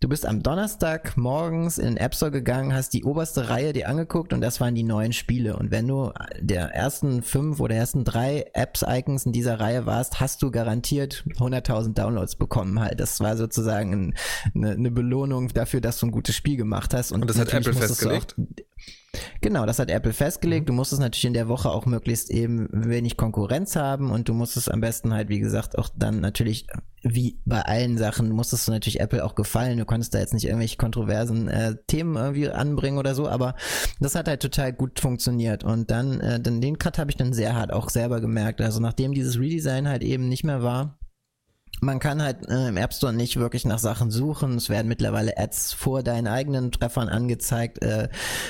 Du 0.00 0.08
bist 0.08 0.26
am 0.26 0.42
Donnerstag 0.42 1.16
morgens 1.16 1.78
in 1.78 1.86
den 1.86 1.96
App 1.96 2.14
Store 2.14 2.30
gegangen, 2.30 2.74
hast 2.74 2.90
die 2.94 3.04
oberste 3.04 3.48
Reihe 3.48 3.72
dir 3.72 3.88
angeguckt 3.88 4.32
und 4.32 4.40
das 4.40 4.60
waren 4.60 4.74
die 4.74 4.82
neuen 4.82 5.12
Spiele. 5.12 5.56
Und 5.56 5.70
wenn 5.70 5.88
du 5.88 6.12
der 6.40 6.74
ersten 6.74 7.22
fünf 7.22 7.60
oder 7.60 7.74
ersten 7.74 8.04
drei 8.04 8.46
Apps-Icons 8.52 9.26
in 9.26 9.32
dieser 9.32 9.60
Reihe 9.60 9.86
warst, 9.86 10.20
hast 10.20 10.42
du 10.42 10.50
garantiert 10.50 11.24
100.000 11.38 11.94
Downloads 11.94 12.36
bekommen 12.36 12.80
halt. 12.80 13.00
Das 13.00 13.20
war 13.20 13.36
sozusagen 13.36 13.92
ein, 13.92 14.14
eine, 14.54 14.70
eine 14.72 14.90
Belohnung 14.90 15.48
dafür, 15.48 15.80
dass 15.80 15.98
du 15.98 16.06
ein 16.06 16.12
gutes 16.12 16.34
Spiel 16.34 16.56
gemacht 16.56 16.94
hast. 16.94 17.12
Und, 17.12 17.22
und 17.22 17.30
das 17.30 17.38
hat 17.38 17.52
Apple 17.52 17.74
festgelegt? 17.74 18.34
Genau, 19.40 19.66
das 19.66 19.78
hat 19.78 19.90
Apple 19.90 20.12
festgelegt. 20.12 20.68
Du 20.68 20.72
musst 20.72 20.92
es 20.92 20.98
natürlich 20.98 21.24
in 21.24 21.34
der 21.34 21.48
Woche 21.48 21.70
auch 21.70 21.86
möglichst 21.86 22.30
eben 22.30 22.68
wenig 22.72 23.16
Konkurrenz 23.16 23.76
haben 23.76 24.10
und 24.10 24.28
du 24.28 24.34
musst 24.34 24.56
es 24.56 24.68
am 24.68 24.80
besten 24.80 25.12
halt, 25.12 25.28
wie 25.28 25.40
gesagt, 25.40 25.78
auch 25.78 25.88
dann 25.96 26.20
natürlich, 26.20 26.66
wie 27.02 27.38
bei 27.44 27.62
allen 27.62 27.98
Sachen, 27.98 28.30
musstest 28.30 28.66
du 28.66 28.72
natürlich 28.72 29.00
Apple 29.00 29.24
auch 29.24 29.34
gefallen. 29.34 29.78
Du 29.78 29.84
konntest 29.84 30.14
da 30.14 30.18
jetzt 30.18 30.34
nicht 30.34 30.46
irgendwelche 30.46 30.76
kontroversen 30.76 31.48
äh, 31.48 31.76
Themen 31.86 32.16
irgendwie 32.16 32.48
anbringen 32.48 32.98
oder 32.98 33.14
so, 33.14 33.28
aber 33.28 33.54
das 34.00 34.14
hat 34.14 34.28
halt 34.28 34.42
total 34.42 34.72
gut 34.72 35.00
funktioniert. 35.00 35.64
Und 35.64 35.90
dann, 35.90 36.20
äh, 36.20 36.40
dann 36.40 36.60
den 36.60 36.78
Cut 36.78 36.98
habe 36.98 37.10
ich 37.10 37.16
dann 37.16 37.32
sehr 37.32 37.54
hart 37.54 37.72
auch 37.72 37.90
selber 37.90 38.20
gemerkt. 38.20 38.60
Also 38.60 38.80
nachdem 38.80 39.12
dieses 39.12 39.38
Redesign 39.38 39.88
halt 39.88 40.02
eben 40.02 40.28
nicht 40.28 40.44
mehr 40.44 40.62
war, 40.62 40.98
man 41.80 41.98
kann 41.98 42.22
halt 42.22 42.48
äh, 42.48 42.68
im 42.68 42.76
App 42.76 42.94
Store 42.94 43.12
nicht 43.12 43.36
wirklich 43.36 43.64
nach 43.64 43.78
Sachen 43.78 44.10
suchen. 44.10 44.56
Es 44.56 44.68
werden 44.68 44.88
mittlerweile 44.88 45.36
Ads 45.36 45.72
vor 45.74 46.02
deinen 46.02 46.26
eigenen 46.26 46.72
Treffern 46.72 47.08
angezeigt. 47.08 47.82
Äh, 47.82 48.08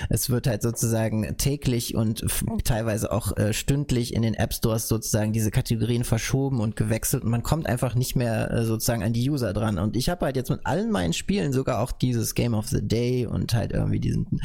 es 0.09 0.31
wird 0.31 0.47
halt 0.47 0.63
sozusagen 0.63 1.37
täglich 1.37 1.95
und 1.95 2.25
teilweise 2.65 3.11
auch 3.11 3.37
äh, 3.37 3.53
stündlich 3.53 4.15
in 4.15 4.23
den 4.23 4.35
App 4.35 4.53
Stores 4.55 4.89
sozusagen 4.89 5.33
diese 5.33 5.51
Kategorien 5.51 6.05
verschoben 6.05 6.61
und 6.61 6.77
gewechselt 6.77 7.25
und 7.25 7.31
man 7.31 7.43
kommt 7.43 7.67
einfach 7.67 7.95
nicht 7.95 8.17
mehr 8.17 8.65
sozusagen 8.65 9.03
an 9.03 9.13
die 9.13 9.29
User 9.29 9.53
dran. 9.53 9.79
Und 9.79 9.97
ich 9.97 10.09
habe 10.09 10.27
halt 10.27 10.37
jetzt 10.37 10.51
mit 10.51 10.61
allen 10.65 10.91
meinen 10.91 11.13
Spielen 11.13 11.53
sogar 11.53 11.81
auch 11.81 11.93
dieses 11.93 12.35
Game 12.35 12.55
of 12.55 12.69
the 12.69 12.87
Day 12.87 13.27
und 13.27 13.55
halt 13.55 13.73
irgendwie 13.73 14.01
diesen 14.01 14.41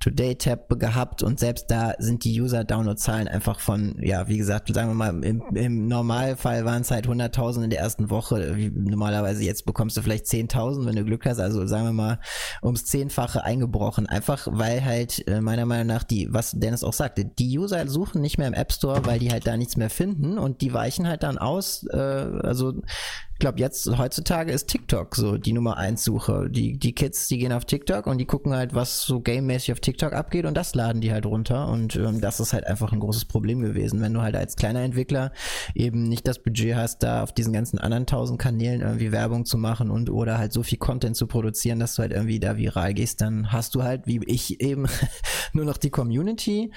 Today 0.00 0.36
Tab 0.36 0.78
gehabt 0.78 1.22
und 1.22 1.40
selbst 1.40 1.70
da 1.70 1.94
sind 1.98 2.24
die 2.24 2.40
User 2.40 2.64
Download 2.64 2.98
Zahlen 2.98 3.28
einfach 3.28 3.60
von, 3.60 3.96
ja, 4.00 4.28
wie 4.28 4.38
gesagt, 4.38 4.72
sagen 4.72 4.90
wir 4.90 4.94
mal, 4.94 5.24
im, 5.24 5.42
im 5.54 5.88
Normalfall 5.88 6.64
waren 6.64 6.82
es 6.82 6.90
halt 6.90 7.06
100.000 7.06 7.64
in 7.64 7.70
der 7.70 7.80
ersten 7.80 8.10
Woche 8.10 8.17
Woche, 8.18 8.70
normalerweise 8.74 9.44
jetzt 9.44 9.64
bekommst 9.64 9.96
du 9.96 10.02
vielleicht 10.02 10.26
10.000, 10.26 10.84
wenn 10.86 10.96
du 10.96 11.04
Glück 11.04 11.24
hast, 11.24 11.38
also 11.38 11.66
sagen 11.66 11.84
wir 11.84 11.92
mal 11.92 12.18
ums 12.62 12.84
Zehnfache 12.84 13.44
eingebrochen. 13.44 14.06
Einfach 14.06 14.48
weil 14.50 14.84
halt 14.84 15.26
äh, 15.28 15.40
meiner 15.40 15.66
Meinung 15.66 15.86
nach 15.86 16.02
die, 16.02 16.28
was 16.30 16.52
Dennis 16.52 16.82
auch 16.82 16.92
sagte, 16.92 17.24
die 17.24 17.58
User 17.58 17.86
suchen 17.88 18.20
nicht 18.20 18.38
mehr 18.38 18.48
im 18.48 18.54
App 18.54 18.72
Store, 18.72 19.06
weil 19.06 19.20
die 19.20 19.30
halt 19.30 19.46
da 19.46 19.56
nichts 19.56 19.76
mehr 19.76 19.90
finden 19.90 20.38
und 20.38 20.60
die 20.60 20.72
weichen 20.72 21.06
halt 21.06 21.22
dann 21.22 21.38
aus, 21.38 21.86
äh, 21.92 21.96
also 21.96 22.74
ich 23.38 23.40
glaube, 23.40 23.60
jetzt 23.60 23.86
heutzutage 23.96 24.50
ist 24.50 24.66
TikTok 24.66 25.14
so 25.14 25.38
die 25.38 25.52
Nummer 25.52 25.76
eins 25.76 26.02
Suche. 26.02 26.48
Die, 26.50 26.76
die 26.76 26.92
Kids, 26.92 27.28
die 27.28 27.38
gehen 27.38 27.52
auf 27.52 27.64
TikTok 27.64 28.08
und 28.08 28.18
die 28.18 28.24
gucken 28.24 28.52
halt, 28.52 28.74
was 28.74 29.02
so 29.02 29.20
game-mäßig 29.20 29.70
auf 29.70 29.78
TikTok 29.78 30.12
abgeht 30.12 30.44
und 30.44 30.56
das 30.56 30.74
laden 30.74 31.00
die 31.00 31.12
halt 31.12 31.24
runter. 31.24 31.68
Und 31.68 31.94
ähm, 31.94 32.20
das 32.20 32.40
ist 32.40 32.52
halt 32.52 32.66
einfach 32.66 32.92
ein 32.92 32.98
großes 32.98 33.26
Problem 33.26 33.60
gewesen, 33.60 34.00
wenn 34.00 34.12
du 34.12 34.22
halt 34.22 34.34
als 34.34 34.56
kleiner 34.56 34.80
Entwickler 34.80 35.30
eben 35.76 36.08
nicht 36.08 36.26
das 36.26 36.40
Budget 36.40 36.74
hast, 36.74 37.04
da 37.04 37.22
auf 37.22 37.32
diesen 37.32 37.52
ganzen 37.52 37.78
anderen 37.78 38.06
tausend 38.06 38.40
Kanälen 38.40 38.80
irgendwie 38.80 39.12
Werbung 39.12 39.44
zu 39.44 39.56
machen 39.56 39.92
und 39.92 40.10
oder 40.10 40.36
halt 40.36 40.52
so 40.52 40.64
viel 40.64 40.78
Content 40.78 41.14
zu 41.14 41.28
produzieren, 41.28 41.78
dass 41.78 41.94
du 41.94 42.02
halt 42.02 42.10
irgendwie 42.10 42.40
da 42.40 42.56
viral 42.56 42.92
gehst, 42.92 43.20
dann 43.20 43.52
hast 43.52 43.76
du 43.76 43.84
halt, 43.84 44.08
wie 44.08 44.20
ich 44.26 44.60
eben, 44.60 44.86
nur 45.52 45.64
noch 45.64 45.76
die 45.76 45.90
Community 45.90 46.72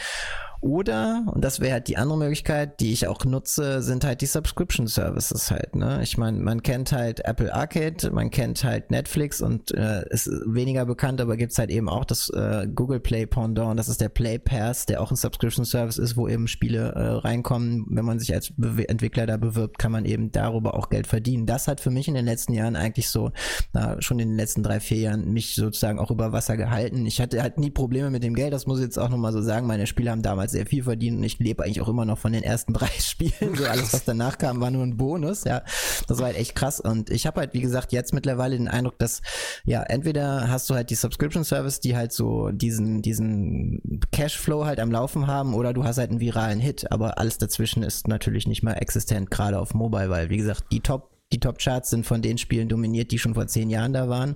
oder, 0.62 1.24
und 1.34 1.43
das 1.43 1.59
wäre 1.59 1.74
halt 1.74 1.88
die 1.88 1.97
andere 1.97 2.20
Möglichkeit, 2.20 2.80
die 2.80 2.93
ich 2.93 3.07
auch 3.07 3.26
nutze, 3.26 3.82
sind 3.82 4.05
halt 4.05 4.22
die 4.22 4.28
Subscription 4.28 4.86
Services 4.86 5.49
halt. 5.49 5.76
Ne? 5.76 6.01
Ich 6.03 6.20
meine, 6.20 6.39
man 6.39 6.62
kennt 6.62 6.91
halt 6.91 7.26
Apple 7.26 7.51
Arcade, 7.51 8.12
man 8.12 8.30
kennt 8.30 8.64
halt 8.64 8.91
Netflix 8.91 9.41
und 9.41 9.74
äh, 9.74 10.07
ist 10.09 10.30
weniger 10.45 10.86
bekannt, 10.86 11.20
aber 11.20 11.36
gibt's 11.36 11.57
halt 11.57 11.72
eben 11.72 11.89
auch 11.89 12.05
das 12.05 12.30
äh, 12.30 12.68
Google 12.74 12.99
Play 12.99 13.26
Pendant, 13.26 13.80
das 13.80 13.89
ist 13.89 14.01
der 14.01 14.09
Play 14.09 14.38
Pass, 14.38 14.86
der 14.86 15.01
auch 15.01 15.09
ein 15.09 15.16
Subscription 15.16 15.66
Service 15.66 15.97
ist, 15.97 16.16
wo 16.16 16.28
eben 16.28 16.47
Spiele 16.47 16.91
äh, 16.91 17.07
reinkommen. 17.07 17.88
Wenn 17.89 18.05
man 18.05 18.20
sich 18.20 18.32
als 18.32 18.53
Be 18.55 18.88
Entwickler 18.88 19.26
da 19.26 19.38
bewirbt, 19.38 19.80
kann 19.80 19.91
man 19.91 20.05
eben 20.05 20.32
darüber 20.32 20.76
auch 20.76 20.89
Geld 20.89 21.07
verdienen. 21.07 21.47
Das 21.47 21.68
hat 21.68 21.82
für 21.82 21.89
mich 21.89 22.07
in 22.07 22.14
den 22.14 22.26
letzten 22.26 22.53
Jahren 22.53 22.76
eigentlich 22.76 23.09
so, 23.09 23.32
na, 23.74 23.99
schon 23.99 24.20
in 24.20 24.30
den 24.30 24.38
letzten 24.38 24.62
drei, 24.62 24.80
vier 24.80 24.99
Jahren 24.99 25.34
mich 25.34 25.55
sozusagen 25.55 25.97
auch 25.97 26.12
über 26.12 26.32
Wasser 26.32 26.55
gehalten. 26.55 27.07
Ich 27.07 27.20
hatte 27.20 27.41
halt 27.41 27.57
nie 27.57 27.72
Probleme 27.72 28.12
mit 28.12 28.24
dem 28.24 28.36
Geld, 28.36 28.53
das 28.53 28.68
muss 28.68 28.78
ich 28.78 28.86
jetzt 28.86 28.99
auch 28.99 29.09
nochmal 29.09 29.34
so 29.34 29.41
sagen. 29.41 29.66
Meine 29.66 29.88
Spiele 29.88 30.12
haben 30.12 30.22
damals 30.22 30.51
sehr 30.52 30.66
viel 30.66 30.84
verdient 30.84 31.18
und 31.18 31.24
ich 31.24 31.39
lebe 31.39 31.64
eigentlich 31.64 31.82
auch 31.82 31.88
immer 31.88 32.06
noch 32.06 32.18
von 32.18 32.32
den 32.32 32.43
ersten 32.43 32.74
drei 32.82 32.89
Spielen. 32.99 33.56
So 33.56 33.66
alles, 33.66 33.93
was 33.93 34.04
danach 34.04 34.38
kam, 34.38 34.62
war 34.62 34.72
nur 34.72 34.84
ein 34.84 34.97
Bonus. 34.97 35.43
Ja, 35.43 35.64
das 36.08 36.20
war 36.20 36.28
halt 36.28 36.38
echt 36.38 36.56
krass. 36.56 36.80
Und 36.80 37.10
ich 37.10 37.26
habe 37.28 37.39
halt, 37.39 37.54
wie 37.54 37.62
gesagt, 37.62 37.91
jetzt 37.91 38.14
mittlerweile 38.14 38.58
den 38.58 38.68
Eindruck, 38.68 38.99
dass 38.99 39.22
ja 39.66 39.84
entweder 39.84 40.49
hast 40.49 40.70
du 40.70 40.76
halt 40.76 40.89
die 40.89 40.95
Subscription 40.95 41.43
Service, 41.43 41.80
die 41.80 41.95
halt 41.95 42.12
so 42.12 42.49
diesen 42.49 43.02
diesen 43.02 44.02
Cashflow 44.12 44.66
halt 44.66 44.80
am 44.80 44.91
Laufen 44.91 45.28
haben, 45.28 45.54
oder 45.54 45.74
du 45.74 45.84
hast 45.84 45.97
halt 45.97 46.12
einen 46.12 46.20
viralen 46.20 46.60
Hit. 46.60 46.91
Aber 46.91 47.18
alles 47.18 47.38
dazwischen 47.38 47.84
ist 47.84 48.08
natürlich 48.08 48.47
nicht 48.47 48.64
mehr 48.64 48.82
existent, 48.82 49.32
gerade 49.32 49.60
auf 49.60 49.74
Mobile, 49.74 50.10
weil 50.10 50.30
wie 50.30 50.38
gesagt 50.38 50.66
die 50.72 50.82
Top 50.82 51.12
die 51.34 51.39
Top-Charts 51.39 51.89
sind 51.89 52.06
von 52.06 52.22
den 52.22 52.38
Spielen 52.38 52.68
dominiert, 52.68 53.12
die 53.12 53.18
schon 53.18 53.36
vor 53.36 53.47
zehn 53.47 53.70
Jahren 53.70 53.93
da 53.93 54.10
waren 54.10 54.36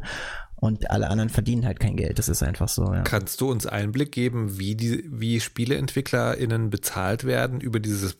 und 0.55 0.89
alle 0.89 1.09
anderen 1.09 1.29
verdienen 1.29 1.65
halt 1.65 1.79
kein 1.79 1.97
Geld. 1.97 2.17
Das 2.17 2.29
ist 2.29 2.43
einfach 2.43 2.69
so. 2.69 2.85
Ja. 2.93 3.01
Kannst 3.01 3.41
du 3.41 3.51
uns 3.51 3.65
Einblick 3.65 4.11
geben, 4.11 4.57
wie 4.57 4.75
die, 4.75 5.03
wie 5.11 5.39
SpieleentwicklerInnen 5.39 6.69
bezahlt 6.69 7.25
werden 7.25 7.61
über 7.61 7.79
diese 7.79 8.13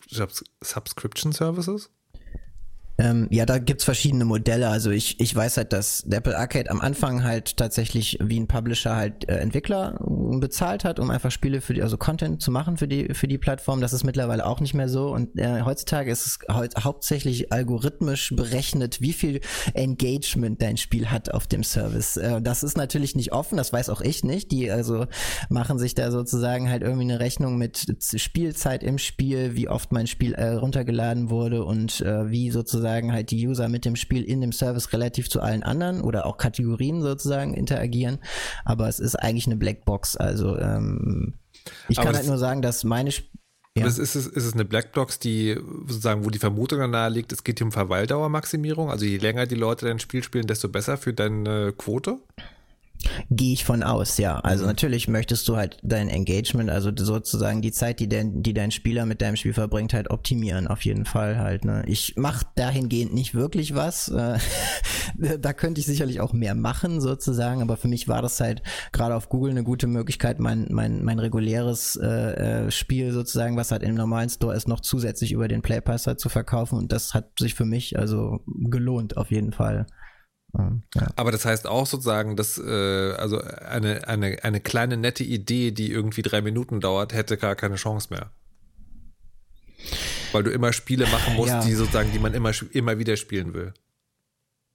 Subscription 0.62 1.32
Services? 1.32 1.90
Ähm, 2.98 3.28
ja, 3.30 3.44
da 3.44 3.58
gibt's 3.58 3.84
verschiedene 3.84 4.24
Modelle. 4.24 4.68
Also 4.68 4.90
ich, 4.90 5.20
ich 5.20 5.34
weiß 5.34 5.58
halt, 5.58 5.72
dass 5.72 6.02
der 6.06 6.18
Apple 6.18 6.36
Arcade 6.36 6.70
am 6.70 6.80
Anfang 6.80 7.24
halt 7.24 7.56
tatsächlich 7.56 8.18
wie 8.22 8.40
ein 8.40 8.46
Publisher 8.46 8.96
halt 8.96 9.28
äh, 9.28 9.36
Entwickler 9.36 9.98
äh, 10.00 10.38
bezahlt 10.38 10.84
hat, 10.84 10.98
um 10.98 11.10
einfach 11.10 11.30
Spiele 11.30 11.60
für 11.60 11.74
die, 11.74 11.82
also 11.82 11.98
Content 11.98 12.40
zu 12.40 12.50
machen 12.50 12.76
für 12.76 12.88
die, 12.88 13.12
für 13.14 13.28
die 13.28 13.38
Plattform. 13.38 13.80
Das 13.80 13.92
ist 13.92 14.04
mittlerweile 14.04 14.46
auch 14.46 14.60
nicht 14.60 14.74
mehr 14.74 14.88
so. 14.88 15.08
Und 15.08 15.38
äh, 15.38 15.62
heutzutage 15.62 16.10
ist 16.10 16.26
es 16.26 16.38
heut, 16.50 16.74
hauptsächlich 16.82 17.52
algorithmisch 17.52 18.32
berechnet, 18.34 19.00
wie 19.00 19.12
viel 19.12 19.40
Engagement 19.74 20.62
dein 20.62 20.76
Spiel 20.76 21.10
hat 21.10 21.32
auf 21.32 21.46
dem 21.46 21.64
Service. 21.64 22.16
Äh, 22.16 22.40
das 22.40 22.62
ist 22.62 22.76
natürlich 22.76 23.14
nicht 23.14 23.32
offen, 23.32 23.58
das 23.58 23.72
weiß 23.72 23.90
auch 23.90 24.00
ich 24.00 24.24
nicht. 24.24 24.50
Die 24.52 24.70
also 24.70 25.06
machen 25.50 25.78
sich 25.78 25.94
da 25.94 26.10
sozusagen 26.10 26.70
halt 26.70 26.82
irgendwie 26.82 27.10
eine 27.10 27.20
Rechnung 27.20 27.58
mit 27.58 27.86
Spielzeit 28.00 28.82
im 28.82 28.96
Spiel, 28.98 29.54
wie 29.54 29.68
oft 29.68 29.92
mein 29.92 30.06
Spiel 30.06 30.32
äh, 30.32 30.52
runtergeladen 30.52 31.28
wurde 31.28 31.64
und 31.64 32.00
äh, 32.00 32.30
wie 32.30 32.50
sozusagen 32.50 32.85
sozusagen 32.86 33.12
halt 33.12 33.30
die 33.30 33.46
User 33.46 33.68
mit 33.68 33.84
dem 33.84 33.96
Spiel 33.96 34.22
in 34.22 34.40
dem 34.40 34.52
Service 34.52 34.92
relativ 34.92 35.28
zu 35.28 35.40
allen 35.40 35.62
anderen 35.62 36.00
oder 36.02 36.24
auch 36.24 36.36
Kategorien 36.36 37.02
sozusagen 37.02 37.54
interagieren. 37.54 38.18
Aber 38.64 38.88
es 38.88 39.00
ist 39.00 39.16
eigentlich 39.16 39.46
eine 39.46 39.56
Blackbox. 39.56 40.16
Also 40.16 40.56
ähm, 40.56 41.34
ich 41.88 41.96
kann 41.96 42.14
halt 42.14 42.26
nur 42.26 42.38
sagen, 42.38 42.62
dass 42.62 42.84
meine 42.84 43.10
Sp 43.10 43.26
ja. 43.76 43.86
ist, 43.86 43.98
es, 43.98 44.14
ist 44.14 44.34
es 44.34 44.54
eine 44.54 44.64
Blackbox, 44.64 45.18
die 45.18 45.54
sozusagen, 45.86 46.24
wo 46.24 46.30
die 46.30 46.38
Vermutung 46.38 46.90
nahe 46.90 47.10
liegt, 47.10 47.32
es 47.32 47.44
geht 47.44 47.58
hier 47.58 47.66
um 47.66 47.72
Verweildauermaximierung. 47.72 48.90
Also 48.90 49.04
je 49.04 49.18
länger 49.18 49.46
die 49.46 49.54
Leute 49.54 49.84
dein 49.84 49.98
Spiel 49.98 50.22
spielen, 50.22 50.46
desto 50.46 50.68
besser 50.68 50.96
für 50.96 51.12
deine 51.12 51.74
Quote? 51.76 52.18
Gehe 53.30 53.52
ich 53.52 53.64
von 53.64 53.82
aus, 53.82 54.18
ja. 54.18 54.38
Also 54.40 54.64
mhm. 54.64 54.68
natürlich 54.68 55.08
möchtest 55.08 55.48
du 55.48 55.56
halt 55.56 55.78
dein 55.82 56.08
Engagement, 56.08 56.70
also 56.70 56.90
sozusagen 56.94 57.62
die 57.62 57.72
Zeit, 57.72 58.00
die, 58.00 58.08
dein, 58.08 58.42
die 58.42 58.54
dein 58.54 58.70
Spieler 58.70 59.06
mit 59.06 59.22
deinem 59.22 59.36
Spiel 59.36 59.54
verbringt, 59.54 59.94
halt 59.94 60.10
optimieren, 60.10 60.66
auf 60.66 60.84
jeden 60.84 61.04
Fall 61.04 61.38
halt. 61.38 61.64
Ne? 61.64 61.84
Ich 61.86 62.14
mache 62.16 62.46
dahingehend 62.54 63.14
nicht 63.14 63.34
wirklich 63.34 63.74
was. 63.74 64.08
Äh, 64.08 64.38
da 65.40 65.52
könnte 65.52 65.80
ich 65.80 65.86
sicherlich 65.86 66.20
auch 66.20 66.32
mehr 66.32 66.54
machen, 66.54 67.00
sozusagen, 67.00 67.62
aber 67.62 67.76
für 67.76 67.88
mich 67.88 68.08
war 68.08 68.22
das 68.22 68.40
halt 68.40 68.62
gerade 68.92 69.14
auf 69.14 69.28
Google 69.28 69.50
eine 69.50 69.64
gute 69.64 69.86
Möglichkeit, 69.86 70.40
mein, 70.40 70.66
mein, 70.70 71.04
mein 71.04 71.18
reguläres 71.18 71.96
äh, 71.96 72.66
äh 72.66 72.70
Spiel 72.70 73.12
sozusagen, 73.12 73.56
was 73.56 73.70
halt 73.70 73.82
im 73.82 73.94
normalen 73.94 74.28
Store 74.28 74.54
ist, 74.54 74.68
noch 74.68 74.80
zusätzlich 74.80 75.32
über 75.32 75.48
den 75.48 75.62
Play 75.62 75.80
Pass 75.80 76.06
halt 76.06 76.20
zu 76.20 76.28
verkaufen. 76.28 76.78
Und 76.78 76.92
das 76.92 77.14
hat 77.14 77.38
sich 77.38 77.54
für 77.54 77.64
mich 77.64 77.98
also 77.98 78.40
gelohnt, 78.46 79.16
auf 79.16 79.30
jeden 79.30 79.52
Fall. 79.52 79.86
Ja. 80.94 81.08
Aber 81.16 81.32
das 81.32 81.44
heißt 81.44 81.66
auch 81.66 81.86
sozusagen, 81.86 82.36
dass 82.36 82.58
äh, 82.58 83.12
also 83.12 83.40
eine, 83.40 84.06
eine, 84.08 84.38
eine 84.42 84.60
kleine 84.60 84.96
nette 84.96 85.24
Idee, 85.24 85.70
die 85.70 85.90
irgendwie 85.90 86.22
drei 86.22 86.40
Minuten 86.40 86.80
dauert, 86.80 87.12
hätte 87.12 87.36
gar 87.36 87.54
keine 87.56 87.76
Chance 87.76 88.08
mehr. 88.10 88.30
weil 90.32 90.42
du 90.42 90.50
immer 90.50 90.72
Spiele 90.72 91.06
machen 91.06 91.34
musst, 91.34 91.50
Ja. 91.50 91.60
die 91.64 91.72
sozusagen, 91.74 92.10
die 92.12 92.18
man 92.18 92.34
immer, 92.34 92.52
immer 92.72 92.98
wieder 92.98 93.16
spielen 93.16 93.54
will. 93.54 93.72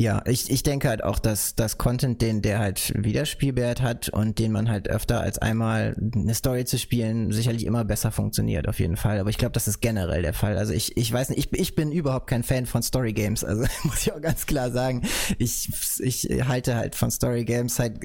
Ja, 0.01 0.23
ich, 0.25 0.49
ich 0.49 0.63
denke 0.63 0.89
halt 0.89 1.03
auch, 1.03 1.19
dass 1.19 1.53
das 1.53 1.77
Content, 1.77 2.23
den 2.23 2.41
der 2.41 2.57
halt 2.57 2.91
Wiederspielwert 2.95 3.83
hat 3.83 4.09
und 4.09 4.39
den 4.39 4.51
man 4.51 4.67
halt 4.67 4.89
öfter 4.89 5.21
als 5.21 5.37
einmal 5.37 5.95
eine 6.15 6.33
Story 6.33 6.65
zu 6.65 6.79
spielen, 6.79 7.31
sicherlich 7.31 7.67
immer 7.67 7.85
besser 7.85 8.11
funktioniert, 8.11 8.67
auf 8.67 8.79
jeden 8.79 8.97
Fall. 8.97 9.19
Aber 9.19 9.29
ich 9.29 9.37
glaube, 9.37 9.51
das 9.51 9.67
ist 9.67 9.79
generell 9.79 10.23
der 10.23 10.33
Fall. 10.33 10.57
Also 10.57 10.73
ich, 10.73 10.97
ich 10.97 11.13
weiß 11.13 11.29
nicht, 11.29 11.37
ich, 11.37 11.59
ich 11.59 11.75
bin 11.75 11.91
überhaupt 11.91 12.25
kein 12.25 12.41
Fan 12.41 12.65
von 12.65 12.81
Story 12.81 13.13
Games. 13.13 13.43
Also 13.43 13.61
muss 13.83 14.01
ich 14.01 14.11
auch 14.11 14.19
ganz 14.19 14.47
klar 14.47 14.71
sagen. 14.71 15.03
Ich, 15.37 15.69
ich 15.99 16.27
halte 16.47 16.77
halt 16.77 16.95
von 16.95 17.11
Story 17.11 17.45
Games 17.45 17.77
halt 17.77 17.99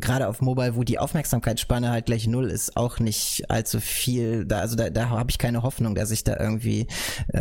gerade 0.00 0.28
auf 0.28 0.42
Mobile, 0.42 0.76
wo 0.76 0.84
die 0.84 1.00
Aufmerksamkeitsspanne 1.00 1.90
halt 1.90 2.06
gleich 2.06 2.28
null 2.28 2.50
ist, 2.50 2.76
auch 2.76 3.00
nicht 3.00 3.50
allzu 3.50 3.80
viel. 3.80 4.44
Da, 4.44 4.60
also 4.60 4.76
da, 4.76 4.90
da 4.90 5.08
habe 5.08 5.32
ich 5.32 5.38
keine 5.38 5.64
Hoffnung, 5.64 5.96
dass 5.96 6.12
ich 6.12 6.22
da 6.22 6.38
irgendwie 6.38 6.86
äh, 7.34 7.38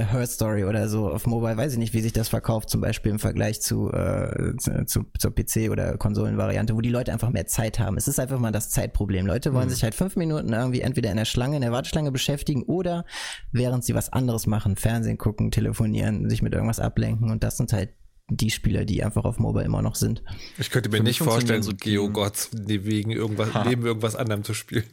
äh, 0.00 0.04
Her 0.06 0.26
Story 0.26 0.64
oder 0.64 0.88
so 0.88 1.10
auf 1.10 1.26
Mobile, 1.26 1.58
weiß 1.58 1.72
ich 1.72 1.78
nicht, 1.78 1.92
wie 1.92 2.00
sich 2.00 2.14
das 2.14 2.30
verkauft, 2.30 2.70
zum 2.70 2.80
Beispiel 2.80 3.12
im 3.12 3.18
Vergleich 3.18 3.33
zu, 3.60 3.90
äh, 3.92 4.56
zu, 4.58 4.84
zu 4.86 5.04
zur 5.18 5.34
PC 5.34 5.70
oder 5.70 5.96
Konsolenvariante, 5.96 6.74
wo 6.74 6.80
die 6.80 6.90
Leute 6.90 7.12
einfach 7.12 7.30
mehr 7.30 7.46
Zeit 7.46 7.78
haben. 7.78 7.96
Es 7.96 8.08
ist 8.08 8.18
einfach 8.18 8.38
mal 8.38 8.52
das 8.52 8.70
Zeitproblem. 8.70 9.26
Leute 9.26 9.52
wollen 9.54 9.68
sich 9.68 9.82
halt 9.82 9.94
fünf 9.94 10.16
Minuten 10.16 10.52
irgendwie 10.52 10.80
entweder 10.80 11.10
in 11.10 11.16
der 11.16 11.24
Schlange, 11.24 11.56
in 11.56 11.62
der 11.62 11.72
Warteschlange 11.72 12.12
beschäftigen 12.12 12.62
oder 12.62 13.04
während 13.52 13.84
sie 13.84 13.94
was 13.94 14.12
anderes 14.12 14.46
machen, 14.46 14.76
Fernsehen 14.76 15.18
gucken, 15.18 15.50
telefonieren, 15.50 16.28
sich 16.30 16.42
mit 16.42 16.54
irgendwas 16.54 16.80
ablenken 16.80 17.30
und 17.30 17.42
das 17.42 17.56
sind 17.56 17.72
halt 17.72 17.90
die 18.30 18.50
Spieler, 18.50 18.84
die 18.84 19.04
einfach 19.04 19.24
auf 19.24 19.38
Mobile 19.38 19.64
immer 19.64 19.82
noch 19.82 19.96
sind. 19.96 20.22
Ich 20.58 20.70
könnte 20.70 20.88
mir 20.88 21.02
nicht 21.02 21.18
vorstellen, 21.18 21.62
so 21.62 21.72
Geogods 21.74 22.50
wegen 22.52 23.10
irgendwas, 23.10 23.48
neben 23.66 23.84
irgendwas 23.84 24.16
anderem 24.16 24.44
zu 24.44 24.54
spielen. 24.54 24.84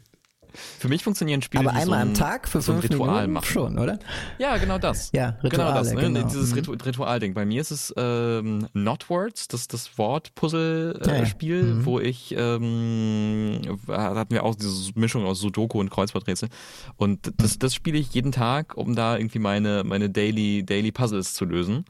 Für 0.54 0.88
mich 0.90 1.04
funktionieren 1.04 1.42
Spiele, 1.42 1.62
Aber 1.70 1.72
einmal 1.72 1.86
so 1.86 1.94
ein, 1.94 2.08
am 2.10 2.14
Tag 2.14 2.48
für 2.48 2.62
so 2.62 2.74
ein 2.74 2.82
fünf 2.82 2.92
Ritual 2.94 3.12
Minuten 3.14 3.34
machen. 3.34 3.46
schon, 3.46 3.80
oder? 3.80 4.00
Ja, 4.38 4.58
genau 4.58 4.78
das. 4.78 5.10
Ja, 5.14 5.32
genau 5.44 5.72
das. 5.74 5.90
Rituale, 5.92 6.10
Ne? 6.10 6.20
genau. 6.20 6.28
Dieses 6.30 6.50
Mhm. 6.52 6.56
Ritu 6.58 6.72
Ritualding. 6.74 7.34
Bei 7.34 7.46
mir 7.46 7.62
ist 7.62 7.72
es 7.72 7.94
ähm, 7.98 8.68
Notwords, 8.74 9.48
das 9.48 9.68
das 9.68 9.98
Wort-Puzzle-Spiel, 9.98 11.02
Ja, 11.08 11.14
äh, 11.14 11.20
ja. 11.20 11.26
Spiel, 11.26 11.64
Mhm. 11.64 11.86
wo 11.86 12.00
ich 12.00 12.36
ähm, 12.38 13.62
da 13.88 14.16
hatten 14.16 14.34
wir 14.34 14.44
auch 14.44 14.56
diese 14.56 14.92
Mischung 14.96 15.26
aus 15.26 15.40
Sudoku 15.40 15.80
und 15.80 15.90
Kreuzworträtsel. 15.90 16.50
Und 16.98 17.32
das, 17.38 17.58
das 17.60 17.74
spiele 17.76 17.98
ich 17.98 18.14
jeden 18.14 18.32
Tag, 18.32 18.76
um 18.78 18.96
da 18.96 19.18
irgendwie 19.18 19.40
meine 19.40 19.84
meine 19.84 20.10
Daily 20.10 20.64
Daily 20.66 20.92
Puzzles 20.92 21.34
zu 21.34 21.46
lösen. 21.46 21.86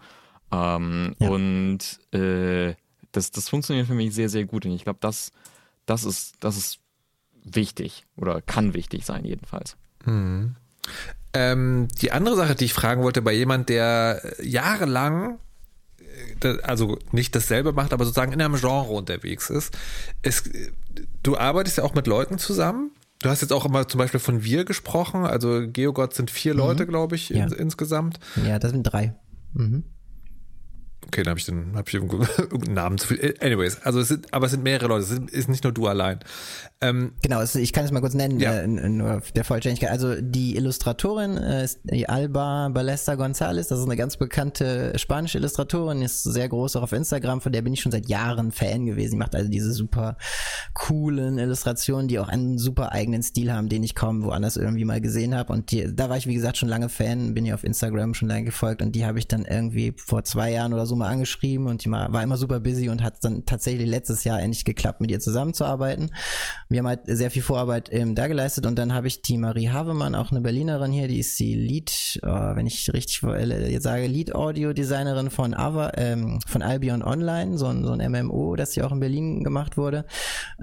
Ähm, 0.52 1.16
Ja. 1.20 1.30
Und 1.30 1.80
äh, 2.14 2.76
das 3.12 3.32
das 3.32 3.50
funktioniert 3.50 3.88
für 3.88 3.94
mich 3.94 4.14
sehr 4.14 4.30
sehr 4.30 4.46
gut. 4.46 4.66
Und 4.66 4.72
ich 4.72 4.84
glaube, 4.84 5.00
das 5.02 5.32
das 5.86 6.04
ist 6.04 6.36
das 6.40 6.58
ist 6.58 6.80
wichtig 7.44 8.06
oder 8.16 8.42
kann 8.42 8.74
wichtig 8.74 9.06
sein 9.06 9.26
jedenfalls. 9.26 9.76
Ähm, 11.34 11.88
die 12.02 12.12
andere 12.12 12.36
Sache, 12.36 12.56
die 12.56 12.66
ich 12.66 12.74
fragen 12.74 13.04
wollte, 13.04 13.22
bei 13.22 13.34
jemand, 13.34 13.70
der 13.70 14.22
jahrelang, 14.42 15.38
äh, 16.44 16.58
also 16.64 16.98
nicht 17.12 17.36
dasselbe 17.36 17.72
macht, 17.72 17.94
aber 17.94 18.04
sozusagen 18.06 18.34
in 18.34 18.42
einem 18.42 18.56
Genre 18.56 18.92
unterwegs 18.92 19.50
ist, 19.50 19.78
ist, 20.24 20.50
du 21.24 21.38
arbeitest 21.38 21.78
ja 21.78 21.84
auch 21.84 21.94
mit 21.94 22.08
Leuten 22.08 22.38
zusammen. 22.38 22.92
Du 23.20 23.30
hast 23.30 23.42
jetzt 23.42 23.54
auch 23.54 23.66
immer 23.66 23.88
zum 23.88 24.00
Beispiel 24.00 24.20
von 24.20 24.44
wir 24.44 24.66
gesprochen, 24.66 25.26
also 25.26 25.62
Geogod 25.68 26.14
sind 26.14 26.32
vier 26.32 26.54
Leute, 26.56 26.88
glaube 26.88 27.16
ich, 27.16 27.30
Ja. 27.30 27.46
in, 27.46 27.52
insgesamt. 27.54 28.20
Ja, 28.46 28.58
das 28.58 28.72
sind 28.72 28.84
drei. 28.84 29.14
Mhm. 29.54 29.84
Okay, 31.12 31.24
dann 31.24 31.32
habe 31.32 31.40
ich 31.40 31.46
den, 31.46 31.74
hab 31.76 31.90
ich 31.90 31.94
irgendeinen 31.96 32.74
Namen 32.74 32.98
zu 32.98 33.08
viel. 33.08 33.36
Anyways, 33.42 33.82
also 33.84 34.00
es 34.00 34.08
sind, 34.08 34.34
aber 34.34 34.46
es 34.46 34.54
sind 34.54 34.64
mehrere 34.64 34.88
Leute, 34.88 35.04
es 35.04 35.12
ist, 35.34 35.50
nicht 35.50 35.66
nur 35.66 35.74
du 35.74 35.88
allein. 35.88 36.20
Ähm, 36.80 37.12
Genau, 37.22 37.42
es, 37.42 37.54
ich 37.56 37.74
kann 37.74 37.84
es 37.84 37.92
mal 37.92 38.00
kurz 38.00 38.14
nennen, 38.14 38.40
Ja. 38.40 38.62
äh, 38.62 39.22
der 39.36 39.44
Vollständigkeit. 39.44 39.90
Also 39.90 40.16
die 40.22 40.56
Illustratorin 40.56 41.36
äh, 41.36 41.66
ist 41.66 41.82
die 41.84 42.08
Alba 42.08 42.70
Ballesta 42.70 43.16
González, 43.16 43.68
das 43.68 43.80
ist 43.80 43.86
eine 43.86 43.98
ganz 43.98 44.16
bekannte 44.16 44.98
spanische 44.98 45.38
Illustratorin, 45.40 46.02
ist 46.02 46.24
sehr 46.24 46.48
groß 46.48 46.78
auch 46.78 46.84
auf 46.84 46.94
Instagram, 46.94 47.42
von 47.42 47.52
der 47.52 47.62
bin 47.62 47.74
ich 47.74 47.82
schon 47.82 47.92
seit 47.92 48.08
Jahren 48.08 48.54
Fan 48.54 48.86
gewesen. 48.86 49.12
Die 49.12 49.18
macht 49.18 49.36
also 49.36 49.50
diese 49.50 49.74
super 49.74 50.16
coolen 50.74 51.40
Illustrationen, 51.40 52.08
die 52.08 52.20
auch 52.20 52.30
einen 52.30 52.58
super 52.58 52.94
eigenen 52.94 53.22
Stil 53.22 53.52
haben, 53.52 53.68
den 53.68 53.84
ich 53.84 53.96
kaum 53.96 54.24
woanders 54.24 54.56
irgendwie 54.56 54.86
mal 54.86 55.02
gesehen 55.02 55.36
habe. 55.36 55.52
Und 55.52 55.72
die, 55.72 55.94
da 55.94 56.10
war 56.10 56.16
ich, 56.16 56.26
wie 56.26 56.36
gesagt, 56.36 56.56
schon 56.56 56.70
lange 56.70 56.88
Fan, 56.88 57.34
bin 57.34 57.46
ihr 57.46 57.54
auf 57.56 57.66
Instagram 57.66 58.14
schon 58.14 58.30
lange 58.30 58.46
gefolgt 58.46 58.82
und 58.82 58.94
die 58.94 59.06
habe 59.06 59.20
ich 59.20 59.28
dann 59.28 59.44
irgendwie 59.44 59.94
vor 59.98 60.24
zwei 60.24 60.52
Jahren 60.52 60.74
oder 60.74 60.86
so 60.86 61.01
mal 61.02 61.10
angeschrieben 61.10 61.68
und 61.68 61.84
die 61.84 61.92
war, 61.92 62.24
immer 62.24 62.38
super 62.38 62.60
busy 62.60 62.90
und 62.90 63.04
hat 63.04 63.24
dann 63.24 63.46
tatsächlich 63.46 63.88
letztes 63.88 64.24
Jahr 64.24 64.40
endlich 64.40 64.66
geklappt, 64.66 65.02
mit 65.02 65.12
ihr 65.12 65.20
zusammenzuarbeiten. 65.20 66.12
Wir 66.70 66.80
haben 66.80 66.88
halt 66.88 67.02
sehr 67.06 67.32
viel 67.32 67.42
Vorarbeit 67.42 67.90
ähm, 67.92 68.16
da 68.16 68.28
geleistet 68.28 68.66
und 68.66 68.78
dann 68.78 68.94
habe 68.94 69.08
ich 69.08 69.22
die 69.22 69.38
Marie 69.38 69.70
Havemann, 69.70 70.16
auch 70.16 70.32
eine 70.32 70.42
Berlinerin 70.42 70.92
hier, 70.92 71.08
die 71.08 71.20
ist 71.20 71.38
die 71.40 71.56
Lead, 71.56 72.20
äh, 72.24 72.28
wenn 72.28 72.68
ich 72.68 72.92
richtig 72.94 73.24
äh, 73.24 73.80
sage, 73.80 74.08
Lead 74.08 74.34
Audio 74.36 74.74
Designerin 74.74 75.30
von 75.30 75.54
Ava, 75.54 75.92
ähm, 75.96 76.40
von 76.48 76.62
Albion 76.62 77.04
Online, 77.04 77.58
so 77.58 77.68
ein, 77.68 77.84
so 77.84 77.92
ein 77.92 78.12
MMO, 78.12 78.56
das 78.56 78.74
hier 78.74 78.86
auch 78.86 78.92
in 78.92 79.00
Berlin 79.00 79.44
gemacht 79.44 79.78
wurde. 79.78 80.06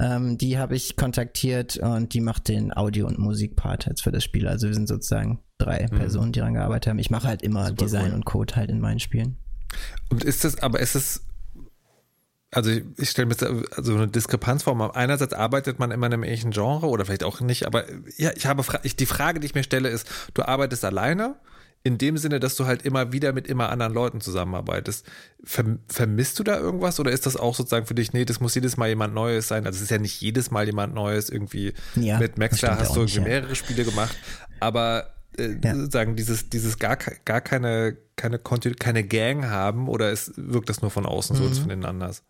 Ähm, 0.01 0.39
die 0.39 0.59
habe 0.59 0.77
ich 0.77 0.97
kontaktiert 0.97 1.77
und 1.77 2.15
die 2.15 2.21
macht 2.21 2.49
den 2.49 2.77
Audio- 2.77 3.07
und 3.07 3.19
Musikpart 3.19 3.87
jetzt 3.87 4.03
für 4.03 4.13
das 4.13 4.25
Spiel. 4.25 4.49
Also 4.49 4.69
wir 4.69 4.75
sind 4.75 4.89
sozusagen 4.89 5.41
drei 5.59 5.87
Personen, 5.87 6.33
die 6.33 6.39
daran 6.39 6.55
gearbeitet 6.55 6.91
haben. 6.91 6.99
Ich 6.99 7.11
mache 7.11 7.29
halt 7.29 7.43
immer 7.43 7.67
Super 7.67 7.85
Design 7.85 8.11
cool. 8.11 8.15
und 8.15 8.25
Code 8.25 8.57
halt 8.57 8.71
in 8.71 8.81
meinen 8.81 9.01
Spielen. 9.01 9.37
Und 10.11 10.25
ist 10.25 10.45
das, 10.45 10.59
aber 10.59 10.81
ist 10.81 10.95
es, 10.95 11.23
also 12.51 12.71
ich, 12.71 12.85
ich 12.97 13.11
stelle 13.11 13.27
mir 13.27 13.33
jetzt 13.33 13.77
also 13.77 13.95
eine 13.95 14.09
Diskrepanz 14.09 14.63
vor. 14.63 14.97
Einerseits 14.97 15.33
arbeitet 15.33 15.79
man 15.79 15.91
immer 15.91 16.07
in 16.07 16.15
einem 16.15 16.25
ähnlichen 16.25 16.51
Genre 16.51 16.87
oder 16.87 17.05
vielleicht 17.05 17.25
auch 17.25 17.41
nicht, 17.41 17.67
aber 17.67 17.85
ja, 18.17 18.31
ich 18.35 18.47
habe, 18.47 18.65
ich, 18.83 18.97
die 18.97 19.07
Frage, 19.07 19.41
die 19.41 19.47
ich 19.47 19.55
mir 19.55 19.65
stelle, 19.65 19.89
ist, 19.89 20.09
du 20.35 20.43
arbeitest 20.43 20.85
alleine, 20.85 21.37
in 21.85 21.97
dem 21.97 22.19
Sinne, 22.19 22.41
dass 22.41 22.57
du 22.57 22.67
halt 22.67 22.83
immer 22.83 23.13
wieder 23.13 23.33
mit 23.33 23.47
immer 23.47 23.71
anderen 23.71 23.95
Leuten 23.95 24.21
zusammenarbeitest. 24.21 25.07
Verm 25.45 25.79
vermisst 25.89 26.39
du 26.39 26.43
da 26.43 26.59
irgendwas 26.59 26.99
oder 26.99 27.13
ist 27.13 27.25
das 27.25 27.37
auch 27.37 27.55
sozusagen 27.55 27.87
für 27.87 27.95
dich, 27.95 28.13
nee, 28.13 28.25
das 28.25 28.41
muss 28.41 28.55
jedes 28.55 28.77
Mal 28.77 28.89
jemand 28.89 29.15
Neues 29.15 29.49
sein? 29.49 29.65
Also 29.65 29.77
es 29.77 29.83
ist 29.85 29.91
ja 29.91 29.99
nicht 29.99 30.21
jedes 30.21 30.51
Mal 30.51 30.67
jemand 30.67 30.95
Neues 30.95 31.31
irgendwie. 31.31 31.75
Ja, 31.95 32.19
mit 32.19 32.37
Maxler 32.37 32.79
hast 32.79 32.97
du 32.97 33.01
irgendwie 33.01 33.19
ja. 33.19 33.25
mehrere 33.25 33.55
Spiele 33.55 33.85
gemacht, 33.85 34.17
aber 34.59 35.15
äh, 35.39 35.57
Ja. 35.63 35.75
sozusagen 35.75 36.17
dieses, 36.17 36.49
dieses 36.51 36.79
gar, 36.79 36.97
gar 36.97 37.41
keine, 37.41 37.97
keine, 38.17 38.39
keine 38.39 39.05
Gang 39.05 39.45
haben 39.47 39.89
oder 39.89 40.11
ist, 40.11 40.33
wirkt 40.37 40.69
das 40.69 40.83
nur 40.83 40.91
von 40.91 41.07
außen 41.07 41.37
so 41.37 41.43
Mhm. 41.43 41.47
und 41.49 41.53
ist 41.53 41.59
von 41.61 41.71
innen 41.71 41.85
anders? 41.85 42.23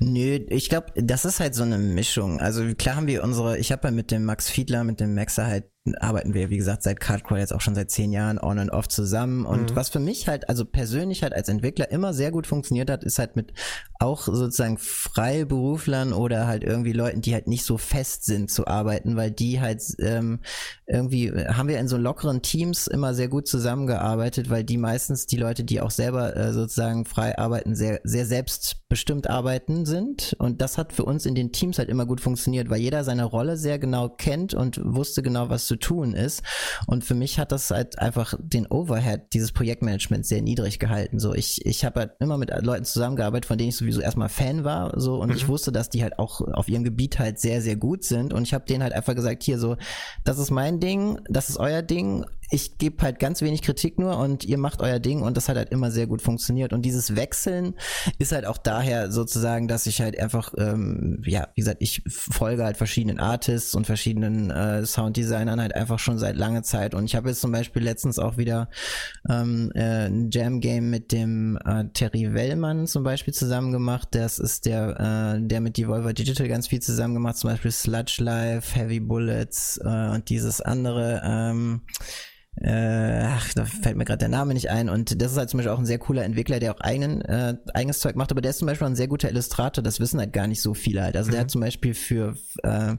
Nö, 0.00 0.38
ich 0.48 0.68
glaube, 0.68 0.88
das 0.96 1.24
ist 1.24 1.40
halt 1.40 1.54
so 1.54 1.62
eine 1.62 1.78
Mischung. 1.78 2.40
Also 2.40 2.62
klar 2.74 2.96
haben 2.96 3.06
wir 3.06 3.24
unsere, 3.24 3.56
ich 3.58 3.72
habe 3.72 3.88
ja 3.88 3.90
mit 3.90 4.10
dem 4.10 4.24
Max 4.24 4.50
Fiedler, 4.50 4.84
mit 4.84 5.00
dem 5.00 5.14
Maxer 5.14 5.46
halt, 5.46 5.64
arbeiten 5.98 6.32
wir, 6.32 6.48
wie 6.48 6.58
gesagt, 6.58 6.84
seit 6.84 7.00
Cardcore 7.00 7.40
jetzt 7.40 7.52
auch 7.52 7.60
schon 7.60 7.74
seit 7.74 7.90
zehn 7.90 8.12
Jahren 8.12 8.38
on 8.38 8.58
and 8.58 8.70
off 8.70 8.88
zusammen. 8.88 9.44
Und 9.44 9.74
was 9.74 9.88
für 9.88 9.98
mich 9.98 10.28
halt, 10.28 10.48
also 10.48 10.64
persönlich 10.64 11.24
halt 11.24 11.32
als 11.32 11.48
Entwickler 11.48 11.90
immer 11.90 12.14
sehr 12.14 12.30
gut 12.30 12.46
funktioniert 12.46 12.88
hat, 12.88 13.02
ist 13.02 13.18
halt 13.18 13.34
mit 13.34 13.52
auch 13.98 14.22
sozusagen 14.22 14.78
Freiberuflern 14.78 16.12
oder 16.12 16.46
halt 16.46 16.62
irgendwie 16.62 16.92
Leuten, 16.92 17.20
die 17.20 17.34
halt 17.34 17.48
nicht 17.48 17.64
so 17.64 17.78
fest 17.78 18.24
sind 18.24 18.50
zu 18.50 18.66
arbeiten, 18.66 19.16
weil 19.16 19.32
die 19.32 19.60
halt 19.60 19.82
ähm, 19.98 20.40
irgendwie 20.86 21.32
haben 21.32 21.68
wir 21.68 21.78
in 21.78 21.88
so 21.88 21.96
lockeren 21.96 22.42
Teams 22.42 22.86
immer 22.86 23.14
sehr 23.14 23.28
gut 23.28 23.48
zusammengearbeitet, 23.48 24.50
weil 24.50 24.62
die 24.62 24.78
meistens 24.78 25.26
die 25.26 25.36
Leute, 25.36 25.64
die 25.64 25.80
auch 25.80 25.90
selber 25.90 26.36
äh, 26.36 26.52
sozusagen 26.52 27.04
frei 27.06 27.38
arbeiten, 27.38 27.74
sehr, 27.74 28.00
sehr 28.04 28.26
selbstbestimmt 28.26 29.28
arbeiten 29.28 29.84
sind. 29.84 30.36
Und 30.38 30.60
das 30.60 30.78
hat 30.78 30.92
für 30.92 31.04
uns 31.04 31.26
in 31.26 31.34
den 31.34 31.50
Teams 31.50 31.78
halt 31.78 31.88
immer 31.88 32.06
gut 32.06 32.20
funktioniert, 32.20 32.70
weil 32.70 32.80
jeder 32.80 33.02
seine 33.02 33.24
Rolle 33.24 33.56
sehr 33.56 33.80
genau 33.80 34.08
kennt 34.08 34.54
und 34.54 34.80
wusste 34.84 35.22
genau, 35.22 35.48
was 35.48 35.71
zu 35.72 35.76
tun 35.76 36.12
ist. 36.12 36.42
Und 36.86 37.02
für 37.04 37.14
mich 37.14 37.38
hat 37.38 37.50
das 37.50 37.70
halt 37.70 37.98
einfach 37.98 38.34
den 38.38 38.66
Overhead 38.66 39.22
dieses 39.32 39.52
Projektmanagements 39.52 40.28
sehr 40.28 40.42
niedrig 40.42 40.78
gehalten. 40.78 41.18
So, 41.18 41.34
ich, 41.34 41.64
ich 41.64 41.84
habe 41.84 42.00
halt 42.00 42.12
immer 42.20 42.36
mit 42.36 42.50
Leuten 42.62 42.84
zusammengearbeitet, 42.84 43.46
von 43.46 43.56
denen 43.56 43.70
ich 43.70 43.76
sowieso 43.76 44.00
erstmal 44.00 44.28
Fan 44.28 44.64
war, 44.64 45.00
so 45.00 45.20
und 45.20 45.34
ich 45.34 45.48
wusste, 45.48 45.72
dass 45.72 45.88
die 45.88 46.02
halt 46.02 46.18
auch 46.18 46.40
auf 46.40 46.68
ihrem 46.68 46.84
Gebiet 46.84 47.18
halt 47.18 47.38
sehr, 47.38 47.62
sehr 47.62 47.76
gut 47.76 48.04
sind. 48.04 48.34
Und 48.34 48.42
ich 48.42 48.52
habe 48.52 48.66
denen 48.66 48.82
halt 48.82 48.92
einfach 48.92 49.14
gesagt, 49.14 49.42
hier 49.42 49.58
so, 49.58 49.76
das 50.24 50.38
ist 50.38 50.50
mein 50.50 50.80
Ding, 50.80 51.20
das 51.28 51.48
ist 51.48 51.56
euer 51.56 51.82
Ding. 51.82 52.26
Ich 52.54 52.76
gebe 52.76 53.02
halt 53.02 53.18
ganz 53.18 53.40
wenig 53.40 53.62
Kritik 53.62 53.98
nur 53.98 54.18
und 54.18 54.44
ihr 54.44 54.58
macht 54.58 54.82
euer 54.82 54.98
Ding 54.98 55.22
und 55.22 55.38
das 55.38 55.48
hat 55.48 55.56
halt 55.56 55.70
immer 55.70 55.90
sehr 55.90 56.06
gut 56.06 56.20
funktioniert. 56.20 56.74
Und 56.74 56.82
dieses 56.82 57.16
Wechseln 57.16 57.74
ist 58.18 58.32
halt 58.32 58.44
auch 58.44 58.58
daher 58.58 59.10
sozusagen, 59.10 59.68
dass 59.68 59.86
ich 59.86 60.02
halt 60.02 60.18
einfach, 60.18 60.52
ähm, 60.58 61.22
ja, 61.24 61.48
wie 61.54 61.62
gesagt, 61.62 61.78
ich 61.80 62.02
folge 62.06 62.62
halt 62.62 62.76
verschiedenen 62.76 63.18
Artists 63.20 63.74
und 63.74 63.86
verschiedenen 63.86 64.50
äh, 64.50 64.84
Sounddesignern 64.84 65.62
halt 65.62 65.74
einfach 65.74 65.98
schon 65.98 66.18
seit 66.18 66.36
langer 66.36 66.62
Zeit. 66.62 66.94
Und 66.94 67.06
ich 67.06 67.16
habe 67.16 67.30
jetzt 67.30 67.40
zum 67.40 67.52
Beispiel 67.52 67.82
letztens 67.82 68.18
auch 68.18 68.36
wieder 68.36 68.68
ähm, 69.30 69.72
äh, 69.74 70.08
ein 70.08 70.30
Jam-Game 70.30 70.90
mit 70.90 71.10
dem 71.10 71.58
äh, 71.64 71.84
Terry 71.94 72.34
Wellmann 72.34 72.86
zum 72.86 73.02
Beispiel 73.02 73.32
zusammen 73.32 73.72
gemacht. 73.72 74.08
Das 74.10 74.38
ist 74.38 74.66
der, 74.66 75.36
äh, 75.38 75.40
der 75.40 75.62
mit 75.62 75.78
Devolver 75.78 76.12
Digital 76.12 76.48
ganz 76.48 76.68
viel 76.68 76.80
zusammen 76.80 77.14
gemacht, 77.14 77.38
zum 77.38 77.48
Beispiel 77.48 77.70
Sludge 77.70 78.16
Life, 78.22 78.78
Heavy 78.78 79.00
Bullets 79.00 79.80
äh, 79.82 80.10
und 80.10 80.28
dieses 80.28 80.60
andere. 80.60 81.22
Ähm, 81.24 81.80
äh, 82.60 83.22
ach, 83.24 83.54
da 83.54 83.64
fällt 83.64 83.96
mir 83.96 84.04
gerade 84.04 84.18
der 84.18 84.28
Name 84.28 84.52
nicht 84.52 84.70
ein. 84.70 84.90
Und 84.90 85.22
das 85.22 85.32
ist 85.32 85.38
halt 85.38 85.48
zum 85.48 85.58
Beispiel 85.58 85.72
auch 85.72 85.78
ein 85.78 85.86
sehr 85.86 85.98
cooler 85.98 86.24
Entwickler, 86.24 86.60
der 86.60 86.74
auch 86.74 86.80
eigenen, 86.80 87.22
äh, 87.22 87.56
eigenes 87.72 88.00
Zeug 88.00 88.14
macht, 88.14 88.30
aber 88.30 88.42
der 88.42 88.50
ist 88.50 88.58
zum 88.58 88.66
Beispiel 88.66 88.84
auch 88.86 88.90
ein 88.90 88.96
sehr 88.96 89.08
guter 89.08 89.30
Illustrator, 89.30 89.82
das 89.82 90.00
wissen 90.00 90.20
halt 90.20 90.34
gar 90.34 90.46
nicht 90.46 90.60
so 90.60 90.74
viele 90.74 91.02
halt. 91.02 91.16
Also 91.16 91.30
der 91.30 91.40
hat 91.40 91.50
zum 91.50 91.62
Beispiel 91.62 91.94
für 91.94 92.34
äh, 92.62 92.96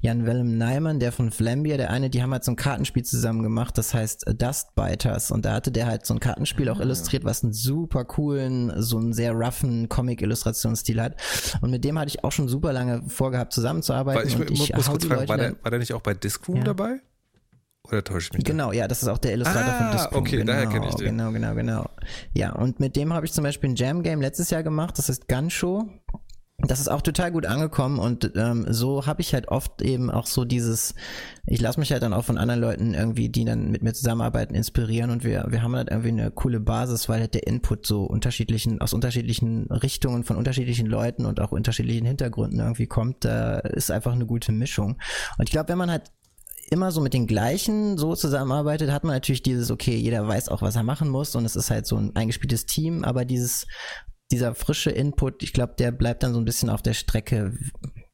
Jan 0.00 0.24
Willem 0.24 0.56
Neiman, 0.56 1.00
der 1.00 1.10
von 1.10 1.32
Flambier, 1.32 1.78
der 1.78 1.90
eine, 1.90 2.10
die 2.10 2.22
haben 2.22 2.32
halt 2.32 2.44
so 2.44 2.52
ein 2.52 2.56
Kartenspiel 2.56 3.02
zusammen 3.04 3.42
gemacht, 3.42 3.76
das 3.76 3.92
heißt 3.92 4.26
äh, 4.28 4.34
Dustbiters. 4.36 5.32
Und 5.32 5.44
da 5.44 5.54
hatte 5.54 5.72
der 5.72 5.86
halt 5.86 6.06
so 6.06 6.14
ein 6.14 6.20
Kartenspiel 6.20 6.68
auch 6.68 6.78
illustriert, 6.78 7.24
was 7.24 7.42
einen 7.42 7.52
super 7.52 8.04
coolen, 8.04 8.72
so 8.76 8.98
einen 8.98 9.12
sehr 9.12 9.32
roughen 9.32 9.88
Comic-Illustrationsstil 9.88 11.00
hat. 11.00 11.16
Und 11.60 11.72
mit 11.72 11.82
dem 11.84 11.98
hatte 11.98 12.08
ich 12.08 12.22
auch 12.22 12.32
schon 12.32 12.46
super 12.48 12.72
lange 12.72 13.02
vorgehabt, 13.08 13.52
zusammenzuarbeiten. 13.52 14.38
Weil 14.38 14.44
ich, 14.44 14.50
ich 14.50 14.74
muss 14.76 14.86
kurz 14.86 15.04
fragen, 15.04 15.28
war 15.28 15.36
der, 15.36 15.56
war 15.62 15.70
der 15.70 15.80
nicht 15.80 15.92
auch 15.92 16.02
bei 16.02 16.14
Discroom 16.14 16.58
Ja. 16.58 16.64
dabei? 16.64 17.00
Oder 17.88 18.04
täusche 18.04 18.28
ich 18.30 18.38
mich? 18.38 18.44
da? 18.44 18.50
Genau, 18.52 18.72
ja, 18.72 18.86
das 18.88 19.02
ist 19.02 19.08
auch 19.08 19.18
der 19.18 19.32
Illustrator 19.32 19.72
von 19.74 19.86
Ah, 19.86 19.92
Discroom. 19.92 20.20
okay, 20.20 20.36
genau, 20.38 20.52
daher 20.52 20.66
kenn 20.66 20.82
ich 20.84 20.94
den. 20.94 21.06
Genau, 21.16 21.32
genau, 21.32 21.54
genau. 21.54 21.86
Ja, 22.32 22.52
und 22.52 22.78
mit 22.80 22.96
dem 22.96 23.12
habe 23.12 23.26
ich 23.26 23.32
zum 23.32 23.44
Beispiel 23.44 23.70
ein 23.70 23.76
Jam 23.76 24.02
Game 24.02 24.20
letztes 24.20 24.50
Jahr 24.50 24.62
gemacht, 24.62 24.98
das 24.98 25.08
heißt 25.08 25.28
Gun 25.28 25.50
Show. 25.50 25.88
Das 26.64 26.78
ist 26.78 26.86
auch 26.86 27.02
total 27.02 27.32
gut 27.32 27.44
angekommen 27.44 27.98
und 27.98 28.32
ähm, 28.36 28.66
so 28.68 29.04
habe 29.06 29.20
ich 29.20 29.34
halt 29.34 29.48
oft 29.48 29.82
eben 29.82 30.12
auch 30.12 30.26
so 30.26 30.44
dieses, 30.44 30.94
ich 31.44 31.60
lasse 31.60 31.80
mich 31.80 31.90
halt 31.90 32.04
dann 32.04 32.12
auch 32.12 32.24
von 32.24 32.38
anderen 32.38 32.60
Leuten 32.60 32.94
irgendwie, 32.94 33.28
die 33.30 33.44
dann 33.44 33.72
mit 33.72 33.82
mir 33.82 33.92
zusammenarbeiten, 33.94 34.54
inspirieren 34.54 35.10
und 35.10 35.24
wir, 35.24 35.46
wir 35.48 35.62
haben 35.62 35.74
halt 35.74 35.90
irgendwie 35.90 36.10
eine 36.10 36.30
coole 36.30 36.60
Basis, 36.60 37.08
weil 37.08 37.18
halt 37.18 37.34
der 37.34 37.48
Input 37.48 37.84
so 37.84 38.04
unterschiedlichen, 38.04 38.80
aus 38.80 38.92
unterschiedlichen 38.92 39.64
Richtungen 39.72 40.22
von 40.22 40.36
unterschiedlichen 40.36 40.86
Leuten 40.86 41.26
und 41.26 41.40
auch 41.40 41.50
unterschiedlichen 41.50 42.06
Hintergründen 42.06 42.60
irgendwie 42.60 42.86
kommt, 42.86 43.24
da 43.24 43.58
ist 43.58 43.90
einfach 43.90 44.12
eine 44.12 44.26
gute 44.26 44.52
Mischung. 44.52 44.98
Und 45.38 45.48
ich 45.48 45.50
glaube, 45.50 45.70
wenn 45.70 45.78
man 45.78 45.90
halt 45.90 46.12
immer 46.72 46.90
so 46.90 47.00
mit 47.00 47.14
den 47.14 47.26
gleichen 47.26 47.98
so 47.98 48.14
zusammenarbeitet, 48.16 48.90
hat 48.90 49.04
man 49.04 49.14
natürlich 49.14 49.42
dieses, 49.42 49.70
okay, 49.70 49.94
jeder 49.96 50.26
weiß 50.26 50.48
auch, 50.48 50.62
was 50.62 50.76
er 50.76 50.82
machen 50.82 51.08
muss 51.08 51.36
und 51.36 51.44
es 51.44 51.54
ist 51.56 51.70
halt 51.70 51.86
so 51.86 51.96
ein 51.96 52.16
eingespieltes 52.16 52.66
Team, 52.66 53.04
aber 53.04 53.24
dieses, 53.24 53.66
dieser 54.30 54.54
frische 54.54 54.90
Input, 54.90 55.42
ich 55.42 55.52
glaube, 55.52 55.74
der 55.78 55.92
bleibt 55.92 56.22
dann 56.22 56.32
so 56.32 56.40
ein 56.40 56.44
bisschen 56.44 56.70
auf 56.70 56.82
der 56.82 56.94
Strecke. 56.94 57.52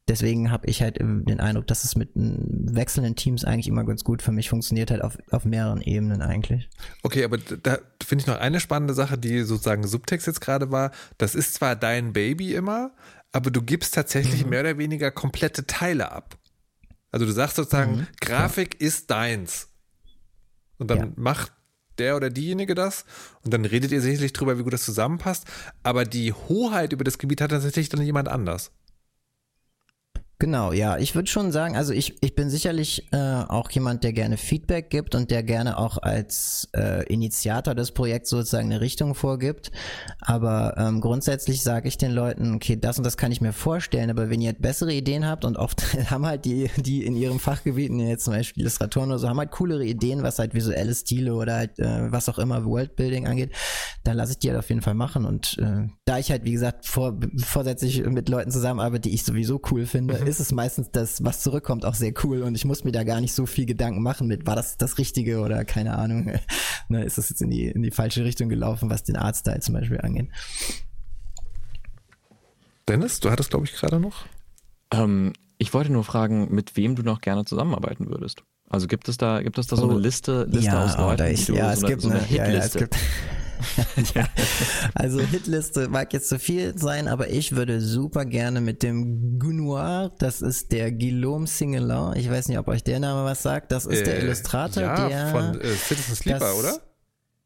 Deswegen 0.09 0.51
habe 0.51 0.67
ich 0.67 0.81
halt 0.81 0.99
den 0.99 1.39
Eindruck, 1.39 1.67
dass 1.67 1.85
es 1.85 1.95
mit 1.95 2.11
wechselnden 2.15 3.15
Teams 3.15 3.45
eigentlich 3.45 3.69
immer 3.69 3.85
ganz 3.85 4.05
gut 4.05 4.23
für 4.23 4.33
mich 4.33 4.49
funktioniert, 4.49 4.91
halt 4.91 5.03
auf, 5.03 5.19
auf 5.31 5.45
mehreren 5.45 5.83
Ebenen 5.83 6.23
eigentlich. 6.23 6.71
Okay, 7.03 7.25
aber 7.25 7.37
da 7.37 7.79
finde 8.03 8.23
ich 8.23 8.27
noch 8.27 8.39
eine 8.39 8.59
spannende 8.59 8.95
Sache, 8.95 9.19
die 9.19 9.43
sozusagen 9.43 9.87
Subtext 9.87 10.27
jetzt 10.27 10.41
gerade 10.41 10.71
war. 10.71 10.93
Das 11.19 11.35
ist 11.35 11.53
zwar 11.55 11.77
dein 11.77 12.15
Baby 12.15 12.55
immer, 12.55 12.93
aber 13.33 13.51
du 13.51 13.61
gibst 13.61 13.95
tatsächlich 13.95 14.45
Mhm. 14.45 14.51
mehr 14.51 14.61
oder 14.61 14.79
weniger 14.79 15.11
komplette 15.11 15.67
Teile 15.67 16.11
ab. 16.11 16.39
Also 17.11 17.25
du 17.27 17.33
sagst 17.33 17.57
sozusagen, 17.57 17.97
Mhm. 17.99 18.07
Grafik 18.21 18.81
ist 18.81 19.11
deins. 19.11 19.69
Und 20.79 20.91
dann 20.91 20.99
Ja. 20.99 21.09
macht 21.17 21.53
der 21.99 22.15
oder 22.17 22.31
diejenige 22.31 22.75
das 22.77 23.05
und 23.43 23.53
dann 23.53 23.65
redet 23.65 23.91
ihr 23.91 24.01
sicherlich 24.01 24.33
drüber, 24.33 24.57
wie 24.59 24.63
gut 24.63 24.73
das 24.73 24.85
zusammenpasst. 24.85 25.47
Aber 25.83 26.05
die 26.05 26.33
Hoheit 26.33 26.93
über 26.93 27.03
das 27.05 27.19
Gebiet 27.19 27.41
hat 27.41 27.51
tatsächlich 27.51 27.89
dann 27.89 28.03
jemand 28.03 28.29
anders. 28.29 28.71
Genau, 30.41 30.73
ja. 30.73 30.99
Ich 30.99 31.17
würde 31.17 31.29
schon 31.29 31.51
sagen, 31.51 31.77
also 31.77 31.93
ich, 31.93 32.23
ich 32.23 32.37
bin 32.37 32.49
sicherlich 32.49 33.09
äh, 33.13 33.17
auch 33.17 33.69
jemand, 33.73 34.05
der 34.05 34.13
gerne 34.13 34.37
Feedback 34.37 34.89
gibt 34.89 35.17
und 35.17 35.33
der 35.33 35.43
gerne 35.43 35.79
auch 35.79 35.99
als 35.99 36.69
äh, 36.77 37.05
Initiator 37.13 37.75
des 37.75 37.91
Projekts 37.91 38.31
sozusagen 38.31 38.71
eine 38.71 38.81
Richtung 38.81 39.17
vorgibt. 39.17 39.73
Aber 40.21 40.77
ähm, 40.79 41.01
grundsätzlich 41.01 41.65
sage 41.65 41.89
ich 41.89 41.99
den 41.99 42.13
Leuten, 42.13 42.55
okay, 42.55 42.77
das 42.77 42.99
und 42.99 43.05
das 43.05 43.17
kann 43.17 43.33
ich 43.33 43.41
mir 43.41 43.53
vorstellen, 43.53 44.11
aber 44.11 44.31
wenn 44.31 44.41
ihr 44.41 44.53
bessere 44.53 44.93
Ideen 44.93 45.27
habt 45.27 45.45
und 45.45 45.57
oft 45.57 45.83
haben 46.11 46.25
halt 46.25 46.45
die, 46.45 46.71
die 46.77 47.05
in 47.05 47.17
ihrem 47.17 47.41
Fachgebieten, 47.41 47.99
jetzt 47.99 48.23
zum 48.23 48.35
Beispiel 48.35 48.61
Illustratoren 48.61 49.11
oder 49.11 49.19
so, 49.19 49.29
haben 49.29 49.39
halt 49.39 49.51
coolere 49.51 49.85
Ideen, 49.85 50.23
was 50.23 50.39
halt 50.39 50.55
visuelle 50.55 50.95
Stile 50.95 51.35
oder 51.35 51.57
halt 51.57 51.81
äh, 51.81 52.13
was 52.13 52.29
auch 52.29 52.39
immer 52.39 52.65
Worldbuilding 52.65 53.27
angeht, 53.27 53.51
dann 54.05 54.17
lasse 54.17 54.33
ich 54.33 54.39
die 54.39 54.51
halt 54.51 54.59
auf 54.61 54.69
jeden 54.69 54.83
Fall 54.83 54.95
machen. 54.95 55.25
Und 55.25 55.59
äh, 55.59 55.89
da 56.05 56.19
ich 56.19 56.31
halt, 56.31 56.45
wie 56.45 56.53
gesagt, 56.53 56.87
vor, 56.87 57.19
vorsätzlich 57.39 58.05
mit 58.05 58.29
Leuten 58.29 58.53
zusammenarbeite, 58.53 59.09
die 59.09 59.15
ich 59.17 59.25
sowieso 59.25 59.61
cool 59.73 59.85
finde, 59.85 60.28
ist 60.29 60.41
es 60.41 60.53
meistens 60.53 60.91
das, 60.91 61.25
was 61.25 61.41
zurückkommt, 61.41 61.85
auch 61.85 61.95
sehr 61.95 62.13
cool. 62.25 62.43
Und 62.43 62.55
ich 62.55 62.65
muss 62.65 62.85
mir 62.85 62.93
da 62.93 63.05
gar 63.05 63.21
nicht 63.21 63.33
so 63.35 63.47
viel 63.47 63.67
Gedanken 63.67 64.03
machen 64.03 64.27
mit, 64.29 64.47
war 64.47 64.55
das 64.57 64.77
das 64.77 64.99
Richtige 64.99 65.41
oder 65.41 65.65
keine 65.65 65.97
Ahnung, 65.97 66.33
ne, 66.89 67.05
ist 67.05 67.19
das 67.19 67.31
jetzt 67.31 67.43
in 67.43 67.51
die, 67.51 67.67
in 67.67 67.83
die 67.83 67.91
falsche 67.91 68.25
Richtung 68.25 68.49
gelaufen, 68.49 68.91
was 68.91 69.03
den 69.05 69.17
Artstyle 69.17 69.61
zum 69.61 69.75
Beispiel 69.75 70.01
angeht. 70.01 70.29
Dennis, 72.89 73.21
du 73.21 73.31
hattest, 73.31 73.51
glaube 73.51 73.67
ich, 73.67 73.73
gerade 73.73 74.01
noch. 74.01 74.27
Ähm, 74.93 75.33
ich 75.59 75.75
wollte 75.75 75.93
nur 75.93 76.05
fragen, 76.05 76.55
mit 76.55 76.77
wem 76.77 76.95
du 76.95 77.03
noch 77.03 77.21
gerne 77.21 77.45
zusammenarbeiten 77.45 78.09
würdest. 78.09 78.43
Also 78.71 78.87
gibt 78.87 79.09
es 79.09 79.17
da, 79.17 79.43
gibt 79.43 79.59
es 79.59 79.67
da 79.67 79.77
so 79.77 79.87
Oh, 79.87 79.91
eine 79.91 79.99
Liste, 79.99 80.45
Liste 80.45 80.79
aus 80.79 80.97
Leuten, 80.97 81.27
ich, 81.33 81.49
ja, 81.49 81.55
so 81.55 81.73
es 81.73 81.79
eine, 81.79 81.89
gibt 81.89 82.03
so 82.03 82.11
eine 82.11 82.21
eine, 82.21 82.29
ja, 82.31 82.45
ja, 82.49 82.59
es 82.59 82.73
Hitliste? 82.73 82.79
gibt, 82.81 82.97
ja, 84.15 84.27
also 84.95 85.21
Hitliste 85.21 85.89
mag 85.89 86.13
jetzt 86.13 86.29
zu 86.29 86.39
viel 86.39 86.77
sein, 86.79 87.09
aber 87.09 87.31
ich 87.31 87.55
würde 87.57 87.81
super 87.81 88.25
gerne 88.25 88.61
mit 88.61 88.83
dem 88.83 89.39
Gunoir, 89.39 90.13
das 90.19 90.41
ist 90.43 90.73
der 90.73 90.93
Guillaume 90.93 91.47
Singelin, 91.47 92.13
ich 92.17 92.31
weiß 92.31 92.49
nicht, 92.49 92.59
ob 92.59 92.69
euch 92.69 92.83
der 92.85 93.01
Name 93.01 93.25
was 93.25 93.43
sagt, 93.43 93.73
das 93.73 93.87
ist 93.87 94.07
der 94.07 94.19
Äh, 94.19 94.25
Illustrator, 94.25 94.83
ja, 94.83 95.09
der 95.09 95.27
von 95.29 95.61
äh, 95.61 95.75
Citizen 95.75 96.15
Sleeper, 96.17 96.39
das- 96.41 96.55
oder? 96.57 96.79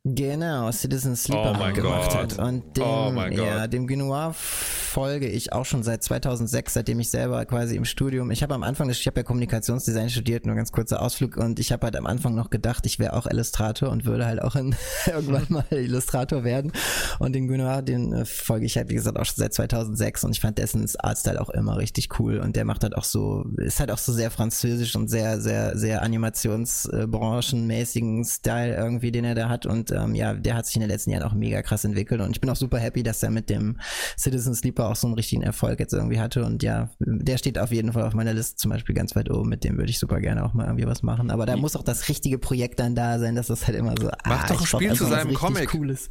Genau, 0.05 0.69
Citizen 0.73 1.15
Sleeper 1.15 1.53
Oh 1.53 1.57
mein 1.57 1.75
gemacht 1.75 2.11
Gott. 2.11 2.37
hat. 2.37 2.39
Und 2.41 2.77
dem, 2.77 2.83
Oh 2.83 3.13
ja, 3.31 3.69
dem 3.69 3.87
Genoir 3.87 4.35
folge 4.35 5.29
ich 5.29 5.53
auch 5.53 5.65
schon 5.65 5.85
seit 5.85 6.03
2006, 6.03 6.75
seitdem 6.75 6.99
ich 6.99 7.09
selber 7.09 7.47
quasi 7.47 7.77
im 7.77 7.85
Studium, 7.85 8.33
ich 8.33 8.43
habe 8.43 8.53
am 8.53 8.65
Anfang, 8.65 8.91
ich 8.91 9.07
habe 9.07 9.21
ja 9.21 9.23
Kommunikationsdesign 9.23 10.11
studiert, 10.11 10.45
nur 10.45 10.57
ganz 10.57 10.73
kurzer 10.73 11.01
Ausflug 11.01 11.37
und 11.37 11.61
ich 11.61 11.71
habe 11.71 11.85
halt 11.85 11.95
am 11.95 12.07
Anfang 12.07 12.35
noch 12.35 12.51
gedacht, 12.51 12.85
ich 12.85 12.99
wäre 12.99 13.13
auch 13.13 13.27
Illustrator 13.27 13.91
und 13.91 14.05
würde 14.05 14.27
halt 14.27 14.43
auch 14.43 14.57
in, 14.57 14.75
irgendwann 15.07 15.47
mal 15.49 15.65
Illustrator 15.71 16.43
werden. 16.43 16.73
Und 17.21 17.37
den 17.37 17.47
Genoir, 17.47 17.83
den 17.83 18.13
äh, 18.13 18.25
folge 18.25 18.67
ich 18.67 18.77
halt, 18.77 18.89
wie 18.91 18.95
gesagt, 18.95 19.17
auch 19.21 19.25
schon 19.25 19.37
seit 19.37 19.55
2006 19.55 20.25
und 20.25 20.33
ich 20.33 20.41
fand 20.41 20.59
dessen 20.59 20.85
Artstyle 20.99 21.41
auch 21.41 21.51
immer 21.51 21.77
richtig 21.77 22.19
cool 22.19 22.41
und 22.41 22.57
der 22.57 22.65
macht 22.65 22.83
halt 22.83 22.97
auch 22.97 23.05
so, 23.05 23.45
ist 23.59 23.79
halt 23.79 23.93
auch 23.93 23.99
so 23.99 24.13
sehr 24.13 24.33
französisch 24.33 24.97
und 24.97 25.07
sehr, 25.07 25.41
sehr, 25.41 25.79
sehr 25.79 26.03
animationsbranchenmäßigen 26.03 28.25
Style 28.25 28.75
irgendwie, 28.75 29.13
den 29.13 29.25
er 29.25 29.37
da 29.37 29.49
hat 29.49 29.65
und 29.65 29.92
ähm, 29.93 30.15
ja, 30.15 30.35
der 30.35 30.55
hat 30.55 30.67
sich 30.67 30.77
in 30.77 30.81
den 30.81 30.91
letzten 30.91 31.11
Jahren 31.11 31.23
auch 31.23 31.35
mega 31.35 31.63
krass 31.63 31.85
entwickelt 31.85 32.21
und 32.21 32.31
ich 32.33 32.41
bin 32.41 32.51
auch 32.51 32.57
super 32.57 32.79
happy, 32.79 33.03
dass 33.03 33.23
er 33.23 33.31
mit 33.31 33.51
dem 33.51 33.79
Citizen 34.19 34.55
Sleeper 34.55 34.89
auch 34.89 34.97
so 34.97 35.07
einen 35.07 35.15
richtigen 35.15 35.43
Erfolg 35.43 35.79
jetzt 35.81 35.93
irgendwie 35.93 36.21
hatte 36.21 36.45
und 36.45 36.63
ja, 36.63 36.91
der 36.99 37.39
steht 37.39 37.59
auf 37.59 37.71
jeden 37.71 37.93
Fall 37.93 38.05
auf 38.05 38.15
meiner 38.15 38.33
Liste 38.33 38.57
zum 38.57 38.71
Beispiel 38.71 38.95
ganz 38.95 39.15
weit 39.17 39.31
oben, 39.31 39.49
mit 39.49 39.65
dem 39.65 39.77
würde 39.77 39.91
ich 39.91 39.99
super 39.99 40.21
gerne 40.21 40.45
auch 40.45 40.55
mal 40.55 40.67
irgendwie 40.67 40.87
was 40.87 41.03
machen, 41.03 41.31
aber 41.31 41.47
da 41.47 41.57
muss 41.57 41.77
auch 41.77 41.85
das 41.85 42.09
richtige 42.09 42.39
Projekt 42.39 42.81
dann 42.81 42.95
da 42.95 43.19
sein, 43.19 43.35
dass 43.35 43.47
das 43.47 43.67
halt 43.67 43.77
immer 43.77 43.95
so, 44.01 44.11
Mach 44.25 44.49
doch 44.49 44.61
ein 44.61 44.67
Spiel 44.67 44.91
einfach 44.91 45.05
zu 45.05 45.11
seinem 45.11 45.35
Comic. 45.35 45.69
Cooles. 45.69 46.11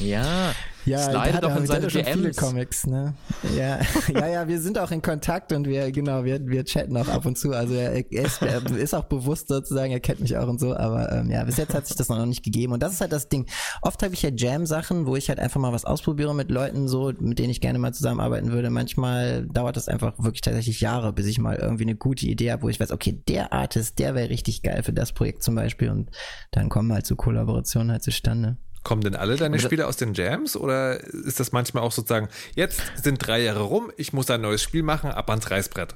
Ja, 0.00 0.52
Ja, 0.86 0.98
slide 0.98 1.38
doch 1.40 1.52
auch- 1.52 1.56
in 1.56 1.66
seine 1.66 1.86
DMs. 1.86 2.36
Comics, 2.36 2.86
ne? 2.86 3.14
Ja, 3.56 3.78
ja, 4.12 4.26
ja, 4.26 4.48
wir 4.48 4.60
sind 4.60 4.78
auch 4.78 4.90
in 4.90 5.00
Kontakt 5.00 5.52
und 5.52 5.66
wir, 5.66 5.90
genau, 5.92 6.24
wir, 6.24 6.46
wir 6.46 6.64
chatten 6.64 6.94
auch 6.98 7.08
ab 7.08 7.24
und 7.24 7.38
zu. 7.38 7.52
Also 7.52 7.72
er, 7.74 7.92
er, 8.12 8.24
ist, 8.24 8.42
er 8.42 8.62
ist 8.76 8.92
auch 8.92 9.04
bewusst 9.04 9.48
sozusagen, 9.48 9.92
er 9.92 10.00
kennt 10.00 10.20
mich 10.20 10.36
auch 10.36 10.46
und 10.48 10.60
so, 10.60 10.76
aber 10.76 11.10
ähm, 11.12 11.30
ja, 11.30 11.42
bis 11.44 11.56
jetzt 11.56 11.72
hat 11.74 11.86
sich 11.86 11.96
das 11.96 12.08
noch 12.10 12.26
nicht 12.26 12.42
gegeben. 12.44 12.72
Und 12.74 12.82
das 12.82 12.92
ist 12.92 13.00
halt 13.00 13.12
das 13.12 13.28
Ding. 13.30 13.46
Oft 13.80 14.02
habe 14.02 14.12
ich 14.12 14.20
ja 14.22 14.30
Jam-Sachen, 14.34 15.06
wo 15.06 15.16
ich 15.16 15.28
halt 15.30 15.38
einfach 15.40 15.58
mal 15.60 15.72
was 15.72 15.84
ausprobiere 15.86 16.34
mit 16.34 16.50
Leuten, 16.50 16.86
so, 16.88 17.12
mit 17.18 17.38
denen 17.38 17.50
ich 17.50 17.62
gerne 17.62 17.78
mal 17.78 17.94
zusammenarbeiten 17.94 18.52
würde. 18.52 18.68
Manchmal 18.68 19.46
dauert 19.46 19.76
das 19.76 19.88
einfach 19.88 20.12
wirklich 20.18 20.42
tatsächlich 20.42 20.80
Jahre, 20.82 21.12
bis 21.14 21.26
ich 21.26 21.38
mal 21.38 21.56
irgendwie 21.56 21.84
eine 21.84 21.94
gute 21.96 22.26
Idee 22.26 22.52
habe, 22.52 22.62
wo 22.64 22.68
ich 22.68 22.78
weiß, 22.78 22.90
okay, 22.90 23.22
der 23.26 23.52
Artist, 23.54 23.98
der 24.00 24.14
wäre 24.14 24.28
richtig 24.28 24.62
geil 24.62 24.82
für 24.82 24.92
das 24.92 25.12
Projekt 25.12 25.42
zum 25.44 25.54
Beispiel. 25.54 25.88
Und 25.88 26.10
dann 26.50 26.68
kommen 26.68 26.92
halt 26.92 27.06
so 27.06 27.16
Kollaborationen 27.16 27.90
halt 27.92 28.02
zustande. 28.02 28.58
Kommen 28.84 29.02
denn 29.02 29.16
alle 29.16 29.36
deine 29.36 29.58
Spiele 29.58 29.86
aus 29.86 29.96
den 29.96 30.12
Jams 30.14 30.56
oder 30.56 31.00
ist 31.00 31.40
das 31.40 31.52
manchmal 31.52 31.82
auch 31.82 31.90
sozusagen, 31.92 32.28
jetzt 32.54 32.82
sind 33.02 33.26
drei 33.26 33.40
Jahre 33.42 33.62
rum, 33.62 33.90
ich 33.96 34.12
muss 34.12 34.30
ein 34.30 34.42
neues 34.42 34.62
Spiel 34.62 34.82
machen, 34.82 35.10
ab 35.10 35.30
ans 35.30 35.50
Reißbrett? 35.50 35.94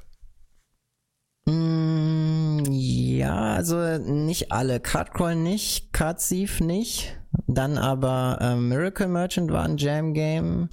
Mm, 1.47 2.65
Ja, 2.70 3.55
also 3.55 3.98
nicht 3.98 4.52
alle. 4.52 4.81
Cardcrawl 4.81 5.36
nicht, 5.36 5.93
Card 5.93 6.27
Thief 6.27 6.60
nicht. 6.60 7.15
Dann 7.47 7.77
aber 7.77 8.39
äh, 8.40 8.56
Miracle 8.56 9.09
Merchant 9.09 9.52
war 9.52 9.65
ein 9.65 9.77
Jam 9.77 10.15
Game. 10.15 10.70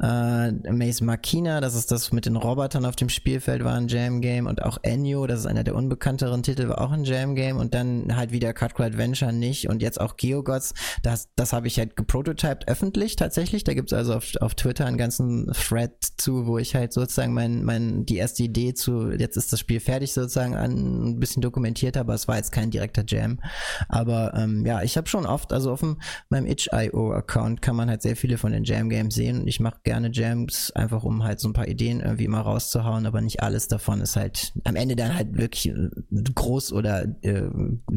Äh, 0.00 0.52
Maze 0.72 1.04
Machina, 1.04 1.60
das 1.60 1.74
ist 1.74 1.90
das 1.90 2.12
mit 2.12 2.26
den 2.26 2.36
Robotern 2.36 2.84
auf 2.84 2.96
dem 2.96 3.08
Spielfeld, 3.08 3.64
war 3.64 3.74
ein 3.74 3.88
Jam 3.88 4.20
Game. 4.20 4.46
Und 4.46 4.62
auch 4.62 4.78
Enyo, 4.82 5.26
das 5.26 5.40
ist 5.40 5.46
einer 5.46 5.64
der 5.64 5.74
unbekannteren 5.74 6.42
Titel, 6.42 6.68
war 6.68 6.80
auch 6.80 6.92
ein 6.92 7.04
Jam 7.04 7.34
Game. 7.34 7.58
Und 7.58 7.74
dann 7.74 8.16
halt 8.16 8.32
wieder 8.32 8.52
Cardcrawl 8.52 8.86
Adventure 8.86 9.32
nicht. 9.32 9.68
Und 9.68 9.82
jetzt 9.82 10.00
auch 10.00 10.16
Geogods, 10.16 10.74
das, 11.02 11.28
das 11.36 11.52
habe 11.52 11.66
ich 11.66 11.78
halt 11.78 11.96
geprototyped 11.96 12.68
öffentlich 12.68 13.16
tatsächlich. 13.16 13.64
Da 13.64 13.74
gibt's 13.74 13.92
also 13.92 14.14
auf, 14.14 14.32
auf 14.40 14.54
Twitter 14.54 14.86
einen 14.86 14.98
ganzen 14.98 15.50
Thread 15.52 15.92
zu, 16.16 16.46
wo 16.46 16.58
ich 16.58 16.74
halt 16.74 16.92
sozusagen 16.92 17.34
mein, 17.34 17.64
mein, 17.64 18.06
die 18.06 18.16
erste 18.16 18.42
Idee 18.44 18.74
zu, 18.74 19.10
jetzt 19.10 19.36
ist 19.36 19.52
das 19.52 19.60
Spiel 19.60 19.80
fertig 19.80 20.12
sozusagen 20.12 20.56
ein 20.56 21.20
bisschen 21.20 21.42
dokumentiert, 21.42 21.96
aber 21.96 22.14
es 22.14 22.28
war 22.28 22.36
jetzt 22.36 22.52
kein 22.52 22.70
direkter 22.70 23.04
Jam. 23.06 23.40
Aber 23.88 24.32
ähm, 24.34 24.64
ja, 24.64 24.82
ich 24.82 24.96
habe 24.96 25.08
schon 25.08 25.26
oft, 25.26 25.52
also 25.52 25.72
auf 25.72 25.80
dem, 25.80 26.00
meinem 26.30 26.46
itch.io 26.46 27.12
Account 27.12 27.62
kann 27.62 27.76
man 27.76 27.90
halt 27.90 28.02
sehr 28.02 28.16
viele 28.16 28.38
von 28.38 28.52
den 28.52 28.64
Jam 28.64 28.88
Games 28.88 29.14
sehen 29.14 29.42
und 29.42 29.48
ich 29.48 29.60
mache 29.60 29.81
gerne 29.84 30.10
Jams, 30.12 30.70
einfach 30.72 31.02
um 31.04 31.24
halt 31.24 31.40
so 31.40 31.48
ein 31.48 31.52
paar 31.52 31.68
Ideen 31.68 32.00
irgendwie 32.00 32.28
mal 32.28 32.40
rauszuhauen, 32.40 33.06
aber 33.06 33.20
nicht 33.20 33.42
alles 33.42 33.68
davon 33.68 34.00
ist 34.00 34.16
halt 34.16 34.52
am 34.64 34.76
Ende 34.76 34.96
dann 34.96 35.14
halt 35.14 35.36
wirklich 35.36 35.68
äh, 35.68 35.88
groß 36.34 36.72
oder 36.72 37.04
äh, 37.22 37.48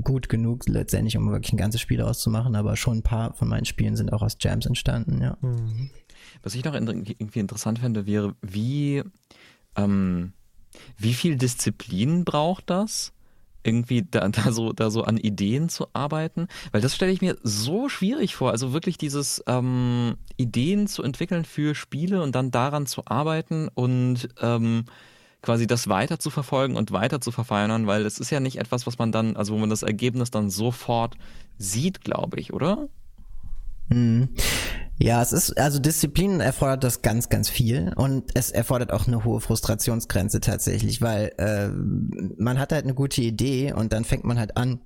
gut 0.02 0.30
genug 0.30 0.68
letztendlich, 0.68 1.18
um 1.18 1.32
wirklich 1.32 1.54
ein 1.54 1.58
ganzes 1.58 1.82
Spiel 1.82 2.02
auszumachen, 2.02 2.56
aber 2.56 2.76
schon 2.76 2.98
ein 2.98 3.04
paar 3.04 3.34
von 3.34 3.48
meinen 3.48 3.66
Spielen 3.66 3.96
sind 3.96 4.12
auch 4.14 4.22
aus 4.22 4.38
Jams 4.40 4.66
entstanden, 4.66 5.22
ja. 5.22 5.38
Mhm. 5.42 5.90
Was 6.42 6.56
ich 6.56 6.64
noch 6.64 6.74
irgendwie 6.74 7.40
interessant 7.40 7.80
fände, 7.80 8.06
wäre, 8.06 8.36
wie, 8.42 9.04
ähm, 9.76 10.34
wie 10.98 11.14
viel 11.14 11.38
Disziplin 11.38 12.26
braucht 12.26 12.70
das? 12.70 13.15
Irgendwie 13.66 14.04
da, 14.10 14.28
da 14.30 14.52
so 14.52 14.74
da 14.74 14.90
so 14.90 15.04
an 15.04 15.18
Ideen 15.18 15.70
zu 15.70 15.88
arbeiten, 15.94 16.48
weil 16.72 16.82
das 16.82 16.96
stelle 16.96 17.12
ich 17.12 17.22
mir 17.22 17.38
so 17.44 17.90
schwierig 17.90 18.36
vor. 18.36 18.52
Also 18.52 18.74
wirklich 18.74 18.98
dieses 18.98 19.44
ähm, 19.48 20.16
Ideen 20.38 20.88
zu 20.88 21.04
entwickeln 21.04 21.46
für 21.46 21.76
Spiele 21.76 22.22
und 22.22 22.36
dann 22.36 22.52
daran 22.52 22.86
zu 22.86 23.04
arbeiten 23.06 23.70
und 23.74 24.30
ähm, 24.42 24.86
quasi 25.42 25.68
das 25.68 25.88
weiter 25.88 26.20
zu 26.20 26.30
verfolgen 26.30 26.76
und 26.76 26.92
weiter 26.92 27.22
zu 27.22 27.32
verfeinern, 27.32 27.88
weil 27.88 28.06
es 28.06 28.20
ist 28.20 28.32
ja 28.32 28.40
nicht 28.40 28.58
etwas, 28.58 28.88
was 28.88 28.98
man 28.98 29.12
dann, 29.12 29.36
also 29.36 29.54
wo 29.54 29.58
man 29.58 29.70
das 29.70 29.84
Ergebnis 29.84 30.32
dann 30.32 30.50
sofort 30.50 31.16
sieht, 31.58 32.02
glaube 32.02 32.40
ich, 32.40 32.52
oder? 32.52 32.90
Mhm. 33.90 34.30
Ja, 34.98 35.22
es 35.22 35.34
ist, 35.34 35.58
also 35.60 35.80
Disziplin 35.80 36.40
erfordert 36.40 36.84
das 36.86 37.02
ganz, 37.02 37.28
ganz 37.28 37.50
viel 37.50 37.92
und 37.96 38.32
es 38.34 38.52
erfordert 38.52 38.94
auch 38.94 39.08
eine 39.08 39.26
hohe 39.26 39.42
Frustrationsgrenze 39.42 40.40
tatsächlich, 40.40 41.02
weil 41.02 41.34
äh, 41.38 41.68
man 41.68 42.60
hat 42.60 42.72
halt 42.72 42.86
eine 42.86 42.94
gute 42.94 43.22
Idee 43.22 43.74
und 43.74 43.92
dann 43.92 44.06
fängt 44.06 44.24
man 44.24 44.40
halt 44.40 44.56
an, 44.56 44.80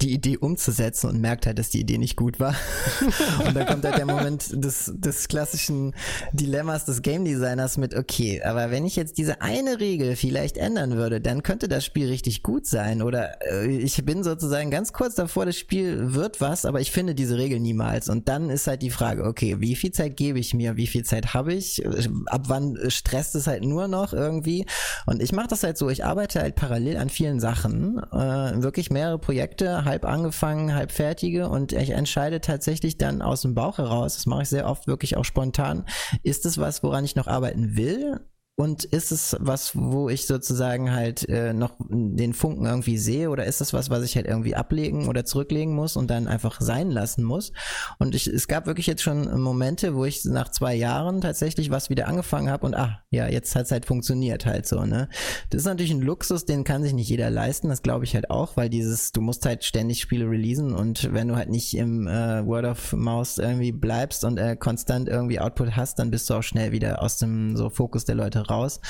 die 0.00 0.12
Idee 0.12 0.36
umzusetzen 0.36 1.10
und 1.10 1.20
merkt 1.20 1.46
halt, 1.46 1.58
dass 1.58 1.70
die 1.70 1.80
Idee 1.80 1.98
nicht 1.98 2.16
gut 2.16 2.38
war. 2.38 2.54
und 3.46 3.56
dann 3.56 3.66
kommt 3.66 3.84
halt 3.84 3.98
der 3.98 4.06
Moment 4.06 4.64
des, 4.64 4.92
des 4.94 5.26
klassischen 5.26 5.94
Dilemmas 6.32 6.84
des 6.84 7.02
Game 7.02 7.24
Designers 7.24 7.76
mit, 7.78 7.94
okay, 7.94 8.42
aber 8.42 8.70
wenn 8.70 8.84
ich 8.84 8.94
jetzt 8.94 9.18
diese 9.18 9.42
eine 9.42 9.80
Regel 9.80 10.14
vielleicht 10.14 10.56
ändern 10.56 10.96
würde, 10.96 11.20
dann 11.20 11.42
könnte 11.42 11.68
das 11.68 11.84
Spiel 11.84 12.08
richtig 12.08 12.42
gut 12.42 12.66
sein. 12.66 13.02
Oder 13.02 13.42
äh, 13.50 13.66
ich 13.66 14.04
bin 14.04 14.22
sozusagen 14.22 14.70
ganz 14.70 14.92
kurz 14.92 15.16
davor, 15.16 15.46
das 15.46 15.56
Spiel 15.56 16.14
wird 16.14 16.40
was, 16.40 16.64
aber 16.64 16.80
ich 16.80 16.92
finde 16.92 17.14
diese 17.14 17.36
Regel 17.36 17.58
niemals. 17.58 18.08
Und 18.08 18.28
dann 18.28 18.50
ist 18.50 18.68
halt 18.68 18.82
die 18.82 18.90
Frage, 18.90 19.24
okay, 19.24 19.56
wie 19.58 19.74
viel 19.74 19.90
Zeit 19.90 20.16
gebe 20.16 20.38
ich 20.38 20.54
mir, 20.54 20.76
wie 20.76 20.86
viel 20.86 21.04
Zeit 21.04 21.34
habe 21.34 21.54
ich, 21.54 21.84
ab 22.26 22.42
wann 22.46 22.78
stresst 22.88 23.34
es 23.34 23.48
halt 23.48 23.64
nur 23.64 23.88
noch 23.88 24.12
irgendwie. 24.12 24.64
Und 25.06 25.20
ich 25.22 25.32
mache 25.32 25.48
das 25.48 25.64
halt 25.64 25.76
so, 25.76 25.88
ich 25.90 26.04
arbeite 26.04 26.40
halt 26.40 26.54
parallel 26.54 26.98
an 26.98 27.08
vielen 27.08 27.40
Sachen, 27.40 27.98
äh, 28.12 28.62
wirklich 28.62 28.90
mehrere 28.90 29.18
Projekte 29.18 29.87
halb 29.88 30.04
angefangen, 30.04 30.74
halb 30.74 30.92
fertige 30.92 31.48
und 31.48 31.72
ich 31.72 31.90
entscheide 31.90 32.40
tatsächlich 32.40 32.98
dann 32.98 33.22
aus 33.22 33.42
dem 33.42 33.54
Bauch 33.54 33.78
heraus, 33.78 34.14
das 34.14 34.26
mache 34.26 34.42
ich 34.42 34.48
sehr 34.48 34.68
oft 34.68 34.86
wirklich 34.86 35.16
auch 35.16 35.24
spontan, 35.24 35.84
ist 36.22 36.46
es 36.46 36.58
was, 36.58 36.84
woran 36.84 37.04
ich 37.04 37.16
noch 37.16 37.26
arbeiten 37.26 37.76
will 37.76 38.20
und 38.58 38.82
ist 38.82 39.12
es 39.12 39.36
was, 39.38 39.76
wo 39.76 40.08
ich 40.08 40.26
sozusagen 40.26 40.92
halt 40.92 41.28
äh, 41.28 41.52
noch 41.52 41.76
den 41.88 42.34
Funken 42.34 42.66
irgendwie 42.66 42.98
sehe 42.98 43.30
oder 43.30 43.44
ist 43.44 43.60
es 43.60 43.72
was, 43.72 43.88
was 43.88 44.02
ich 44.02 44.16
halt 44.16 44.26
irgendwie 44.26 44.56
ablegen 44.56 45.06
oder 45.06 45.24
zurücklegen 45.24 45.72
muss 45.76 45.96
und 45.96 46.10
dann 46.10 46.26
einfach 46.26 46.60
sein 46.60 46.90
lassen 46.90 47.22
muss? 47.22 47.52
Und 48.00 48.16
ich, 48.16 48.26
es 48.26 48.48
gab 48.48 48.66
wirklich 48.66 48.88
jetzt 48.88 49.02
schon 49.02 49.40
Momente, 49.40 49.94
wo 49.94 50.04
ich 50.04 50.24
nach 50.24 50.50
zwei 50.50 50.74
Jahren 50.74 51.20
tatsächlich 51.20 51.70
was 51.70 51.88
wieder 51.88 52.08
angefangen 52.08 52.50
habe 52.50 52.66
und 52.66 52.74
ah, 52.74 53.00
ja, 53.10 53.28
jetzt 53.28 53.54
hat 53.54 53.66
es 53.66 53.70
halt 53.70 53.86
funktioniert 53.86 54.44
halt 54.44 54.66
so, 54.66 54.84
ne? 54.84 55.08
Das 55.50 55.60
ist 55.60 55.66
natürlich 55.66 55.92
ein 55.92 56.02
Luxus, 56.02 56.44
den 56.44 56.64
kann 56.64 56.82
sich 56.82 56.94
nicht 56.94 57.08
jeder 57.08 57.30
leisten, 57.30 57.68
das 57.68 57.82
glaube 57.82 58.06
ich 58.06 58.16
halt 58.16 58.28
auch, 58.28 58.56
weil 58.56 58.68
dieses, 58.68 59.12
du 59.12 59.20
musst 59.20 59.46
halt 59.46 59.62
ständig 59.62 60.00
Spiele 60.00 60.28
releasen 60.28 60.74
und 60.74 61.12
wenn 61.12 61.28
du 61.28 61.36
halt 61.36 61.48
nicht 61.48 61.76
im 61.76 62.08
äh, 62.08 62.44
Word 62.44 62.64
of 62.64 62.92
Mouse 62.92 63.38
irgendwie 63.38 63.70
bleibst 63.70 64.24
und 64.24 64.36
äh, 64.36 64.56
konstant 64.56 65.08
irgendwie 65.08 65.38
Output 65.38 65.76
hast, 65.76 66.00
dann 66.00 66.10
bist 66.10 66.28
du 66.28 66.34
auch 66.34 66.42
schnell 66.42 66.72
wieder 66.72 67.00
aus 67.02 67.18
dem 67.18 67.56
so 67.56 67.70
Fokus 67.70 68.04
der 68.04 68.16
Leute 68.16 68.47
raus. 68.50 68.80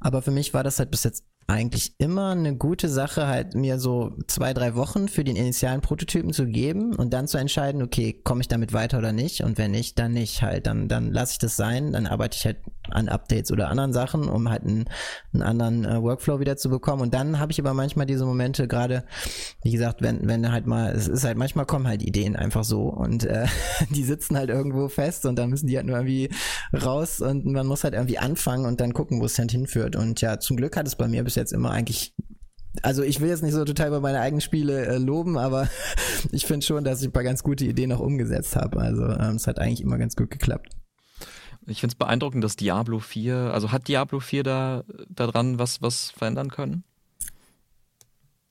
Aber 0.00 0.22
für 0.22 0.30
mich 0.30 0.54
war 0.54 0.64
das 0.64 0.78
halt 0.78 0.90
bis 0.90 1.04
jetzt 1.04 1.24
eigentlich 1.46 1.94
immer 1.98 2.30
eine 2.30 2.56
gute 2.56 2.88
Sache, 2.88 3.26
halt 3.26 3.54
mir 3.54 3.78
so 3.78 4.12
zwei, 4.26 4.54
drei 4.54 4.74
Wochen 4.74 5.08
für 5.08 5.24
den 5.24 5.36
initialen 5.36 5.80
Prototypen 5.80 6.32
zu 6.32 6.46
geben 6.46 6.94
und 6.94 7.12
dann 7.12 7.26
zu 7.26 7.38
entscheiden, 7.38 7.82
okay, 7.82 8.12
komme 8.24 8.40
ich 8.40 8.48
damit 8.48 8.72
weiter 8.72 8.98
oder 8.98 9.12
nicht? 9.12 9.42
Und 9.42 9.58
wenn 9.58 9.72
nicht, 9.72 9.98
dann 9.98 10.12
nicht 10.12 10.42
halt, 10.42 10.66
dann, 10.66 10.88
dann 10.88 11.12
lasse 11.12 11.32
ich 11.32 11.38
das 11.38 11.56
sein, 11.56 11.92
dann 11.92 12.06
arbeite 12.06 12.36
ich 12.36 12.44
halt 12.44 12.58
an 12.90 13.08
Updates 13.08 13.52
oder 13.52 13.68
anderen 13.68 13.92
Sachen, 13.92 14.28
um 14.28 14.48
halt 14.48 14.62
einen, 14.62 14.84
einen 15.32 15.42
anderen 15.42 15.84
äh, 15.84 16.02
Workflow 16.02 16.40
wieder 16.40 16.56
zu 16.56 16.68
bekommen. 16.70 17.02
Und 17.02 17.14
dann 17.14 17.38
habe 17.38 17.52
ich 17.52 17.60
aber 17.60 17.74
manchmal 17.74 18.06
diese 18.06 18.24
Momente 18.24 18.68
gerade, 18.68 19.04
wie 19.62 19.72
gesagt, 19.72 20.02
wenn, 20.02 20.26
wenn 20.26 20.50
halt 20.52 20.66
mal, 20.66 20.92
es 20.92 21.08
ist 21.08 21.24
halt, 21.24 21.36
manchmal 21.36 21.66
kommen 21.66 21.86
halt 21.86 22.02
Ideen 22.02 22.36
einfach 22.36 22.64
so 22.64 22.84
und 22.84 23.24
äh, 23.24 23.46
die 23.90 24.04
sitzen 24.04 24.36
halt 24.36 24.50
irgendwo 24.50 24.88
fest 24.88 25.26
und 25.26 25.36
dann 25.36 25.50
müssen 25.50 25.66
die 25.66 25.76
halt 25.76 25.86
nur 25.86 25.96
irgendwie 25.96 26.30
raus 26.72 27.20
und 27.20 27.44
man 27.44 27.66
muss 27.66 27.84
halt 27.84 27.94
irgendwie 27.94 28.18
anfangen 28.18 28.66
und 28.66 28.80
dann 28.80 28.92
gucken, 28.92 29.20
wo 29.20 29.26
es 29.26 29.38
halt 29.38 29.50
hinführt. 29.50 29.96
Und 29.96 30.20
ja, 30.20 30.38
zum 30.38 30.56
Glück 30.56 30.76
hat 30.76 30.86
es 30.86 30.96
bei 30.96 31.08
mir 31.08 31.22
bis 31.24 31.31
jetzt 31.34 31.52
immer 31.52 31.70
eigentlich 31.70 32.14
also 32.80 33.02
ich 33.02 33.20
will 33.20 33.28
jetzt 33.28 33.42
nicht 33.42 33.52
so 33.52 33.64
total 33.64 33.88
über 33.88 34.00
meine 34.00 34.20
eigenen 34.20 34.40
Spiele 34.40 34.86
äh, 34.86 34.96
loben, 34.96 35.36
aber 35.36 35.68
ich 36.32 36.46
finde 36.46 36.64
schon, 36.64 36.84
dass 36.84 37.02
ich 37.02 37.08
ein 37.08 37.12
paar 37.12 37.22
ganz 37.22 37.42
gute 37.42 37.66
Ideen 37.66 37.92
auch 37.92 38.00
umgesetzt 38.00 38.56
habe. 38.56 38.80
Also 38.80 39.04
ähm, 39.04 39.36
es 39.36 39.46
hat 39.46 39.58
eigentlich 39.58 39.82
immer 39.82 39.98
ganz 39.98 40.16
gut 40.16 40.30
geklappt. 40.30 40.70
Ich 41.66 41.80
finde 41.80 41.92
es 41.92 41.98
beeindruckend, 41.98 42.42
dass 42.42 42.56
Diablo 42.56 42.98
4, 42.98 43.52
also 43.52 43.70
hat 43.70 43.88
Diablo 43.88 44.20
4 44.20 44.42
da 44.42 44.84
daran 45.08 45.58
was, 45.58 45.82
was 45.82 46.10
verändern 46.10 46.50
können? 46.50 46.84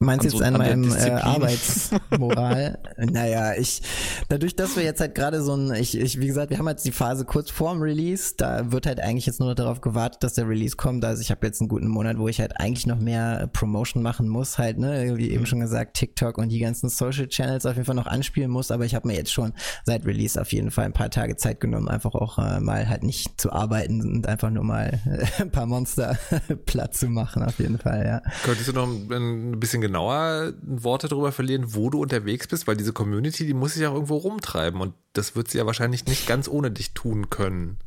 Meinst 0.01 0.25
du 0.25 0.29
jetzt 0.29 0.39
so, 0.39 0.43
an, 0.43 0.55
an 0.55 0.81
meinem 0.81 0.91
äh, 0.91 1.11
Arbeitsmoral? 1.11 2.79
naja, 2.97 3.53
ich, 3.53 3.83
dadurch, 4.29 4.55
dass 4.55 4.75
wir 4.75 4.83
jetzt 4.83 4.99
halt 4.99 5.13
gerade 5.13 5.43
so 5.43 5.53
ein, 5.53 5.75
ich, 5.75 5.95
ich, 5.95 6.19
wie 6.19 6.25
gesagt, 6.25 6.49
wir 6.49 6.57
haben 6.57 6.67
jetzt 6.67 6.85
die 6.85 6.91
Phase 6.91 7.23
kurz 7.23 7.51
vorm 7.51 7.83
Release, 7.83 8.33
da 8.35 8.71
wird 8.71 8.87
halt 8.87 8.99
eigentlich 8.99 9.27
jetzt 9.27 9.39
nur 9.39 9.49
noch 9.49 9.55
darauf 9.55 9.79
gewartet, 9.79 10.23
dass 10.23 10.33
der 10.33 10.49
Release 10.49 10.75
kommt. 10.75 11.05
Also 11.05 11.21
ich 11.21 11.29
habe 11.29 11.45
jetzt 11.45 11.61
einen 11.61 11.67
guten 11.67 11.87
Monat, 11.87 12.17
wo 12.17 12.27
ich 12.27 12.41
halt 12.41 12.59
eigentlich 12.59 12.87
noch 12.87 12.99
mehr 12.99 13.47
Promotion 13.53 14.01
machen 14.01 14.27
muss, 14.27 14.57
halt, 14.57 14.79
ne, 14.79 15.15
wie 15.17 15.29
eben 15.29 15.41
mhm. 15.41 15.45
schon 15.45 15.59
gesagt, 15.59 15.97
TikTok 15.97 16.39
und 16.39 16.49
die 16.49 16.57
ganzen 16.57 16.89
Social 16.89 17.27
Channels 17.27 17.67
auf 17.67 17.75
jeden 17.75 17.85
Fall 17.85 17.93
noch 17.93 18.07
anspielen 18.07 18.49
muss, 18.49 18.71
aber 18.71 18.85
ich 18.85 18.95
habe 18.95 19.07
mir 19.07 19.13
jetzt 19.13 19.31
schon 19.31 19.53
seit 19.85 20.03
Release 20.07 20.41
auf 20.41 20.51
jeden 20.51 20.71
Fall 20.71 20.85
ein 20.85 20.93
paar 20.93 21.11
Tage 21.11 21.35
Zeit 21.35 21.59
genommen, 21.59 21.87
einfach 21.87 22.15
auch 22.15 22.39
äh, 22.39 22.59
mal 22.59 22.89
halt 22.89 23.03
nicht 23.03 23.39
zu 23.39 23.51
arbeiten 23.51 24.01
und 24.01 24.27
einfach 24.27 24.49
nur 24.49 24.63
mal 24.63 24.99
äh, 25.05 25.25
ein 25.43 25.51
paar 25.51 25.67
Monster 25.67 26.17
platt 26.65 26.95
zu 26.95 27.07
machen, 27.07 27.43
auf 27.43 27.59
jeden 27.59 27.77
Fall, 27.77 28.03
ja. 28.03 28.31
Könntest 28.43 28.67
du 28.67 28.73
noch 28.73 28.87
ein 28.87 29.59
bisschen 29.59 29.90
genauer 29.91 30.53
Worte 30.61 31.09
darüber 31.09 31.33
verlieren, 31.33 31.75
wo 31.75 31.89
du 31.89 32.01
unterwegs 32.01 32.47
bist, 32.47 32.65
weil 32.65 32.77
diese 32.77 32.93
Community, 32.93 33.45
die 33.45 33.53
muss 33.53 33.73
sich 33.73 33.85
auch 33.85 33.93
irgendwo 33.93 34.15
rumtreiben 34.15 34.79
und 34.79 34.93
das 35.11 35.35
wird 35.35 35.49
sie 35.49 35.57
ja 35.57 35.65
wahrscheinlich 35.65 36.05
nicht 36.05 36.27
ganz 36.27 36.47
ohne 36.47 36.71
dich 36.71 36.93
tun 36.93 37.29
können. 37.29 37.77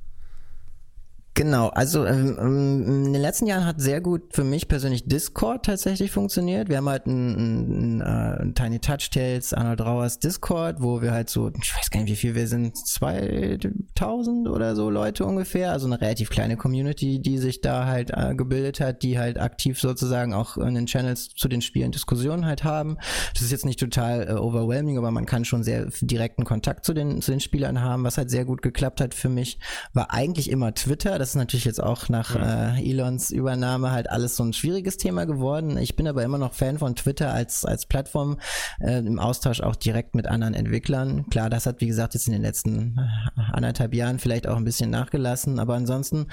Genau, 1.36 1.66
also 1.70 2.06
ähm, 2.06 2.38
ähm, 2.40 3.06
in 3.06 3.12
den 3.12 3.20
letzten 3.20 3.48
Jahren 3.48 3.66
hat 3.66 3.80
sehr 3.80 4.00
gut 4.00 4.22
für 4.32 4.44
mich 4.44 4.68
persönlich 4.68 5.06
Discord 5.08 5.64
tatsächlich 5.64 6.12
funktioniert. 6.12 6.68
Wir 6.68 6.76
haben 6.76 6.88
halt 6.88 7.06
ein, 7.06 7.98
ein, 7.98 8.02
ein 8.02 8.50
äh, 8.50 8.52
Tiny 8.54 8.78
Touch 8.78 9.10
Tales, 9.10 9.52
Arnold 9.52 9.80
Rauers 9.80 10.20
Discord, 10.20 10.80
wo 10.80 11.02
wir 11.02 11.10
halt 11.10 11.28
so, 11.28 11.50
ich 11.60 11.76
weiß 11.76 11.90
gar 11.90 12.02
nicht, 12.02 12.12
wie 12.12 12.16
viel 12.16 12.36
wir 12.36 12.46
sind, 12.46 12.76
2000 12.76 14.46
oder 14.46 14.76
so 14.76 14.90
Leute 14.90 15.24
ungefähr, 15.24 15.72
also 15.72 15.86
eine 15.86 16.00
relativ 16.00 16.30
kleine 16.30 16.56
Community, 16.56 17.20
die 17.20 17.38
sich 17.38 17.60
da 17.60 17.86
halt 17.86 18.12
äh, 18.14 18.36
gebildet 18.36 18.78
hat, 18.78 19.02
die 19.02 19.18
halt 19.18 19.40
aktiv 19.40 19.80
sozusagen 19.80 20.34
auch 20.34 20.56
in 20.56 20.76
den 20.76 20.86
Channels 20.86 21.30
zu 21.30 21.48
den 21.48 21.62
Spielen 21.62 21.90
Diskussionen 21.90 22.46
halt 22.46 22.62
haben. 22.62 22.96
Das 23.32 23.42
ist 23.42 23.50
jetzt 23.50 23.64
nicht 23.64 23.80
total 23.80 24.28
äh, 24.28 24.32
overwhelming, 24.34 24.98
aber 24.98 25.10
man 25.10 25.26
kann 25.26 25.44
schon 25.44 25.64
sehr 25.64 25.88
direkten 26.00 26.44
Kontakt 26.44 26.84
zu 26.84 26.94
den, 26.94 27.20
zu 27.22 27.32
den 27.32 27.40
Spielern 27.40 27.80
haben. 27.80 28.04
Was 28.04 28.18
halt 28.18 28.30
sehr 28.30 28.44
gut 28.44 28.62
geklappt 28.62 29.00
hat 29.00 29.14
für 29.14 29.28
mich, 29.28 29.58
war 29.94 30.12
eigentlich 30.12 30.48
immer 30.48 30.72
Twitter 30.74 31.23
das 31.24 31.30
ist 31.30 31.36
natürlich 31.36 31.64
jetzt 31.64 31.82
auch 31.82 32.10
nach 32.10 32.34
ja. 32.34 32.76
äh, 32.76 32.90
Elons 32.90 33.30
Übernahme 33.30 33.92
halt 33.92 34.10
alles 34.10 34.36
so 34.36 34.44
ein 34.44 34.52
schwieriges 34.52 34.98
Thema 34.98 35.24
geworden. 35.24 35.78
Ich 35.78 35.96
bin 35.96 36.06
aber 36.06 36.22
immer 36.22 36.36
noch 36.36 36.52
Fan 36.52 36.78
von 36.78 36.96
Twitter 36.96 37.32
als, 37.32 37.64
als 37.64 37.86
Plattform 37.86 38.36
äh, 38.78 38.98
im 38.98 39.18
Austausch 39.18 39.62
auch 39.62 39.74
direkt 39.74 40.14
mit 40.14 40.26
anderen 40.26 40.52
Entwicklern. 40.52 41.24
Klar, 41.30 41.48
das 41.48 41.64
hat, 41.64 41.80
wie 41.80 41.86
gesagt, 41.86 42.12
jetzt 42.12 42.26
in 42.26 42.34
den 42.34 42.42
letzten 42.42 42.98
äh, 42.98 43.40
anderthalb 43.54 43.94
Jahren 43.94 44.18
vielleicht 44.18 44.46
auch 44.46 44.58
ein 44.58 44.64
bisschen 44.64 44.90
nachgelassen, 44.90 45.58
aber 45.58 45.76
ansonsten 45.76 46.26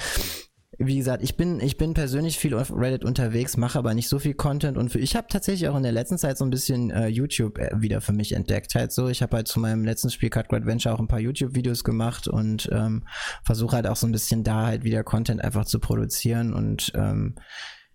wie 0.78 0.98
gesagt, 0.98 1.22
ich 1.22 1.36
bin, 1.36 1.60
ich 1.60 1.78
bin 1.78 1.94
persönlich 1.94 2.40
viel 2.40 2.54
auf 2.54 2.72
Reddit 2.74 3.04
unterwegs, 3.04 3.58
mache 3.58 3.78
aber 3.78 3.94
nicht 3.94 4.08
so 4.08 4.20
viel 4.20 4.34
Content 4.34 4.78
und 4.78 4.90
für, 4.90 5.00
ich 5.00 5.16
habe 5.16 5.28
tatsächlich 5.30 5.68
auch 5.70 5.76
in 5.76 5.84
der 5.84 5.92
letzten 5.92 6.18
Zeit 6.18 6.38
so 6.38 6.46
ein 6.46 6.50
bisschen 6.50 6.92
äh, 6.92 7.08
YouTube 7.08 7.60
äh, 7.60 7.70
wieder 7.76 8.00
für 8.00 8.14
mich 8.14 8.32
entdeckt. 8.32 8.74
Halt 8.76 8.94
so, 8.94 9.10
ich 9.10 9.22
habe 9.22 9.36
halt 9.36 9.48
zu 9.48 9.60
meinem 9.60 9.84
letzten 9.84 10.10
Spiel 10.10 10.30
Cut 10.30 10.52
Adventure 10.52 10.96
auch 10.96 11.00
ein 11.00 11.08
paar 11.08 11.20
YouTube-Videos 11.20 11.84
gemacht 11.84 12.28
und 12.28 12.70
ähm, 12.72 13.04
versuche 13.44 13.76
halt 13.76 13.88
auch 13.88 13.98
so 13.98 14.08
ein 14.08 14.14
bisschen 14.14 14.44
da 14.44 14.68
halt 14.68 14.84
wieder 14.84 15.04
Content 15.04 15.44
einfach 15.44 15.66
zu 15.66 15.80
produzieren 15.80 16.54
und 16.54 16.92
ähm, 16.96 17.36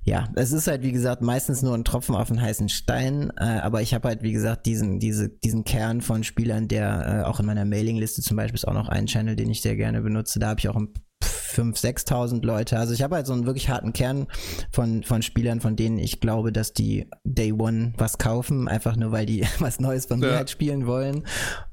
ja, 0.04 0.28
es 0.36 0.52
ist 0.52 0.68
halt 0.68 0.82
wie 0.82 0.92
gesagt 0.92 1.20
meistens 1.20 1.62
nur 1.62 1.74
ein 1.74 1.82
Tropfen 1.82 2.14
auf 2.14 2.28
den 2.28 2.40
heißen 2.40 2.68
Stein, 2.68 3.32
äh, 3.38 3.44
aber 3.44 3.82
ich 3.82 3.92
habe 3.94 4.06
halt 4.06 4.22
wie 4.22 4.32
gesagt 4.32 4.66
diesen 4.66 5.00
diese 5.00 5.30
diesen 5.30 5.64
Kern 5.64 6.00
von 6.02 6.22
Spielern, 6.22 6.68
der 6.68 7.22
äh, 7.24 7.26
auch 7.26 7.40
in 7.40 7.46
meiner 7.46 7.64
Mailingliste 7.64 8.22
zum 8.22 8.36
Beispiel 8.36 8.54
ist 8.54 8.68
auch 8.68 8.74
noch 8.74 8.88
ein 8.88 9.06
Channel, 9.06 9.34
den 9.34 9.50
ich 9.50 9.62
sehr 9.62 9.74
gerne 9.74 10.02
benutze. 10.02 10.38
Da 10.38 10.48
habe 10.48 10.60
ich 10.60 10.68
auch 10.68 10.76
ein 10.76 10.92
5.000, 11.56 12.06
6.000 12.06 12.44
Leute. 12.44 12.78
Also 12.78 12.92
ich 12.92 13.02
habe 13.02 13.16
halt 13.16 13.26
so 13.26 13.32
einen 13.32 13.46
wirklich 13.46 13.68
harten 13.68 13.92
Kern 13.92 14.26
von, 14.72 15.02
von 15.02 15.22
Spielern, 15.22 15.60
von 15.60 15.76
denen 15.76 15.98
ich 15.98 16.20
glaube, 16.20 16.52
dass 16.52 16.72
die 16.72 17.08
Day 17.24 17.52
One 17.52 17.94
was 17.96 18.18
kaufen, 18.18 18.68
einfach 18.68 18.96
nur 18.96 19.12
weil 19.12 19.26
die 19.26 19.44
was 19.58 19.80
Neues 19.80 20.06
von 20.06 20.20
ja. 20.20 20.28
mir 20.28 20.36
halt 20.36 20.50
spielen 20.50 20.86
wollen. 20.86 21.24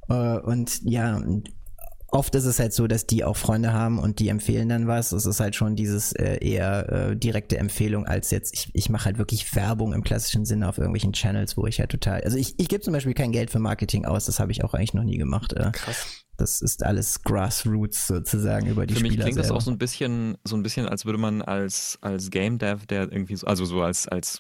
Äh, 0.10 0.40
und 0.40 0.82
ja, 0.84 1.22
oft 2.14 2.36
ist 2.36 2.46
es 2.46 2.60
halt 2.60 2.74
so, 2.74 2.88
dass 2.88 3.08
die 3.08 3.24
auch 3.24 3.36
Freunde 3.36 3.74
haben 3.74 3.98
und 3.98 4.20
die 4.20 4.30
empfehlen 4.30 4.70
dann 4.70 4.88
was. 4.88 5.12
Es 5.12 5.26
ist 5.26 5.40
halt 5.40 5.56
schon 5.56 5.76
dieses 5.76 6.14
äh, 6.14 6.38
eher 6.38 6.92
äh, 6.92 7.16
direkte 7.18 7.58
Empfehlung 7.58 8.06
als 8.06 8.30
jetzt, 8.32 8.54
ich, 8.54 8.70
ich 8.74 8.90
mache 8.90 9.06
halt 9.06 9.18
wirklich 9.18 9.54
Werbung 9.56 9.94
im 9.94 10.04
klassischen 10.04 10.46
Sinne 10.46 10.70
auf 10.70 10.78
irgendwelchen 10.78 11.14
Channels, 11.14 11.58
wo 11.58 11.66
ich 11.66 11.80
halt 11.80 11.90
total, 11.90 12.22
also 12.22 12.38
ich, 12.38 12.60
ich 12.60 12.68
gebe 12.68 12.82
zum 12.82 12.94
Beispiel 12.94 13.16
kein 13.16 13.32
Geld 13.32 13.50
für 13.50 13.60
Marketing 13.60 14.06
aus, 14.06 14.26
das 14.26 14.40
habe 14.40 14.52
ich 14.52 14.64
auch 14.64 14.74
eigentlich 14.74 14.94
noch 14.94 15.04
nie 15.04 15.18
gemacht. 15.18 15.54
Äh, 15.54 15.72
Krass. 15.72 16.23
Das 16.38 16.62
ist 16.62 16.84
alles 16.84 17.22
Grassroots 17.24 18.08
sozusagen 18.08 18.68
über 18.68 18.86
die 18.88 18.96
Für 18.96 19.02
mich 19.02 19.12
Spieler 19.14 19.26
klingt 19.26 19.38
das 19.38 19.48
selber. 19.48 19.58
auch 19.58 19.62
so 19.62 19.72
ein 19.72 19.78
bisschen, 19.78 20.38
so 20.44 20.56
ein 20.56 20.64
bisschen, 20.64 20.88
als 20.88 21.06
würde 21.06 21.20
man 21.20 21.42
als, 21.42 21.98
als 22.02 22.32
Game 22.32 22.58
Dev, 22.58 22.86
der 22.88 23.04
irgendwie 23.12 23.36
so, 23.36 23.46
also 23.48 23.66
so 23.66 23.82
als, 23.82 24.08
als 24.08 24.40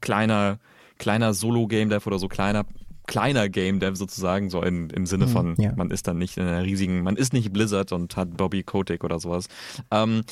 kleiner, 0.00 0.58
kleiner 0.98 1.34
Solo-Game 1.34 1.88
Dev 1.90 2.06
oder 2.06 2.20
so 2.20 2.28
kleiner, 2.28 2.64
kleiner 3.08 3.48
Game 3.48 3.80
Dev 3.80 3.96
sozusagen, 3.96 4.50
so 4.50 4.62
in, 4.62 4.88
im 4.90 5.04
Sinne 5.06 5.26
Mhm, 5.26 5.30
von, 5.30 5.54
ja. 5.58 5.72
man 5.74 5.90
ist 5.90 6.06
dann 6.06 6.18
nicht 6.18 6.36
in 6.36 6.44
einer 6.44 6.62
riesigen, 6.62 7.02
man 7.02 7.16
ist 7.16 7.32
nicht 7.32 7.52
Blizzard 7.52 7.90
und 7.90 8.16
hat 8.16 8.36
Bobby 8.36 8.62
Kotick 8.62 9.02
oder 9.02 9.18
sowas. 9.18 9.48
Ähm, 9.90 10.22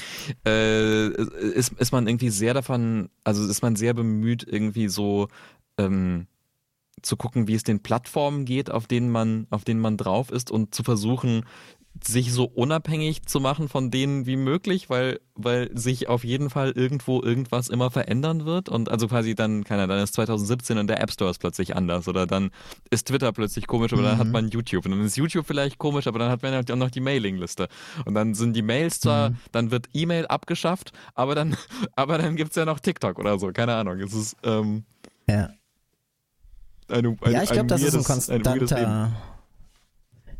äh, 0.47 1.09
ist, 1.09 1.73
ist 1.73 1.91
man 1.91 2.07
irgendwie 2.07 2.31
sehr 2.31 2.55
davon, 2.55 3.09
also 3.25 3.45
ist 3.45 3.63
man 3.63 3.75
sehr 3.75 3.95
bemüht, 3.95 4.47
irgendwie 4.49 4.87
so, 4.87 5.27
ähm, 5.77 6.29
zu 7.03 7.17
gucken, 7.17 7.49
wie 7.49 7.55
es 7.55 7.65
den 7.65 7.83
Plattformen 7.83 8.45
geht, 8.45 8.71
auf 8.71 8.87
denen 8.87 9.11
man, 9.11 9.47
auf 9.51 9.65
denen 9.65 9.81
man 9.81 9.97
drauf 9.97 10.31
ist 10.31 10.51
und 10.51 10.75
zu 10.75 10.83
versuchen, 10.83 11.45
sich 12.03 12.33
so 12.33 12.45
unabhängig 12.45 13.27
zu 13.27 13.41
machen 13.41 13.69
von 13.69 13.91
denen 13.91 14.25
wie 14.25 14.37
möglich, 14.37 14.89
weil, 14.89 15.21
weil 15.35 15.77
sich 15.77 16.09
auf 16.09 16.25
jeden 16.25 16.49
Fall 16.49 16.71
irgendwo 16.71 17.23
irgendwas 17.23 17.69
immer 17.69 17.91
verändern 17.91 18.47
wird. 18.47 18.69
Und 18.69 18.89
also 18.89 19.09
quasi 19.09 19.35
dann, 19.35 19.65
keine 19.65 19.83
Ahnung, 19.83 19.97
dann 19.97 20.05
ist 20.05 20.15
2017 20.15 20.79
und 20.79 20.87
der 20.87 21.03
App 21.03 21.11
Store 21.11 21.31
ist 21.31 21.39
plötzlich 21.39 21.77
anders 21.77 22.09
oder 22.09 22.27
dann 22.27 22.51
ist 22.91 23.09
Twitter 23.09 23.33
plötzlich 23.33 23.67
komisch, 23.67 23.93
aber 23.93 24.03
dann 24.03 24.19
hat 24.19 24.29
man 24.29 24.49
YouTube. 24.49 24.87
Und 24.87 24.93
dann 24.93 25.05
ist 25.05 25.17
YouTube 25.17 25.47
vielleicht 25.47 25.79
komisch, 25.79 26.07
aber 26.07 26.19
dann 26.19 26.31
hat 26.31 26.43
man 26.43 26.53
halt 26.53 26.71
auch 26.71 26.77
noch 26.77 26.91
die 26.91 27.01
Mailingliste. 27.01 27.69
Und 28.07 28.15
dann 28.15 28.35
sind 28.35 28.55
die 28.55 28.63
Mails 28.63 29.01
zwar, 29.01 29.33
dann 29.53 29.71
wird 29.71 29.89
E-Mail 29.93 30.27
abgeschafft, 30.27 30.93
aber 31.15 31.35
dann, 31.35 31.57
aber 31.97 32.19
dann 32.19 32.37
gibt's 32.37 32.57
ja 32.57 32.65
noch 32.65 32.81
TikTok 32.81 33.19
oder 33.19 33.39
so, 33.39 33.53
keine 33.53 33.75
Ahnung, 33.75 33.99
es 34.01 34.15
ist, 34.15 34.37
ähm, 34.43 34.85
ja. 35.29 35.51
Eine, 36.91 37.17
ein, 37.21 37.33
ja, 37.33 37.43
ich 37.43 37.51
glaube, 37.51 37.69
das 37.69 37.83
ist 37.83 37.95
ein 37.95 38.05
konstanter. 38.05 39.11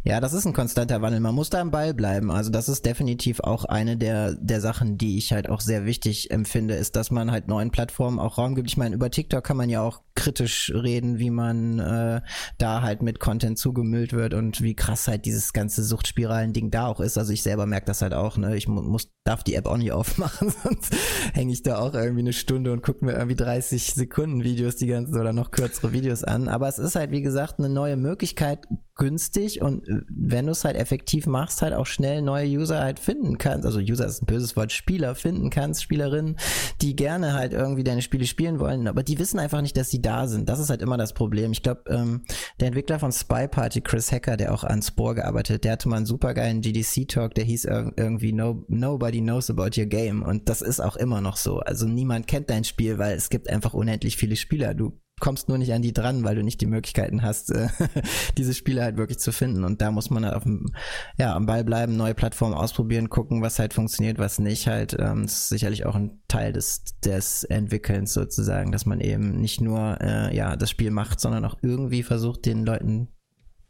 Ja, 0.03 0.19
das 0.19 0.33
ist 0.33 0.47
ein 0.47 0.55
konstanter 0.55 1.03
Wandel. 1.03 1.21
Man 1.21 1.35
muss 1.35 1.51
da 1.51 1.61
am 1.61 1.71
Ball 1.71 1.93
bleiben. 1.93 2.31
Also 2.31 2.51
das 2.51 2.71
ist 2.71 2.87
definitiv 2.87 3.41
auch 3.41 3.67
eine 3.67 3.99
der, 3.99 4.35
der 4.35 4.63
Sachen, 4.63 4.97
die 4.97 5.19
ich 5.19 5.33
halt 5.33 5.49
auch 5.51 5.61
sehr 5.61 5.85
wichtig 5.85 6.31
empfinde, 6.31 6.75
ist, 6.75 6.97
dass 6.97 7.11
man 7.11 7.31
halt 7.31 7.49
neuen 7.49 7.71
Plattformen 7.71 8.19
auch 8.19 8.39
Raum 8.39 8.55
gibt. 8.55 8.71
Ich 8.71 8.79
meine, 8.79 8.95
über 8.95 9.11
TikTok 9.11 9.45
kann 9.45 9.59
man 9.59 9.69
ja 9.69 9.83
auch 9.83 10.01
kritisch 10.15 10.73
reden, 10.75 11.19
wie 11.19 11.31
man 11.31 11.79
äh, 11.81 12.23
da 12.57 12.81
halt 12.81 13.03
mit 13.03 13.21
Content 13.21 13.59
zugemüllt 13.59 14.15
wird 14.15 14.33
und 14.33 14.63
wie 14.63 14.75
krass 14.75 15.07
halt 15.07 15.27
dieses 15.27 15.53
ganze 15.53 15.85
Suchtspiralen-Ding 15.85 16.71
da 16.71 16.87
auch 16.87 17.01
ist. 17.01 17.19
Also 17.19 17.35
ich 17.35 17.43
selber 17.43 17.67
merke 17.67 17.87
das 17.87 18.01
halt 18.01 18.15
auch. 18.15 18.39
Ne? 18.39 18.57
Ich 18.57 18.69
mu 18.69 18.81
muss 18.81 19.11
darf 19.25 19.45
die 19.45 19.55
App 19.55 19.67
auch 19.67 19.77
nicht 19.77 19.93
aufmachen, 19.93 20.53
sonst 20.63 20.95
hänge 21.35 21.53
ich 21.53 21.63
da 21.63 21.79
auch 21.79 21.95
irgendwie 21.95 22.21
eine 22.21 22.33
Stunde 22.33 22.73
und 22.73 22.83
gucke 22.83 23.05
mir 23.05 23.13
irgendwie 23.13 23.37
30 23.37 23.95
Sekunden 23.95 24.45
Videos 24.45 24.77
die 24.77 24.87
ganzen 24.87 25.19
oder 25.19 25.35
noch 25.35 25.51
kürzere 25.51 25.93
Videos 25.93 26.25
an. 26.25 26.49
Aber 26.49 26.69
es 26.69 26.79
ist 26.79 26.97
halt, 26.97 27.11
wie 27.11 27.23
gesagt, 27.23 27.59
eine 27.59 27.69
neue 27.69 27.97
Möglichkeit, 27.97 28.67
günstig 29.01 29.63
und 29.63 29.89
äh, 29.89 30.03
wenn 30.09 30.47
du 30.47 30.53
es 30.53 30.65
halt 30.65 30.77
effektiv 30.77 31.27
machst, 31.27 31.63
halt 31.63 31.73
auch 31.73 31.87
schnell 31.87 32.23
neue 32.23 32.47
User 32.47 32.81
halt 32.81 33.01
finden 33.01 33.39
kannst. 33.39 33.67
Also 33.67 33.81
User 33.81 34.07
ist 34.07 34.23
ein 34.23 34.27
böses 34.27 34.55
Wort, 34.57 34.71
Spieler 34.71 35.15
finden 35.17 35.51
kannst, 35.51 35.83
Spielerinnen, 35.83 36.37
die 36.83 36.95
gerne 36.95 37.33
halt 37.33 37.53
irgendwie 37.53 37.83
deine 37.83 38.03
Spiele 38.03 38.27
spielen 38.27 38.61
wollen, 38.61 38.87
aber 38.87 39.03
die 39.03 39.19
wissen 39.19 39.41
einfach 39.41 39.63
nicht, 39.63 39.77
dass 39.77 39.91
sie 39.91 40.03
da 40.03 40.29
sind. 40.29 40.49
Das 40.49 40.61
ist 40.61 40.71
halt 40.71 40.83
immer 40.83 40.99
das 40.99 41.15
Problem. 41.15 41.51
Ich 41.51 41.63
glaube, 41.63 41.83
ähm, 41.89 42.23
der 42.61 42.69
Entwickler 42.69 42.99
von 42.99 43.11
Spy 43.11 43.49
Party, 43.49 43.81
Chris 43.81 44.13
Hacker, 44.13 44.37
der 44.37 44.55
auch 44.55 44.65
an 44.65 44.83
Spore 44.83 45.17
gearbeitet 45.17 45.55
hat, 45.55 45.65
der 45.65 45.73
hatte 45.73 45.89
mal 45.89 45.97
einen 45.97 46.07
super 46.07 46.35
geilen 46.35 46.61
GDC-Talk, 46.61 47.35
der 47.35 47.45
hieß 47.45 47.65
ir 47.65 47.93
irgendwie 47.97 48.33
no, 48.33 48.65
Nobody 48.69 49.23
Knows 49.23 49.51
About 49.51 49.81
Your 49.81 49.87
Game 49.87 50.23
und 50.23 50.49
das 50.51 50.61
ist 50.61 50.81
auch 50.81 50.97
immer 50.97 51.23
noch 51.23 51.39
so. 51.39 51.61
Also 51.61 51.87
niemand 51.87 52.27
kennt 52.27 52.51
dein 52.51 52.65
Spiel, 52.65 52.99
weil 52.99 53.17
es 53.17 53.31
gibt 53.31 53.49
einfach 53.49 53.73
unendlich 53.73 54.19
viele 54.19 54.37
Spieler. 54.37 54.75
Du 54.75 55.01
kommst 55.21 55.49
nur 55.49 55.59
nicht 55.59 55.73
an 55.73 55.83
die 55.83 55.93
dran, 55.93 56.25
weil 56.25 56.35
du 56.35 56.43
nicht 56.43 56.61
die 56.61 56.67
Möglichkeiten 56.67 57.23
hast, 57.23 57.51
äh, 57.51 57.69
diese 58.39 58.55
Spiele 58.55 58.83
halt 58.83 58.97
wirklich 58.97 59.19
zu 59.19 59.33
finden. 59.33 59.65
Und 59.65 59.81
da 59.81 59.91
muss 59.91 60.11
man 60.11 60.25
halt 60.25 60.35
auf 60.35 60.43
dem, 60.43 60.73
ja, 61.19 61.35
am 61.35 61.47
Ball 61.47 61.65
bleiben, 61.65 61.97
neue 61.97 62.15
Plattformen 62.15 62.55
ausprobieren, 62.55 63.09
gucken, 63.09 63.43
was 63.43 63.59
halt 63.59 63.75
funktioniert, 63.75 64.19
was 64.19 64.39
nicht 64.39 64.67
halt. 64.67 64.97
Ähm, 64.99 65.23
das 65.23 65.35
ist 65.35 65.49
sicherlich 65.49 65.87
auch 65.87 65.95
ein 65.95 66.21
Teil 66.29 66.53
des, 66.53 66.83
des 67.05 67.45
Entwickelns 67.45 68.13
sozusagen, 68.13 68.73
dass 68.73 68.87
man 68.87 69.01
eben 69.01 69.41
nicht 69.41 69.61
nur 69.61 69.99
äh, 70.01 70.35
ja 70.35 70.57
das 70.57 70.71
Spiel 70.71 70.91
macht, 70.91 71.21
sondern 71.21 71.45
auch 71.45 71.59
irgendwie 71.63 72.03
versucht, 72.03 72.47
den 72.47 72.65
Leuten 72.65 73.09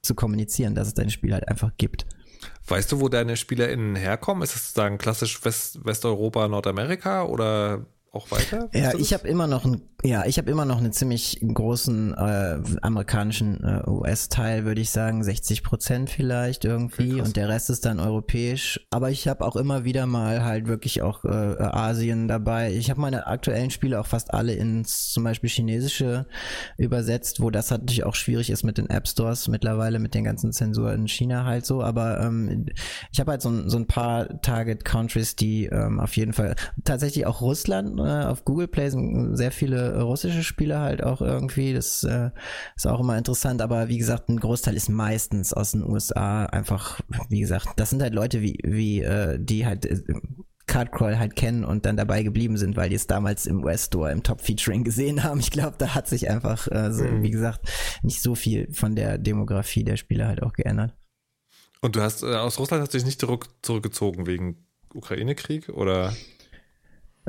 zu 0.02 0.14
kommunizieren, 0.14 0.74
dass 0.74 0.89
es 0.89 0.94
dein 0.94 1.10
Spiel 1.10 1.32
halt 1.32 1.48
einfach 1.48 1.72
gibt. 1.77 2.06
Weißt 2.66 2.90
du, 2.93 3.01
wo 3.01 3.09
deine 3.09 3.36
SpielerInnen 3.36 3.97
herkommen? 3.97 4.43
Ist 4.43 4.55
es 4.55 4.68
sozusagen 4.68 4.98
klassisch 4.98 5.44
West 5.44 5.85
Westeuropa, 5.85 6.48
Nordamerika 6.48 7.24
oder 7.24 7.86
auch 8.12 8.31
weiter? 8.31 8.68
Ja, 8.72 8.94
ich 8.94 9.10
das? 9.10 9.18
habe 9.18 9.28
immer 9.28 9.47
noch 9.47 9.64
ein, 9.64 9.82
ja, 10.02 10.24
ich 10.24 10.39
habe 10.39 10.51
immer 10.51 10.64
noch 10.64 10.78
einen 10.78 10.93
ziemlich 10.93 11.40
großen 11.47 12.14
äh, 12.14 12.59
amerikanischen 12.81 13.62
äh, 13.62 13.82
US-Teil, 13.86 14.64
würde 14.64 14.81
ich 14.81 14.89
sagen, 14.90 15.22
60 15.22 15.62
Prozent 15.62 16.09
vielleicht 16.09 16.64
irgendwie, 16.64 17.18
krass. 17.18 17.28
und 17.28 17.36
der 17.36 17.48
Rest 17.51 17.68
ist 17.68 17.85
dann 17.85 18.01
europäisch. 18.01 18.81
Aber 18.90 19.10
ich 19.10 19.28
habe 19.28 19.44
auch 19.44 19.56
immer 19.56 19.85
wieder 19.85 20.06
mal 20.06 20.43
halt 20.43 20.66
wirklich 20.68 21.02
auch 21.02 21.24
äh, 21.27 21.28
Asien 21.28 22.28
dabei. 22.28 22.72
Ich 22.72 22.89
habe 22.89 23.01
meine 23.01 23.27
aktuellen 23.27 23.70
Spiele 23.70 24.01
auch 24.01 24.06
fast 24.06 24.32
alle 24.32 24.55
ins 24.55 25.10
zum 25.12 25.24
Beispiel 25.24 25.51
chinesische 25.51 26.27
übersetzt, 26.78 27.40
wo 27.43 27.51
das 27.51 27.70
natürlich 27.70 28.05
auch 28.05 28.14
schwierig 28.14 28.48
ist 28.48 28.62
mit 28.64 28.78
den 28.78 28.89
App 28.89 29.06
Stores 29.06 29.48
mittlerweile 29.48 29.98
mit 29.98 30.14
den 30.14 30.24
ganzen 30.24 30.52
Zensur 30.52 30.93
in 30.94 31.09
China 31.09 31.44
halt 31.44 31.66
so. 31.66 31.82
Aber 31.82 32.20
ähm, 32.20 32.66
ich 33.12 33.20
habe 33.20 33.32
halt 33.32 33.43
so, 33.43 33.51
ein- 33.51 33.68
so 33.68 33.77
ein 33.77 33.86
paar 33.86 34.40
Target 34.40 34.85
Countries, 34.85 35.36
die 35.36 35.66
ähm, 35.66 36.01
auf 36.01 36.16
jeden 36.16 36.32
Fall 36.32 36.55
tatsächlich 36.85 37.27
auch 37.27 37.43
Russland 37.43 37.98
äh, 38.01 38.24
auf 38.24 38.44
Google 38.47 38.68
Play 38.68 38.89
sind 38.89 39.36
sehr 39.36 39.51
viele 39.52 39.89
äh, 39.90 40.00
russische 40.00 40.42
Spiele 40.42 40.78
halt 40.78 41.02
auch 41.02 41.20
irgendwie. 41.20 41.72
Das 41.72 42.02
äh, 42.02 42.30
ist 42.76 42.86
auch 42.86 43.00
immer 43.00 43.18
interessant. 43.18 43.62
Aber 43.62 43.88
wie 43.88 43.98
gesagt, 43.98 44.28
ein 44.28 44.40
Großteil 44.40 44.76
ist 44.76 44.88
meistens 44.88 45.52
aus 45.52 45.72
den 45.72 45.84
USA. 45.84 46.46
Einfach, 46.46 47.00
wie 47.28 47.40
gesagt, 47.40 47.68
das 47.76 47.90
sind 47.90 48.02
halt 48.02 48.14
Leute 48.14 48.42
wie 48.42 48.58
wie 48.64 49.02
äh, 49.02 49.38
die 49.40 49.66
halt 49.66 49.86
äh, 49.86 50.02
Cardcrawl 50.70 51.18
halt 51.18 51.34
kennen 51.34 51.64
und 51.64 51.84
dann 51.84 51.96
dabei 51.96 52.22
geblieben 52.22 52.56
sind, 52.56 52.76
weil 52.76 52.88
die 52.88 52.94
es 52.94 53.08
damals 53.08 53.46
im 53.46 53.64
US-Store 53.64 54.12
im 54.12 54.22
Top-Featuring 54.22 54.84
gesehen 54.84 55.24
haben. 55.24 55.40
Ich 55.40 55.50
glaube, 55.50 55.74
da 55.78 55.94
hat 55.96 56.06
sich 56.06 56.30
einfach, 56.30 56.68
äh, 56.68 56.92
so, 56.92 57.04
wie 57.22 57.30
gesagt, 57.30 57.68
nicht 58.02 58.22
so 58.22 58.36
viel 58.36 58.72
von 58.72 58.94
der 58.94 59.18
Demografie 59.18 59.82
der 59.82 59.96
Spieler 59.96 60.28
halt 60.28 60.44
auch 60.44 60.52
geändert. 60.52 60.94
Und 61.80 61.96
du 61.96 62.02
hast 62.02 62.22
äh, 62.22 62.36
aus 62.36 62.58
Russland 62.60 62.82
hast 62.82 62.94
du 62.94 62.98
dich 62.98 63.04
nicht 63.04 63.20
zurück, 63.20 63.48
zurückgezogen 63.62 64.26
wegen 64.26 64.64
Ukraine-Krieg 64.94 65.70
oder? 65.70 66.14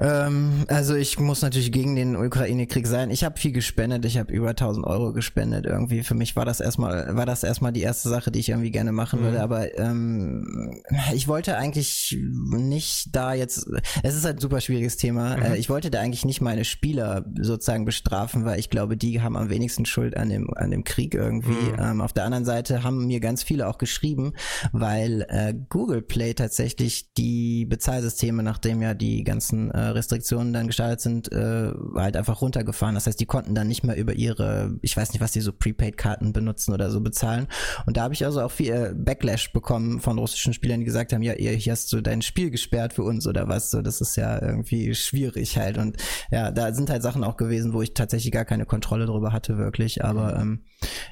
Ähm, 0.02 0.66
also 0.68 0.96
ich 0.96 1.20
muss 1.20 1.44
natürlich 1.44 1.72
gegen 1.72 1.96
den 1.96 2.16
Ukraine-Krieg 2.16 2.88
sein. 2.88 3.12
Ich 3.12 3.24
habe 3.24 3.40
viel 3.40 3.52
gespendet. 3.52 4.04
Ich 4.06 4.18
habe 4.18 4.34
über 4.34 4.50
1000 4.50 4.86
Euro 4.86 5.14
gespendet. 5.14 5.66
Irgendwie 5.66 6.04
für 6.04 6.16
mich 6.16 6.36
war 6.36 6.44
das 6.44 6.60
erstmal 6.60 7.16
war 7.16 7.26
das 7.26 7.44
erstmal 7.44 7.72
die 7.72 7.82
erste 7.82 8.10
Sache, 8.10 8.32
die 8.32 8.40
ich 8.40 8.50
irgendwie 8.50 8.72
gerne 8.72 8.92
machen 8.92 9.22
würde. 9.22 9.42
Aber 9.42 9.78
ähm, 9.78 10.82
ich 11.14 11.28
wollte 11.28 11.58
eigentlich 11.58 12.18
nicht 12.20 13.16
da 13.16 13.34
jetzt. 13.34 13.68
Es 14.02 14.16
ist 14.16 14.26
halt 14.26 14.38
ein 14.38 14.42
super 14.42 14.60
schwieriges 14.60 14.98
Thema. 14.98 15.36
Äh, 15.36 15.58
ich 15.58 15.70
wollte 15.70 15.92
da 15.92 16.00
eigentlich 16.00 16.26
nicht 16.26 16.42
meine 16.42 16.66
Spieler 16.66 17.24
sozusagen 17.40 17.86
bestrafen, 17.86 18.44
weil 18.44 18.60
ich 18.60 18.70
glaube, 18.72 18.98
die 18.98 19.22
haben 19.22 19.38
am 19.38 19.50
wenigsten 19.50 19.86
Schuld 19.86 20.18
an 20.18 20.30
dem 20.30 20.52
an 20.56 20.72
dem 20.72 20.84
Krieg 20.84 21.14
irgendwie. 21.14 21.52
Ähm, 21.80 22.02
auf 22.02 22.14
der 22.14 22.26
anderen 22.26 22.46
Seite 22.46 22.84
haben 22.84 23.06
mir 23.06 23.20
ganz 23.20 23.44
viele 23.44 23.68
auch 23.68 23.78
geschrieben, 23.78 24.34
weil 24.72 25.26
äh, 25.30 25.54
Google 25.70 26.02
Play 26.02 26.34
tatsächlich 26.34 27.14
die 27.14 27.66
Bezahlsysteme, 27.66 28.42
nachdem 28.42 28.82
ja 28.82 28.94
die 28.94 29.24
ganzen 29.24 29.70
äh, 29.72 29.91
Restriktionen 29.96 30.54
dann 30.54 30.68
gestartet 30.68 31.02
sind, 31.02 31.32
äh, 31.32 31.72
halt 31.96 32.16
einfach 32.16 32.42
runtergefahren. 32.42 32.96
Das 32.96 33.08
heißt, 33.08 33.20
die 33.20 33.26
konnten 33.26 33.56
dann 33.56 33.68
nicht 33.68 33.84
mehr 33.84 33.96
über 33.96 34.14
ihre, 34.14 34.78
ich 34.82 34.96
weiß 34.96 35.14
nicht, 35.14 35.22
was 35.22 35.32
die 35.32 35.42
so 35.42 35.52
Prepaid-Karten 35.54 36.34
benutzen 36.34 36.74
oder 36.74 36.90
so 36.90 37.02
bezahlen. 37.02 37.48
Und 37.86 37.98
da 37.98 38.04
habe 38.04 38.14
ich 38.14 38.26
also 38.26 38.42
auch 38.42 38.52
viel 38.52 38.72
äh, 38.72 38.94
Backlash 38.96 39.54
bekommen 39.54 40.00
von 40.00 40.18
russischen 40.18 40.54
Spielern, 40.54 40.80
die 40.80 40.86
gesagt 40.86 41.14
haben, 41.14 41.22
ja, 41.22 41.34
ihr, 41.34 41.52
hier 41.52 41.72
hast 41.74 41.92
du 41.94 42.02
dein 42.02 42.22
Spiel 42.22 42.52
gesperrt 42.52 42.94
für 42.94 43.04
uns 43.04 43.28
oder 43.28 43.48
was. 43.48 43.72
So, 43.72 43.82
das 43.82 44.02
ist 44.02 44.16
ja 44.16 44.42
irgendwie 44.42 44.96
schwierig 44.96 45.58
halt. 45.58 45.78
Und 45.78 45.98
ja, 46.32 46.52
da 46.52 46.74
sind 46.74 46.90
halt 46.90 47.04
Sachen 47.04 47.24
auch 47.24 47.38
gewesen, 47.38 47.74
wo 47.74 47.82
ich 47.82 47.94
tatsächlich 47.94 48.32
gar 48.32 48.46
keine 48.46 48.66
Kontrolle 48.66 49.06
drüber 49.06 49.34
hatte, 49.34 49.58
wirklich. 49.58 50.04
Aber 50.04 50.36
ähm, 50.36 50.66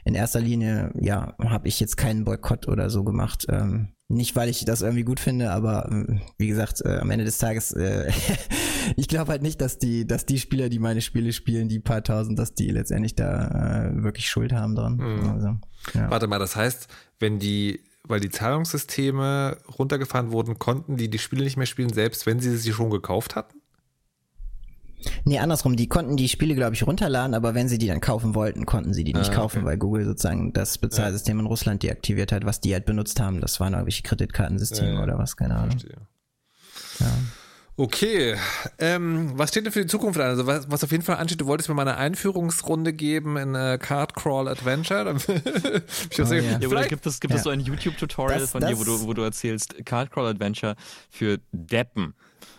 in 0.05 0.15
erster 0.15 0.39
Linie, 0.39 0.91
ja, 0.99 1.35
habe 1.43 1.67
ich 1.67 1.79
jetzt 1.79 1.97
keinen 1.97 2.25
Boykott 2.25 2.67
oder 2.67 2.89
so 2.89 3.03
gemacht. 3.03 3.45
Ähm, 3.49 3.89
nicht, 4.09 4.35
weil 4.35 4.49
ich 4.49 4.65
das 4.65 4.81
irgendwie 4.81 5.03
gut 5.03 5.19
finde, 5.19 5.51
aber 5.51 5.89
äh, 5.91 6.19
wie 6.37 6.47
gesagt, 6.47 6.81
äh, 6.83 6.97
am 6.97 7.11
Ende 7.11 7.25
des 7.25 7.37
Tages, 7.37 7.71
äh, 7.71 8.11
ich 8.95 9.07
glaube 9.07 9.31
halt 9.31 9.43
nicht, 9.43 9.61
dass 9.61 9.77
die, 9.77 10.07
dass 10.07 10.25
die 10.25 10.39
Spieler, 10.39 10.67
die 10.67 10.79
meine 10.79 11.01
Spiele 11.01 11.31
spielen, 11.31 11.69
die 11.69 11.79
paar 11.79 12.03
tausend, 12.03 12.37
dass 12.39 12.55
die 12.55 12.71
letztendlich 12.71 13.15
da 13.15 13.91
äh, 13.91 14.03
wirklich 14.03 14.27
Schuld 14.27 14.51
haben 14.51 14.75
dran. 14.75 14.99
Also, 14.99 15.47
ja. 15.93 16.09
Warte 16.09 16.27
mal, 16.27 16.39
das 16.39 16.55
heißt, 16.55 16.87
wenn 17.19 17.37
die, 17.37 17.81
weil 18.03 18.19
die 18.19 18.29
Zahlungssysteme 18.29 19.57
runtergefahren 19.77 20.31
wurden, 20.31 20.57
konnten 20.57 20.97
die 20.97 21.09
die 21.09 21.19
Spiele 21.19 21.43
nicht 21.43 21.57
mehr 21.57 21.67
spielen, 21.67 21.93
selbst 21.93 22.25
wenn 22.25 22.39
sie 22.39 22.57
sie 22.57 22.73
schon 22.73 22.89
gekauft 22.89 23.35
hatten? 23.35 23.58
Nee, 25.25 25.39
andersrum, 25.39 25.75
die 25.75 25.87
konnten 25.87 26.17
die 26.17 26.27
Spiele, 26.29 26.55
glaube 26.55 26.73
ich, 26.75 26.85
runterladen, 26.85 27.33
aber 27.33 27.53
wenn 27.55 27.67
sie 27.69 27.77
die 27.77 27.87
dann 27.87 28.01
kaufen 28.01 28.35
wollten, 28.35 28.65
konnten 28.65 28.93
sie 28.93 29.03
die 29.03 29.13
nicht 29.13 29.31
Ah, 29.31 29.35
kaufen, 29.35 29.59
okay. 29.59 29.67
weil 29.67 29.77
Google 29.77 30.05
sozusagen 30.05 30.51
das 30.53 30.77
Bezahlsystem 30.77 31.39
in 31.39 31.45
Russland 31.45 31.83
deaktiviert 31.83 32.31
hat, 32.31 32.45
was 32.45 32.59
die 32.59 32.73
halt 32.73 32.85
benutzt 32.85 33.19
haben. 33.19 33.39
Das 33.41 33.59
waren 33.59 33.73
irgendwelche 33.73 34.03
Kreditkartensysteme 34.03 34.89
Ja, 34.89 34.95
ja. 34.95 35.03
oder 35.03 35.17
was, 35.17 35.37
keine 35.37 35.55
Ahnung. 35.55 35.71
Verstehe. 35.79 35.97
Okay, 37.77 38.35
ähm, 38.77 39.31
was 39.37 39.51
steht 39.51 39.65
denn 39.65 39.71
für 39.71 39.79
die 39.79 39.87
Zukunft 39.87 40.19
an? 40.19 40.27
Also 40.27 40.45
was, 40.45 40.69
was 40.69 40.83
auf 40.83 40.91
jeden 40.91 41.03
Fall 41.03 41.15
ansteht, 41.15 41.39
du 41.39 41.45
wolltest 41.45 41.69
mir 41.69 41.75
mal 41.75 41.83
eine 41.87 41.95
Einführungsrunde 41.95 42.91
geben 42.91 43.37
in 43.37 43.55
äh, 43.55 43.77
Card 43.81 44.15
Crawl 44.15 44.49
Adventure. 44.49 45.15
Ich 46.11 46.19
Oh, 46.19 46.23
nicht, 46.23 46.31
ja. 46.43 46.59
Ja, 46.59 46.67
vielleicht, 46.67 46.89
gibt 46.89 47.05
es, 47.05 47.21
gibt 47.21 47.33
es 47.33 47.39
Ja. 47.39 47.43
so 47.45 47.49
ein 47.51 47.61
YouTube-Tutorial 47.61 48.37
Das- 48.41 48.51
von 48.51 48.59
dir, 48.59 48.71
das- 48.71 48.79
wo 48.79 48.83
du, 48.83 49.01
wo 49.07 49.13
du 49.13 49.21
erzählst, 49.21 49.75
Card 49.85 50.11
Crawl 50.11 50.27
Adventure 50.27 50.75
für 51.09 51.39
Deppen. 51.53 52.15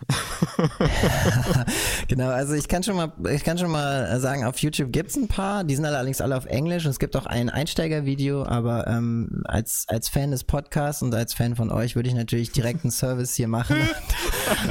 Genau, 2.07 2.29
also 2.29 2.53
ich 2.53 2.67
kann 2.67 2.83
schon 2.83 2.95
mal, 2.95 3.11
ich 3.31 3.43
kann 3.43 3.57
schon 3.57 3.71
mal 3.71 4.19
sagen, 4.19 4.43
auf 4.43 4.57
YouTube 4.59 4.91
gibt's 4.91 5.15
ein 5.15 5.27
paar, 5.27 5.63
die 5.63 5.75
sind 5.75 5.85
allerdings 5.85 6.21
alle 6.21 6.35
auf 6.35 6.45
Englisch 6.45 6.85
und 6.85 6.91
es 6.91 6.99
gibt 6.99 7.15
auch 7.15 7.25
ein 7.25 7.49
Einsteigervideo, 7.49 8.43
aber 8.43 8.87
ähm, 8.87 9.43
als, 9.45 9.85
als 9.87 10.09
Fan 10.09 10.31
des 10.31 10.43
Podcasts 10.43 11.01
und 11.01 11.13
als 11.15 11.33
Fan 11.33 11.55
von 11.55 11.71
euch 11.71 11.95
würde 11.95 12.09
ich 12.09 12.15
natürlich 12.15 12.51
direkt 12.51 12.83
einen 12.83 12.91
Service 12.91 13.35
hier 13.35 13.47
machen 13.47 13.77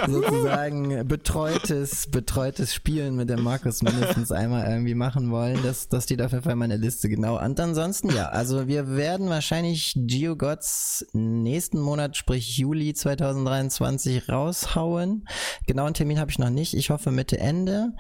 sozusagen 0.07 1.07
betreutes, 1.07 2.09
betreutes 2.11 2.75
Spielen 2.75 3.17
mit 3.17 3.31
dem 3.31 3.43
Markus 3.43 3.83
mindestens 3.83 4.33
einmal 4.33 4.71
irgendwie 4.71 4.95
machen 4.95 5.31
wollen. 5.31 5.59
Das, 5.63 5.89
das 5.89 6.05
steht 6.05 6.23
auf 6.23 6.33
jeden 6.33 6.43
Fall 6.43 6.53
in 6.53 6.59
meiner 6.59 6.77
Liste, 6.77 7.09
genau. 7.09 7.43
Und 7.43 7.59
ansonsten, 7.61 8.11
ja, 8.11 8.29
also 8.29 8.69
wir 8.69 8.97
werden 8.97 9.29
wahrscheinlich 9.29 9.95
GeoGods 9.97 11.07
nächsten 11.13 11.81
Monat, 11.81 12.17
sprich 12.17 12.59
Juli 12.59 12.95
2023 12.95 14.29
raushauen. 14.29 15.27
Genauen 15.67 15.95
Termin 15.95 16.19
habe 16.19 16.31
ich 16.31 16.39
noch 16.39 16.51
nicht. 16.51 16.75
Ich 16.75 16.91
hoffe 16.91 17.11
Mitte 17.11 17.39
Ende. 17.39 17.93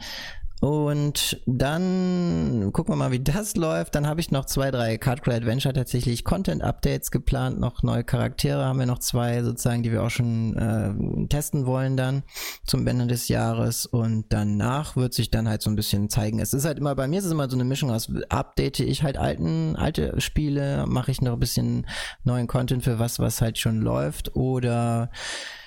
Und 0.60 1.40
dann 1.46 2.70
gucken 2.74 2.92
wir 2.92 2.96
mal, 2.96 3.12
wie 3.12 3.20
das 3.20 3.56
läuft. 3.56 3.94
Dann 3.94 4.06
habe 4.06 4.20
ich 4.20 4.30
noch 4.30 4.44
zwei, 4.44 4.70
drei 4.70 4.98
Cardcrawl 4.98 5.36
Adventure 5.36 5.72
tatsächlich 5.72 6.22
Content-Updates 6.22 7.10
geplant. 7.10 7.58
Noch 7.58 7.82
neue 7.82 8.04
Charaktere 8.04 8.66
haben 8.66 8.78
wir 8.78 8.84
noch 8.84 8.98
zwei 8.98 9.42
sozusagen, 9.42 9.82
die 9.82 9.90
wir 9.90 10.02
auch 10.02 10.10
schon 10.10 10.56
äh, 10.56 11.26
testen 11.28 11.64
wollen 11.64 11.96
dann 11.96 12.24
zum 12.66 12.86
Ende 12.86 13.06
des 13.06 13.28
Jahres. 13.28 13.86
Und 13.86 14.26
danach 14.28 14.96
wird 14.96 15.14
sich 15.14 15.30
dann 15.30 15.48
halt 15.48 15.62
so 15.62 15.70
ein 15.70 15.76
bisschen 15.76 16.10
zeigen. 16.10 16.40
Es 16.40 16.52
ist 16.52 16.66
halt 16.66 16.78
immer, 16.78 16.94
bei 16.94 17.08
mir 17.08 17.20
ist 17.20 17.24
es 17.24 17.32
immer 17.32 17.48
so 17.48 17.56
eine 17.56 17.64
Mischung 17.64 17.90
aus, 17.90 18.12
update 18.28 18.80
ich 18.80 19.02
halt 19.02 19.16
alten, 19.16 19.76
alte 19.76 20.20
Spiele, 20.20 20.84
mache 20.86 21.10
ich 21.10 21.22
noch 21.22 21.32
ein 21.32 21.40
bisschen 21.40 21.86
neuen 22.24 22.46
Content 22.46 22.84
für 22.84 22.98
was, 22.98 23.18
was 23.18 23.40
halt 23.40 23.56
schon 23.56 23.80
läuft 23.80 24.36
oder 24.36 25.10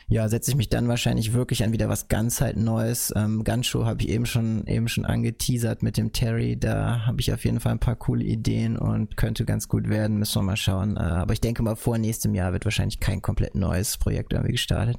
ja, 0.07 0.27
setze 0.27 0.51
ich 0.51 0.57
mich 0.57 0.69
dann 0.69 0.87
wahrscheinlich 0.87 1.33
wirklich 1.33 1.63
an 1.63 1.71
wieder 1.71 1.89
was 1.89 2.07
ganz 2.07 2.41
halt 2.41 2.57
Neues. 2.57 3.13
Ähm, 3.15 3.43
Gunshow 3.43 3.85
habe 3.85 4.01
ich 4.01 4.09
eben 4.09 4.25
schon 4.25 4.65
eben 4.67 4.87
schon 4.87 5.05
angeteasert 5.05 5.83
mit 5.83 5.97
dem 5.97 6.11
Terry. 6.11 6.57
Da 6.57 7.05
habe 7.05 7.21
ich 7.21 7.33
auf 7.33 7.45
jeden 7.45 7.59
Fall 7.59 7.73
ein 7.73 7.79
paar 7.79 7.95
coole 7.95 8.23
Ideen 8.23 8.77
und 8.77 9.17
könnte 9.17 9.45
ganz 9.45 9.67
gut 9.67 9.89
werden. 9.89 10.17
Müssen 10.17 10.39
wir 10.39 10.43
mal 10.43 10.57
schauen. 10.57 10.97
Äh, 10.97 11.01
aber 11.01 11.33
ich 11.33 11.41
denke 11.41 11.63
mal, 11.63 11.75
vor 11.75 11.97
nächstem 11.97 12.35
Jahr 12.35 12.53
wird 12.53 12.65
wahrscheinlich 12.65 12.99
kein 12.99 13.21
komplett 13.21 13.55
neues 13.55 13.97
Projekt 13.97 14.33
irgendwie 14.33 14.53
gestartet. 14.53 14.97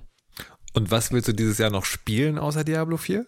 und 0.75 0.91
was 0.91 1.13
willst 1.13 1.29
du 1.29 1.33
dieses 1.33 1.59
Jahr 1.59 1.71
noch 1.71 1.85
spielen 1.85 2.39
außer 2.39 2.65
Diablo 2.65 2.97
4? 2.97 3.27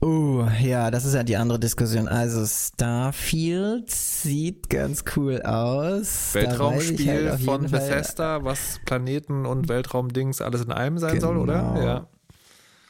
Oh, 0.00 0.46
ja, 0.60 0.90
das 0.90 1.04
ist 1.04 1.14
ja 1.14 1.22
die 1.22 1.36
andere 1.36 1.58
Diskussion. 1.60 2.08
Also 2.08 2.44
Starfield 2.44 3.90
sieht 3.90 4.68
ganz 4.68 5.04
cool 5.16 5.40
aus. 5.42 6.34
Weltraumspiel 6.34 7.30
halt 7.30 7.40
von 7.40 7.62
jeden 7.62 7.68
Fall- 7.68 7.80
Bethesda, 7.88 8.44
was 8.44 8.80
Planeten 8.84 9.46
und 9.46 9.68
Weltraumdings 9.68 10.40
alles 10.40 10.62
in 10.64 10.72
einem 10.72 10.98
sein 10.98 11.20
soll, 11.20 11.36
oder? 11.36 11.72
Genau. 11.74 11.84
Ja. 11.86 12.06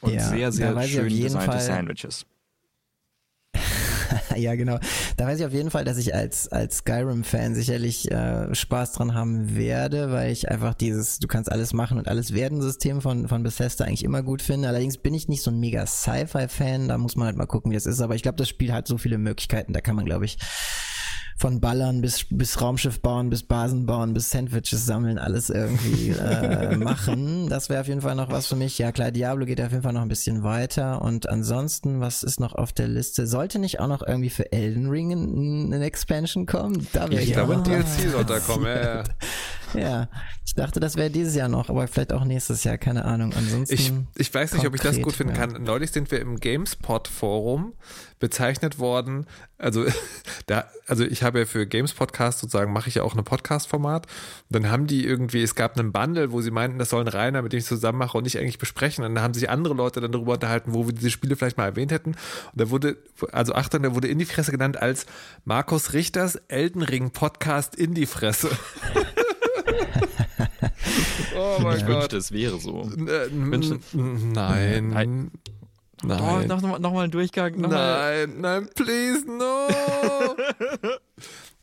Und 0.01 0.13
Ja, 0.13 0.21
sehr, 0.27 0.51
sehr 0.51 0.81
schön 0.83 1.07
jeden 1.09 1.23
designte 1.25 1.51
Fall- 1.51 1.59
Sandwiches. 1.61 2.25
ja, 4.35 4.55
genau. 4.55 4.79
Da 5.17 5.25
weiß 5.25 5.39
ich 5.39 5.45
auf 5.45 5.53
jeden 5.53 5.71
Fall, 5.71 5.85
dass 5.85 5.97
ich 5.97 6.13
als, 6.13 6.47
als 6.47 6.77
Skyrim-Fan 6.77 7.55
sicherlich 7.55 8.11
äh, 8.11 8.53
Spaß 8.53 8.93
dran 8.93 9.13
haben 9.13 9.55
werde, 9.55 10.11
weil 10.11 10.31
ich 10.31 10.49
einfach 10.49 10.73
dieses, 10.73 11.19
du 11.19 11.27
kannst 11.27 11.51
alles 11.51 11.73
machen 11.73 11.97
und 11.97 12.07
alles 12.07 12.33
werden 12.33 12.61
System 12.61 13.01
von, 13.01 13.27
von 13.27 13.43
Bethesda 13.43 13.85
eigentlich 13.85 14.03
immer 14.03 14.23
gut 14.23 14.41
finde. 14.41 14.67
Allerdings 14.67 14.97
bin 14.97 15.13
ich 15.13 15.27
nicht 15.27 15.43
so 15.43 15.51
ein 15.51 15.59
mega 15.59 15.85
Sci-Fi-Fan, 15.85 16.87
da 16.87 16.97
muss 16.97 17.15
man 17.15 17.27
halt 17.27 17.37
mal 17.37 17.45
gucken, 17.45 17.71
wie 17.71 17.75
es 17.75 17.85
ist. 17.85 18.01
Aber 18.01 18.15
ich 18.15 18.23
glaube, 18.23 18.37
das 18.37 18.49
Spiel 18.49 18.73
hat 18.73 18.87
so 18.87 18.97
viele 18.97 19.17
Möglichkeiten, 19.17 19.73
da 19.73 19.81
kann 19.81 19.95
man, 19.95 20.05
glaube 20.05 20.25
ich, 20.25 20.37
von 21.37 21.59
Ballern 21.59 22.01
bis, 22.01 22.25
bis 22.29 22.61
Raumschiff 22.61 22.99
bauen, 23.01 23.29
bis 23.29 23.43
Basen 23.43 23.85
bauen, 23.85 24.13
bis 24.13 24.29
Sandwiches 24.29 24.85
sammeln, 24.85 25.17
alles 25.17 25.49
irgendwie 25.49 26.09
äh, 26.19 26.75
machen. 26.75 27.49
Das 27.49 27.69
wäre 27.69 27.81
auf 27.81 27.87
jeden 27.87 28.01
Fall 28.01 28.15
noch 28.15 28.31
was 28.31 28.47
für 28.47 28.55
mich. 28.55 28.77
Ja 28.77 28.91
klar, 28.91 29.11
Diablo 29.11 29.45
geht 29.45 29.61
auf 29.61 29.71
jeden 29.71 29.83
Fall 29.83 29.93
noch 29.93 30.01
ein 30.01 30.09
bisschen 30.09 30.43
weiter. 30.43 31.01
Und 31.01 31.29
ansonsten, 31.29 31.99
was 31.99 32.23
ist 32.23 32.39
noch 32.39 32.53
auf 32.53 32.73
der 32.73 32.87
Liste? 32.87 33.27
Sollte 33.27 33.59
nicht 33.59 33.79
auch 33.79 33.87
noch 33.87 34.01
irgendwie 34.05 34.29
für 34.29 34.51
Elden 34.51 34.89
Ring 34.89 35.11
ein, 35.11 35.73
ein 35.73 35.81
Expansion 35.81 36.45
kommen? 36.45 36.87
Da 36.93 37.07
Ich 37.09 37.33
glaube, 37.33 37.53
auch 37.53 37.65
ein 37.65 37.69
mal 37.69 37.83
DLC 37.83 38.11
soll 38.11 38.25
da 38.25 38.39
kommen. 38.39 38.65
Ja, 38.65 38.95
ja. 38.97 39.03
Ja, 39.73 40.07
ich 40.45 40.55
dachte, 40.55 40.79
das 40.79 40.95
wäre 40.95 41.09
dieses 41.09 41.35
Jahr 41.35 41.49
noch, 41.49 41.69
aber 41.69 41.87
vielleicht 41.87 42.13
auch 42.13 42.25
nächstes 42.25 42.63
Jahr, 42.63 42.77
keine 42.77 43.05
Ahnung. 43.05 43.33
Ansonsten. 43.35 43.73
Ich, 43.73 43.91
ich 44.27 44.33
weiß 44.33 44.53
nicht, 44.53 44.67
ob 44.67 44.75
ich 44.75 44.81
das 44.81 45.01
gut 45.01 45.13
finden 45.13 45.35
ja. 45.35 45.45
kann. 45.45 45.63
Neulich 45.63 45.91
sind 45.91 46.11
wir 46.11 46.19
im 46.19 46.39
GameSpot-Forum 46.39 47.73
bezeichnet 48.19 48.79
worden. 48.79 49.25
Also, 49.57 49.85
da, 50.45 50.65
also 50.87 51.03
ich 51.03 51.23
habe 51.23 51.39
ja 51.39 51.45
für 51.45 51.65
Games 51.65 51.93
Podcast 51.93 52.39
sozusagen, 52.39 52.71
mache 52.71 52.87
ich 52.87 52.95
ja 52.95 53.03
auch 53.03 53.15
ein 53.15 53.23
Podcast-Format. 53.23 54.05
Und 54.05 54.55
dann 54.55 54.71
haben 54.71 54.87
die 54.87 55.05
irgendwie, 55.05 55.41
es 55.41 55.55
gab 55.55 55.77
einen 55.77 55.91
Bundle, 55.91 56.31
wo 56.31 56.41
sie 56.41 56.51
meinten, 56.51 56.79
das 56.79 56.89
soll 56.89 57.01
ein 57.01 57.07
Rainer, 57.07 57.41
mit 57.41 57.53
dem 57.53 57.59
ich 57.59 57.65
zusammen 57.65 57.97
mache 57.97 58.17
und 58.17 58.27
ich 58.27 58.37
eigentlich 58.37 58.59
besprechen. 58.59 59.03
Und 59.03 59.15
dann 59.15 59.23
haben 59.23 59.33
sich 59.33 59.49
andere 59.49 59.73
Leute 59.73 60.01
dann 60.01 60.11
darüber 60.11 60.33
unterhalten, 60.33 60.73
wo 60.73 60.85
wir 60.85 60.93
diese 60.93 61.09
Spiele 61.09 61.35
vielleicht 61.35 61.57
mal 61.57 61.65
erwähnt 61.65 61.91
hätten. 61.91 62.11
Und 62.11 62.17
da 62.61 62.69
wurde, 62.69 62.97
also 63.31 63.53
Achtung, 63.55 63.83
da 63.83 63.95
wurde 63.95 64.07
in 64.07 64.19
die 64.19 64.25
Fresse 64.25 64.51
genannt 64.51 64.81
als 64.81 65.05
Markus 65.45 65.93
Richters 65.93 66.35
Elden 66.47 66.81
Ring 66.81 67.11
Podcast 67.11 67.75
in 67.75 67.93
die 67.93 68.05
Fresse. 68.05 68.49
oh 71.37 71.57
mein 71.61 71.77
Ich 71.77 71.85
Gott. 71.85 71.95
wünschte, 71.95 72.17
es 72.17 72.31
wäre 72.31 72.59
so. 72.59 72.81
Äh, 72.81 73.29
Wünschte- 73.31 73.79
nein. 73.93 74.89
Nein. 74.89 75.31
Oh, 76.03 76.07
Nein. 76.07 76.47
noch, 76.47 76.61
noch, 76.61 76.79
noch 76.79 76.93
mal 76.93 77.05
ein 77.05 77.11
Durchgang. 77.11 77.55
Noch 77.61 77.69
mal. 77.69 78.27
Nein, 78.27 78.41
nein, 78.41 78.69
please, 78.75 79.25
no. 79.25 79.67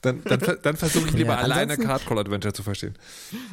Dann, 0.03 0.23
dann, 0.25 0.41
dann 0.63 0.77
versuche 0.77 1.09
ich 1.09 1.15
lieber 1.15 1.33
Ja, 1.35 1.41
alleine 1.41 1.73
ansonsten- 1.73 1.87
Card 1.87 2.07
Call 2.07 2.19
Adventure 2.19 2.55
zu 2.55 2.63
verstehen. 2.63 2.95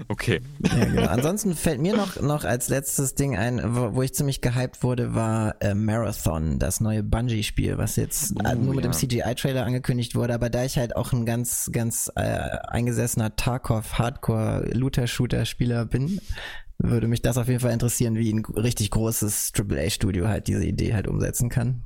Okay. 0.08 0.40
Ja, 0.60 0.86
genau. 0.86 1.08
Ansonsten 1.08 1.56
fällt 1.56 1.82
mir 1.82 1.96
noch, 1.96 2.22
noch 2.22 2.46
als 2.46 2.70
letztes 2.70 3.16
Ding 3.16 3.36
ein, 3.36 3.62
wo, 3.76 3.96
wo 3.96 4.02
ich 4.02 4.14
ziemlich 4.14 4.40
gehypt 4.42 4.82
wurde, 4.84 5.14
war 5.14 5.56
äh, 5.62 5.74
Marathon, 5.74 6.58
das 6.60 6.80
neue 6.80 7.04
Bungie-Spiel, 7.04 7.78
was 7.78 7.98
jetzt 7.98 8.34
äh, 8.46 8.56
nur 8.56 8.76
mit 8.76 8.86
ja. 8.86 8.92
dem 8.92 8.94
CGI-Trailer 8.94 9.66
angekündigt 9.66 10.16
wurde. 10.16 10.34
Aber 10.34 10.50
da 10.50 10.64
ich 10.64 10.78
halt 10.78 10.96
auch 10.96 11.12
ein 11.12 11.26
ganz, 11.26 11.70
ganz 11.74 12.10
äh, 12.16 12.22
eingesessener 12.22 13.36
Tarkov-Hardcore-Looter-Shooter-Spieler 13.36 15.86
bin, 15.86 16.22
würde 16.80 17.08
mich 17.08 17.22
das 17.22 17.38
auf 17.38 17.48
jeden 17.48 17.60
Fall 17.60 17.74
interessieren, 17.74 18.16
wie 18.16 18.32
ein 18.32 18.46
richtig 18.46 18.92
großes 18.92 19.52
AAA-Studio 19.58 20.28
halt 20.28 20.48
diese 20.48 20.64
Idee 20.64 20.94
halt 20.94 21.08
umsetzen 21.08 21.50
kann. 21.50 21.82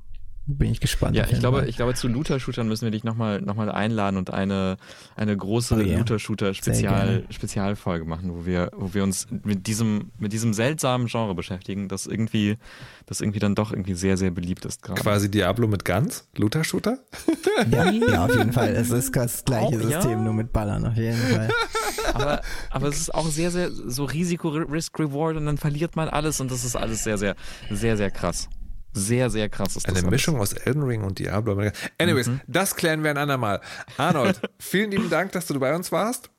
Bin 0.58 0.72
ich 0.72 0.80
gespannt. 0.80 1.16
Ja, 1.16 1.26
ich 1.30 1.40
glaube, 1.40 1.60
Fall. 1.60 1.70
ich 1.70 1.76
glaube, 1.76 1.94
zu 1.94 2.08
Looter-Shootern 2.08 2.68
müssen 2.68 2.86
wir 2.86 2.92
dich 2.92 3.04
nochmal 3.04 3.42
noch 3.42 3.56
mal 3.56 3.72
einladen 3.72 4.18
und 4.18 4.32
eine, 4.32 4.78
eine 5.16 5.36
große 5.36 5.76
Oh 5.76 5.78
ja. 5.80 5.86
Sehr 5.86 5.98
Looter-Shooter-Spezial, 6.00 7.06
gerne. 7.08 7.24
Spezialfolge 7.30 8.06
machen, 8.06 8.34
wo 8.34 8.46
wir, 8.46 8.72
wo 8.76 8.94
wir 8.94 9.04
uns 9.04 9.28
mit 9.44 9.68
diesem, 9.68 10.12
mit 10.18 10.34
diesem 10.34 10.54
seltsamen 10.54 11.08
Genre 11.08 11.36
beschäftigen, 11.36 11.88
das 11.88 12.08
irgendwie, 12.08 12.58
das 13.06 13.22
irgendwie 13.22 13.40
dann 13.40 13.56
doch 13.56 13.72
irgendwie 13.72 13.94
sehr, 13.94 14.18
sehr 14.18 14.32
beliebt 14.32 14.66
ist 14.66 14.82
gerade. 14.82 15.02
Quasi 15.02 15.30
Diablo 15.30 15.68
mit 15.68 15.86
Guns, 15.86 16.28
Looter-Shooter. 16.38 17.00
ja, 17.72 17.92
ja, 17.92 18.26
auf 18.26 18.36
jeden 18.36 18.54
Fall. 18.54 18.76
Es 18.76 18.90
ist 18.90 19.16
das 19.16 19.46
gleiche 19.46 19.78
Auch, 19.78 19.90
ja. 19.90 20.02
System, 20.02 20.24
nur 20.24 20.34
mit 20.34 20.52
Ballern, 20.52 20.86
auf 20.86 20.96
jeden 20.96 21.18
Fall. 21.18 21.50
Aber, 22.14 22.42
aber 22.70 22.88
es 22.88 23.00
ist 23.00 23.14
auch 23.14 23.28
sehr, 23.28 23.52
sehr 23.52 23.72
so 23.72 24.06
Risiko, 24.06 24.50
Risk, 24.50 25.00
Reward 25.00 25.38
und 25.38 25.46
dann 25.46 25.58
verliert 25.58 25.96
man 25.96 26.10
alles 26.10 26.42
und 26.42 26.52
das 26.52 26.66
ist 26.66 26.76
alles 26.76 27.04
sehr, 27.04 27.18
sehr, 27.18 27.36
sehr, 27.70 27.98
sehr 27.98 28.12
krass. 28.12 28.50
Sehr, 28.94 29.30
sehr 29.30 29.48
krass 29.50 29.76
ist 29.76 29.88
das. 29.88 29.96
Eine 29.96 30.00
alles. 30.00 30.12
Mischung 30.12 30.40
aus 30.40 30.54
Elden 30.54 30.84
Ring 30.84 31.04
und 31.04 31.20
Diablo. 31.20 31.62
Anyways, 31.98 32.30
das 32.48 32.76
klären 32.76 33.04
wir 33.04 33.10
ein 33.12 33.18
andermal. 33.18 33.62
Arnold, 33.98 34.42
vielen 34.60 34.92
lieben 34.92 35.10
Dank, 35.10 35.32
dass 35.32 35.46
du 35.48 35.60
bei 35.60 35.74
uns 35.76 35.92
warst. 35.92 36.30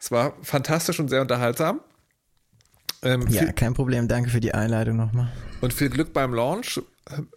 Es 0.00 0.10
war 0.10 0.34
fantastisch 0.42 0.98
und 0.98 1.08
sehr 1.08 1.20
unterhaltsam. 1.20 1.80
Ähm, 3.02 3.26
Ja, 3.28 3.50
kein 3.52 3.74
Problem. 3.74 4.08
Danke 4.08 4.30
für 4.30 4.40
die 4.40 4.52
Einleitung 4.52 4.96
nochmal. 4.96 5.30
und 5.60 5.72
viel 5.72 5.88
Glück 5.90 6.12
beim 6.12 6.34
Launch. 6.34 6.80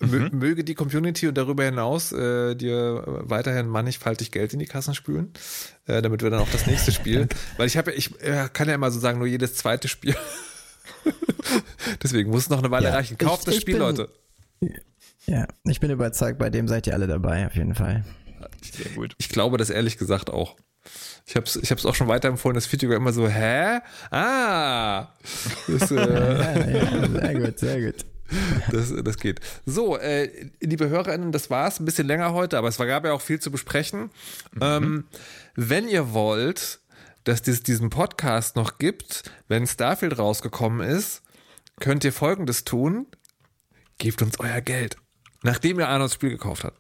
Mö- 0.02 0.32
Möge 0.34 0.64
die 0.64 0.76
Community 0.76 1.28
und 1.28 1.36
darüber 1.36 1.64
hinaus 1.64 2.12
äh, 2.12 2.54
dir 2.54 3.04
weiterhin 3.26 3.68
mannigfaltig 3.68 4.32
Geld 4.32 4.54
in 4.54 4.60
die 4.60 4.68
Kassen 4.68 4.94
spülen, 4.94 5.34
äh, 5.88 6.02
damit 6.04 6.22
wir 6.22 6.30
dann 6.30 6.42
auch 6.42 6.50
das 6.52 6.68
nächste 6.68 6.92
Spiel, 6.94 7.28
weil 7.58 7.66
ich 7.66 7.76
habe 7.76 7.90
ja, 7.92 7.98
ich 7.98 8.22
äh, 8.22 8.50
kann 8.54 8.68
ja 8.68 8.76
immer 8.76 8.92
so 8.92 9.00
sagen, 9.00 9.18
nur 9.18 9.26
jedes 9.28 9.56
zweite 9.56 9.88
Spiel. 9.88 10.16
Deswegen 12.04 12.30
muss 12.30 12.44
es 12.44 12.50
noch 12.50 12.60
eine 12.60 12.70
Weile 12.72 12.88
Ja, 12.90 12.94
reichen. 12.94 13.18
Kauft 13.18 13.40
ich- 13.42 13.46
das 13.46 13.56
ich 13.56 13.62
Spiel, 13.62 13.76
bin- 13.76 13.82
Leute. 13.84 14.10
Ja, 15.26 15.48
ich 15.66 15.80
bin 15.80 15.90
überzeugt, 15.90 16.38
bei 16.40 16.50
dem 16.50 16.68
seid 16.68 16.88
ihr 16.88 16.94
alle 16.94 17.08
dabei, 17.08 17.46
auf 17.46 17.56
jeden 17.56 17.76
Fall. 17.76 18.04
Sehr 18.62 18.92
gut. 18.94 19.16
Ich 19.18 19.30
glaube 19.30 19.58
das 19.58 19.70
ehrlich 19.70 19.98
gesagt 19.98 20.30
auch. 20.30 20.58
Ich 21.26 21.36
habe 21.36 21.46
es 21.46 21.56
ich 21.56 21.72
hab's 21.72 21.86
auch 21.86 21.96
schon 21.96 22.10
weiterempfohlen, 22.10 22.56
das 22.56 22.66
Feedback 22.66 22.90
war 22.90 22.98
immer 22.98 23.14
so, 23.14 23.28
hä? 23.28 23.80
Ah! 24.12 25.08
Das, 25.68 25.92
äh, 25.92 25.96
Ja, 25.96 26.70
ja, 26.70 27.10
sehr 27.10 27.40
gut, 27.40 27.60
sehr 27.60 27.82
gut. 27.82 28.06
Das, 28.72 28.94
das 29.04 29.18
geht. 29.18 29.40
So, 29.66 29.98
äh, 29.98 30.50
liebe 30.60 30.90
HörerInnen, 30.90 31.32
das 31.32 31.50
war's. 31.50 31.80
Ein 31.80 31.86
bisschen 31.86 32.08
länger 32.08 32.34
heute, 32.34 32.58
aber 32.58 32.68
es 32.68 32.78
gab 32.78 33.06
ja 33.06 33.14
auch 33.14 33.22
viel 33.22 33.40
zu 33.40 33.52
besprechen. 33.52 34.10
Ähm, 34.60 35.06
wenn 35.56 35.88
ihr 35.88 36.14
wollt, 36.14 36.80
dass 37.24 37.48
es 37.48 37.64
diesen 37.64 37.90
Podcast 37.90 38.56
noch 38.56 38.78
gibt, 38.78 39.24
wenn 39.48 39.68
Starfield 39.68 40.18
rausgekommen 40.18 40.88
ist, 40.88 41.22
könnt 41.80 42.04
ihr 42.04 42.14
folgendes 42.14 42.64
tun. 42.64 43.08
Gebt 43.98 44.22
uns 44.22 44.40
euer 44.40 44.62
Geld. 44.62 44.98
Nachdem 45.44 45.80
ihr 45.80 45.90
Arnolds 45.90 46.16
Spiel 46.16 46.30
gekauft 46.30 46.64
habt. 46.64 46.80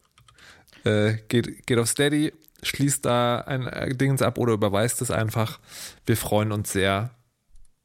Äh, 0.86 1.18
geht, 1.28 1.66
geht 1.66 1.78
auf 1.78 1.88
Steady, 1.88 2.34
schließt 2.62 3.06
da 3.06 3.40
ein 3.42 3.68
äh, 3.68 3.96
Dings 3.96 4.22
ab 4.22 4.38
oder 4.38 4.54
überweist 4.54 5.02
es 5.02 5.12
einfach. 5.12 5.60
Wir 6.06 6.18
freuen 6.18 6.52
uns 6.52 6.72
sehr 6.72 7.12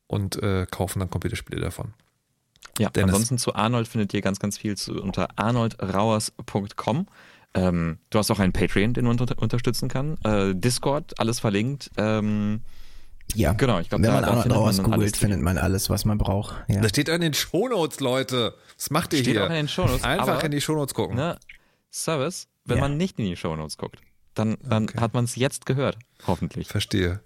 und 0.06 0.42
äh, 0.42 0.66
kaufen 0.70 1.00
dann 1.00 1.10
Computerspiele 1.10 1.60
davon. 1.60 1.94
Ja, 2.78 2.90
Dennis. 2.90 3.14
ansonsten 3.14 3.38
zu 3.38 3.54
Arnold 3.54 3.88
findet 3.88 4.14
ihr 4.14 4.20
ganz, 4.20 4.38
ganz 4.38 4.56
viel 4.56 4.76
zu, 4.76 5.00
unter 5.00 5.28
arnoldrauers.com. 5.36 7.06
Ähm, 7.54 7.98
du 8.10 8.18
hast 8.18 8.30
auch 8.30 8.38
einen 8.38 8.52
Patreon, 8.52 8.94
den 8.94 9.04
man 9.04 9.18
unter 9.18 9.40
unterstützen 9.40 9.88
kann. 9.88 10.16
Äh, 10.24 10.54
Discord, 10.54 11.18
alles 11.18 11.40
verlinkt. 11.40 11.90
Ähm, 11.96 12.62
Ja, 13.34 13.52
Genau, 13.52 13.78
ich 13.78 13.88
glaub, 13.88 14.00
wenn 14.00 14.10
da- 14.10 14.20
man 14.34 14.48
da 14.48 14.54
Rauers 14.54 14.76
dann 14.76 14.84
googelt, 14.86 15.02
alles. 15.02 15.18
findet 15.18 15.40
man 15.40 15.58
alles, 15.58 15.90
was 15.90 16.04
man 16.04 16.16
braucht. 16.18 16.54
Ja. 16.68 16.80
Das 16.80 16.90
steht 16.90 17.08
in 17.08 17.20
den 17.20 17.34
Shownotes, 17.34 18.00
Leute. 18.00 18.54
Was 18.76 18.90
macht 18.90 19.12
ihr 19.12 19.20
Steht 19.20 19.34
hier? 19.34 19.44
auch 19.44 19.48
in 19.48 19.54
den 19.54 19.68
Shownotes, 19.68 20.02
Einfach 20.04 20.28
aber- 20.36 20.44
in 20.44 20.50
die 20.50 20.60
Shownotes 20.60 20.94
gucken. 20.94 21.16
ne? 21.16 21.38
Service, 21.92 22.48
wenn 22.64 22.76
Ja. 22.78 22.82
man 22.84 22.96
nicht 22.96 23.18
in 23.18 23.26
die 23.26 23.36
Shownotes 23.36 23.76
guckt, 23.76 24.00
dann, 24.34 24.56
dann 24.62 24.84
Okay. 24.84 24.98
hat 25.00 25.14
man 25.14 25.24
es 25.24 25.36
jetzt 25.36 25.66
gehört. 25.66 25.98
Hoffentlich. 26.26 26.68
Verstehe. 26.68 27.20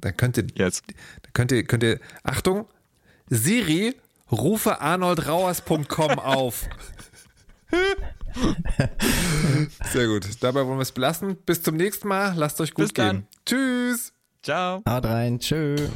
Dann 0.00 0.16
könnt 0.16 0.36
ihr, 0.36 0.46
Jetzt. 0.54 0.84
dann 1.22 1.32
könnt 1.32 1.52
ihr, 1.52 1.64
könnt 1.64 1.82
ihr, 1.82 2.00
Achtung, 2.24 2.66
Siri, 3.28 3.94
rufe 4.30 4.80
arnoldrauers.com 4.80 6.10
auf. 6.18 6.68
Sehr 9.92 10.06
gut. 10.06 10.26
Dabei 10.40 10.66
wollen 10.66 10.78
wir 10.78 10.82
es 10.82 10.92
belassen. 10.92 11.36
Bis 11.46 11.62
zum 11.62 11.76
nächsten 11.76 12.08
Mal. 12.08 12.34
Lasst 12.36 12.60
euch 12.60 12.74
gut 12.74 12.84
Bis 12.86 12.92
dann. 12.94 13.16
gehen. 13.16 13.26
Tschüss. 13.46 14.12
Ciao. 14.42 14.82
Haut 14.84 15.04
rein. 15.04 15.38
Tschö. 15.38 15.88